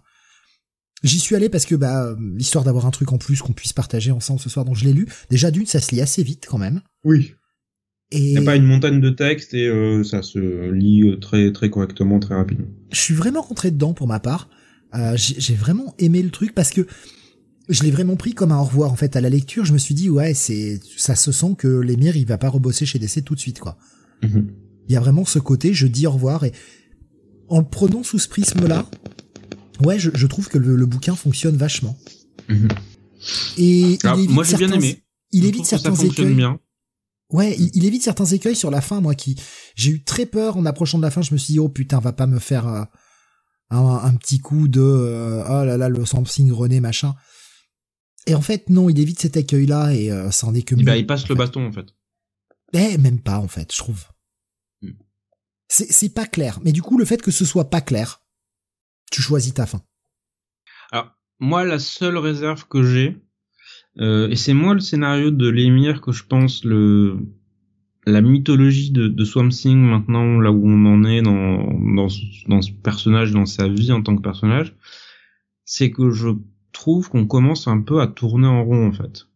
[1.03, 4.13] J'y suis allé parce que, bah, histoire d'avoir un truc en plus qu'on puisse partager
[4.13, 5.07] ensemble ce soir, donc je l'ai lu.
[5.29, 6.81] Déjà d'une, ça se lit assez vite quand même.
[7.05, 7.35] Oui.
[8.13, 8.19] Et...
[8.19, 11.71] Il n'y a pas une montagne de texte et euh, ça se lit très très
[11.71, 12.67] correctement, très rapidement.
[12.91, 14.49] Je suis vraiment rentré dedans pour ma part.
[14.95, 16.87] Euh, j'ai vraiment aimé le truc parce que
[17.69, 19.65] je l'ai vraiment pris comme un au revoir en fait à la lecture.
[19.65, 22.87] Je me suis dit ouais c'est ça se sent que l'émir il va pas rebosser
[22.87, 23.79] chez DC tout de suite quoi.
[24.23, 24.49] Mhm.
[24.89, 26.53] Il y a vraiment ce côté je dis au revoir et
[27.49, 28.85] en le prenant sous ce prisme là,
[29.85, 31.97] ouais je, je trouve que le, bouquin fonctionne vachement.
[32.49, 32.69] Mhm.
[33.59, 35.05] Et il évite moi j'ai bien aimé.
[35.31, 36.35] Il évite certains écueils.
[36.35, 36.59] Bien.
[37.31, 39.41] Ouais, il, il, évite certains écueils sur la fin moi qui
[39.77, 41.23] j'ai eu très peur en approchant de la fin.
[41.23, 42.85] Je me suis dit oh putain va pas me faire euh,
[43.71, 47.15] un, petit coup de euh, oh là là le something René machin.
[48.27, 50.75] Et en fait non, il évite cet accueil là et euh, ça en est que.
[50.75, 51.87] Bah, il passe le bâton en fait.
[52.73, 54.05] Eh même pas en fait, je trouve.
[54.83, 54.91] Hmm.
[55.69, 58.23] C'est pas clair, mais du coup le fait que ce soit pas clair,
[59.13, 59.83] tu choisis ta fin.
[60.91, 63.23] Alors moi la seule réserve que j'ai,
[63.99, 67.19] et c'est moi le scénario de l'émir que je pense le
[68.07, 72.09] la mythologie de, de Swamp maintenant là où on en est dans, dans,
[72.49, 74.75] dans ce personnage dans sa vie en tant que personnage.
[75.65, 76.29] C'est que je
[76.73, 79.27] trouve qu'on commence un peu à tourner en rond en fait.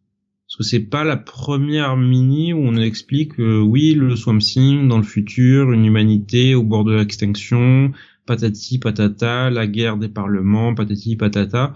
[0.47, 4.87] Parce que c'est pas la première mini où on explique que oui le Swamp Thing
[4.87, 7.91] dans le futur une humanité au bord de l'extinction
[8.25, 11.73] patati patata la guerre des parlements patati patata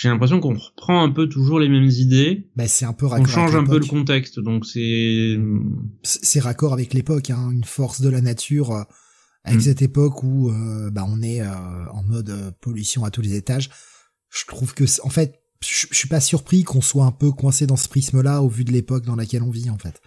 [0.00, 2.48] j'ai l'impression qu'on reprend un peu toujours les mêmes idées.
[2.54, 5.36] Bah, c'est un peu On change un peu le contexte, donc c'est.
[6.04, 7.50] C'est raccord avec l'époque, hein.
[7.50, 8.82] Une force de la nature, euh,
[9.42, 9.62] avec Mm.
[9.62, 11.46] cette époque où euh, bah on est euh,
[11.92, 13.70] en mode euh, pollution à tous les étages.
[14.30, 17.66] Je trouve que en fait, je je suis pas surpris qu'on soit un peu coincé
[17.66, 20.00] dans ce prisme-là au vu de l'époque dans laquelle on vit en fait.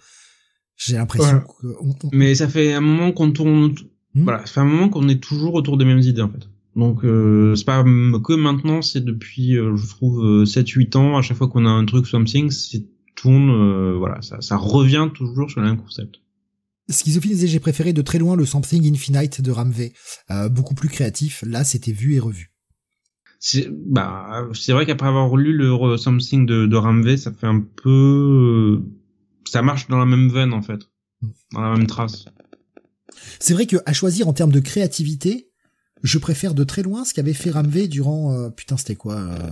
[0.76, 1.44] J'ai l'impression Voilà.
[1.60, 3.74] que on- on- Mais ça fait un moment qu'on tourne,
[4.14, 4.24] Hmm?
[4.24, 6.48] voilà, ça fait un moment qu'on est toujours autour des mêmes idées en fait.
[6.74, 11.36] Donc euh, c'est pas que maintenant, c'est depuis, euh, je trouve, 7-8 ans, à chaque
[11.36, 15.60] fois qu'on a un truc something, c'est tourne, euh, voilà, ça, ça revient toujours sur
[15.60, 16.16] le même concept.
[16.88, 19.92] Schizophile disait j'ai préféré de très loin le Something Infinite de Ramvé,
[20.30, 21.44] euh, beaucoup plus créatif.
[21.46, 22.52] Là, c'était vu et revu.
[23.38, 27.60] C'est bah, c'est vrai qu'après avoir lu le something de, de Ramvé, ça fait un
[27.60, 30.80] peu, euh, ça marche dans la même veine en fait,
[31.52, 32.26] dans la même trace.
[33.40, 35.51] C'est vrai que à choisir en termes de créativité,
[36.02, 39.50] je préfère de très loin ce qu'avait fait Ramvé durant euh, putain c'était quoi euh,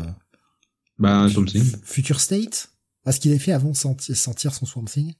[0.98, 1.62] Bah something.
[1.62, 2.70] F- Future State?
[3.04, 5.14] Parce qu'il avait fait avant Senti- sentir son Swamp Thing.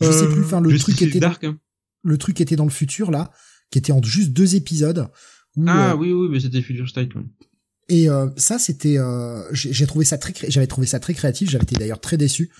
[0.00, 0.44] Je sais Euh, plus.
[0.44, 1.42] Enfin le truc était Dark.
[1.44, 1.58] hein.
[2.04, 3.32] le truc était dans le futur là,
[3.70, 5.08] qui était en juste deux épisodes.
[5.56, 7.14] où, Ah euh, oui oui, mais c'était Future State.
[7.14, 7.22] ouais.
[7.88, 11.50] Et euh, ça, c'était, euh, j'ai trouvé ça très, j'avais trouvé ça très créatif.
[11.50, 12.50] J'avais été d'ailleurs très déçu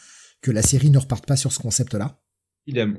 [0.42, 2.20] que la série ne reparte pas sur ce concept-là.
[2.66, 2.98] Idem.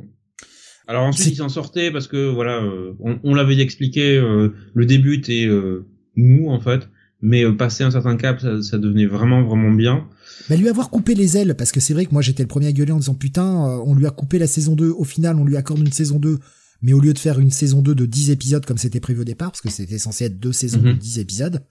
[0.88, 4.86] Alors ensuite, il s'en sortait parce que voilà, euh, on, on l'avait expliqué, euh, le
[4.86, 6.90] début était euh, mou en fait,
[7.22, 10.08] mais passer un certain cap, ça, ça devenait vraiment vraiment bien.
[10.50, 12.68] Mais lui avoir coupé les ailes, parce que c'est vrai que moi j'étais le premier
[12.68, 13.46] à gueuler en disant putain,
[13.86, 14.90] on lui a coupé la saison 2.
[14.90, 16.40] Au final, on lui accorde une saison 2.
[16.82, 19.24] Mais au lieu de faire une saison 2 de 10 épisodes comme c'était prévu au
[19.24, 20.98] départ, parce que c'était censé être deux saisons de Mhm.
[20.98, 21.64] 10 épisodes,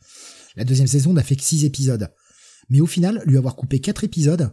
[0.56, 2.08] la deuxième saison n'a fait que 6 épisodes.
[2.70, 4.52] Mais au final, lui avoir coupé 4 épisodes,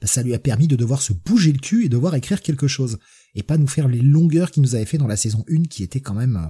[0.00, 2.68] bah, ça lui a permis de devoir se bouger le cul et devoir écrire quelque
[2.68, 2.98] chose.
[3.36, 5.84] Et pas nous faire les longueurs qu'il nous avait fait dans la saison 1 qui
[5.84, 6.36] était quand même...
[6.36, 6.48] euh,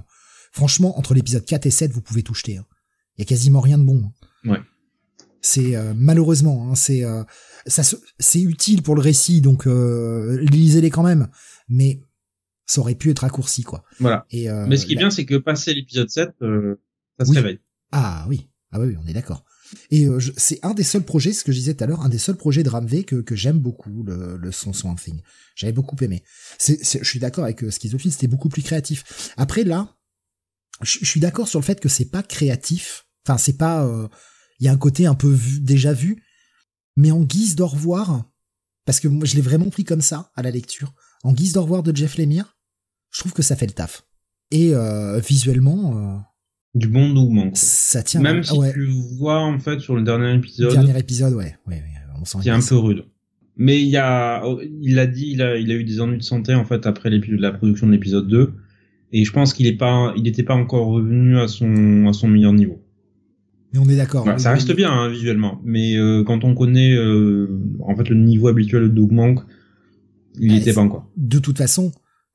[0.51, 2.57] Franchement, entre l'épisode 4 et 7, vous pouvez tout jeter.
[2.57, 2.65] hein.
[3.17, 4.11] Il y a quasiment rien de bon.
[4.45, 4.49] hein.
[4.51, 4.59] Ouais.
[5.41, 7.23] C'est euh, malheureusement, hein, c'est euh,
[7.67, 7.83] ça,
[8.17, 11.27] c'est utile pour le récit, donc lisez-les quand même.
[11.69, 12.01] Mais
[12.65, 13.83] ça aurait pu être raccourci, quoi.
[13.99, 14.25] Voilà.
[14.31, 16.75] Et mais ce qui est bien, c'est que passé l'épisode 7, euh,
[17.19, 17.59] ça se réveille.
[17.91, 19.45] Ah oui, ah oui, on est d'accord.
[19.91, 22.09] Et euh, c'est un des seuls projets, ce que je disais tout à l'heure, un
[22.09, 25.21] des seuls projets de Ramvé que, que j'aime beaucoup, le, le son Swamp Thing.
[25.55, 26.23] J'avais beaucoup aimé.
[26.57, 29.33] C'est, je suis d'accord avec euh, c'était beaucoup plus créatif.
[29.37, 29.95] Après là,
[30.81, 33.05] je, suis d'accord sur le fait que c'est pas créatif.
[33.25, 33.85] Enfin, c'est pas.
[33.85, 34.07] euh,
[34.59, 36.23] Il y a un côté un peu vu, déjà vu,
[36.95, 38.29] mais en guise d'au revoir,
[38.85, 41.63] parce que moi je l'ai vraiment pris comme ça à la lecture, en guise d'au
[41.63, 42.57] revoir de Jeff Lemire,
[43.11, 44.03] je trouve que ça fait le taf.
[44.51, 46.19] Et euh, visuellement, euh,
[46.77, 47.49] Du bon mouvement.
[47.53, 48.21] ça tient.
[48.21, 48.73] Même ah si ouais.
[48.73, 48.85] tu
[49.17, 51.83] vois en fait sur le dernier épisode, Dernier épisode, ouais, ouais, ouais,
[52.21, 53.05] on sent qui est un peu rude.
[53.55, 54.43] Mais il y a,
[54.81, 57.09] il a dit, il a, il a eu des ennuis de santé en fait après
[57.09, 58.53] la production de l'épisode 2,
[59.13, 62.27] et je pense qu'il est pas, il était pas encore revenu à son, à son
[62.27, 62.79] meilleur niveau.
[63.73, 64.23] Mais on est d'accord.
[64.23, 67.47] Voilà, ça reste bien hein, visuellement, mais euh, quand on connaît euh,
[67.79, 69.39] en fait le niveau habituel de Doug Monk,
[70.39, 71.09] il Ouais, était pas encore.
[71.17, 71.91] De toute façon,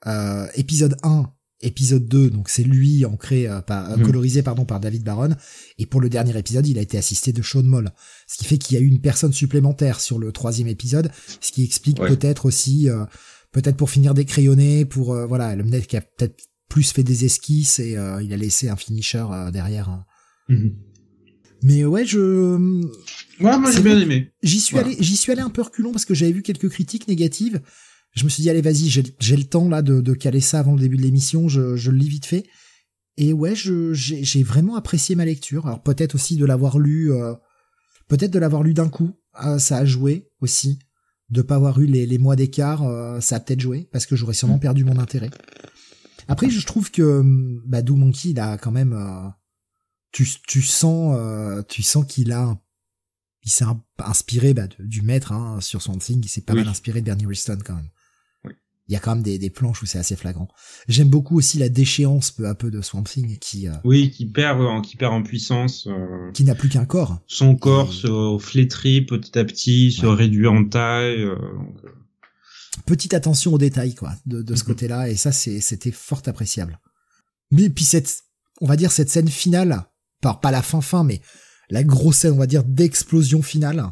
[0.08, 1.26] euh, épisode 1,
[1.62, 4.02] épisode 2, donc c'est lui ancré, euh, par, euh, Mhm.
[4.04, 5.30] colorisé pardon par David Baron,
[5.78, 7.90] et pour le dernier épisode, il a été assisté de Sean Moll,
[8.26, 11.10] ce qui fait qu'il y a eu une personne supplémentaire sur le troisième épisode,
[11.40, 12.08] ce qui explique Ouais.
[12.08, 13.04] peut-être aussi, euh,
[13.52, 16.36] peut-être pour finir des crayonnés, pour euh, voilà, le mec qui a peut-être
[16.68, 17.90] plus fait des esquisses et
[18.22, 19.90] il a laissé un finisher derrière.
[19.90, 20.04] hein.
[21.62, 22.18] Mais ouais, je
[23.40, 24.30] Ouais, moi j'ai bien aimé.
[24.42, 24.88] J'y suis Voilà.
[24.88, 27.60] allé, j'y suis allé un peu reculon parce que j'avais vu quelques critiques négatives.
[28.12, 30.74] Je me suis dit allez vas-y, j'ai, le temps là de, de caler ça avant
[30.74, 32.44] le début de l'émission, je, je le lis vite fait.
[33.16, 35.66] Et ouais, je, j'ai, vraiment apprécié ma lecture.
[35.66, 37.34] Alors peut-être aussi de l'avoir lu, euh,
[38.08, 39.12] peut-être de l'avoir lu d'un coup,
[39.44, 40.78] euh, ça a joué aussi.
[41.30, 44.16] De pas avoir eu les, les mois d'écart, euh, ça a peut-être joué parce que
[44.16, 45.30] j'aurais sûrement perdu mon intérêt.
[46.28, 49.28] Après, je trouve que hum, bah, Monkey, il a quand même, euh,
[50.10, 52.60] tu, tu sens, euh, tu sens qu'il a un
[53.44, 53.64] il s'est
[53.98, 56.60] inspiré bah, de- du maître hein, sur Swamp Thing, il s'est pas Oui.
[56.60, 57.88] mal inspiré de Bernie Wriston quand même.
[58.88, 60.48] Il y a quand même des, des planches où c'est assez flagrant.
[60.88, 64.26] J'aime beaucoup aussi la déchéance peu à peu de Swamp Thing qui euh, Oui, qui
[64.26, 65.86] perd, en, qui perd en puissance.
[65.86, 67.20] euh, qui n'a plus qu'un corps.
[67.28, 71.22] son corps Et- se flétrit petit à petit, se réduit en taille.
[71.22, 71.36] euh,
[71.84, 71.90] euh,
[72.86, 74.66] Petite attention aux détails quoi de, de ce Mhm.
[74.68, 76.80] côté-là et ça c'est c'était fort appréciable.
[77.50, 78.22] Mais puis cette
[78.60, 79.84] on va dire cette scène finale,
[80.20, 81.20] pas pas la fin fin mais
[81.70, 83.84] la grosse scène on va dire d'explosion finale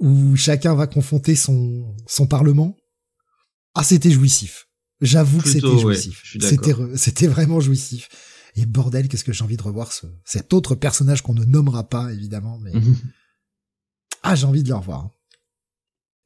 [0.00, 2.76] où chacun va confronter son son parlement.
[3.78, 4.68] Ah, c'était jouissif.
[5.00, 6.22] J'avoue que c'était jouissif.
[6.48, 8.08] c'était c'était vraiment jouissif.
[8.56, 11.88] Et bordel, qu'est-ce que j'ai envie de revoir ce cet autre personnage qu'on ne nommera
[11.88, 12.96] pas évidemment, mais Mhm.
[14.22, 15.10] ah, j'ai envie de le revoir.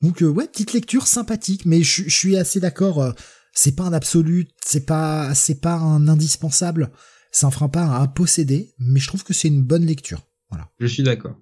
[0.00, 3.02] Donc euh, ouais, petite lecture sympathique, mais je suis assez d'accord.
[3.02, 3.12] euh,
[3.52, 6.92] c'est pas un absolu, c'est pas c'est pas un indispensable.
[7.32, 10.22] Ça en fera pas un posséder, mais je trouve que c'est une bonne lecture.
[10.50, 10.68] Voilà.
[10.80, 11.36] Je suis d'accord.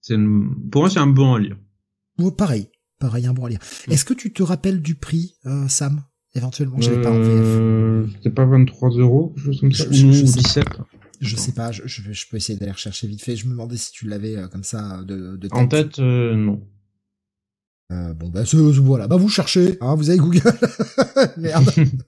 [0.00, 1.56] C'est une- Pour moi, c'est un bon à lire.
[2.36, 2.68] Pareil,
[2.98, 3.58] pareil, un bon à lire.
[3.86, 3.92] Mm.
[3.92, 6.02] Est-ce que tu te rappelles du prix, euh, Sam
[6.34, 6.80] éventuellement?
[6.80, 7.28] Je l'ai pas en VF.
[7.28, 10.64] Euh, C'était pas 23 euros, quelque chose comme ça, Je- ou je sais 17.
[11.20, 13.34] Je sais pas, je, je, peux essayer d'aller rechercher vite fait.
[13.34, 15.52] Je me demandais si tu l'avais euh, comme ça de, de tête.
[15.58, 16.62] En tête, euh, non.
[17.90, 19.08] Euh, bon, bah, c'est- voilà.
[19.08, 20.42] Bah, vous cherchez, hein, vous avez Google.
[21.38, 21.70] Merde.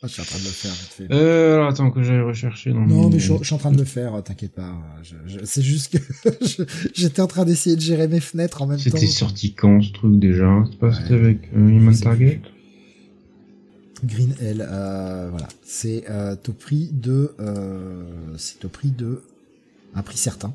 [0.00, 1.06] Ah, je suis en train de le faire vite fait.
[1.12, 2.72] Euh, attends que j'aille rechercher.
[2.72, 4.80] Dans Non, mes- mais je, je suis en train de le faire, euh, t'inquiète pas.
[5.02, 8.76] Je, je- c'est juste que j'étais en train d'essayer de gérer mes fenêtres en même
[8.78, 8.82] temps.
[8.84, 10.64] C'était sorti quand ce truc déjà?
[10.70, 10.94] C'est pas Ouais.
[10.94, 12.40] c'était avec euh, Human Target?
[14.04, 15.48] Green Hell, euh, voilà.
[15.64, 18.04] C'est euh, au prix de, euh,
[18.36, 19.22] c'est au prix de
[19.94, 20.54] un prix certain.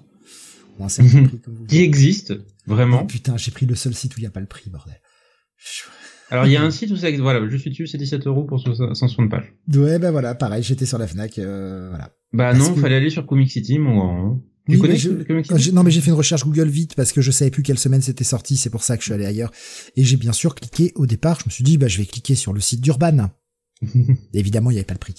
[0.80, 2.33] Ou un certain prix comme vous Qui existe
[2.65, 3.01] vraiment?
[3.03, 5.01] Oh, putain, j'ai pris le seul site où il n'y a pas le prix, bordel.
[5.57, 5.83] Je-
[6.32, 8.43] Alors il y a un site où ça voilà, je suis dessus, c'est 17 euros
[8.45, 9.53] pour 160 pages.
[9.74, 12.06] Ouais, bah voilà, pareil, j'étais sur la Fnac, euh, voilà.
[12.34, 14.35] Bah Parce non, que- fallait aller sur Comic City, moi.
[14.68, 16.95] Tu Oui, connais mais je- Comic City non mais j'ai fait une recherche Google vite
[16.95, 19.14] parce que je savais plus quelle semaine c'était sorti, c'est pour ça que je suis
[19.14, 19.52] allé ailleurs.
[19.98, 22.35] Et j'ai bien sûr cliqué au départ, je me suis dit bah je vais cliquer
[22.35, 23.30] sur le site d'Urban.
[24.34, 25.16] Évidemment il n'y avait pas le prix.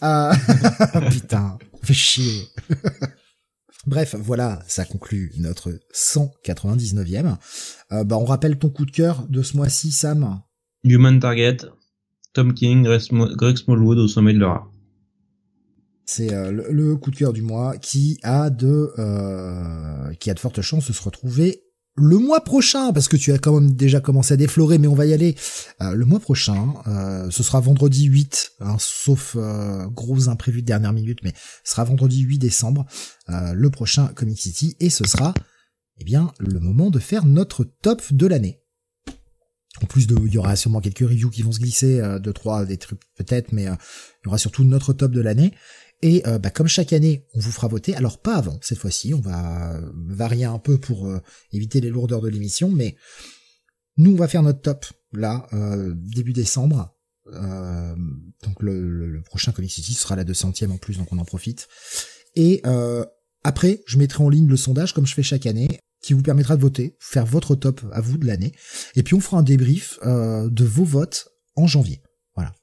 [0.00, 0.32] Ah,
[1.10, 2.42] putain, fait chier.
[3.86, 7.36] Bref, voilà, ça conclut notre 199e.
[7.92, 10.40] Euh, bah on rappelle ton coup de cœur de ce mois-ci, Sam.
[10.88, 11.58] Human Target,
[12.32, 14.70] Tom King, Greg Smallwood au sommet de leur.
[16.06, 20.40] C'est euh, le, coup de cœur du mois qui a de euh, qui a de
[20.40, 21.64] fortes chances de se retrouver
[21.96, 24.94] le mois prochain parce que tu as quand même déjà commencé à déflorer mais on
[24.94, 25.34] va y aller
[25.82, 26.72] Euh, le mois prochain
[27.30, 29.36] ce sera vendredi 8 hein, sauf
[29.92, 32.86] gros imprévu de dernière minute mais ce sera vendredi 8 décembre
[33.28, 35.34] le prochain Comic City et ce sera
[35.98, 38.62] eh bien le moment de faire notre top de l'année
[39.82, 42.32] en plus de, il y aura sûrement quelques reviews qui vont se glisser, euh, deux
[42.32, 43.74] trois des trucs peut-être, mais euh,
[44.22, 45.52] il y aura surtout notre top de l'année.
[46.00, 47.94] Et euh, bah, comme chaque année, on vous fera voter.
[47.96, 51.20] Alors pas avant cette fois-ci, on va varier un peu pour euh,
[51.52, 52.96] éviter les lourdeurs de l'émission, mais
[53.96, 56.94] nous on va faire notre top là euh, début décembre.
[57.32, 57.94] Euh,
[58.42, 61.68] donc le, prochain Comic City sera la 200e en plus, donc on en profite.
[62.36, 63.04] Et euh,
[63.44, 66.56] après, je mettrai en ligne le sondage comme je fais chaque année, qui vous permettra
[66.56, 68.54] de voter, faire votre top à vous de l'année.
[68.96, 72.00] Et puis on fera un débrief euh, de vos votes en janvier.
[72.34, 72.54] Voilà.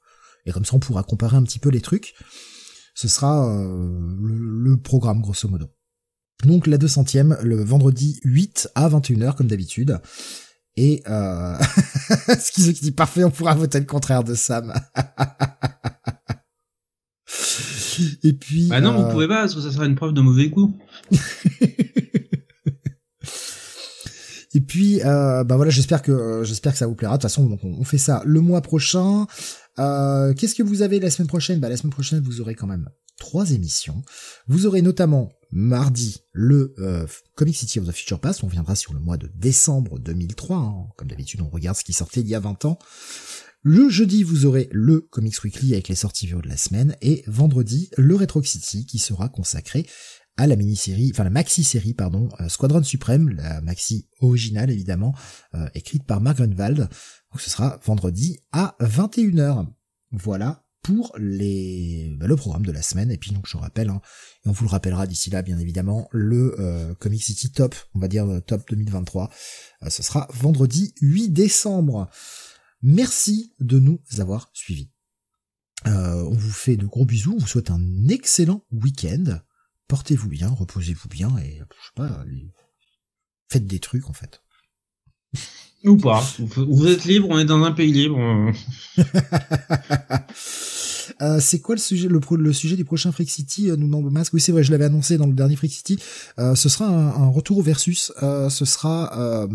[0.48, 2.16] Et comme ça, on pourra comparer un petit peu les trucs.
[2.96, 5.68] Ce sera euh, le, le programme, grosso modo.
[6.44, 10.00] Donc la 200e, le vendredi 8 à 21h, comme d'habitude.
[10.76, 11.56] Et euh...
[12.40, 14.74] Schizo qui dit parfait, on pourra voter le contraire de Sam.
[18.24, 18.70] Et puis...
[18.70, 20.76] Bah non, euh, vous pouvez pas, parce que ça sera une preuve de mauvais goût.
[24.56, 27.18] Et puis, euh, bah voilà, j'espère que euh, j'espère que ça vous plaira.
[27.18, 29.28] De toute façon, on, fait ça le mois prochain.
[29.80, 31.60] Euh, Qu'est-ce que vous avez la semaine prochaine?
[31.60, 34.02] Bah la semaine prochaine, vous aurez quand même trois émissions.
[34.48, 38.46] Vous aurez notamment mardi le euh, Comic City of the Future Past.
[38.46, 40.56] On viendra sur le mois de décembre 2003.
[40.58, 40.88] hein.
[40.96, 42.80] Comme d'habitude, on regarde ce qui sortait il y a 20 ans.
[43.68, 46.96] Le jeudi, vous aurez le Comics Weekly avec les sorties vidéo de la semaine.
[47.02, 49.88] Et vendredi, le Retro City qui sera consacré
[50.38, 55.16] à la mini-série, enfin la maxi-série, pardon, euh, Squadron Suprême, la maxi originale évidemment,
[55.54, 56.78] euh, écrite par Mark Grunwald.
[56.78, 59.68] Donc ce sera vendredi à 21h.
[60.12, 63.12] Voilà pour les bah, le programme de la semaine.
[63.12, 64.02] Et puis donc je rappelle, hein,
[64.46, 68.00] et on vous le rappellera d'ici là bien évidemment, le euh, Comic City Top, on
[68.00, 69.32] va dire Top 2023,
[69.84, 72.10] euh, ce sera vendredi 8 décembre.
[72.82, 74.92] Merci de nous avoir suivis.
[75.86, 79.40] On vous fait de gros bisous, on vous souhaite un excellent week-end.
[79.88, 82.24] Portez-vous bien, reposez-vous bien et je sais pas,
[83.52, 84.42] faites des trucs en fait.
[85.84, 86.26] Ou pas.
[86.40, 88.18] Vous êtes libre, on est dans un pays libre.
[91.22, 91.40] euh.
[91.40, 94.12] C'est quoi le sujet, le, pro- le sujet du prochain Freak City euh, nous demande
[94.12, 96.00] Masque Oui, c'est vrai, je l'avais annoncé dans le dernier Freak City.
[96.40, 98.12] Euh, ce sera un, un retour au versus.
[98.24, 99.48] Euh, ce sera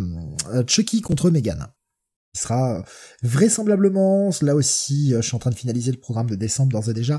[0.68, 1.66] Chucky contre Megan.
[2.34, 2.84] Ce sera
[3.22, 6.88] vraisemblablement, là aussi, euh, je suis en train de finaliser le programme de décembre d'ores
[6.88, 7.18] et déjà,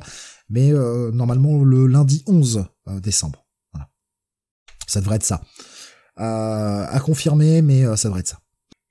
[0.49, 3.45] mais euh, normalement le lundi 11 euh, décembre.
[3.73, 3.89] Voilà.
[4.87, 5.41] Ça devrait être ça.
[6.17, 8.39] À confirmer, mais ça devrait être ça.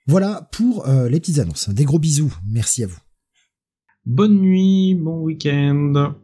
[0.09, 1.69] Voilà pour les petites annonces.
[1.69, 2.35] Des gros bisous.
[2.45, 2.99] Merci à vous.
[4.05, 6.15] Bonne nuit, bon week-end.